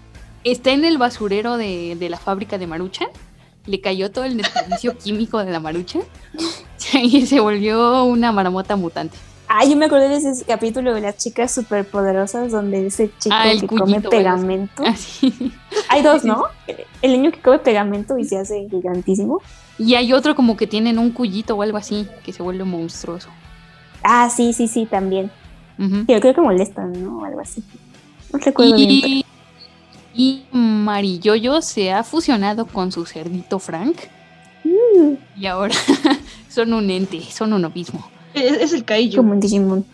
Está 0.45 0.73
en 0.73 0.85
el 0.85 0.99
basurero 0.99 1.57
de, 1.57 1.97
de 1.99 2.11
la 2.11 2.19
fábrica 2.19 2.59
de 2.59 2.67
Maruchan. 2.67 3.09
Le 3.65 3.81
cayó 3.81 4.11
todo 4.11 4.25
el 4.25 4.37
desperdicio 4.37 4.99
químico 5.03 5.45
de 5.45 5.53
la 5.53 5.61
Maruchan. 5.61 6.03
Y 6.95 7.27
se 7.27 7.41
volvió 7.41 8.05
una 8.05 8.33
marmota 8.33 8.77
mutante. 8.77 9.17
Ah, 9.55 9.67
yo 9.67 9.77
me 9.77 9.85
acordé 9.85 10.09
de 10.09 10.17
ese 10.17 10.47
capítulo 10.47 10.95
de 10.95 11.03
las 11.03 11.19
chicas 11.19 11.53
superpoderosas 11.53 12.51
donde 12.51 12.87
ese 12.87 13.11
chico 13.19 13.37
ah, 13.39 13.53
que 13.61 13.67
come 13.67 14.01
pegamento. 14.01 14.83
Ah, 14.87 14.97
sí. 14.97 15.53
Hay 15.91 16.01
dos, 16.01 16.25
¿no? 16.25 16.45
El 17.03 17.13
niño 17.13 17.31
que 17.31 17.39
come 17.43 17.59
pegamento 17.59 18.17
y 18.17 18.25
se 18.25 18.39
hace 18.39 18.67
gigantísimo. 18.71 19.43
Y 19.77 19.95
hay 19.95 20.15
otro 20.15 20.35
como 20.35 20.57
que 20.57 20.67
tienen 20.67 20.99
un 20.99 21.11
cuyito 21.11 21.55
o 21.55 21.61
algo 21.61 21.77
así, 21.77 22.09
que 22.25 22.33
se 22.33 22.43
vuelve 22.43 22.65
monstruoso. 22.65 23.29
Ah, 24.03 24.31
sí, 24.31 24.55
sí, 24.55 24.69
sí, 24.69 24.87
también. 24.87 25.31
Uh 25.79 25.83
-huh. 25.83 26.07
Yo 26.09 26.19
creo 26.21 26.33
que 26.33 26.41
molestan, 26.41 26.91
¿no? 27.05 27.23
Algo 27.23 27.41
así. 27.41 27.63
No 28.33 28.39
recuerdo 28.39 28.75
y, 28.79 28.87
bien. 28.87 29.23
Y 30.15 30.45
Mariyoyo 30.51 31.61
se 31.61 31.93
ha 31.93 32.05
fusionado 32.05 32.65
con 32.65 32.91
su 32.91 33.05
cerdito 33.05 33.59
Frank. 33.59 33.99
Mm. 34.65 35.13
Y 35.37 35.45
ahora 35.45 35.75
son 36.49 36.73
un 36.73 36.89
ente, 36.89 37.21
son 37.21 37.53
uno 37.53 37.69
mismo. 37.69 38.03
Es, 38.35 38.53
es 38.59 38.73
el 38.73 38.85
Kaiju. 38.85 39.17
Como 39.17 39.33
un 39.33 39.41
Digimon. 39.41 39.85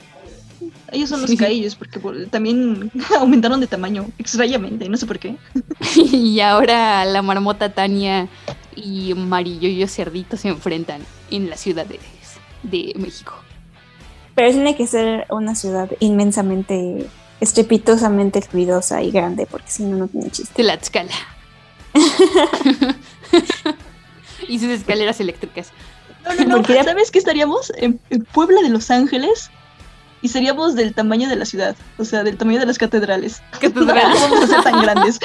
Ellos 0.90 1.10
son 1.10 1.20
los 1.20 1.30
sí. 1.30 1.36
Kaijus 1.36 1.74
porque 1.74 2.00
también 2.30 2.90
aumentaron 3.18 3.60
de 3.60 3.66
tamaño 3.66 4.06
extrañamente, 4.18 4.88
no 4.88 4.96
sé 4.96 5.06
por 5.06 5.18
qué. 5.18 5.36
y 5.96 6.40
ahora 6.40 7.04
la 7.04 7.22
marmota 7.22 7.72
Tania 7.72 8.28
y 8.74 9.12
Mariyoyo 9.14 9.86
Cerdito 9.86 10.36
se 10.36 10.48
enfrentan 10.48 11.02
en 11.30 11.50
la 11.50 11.56
ciudad 11.56 11.86
de, 11.86 12.00
de 12.62 12.94
México. 12.98 13.34
Pero 14.34 14.50
tiene 14.52 14.76
que 14.76 14.86
ser 14.86 15.26
una 15.30 15.54
ciudad 15.54 15.90
inmensamente, 16.00 17.06
estrepitosamente 17.40 18.40
ruidosa 18.52 19.02
y 19.02 19.10
grande, 19.10 19.46
porque 19.46 19.68
si 19.68 19.82
no, 19.82 19.96
no 19.96 20.08
tiene 20.08 20.30
chiste. 20.30 20.62
Tlaxcala. 20.62 21.10
y 24.48 24.58
sus 24.58 24.68
escaleras 24.68 25.20
eléctricas. 25.20 25.72
No, 26.24 26.34
no, 26.34 26.58
no. 26.58 26.84
¿Sabes 26.84 27.10
qué 27.10 27.18
estaríamos? 27.18 27.72
En, 27.76 28.00
en, 28.10 28.24
Puebla 28.24 28.60
de 28.62 28.70
Los 28.70 28.90
Ángeles 28.90 29.50
y 30.20 30.28
seríamos 30.28 30.74
del 30.74 30.94
tamaño 30.94 31.28
de 31.28 31.36
la 31.36 31.44
ciudad, 31.44 31.76
o 31.96 32.04
sea, 32.04 32.24
del 32.24 32.36
tamaño 32.36 32.60
de 32.60 32.66
las 32.66 32.78
catedrales. 32.78 33.42
Catedrales. 33.60 34.20
No 34.20 34.28
vamos 34.30 34.42
a 34.42 34.46
ser 34.46 34.62
tan 34.62 34.82
grandes. 34.82 35.18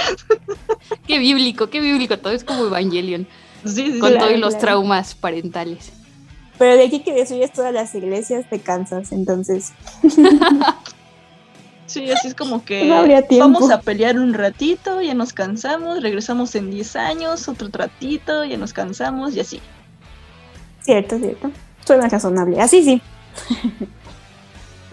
qué 1.08 1.20
bíblico, 1.20 1.70
qué 1.70 1.80
bíblico. 1.80 2.18
Todo 2.20 2.34
es 2.34 2.44
como 2.44 2.66
Evangelion. 2.66 3.28
Sí, 3.66 3.94
sí, 3.94 4.00
con 4.00 4.12
claro, 4.12 4.28
todos 4.28 4.40
los 4.40 4.50
claro. 4.50 4.62
traumas 4.62 5.16
parentales. 5.16 5.92
Pero 6.58 6.76
de 6.76 6.86
aquí 6.86 7.00
que 7.00 7.14
destruyes 7.14 7.52
todas 7.52 7.74
las 7.74 7.96
iglesias 7.96 8.46
te 8.50 8.60
cansas, 8.60 9.12
entonces. 9.12 9.74
Sí, 11.86 12.10
así 12.10 12.30
es 12.30 12.34
como 12.34 12.64
que 12.64 12.86
No 12.86 12.96
habría 12.96 13.28
tiempo. 13.28 13.60
vamos 13.60 13.70
a 13.70 13.82
pelear 13.82 14.18
un 14.18 14.34
ratito, 14.34 15.02
ya 15.02 15.14
nos 15.14 15.34
cansamos, 15.34 16.02
regresamos 16.02 16.56
en 16.56 16.72
10 16.72 16.96
años, 16.96 17.48
otro 17.48 17.68
ratito, 17.72 18.46
ya 18.46 18.58
nos 18.58 18.74
cansamos 18.74 19.36
y 19.36 19.42
así. 19.42 19.62
Cierto, 20.84 21.18
cierto. 21.18 21.52
Suena 21.86 22.08
razonable. 22.08 22.62
Así 22.62 22.84
sí. 22.84 23.02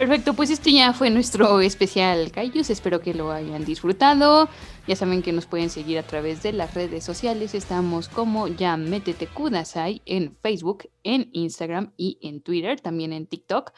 Perfecto, 0.00 0.32
pues 0.32 0.48
este 0.48 0.72
ya 0.72 0.94
fue 0.94 1.10
nuestro 1.10 1.60
especial 1.60 2.32
Kaijus. 2.32 2.70
Espero 2.70 3.00
que 3.00 3.12
lo 3.12 3.30
hayan 3.32 3.66
disfrutado. 3.66 4.48
Ya 4.86 4.96
saben 4.96 5.20
que 5.20 5.30
nos 5.30 5.44
pueden 5.44 5.68
seguir 5.68 5.98
a 5.98 6.02
través 6.02 6.42
de 6.42 6.54
las 6.54 6.72
redes 6.72 7.04
sociales. 7.04 7.54
Estamos 7.54 8.08
como 8.08 8.48
ya 8.48 8.78
Métete 8.78 9.26
Kudasai 9.26 10.00
en 10.06 10.34
Facebook, 10.42 10.88
en 11.04 11.28
Instagram 11.34 11.92
y 11.98 12.16
en 12.22 12.40
Twitter, 12.40 12.80
también 12.80 13.12
en 13.12 13.26
TikTok. 13.26 13.72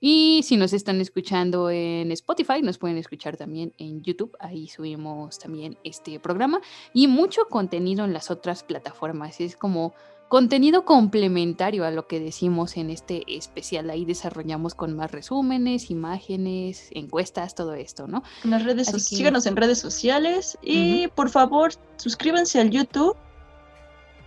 Y 0.00 0.42
si 0.44 0.56
nos 0.56 0.72
están 0.72 0.98
escuchando 1.00 1.68
en 1.68 2.10
Spotify, 2.12 2.62
nos 2.62 2.78
pueden 2.78 2.96
escuchar 2.96 3.36
también 3.36 3.74
en 3.76 4.00
YouTube. 4.02 4.34
Ahí 4.40 4.68
subimos 4.68 5.38
también 5.38 5.76
este 5.84 6.18
programa 6.20 6.62
y 6.94 7.06
mucho 7.06 7.46
contenido 7.50 8.06
en 8.06 8.14
las 8.14 8.30
otras 8.30 8.62
plataformas. 8.62 9.42
Es 9.42 9.56
como 9.56 9.92
contenido 10.28 10.84
complementario 10.84 11.84
a 11.84 11.90
lo 11.90 12.06
que 12.08 12.18
decimos 12.20 12.76
en 12.76 12.90
este 12.90 13.22
especial. 13.28 13.90
Ahí 13.90 14.04
desarrollamos 14.04 14.74
con 14.74 14.96
más 14.96 15.12
resúmenes, 15.12 15.90
imágenes, 15.90 16.88
encuestas, 16.92 17.54
todo 17.54 17.74
esto, 17.74 18.06
¿no? 18.08 18.22
En 18.44 18.50
las 18.50 18.64
redes 18.64 18.88
so- 18.88 18.94
que- 18.94 19.00
síganos 19.00 19.46
en 19.46 19.56
redes 19.56 19.78
sociales 19.78 20.58
y 20.62 21.08
por 21.08 21.30
favor 21.30 21.72
suscríbanse 21.96 22.60
al 22.60 22.70
YouTube. 22.70 23.16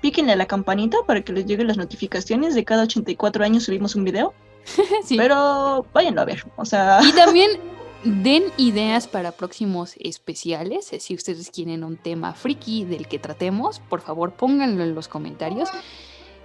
Píquenle 0.01 0.31
a 0.31 0.35
la 0.37 0.45
campanita 0.45 0.97
para 1.05 1.21
que 1.21 1.33
les 1.33 1.45
lleguen 1.45 1.67
las 1.67 1.75
notificaciones. 1.77 2.55
De 2.55 2.63
cada 2.63 2.83
84 2.83 3.43
años 3.43 3.63
subimos 3.63 3.95
un 3.95 4.05
video. 4.05 4.33
Sí. 5.03 5.17
Pero 5.17 5.85
váyanlo 5.93 6.21
a 6.21 6.25
ver. 6.25 6.43
O 6.55 6.63
sea, 6.65 6.99
Y 7.03 7.11
también 7.13 7.49
den 8.03 8.43
ideas 8.57 9.07
para 9.07 9.31
próximos 9.31 9.95
especiales. 9.99 10.93
Eh, 10.93 10.99
Si 10.99 11.15
ustedes 11.15 11.49
quieren 11.51 11.83
un 11.83 11.97
tema 11.97 12.33
friki 12.33 12.85
del 12.85 13.07
que 13.07 13.19
tratemos, 13.19 13.79
por 13.79 14.01
favor 14.01 14.33
pónganlo 14.33 14.83
en 14.83 14.95
los 14.95 15.07
comentarios. 15.07 15.69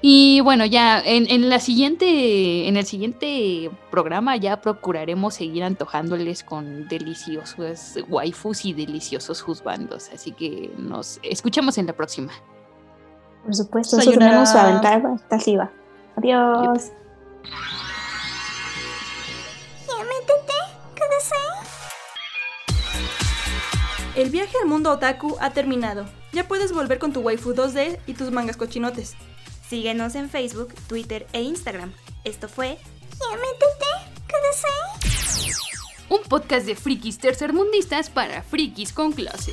Y 0.07 0.41
bueno, 0.41 0.67
ya 0.67 1.01
en, 1.01 1.31
en 1.31 1.49
la 1.49 1.59
siguiente, 1.61 2.69
en 2.69 2.77
el 2.77 2.85
siguiente 2.85 3.71
programa 3.91 4.37
ya 4.37 4.61
procuraremos 4.61 5.35
seguir 5.35 5.65
antojándoles 5.65 6.45
con 6.45 6.89
deliciosos 6.89 7.95
waifus 8.09 8.67
y 8.67 8.75
deliciosos 8.75 9.41
juzbandos. 9.41 10.11
Así 10.13 10.33
que 10.33 10.71
nos 10.77 11.21
escuchamos 11.23 11.79
en 11.79 11.87
la 11.87 11.95
próxima. 11.95 12.33
Por 13.45 13.55
supuesto, 13.55 13.97
eso 13.97 14.05
Sayonara. 14.05 14.27
tenemos 14.31 14.51
su 14.51 14.59
aventar 14.59 15.07
hasta 15.07 15.37
arriba. 15.37 15.71
Adiós. 16.17 16.91
El 24.17 24.31
viaje 24.31 24.57
al 24.63 24.69
mundo 24.69 24.93
otaku 24.93 25.37
ha 25.41 25.51
terminado. 25.51 26.07
Ya 26.33 26.47
puedes 26.47 26.73
volver 26.73 27.01
con 27.01 27.13
tu 27.13 27.21
waifu 27.21 27.53
2D 27.53 27.99
y 28.07 28.15
tus 28.15 28.31
mangas 28.31 28.57
cochinotes. 28.57 29.15
Síguenos 29.69 30.15
en 30.15 30.31
Facebook, 30.31 30.73
Twitter 30.87 31.27
e 31.33 31.43
Instagram. 31.43 31.93
Esto 32.23 32.49
fue 32.49 32.79
Un 36.09 36.23
podcast 36.29 36.65
de 36.67 36.77
frikis 36.77 37.19
tercermundistas 37.19 38.09
para 38.09 38.43
frikis 38.43 38.93
con 38.93 39.13
clase. 39.13 39.53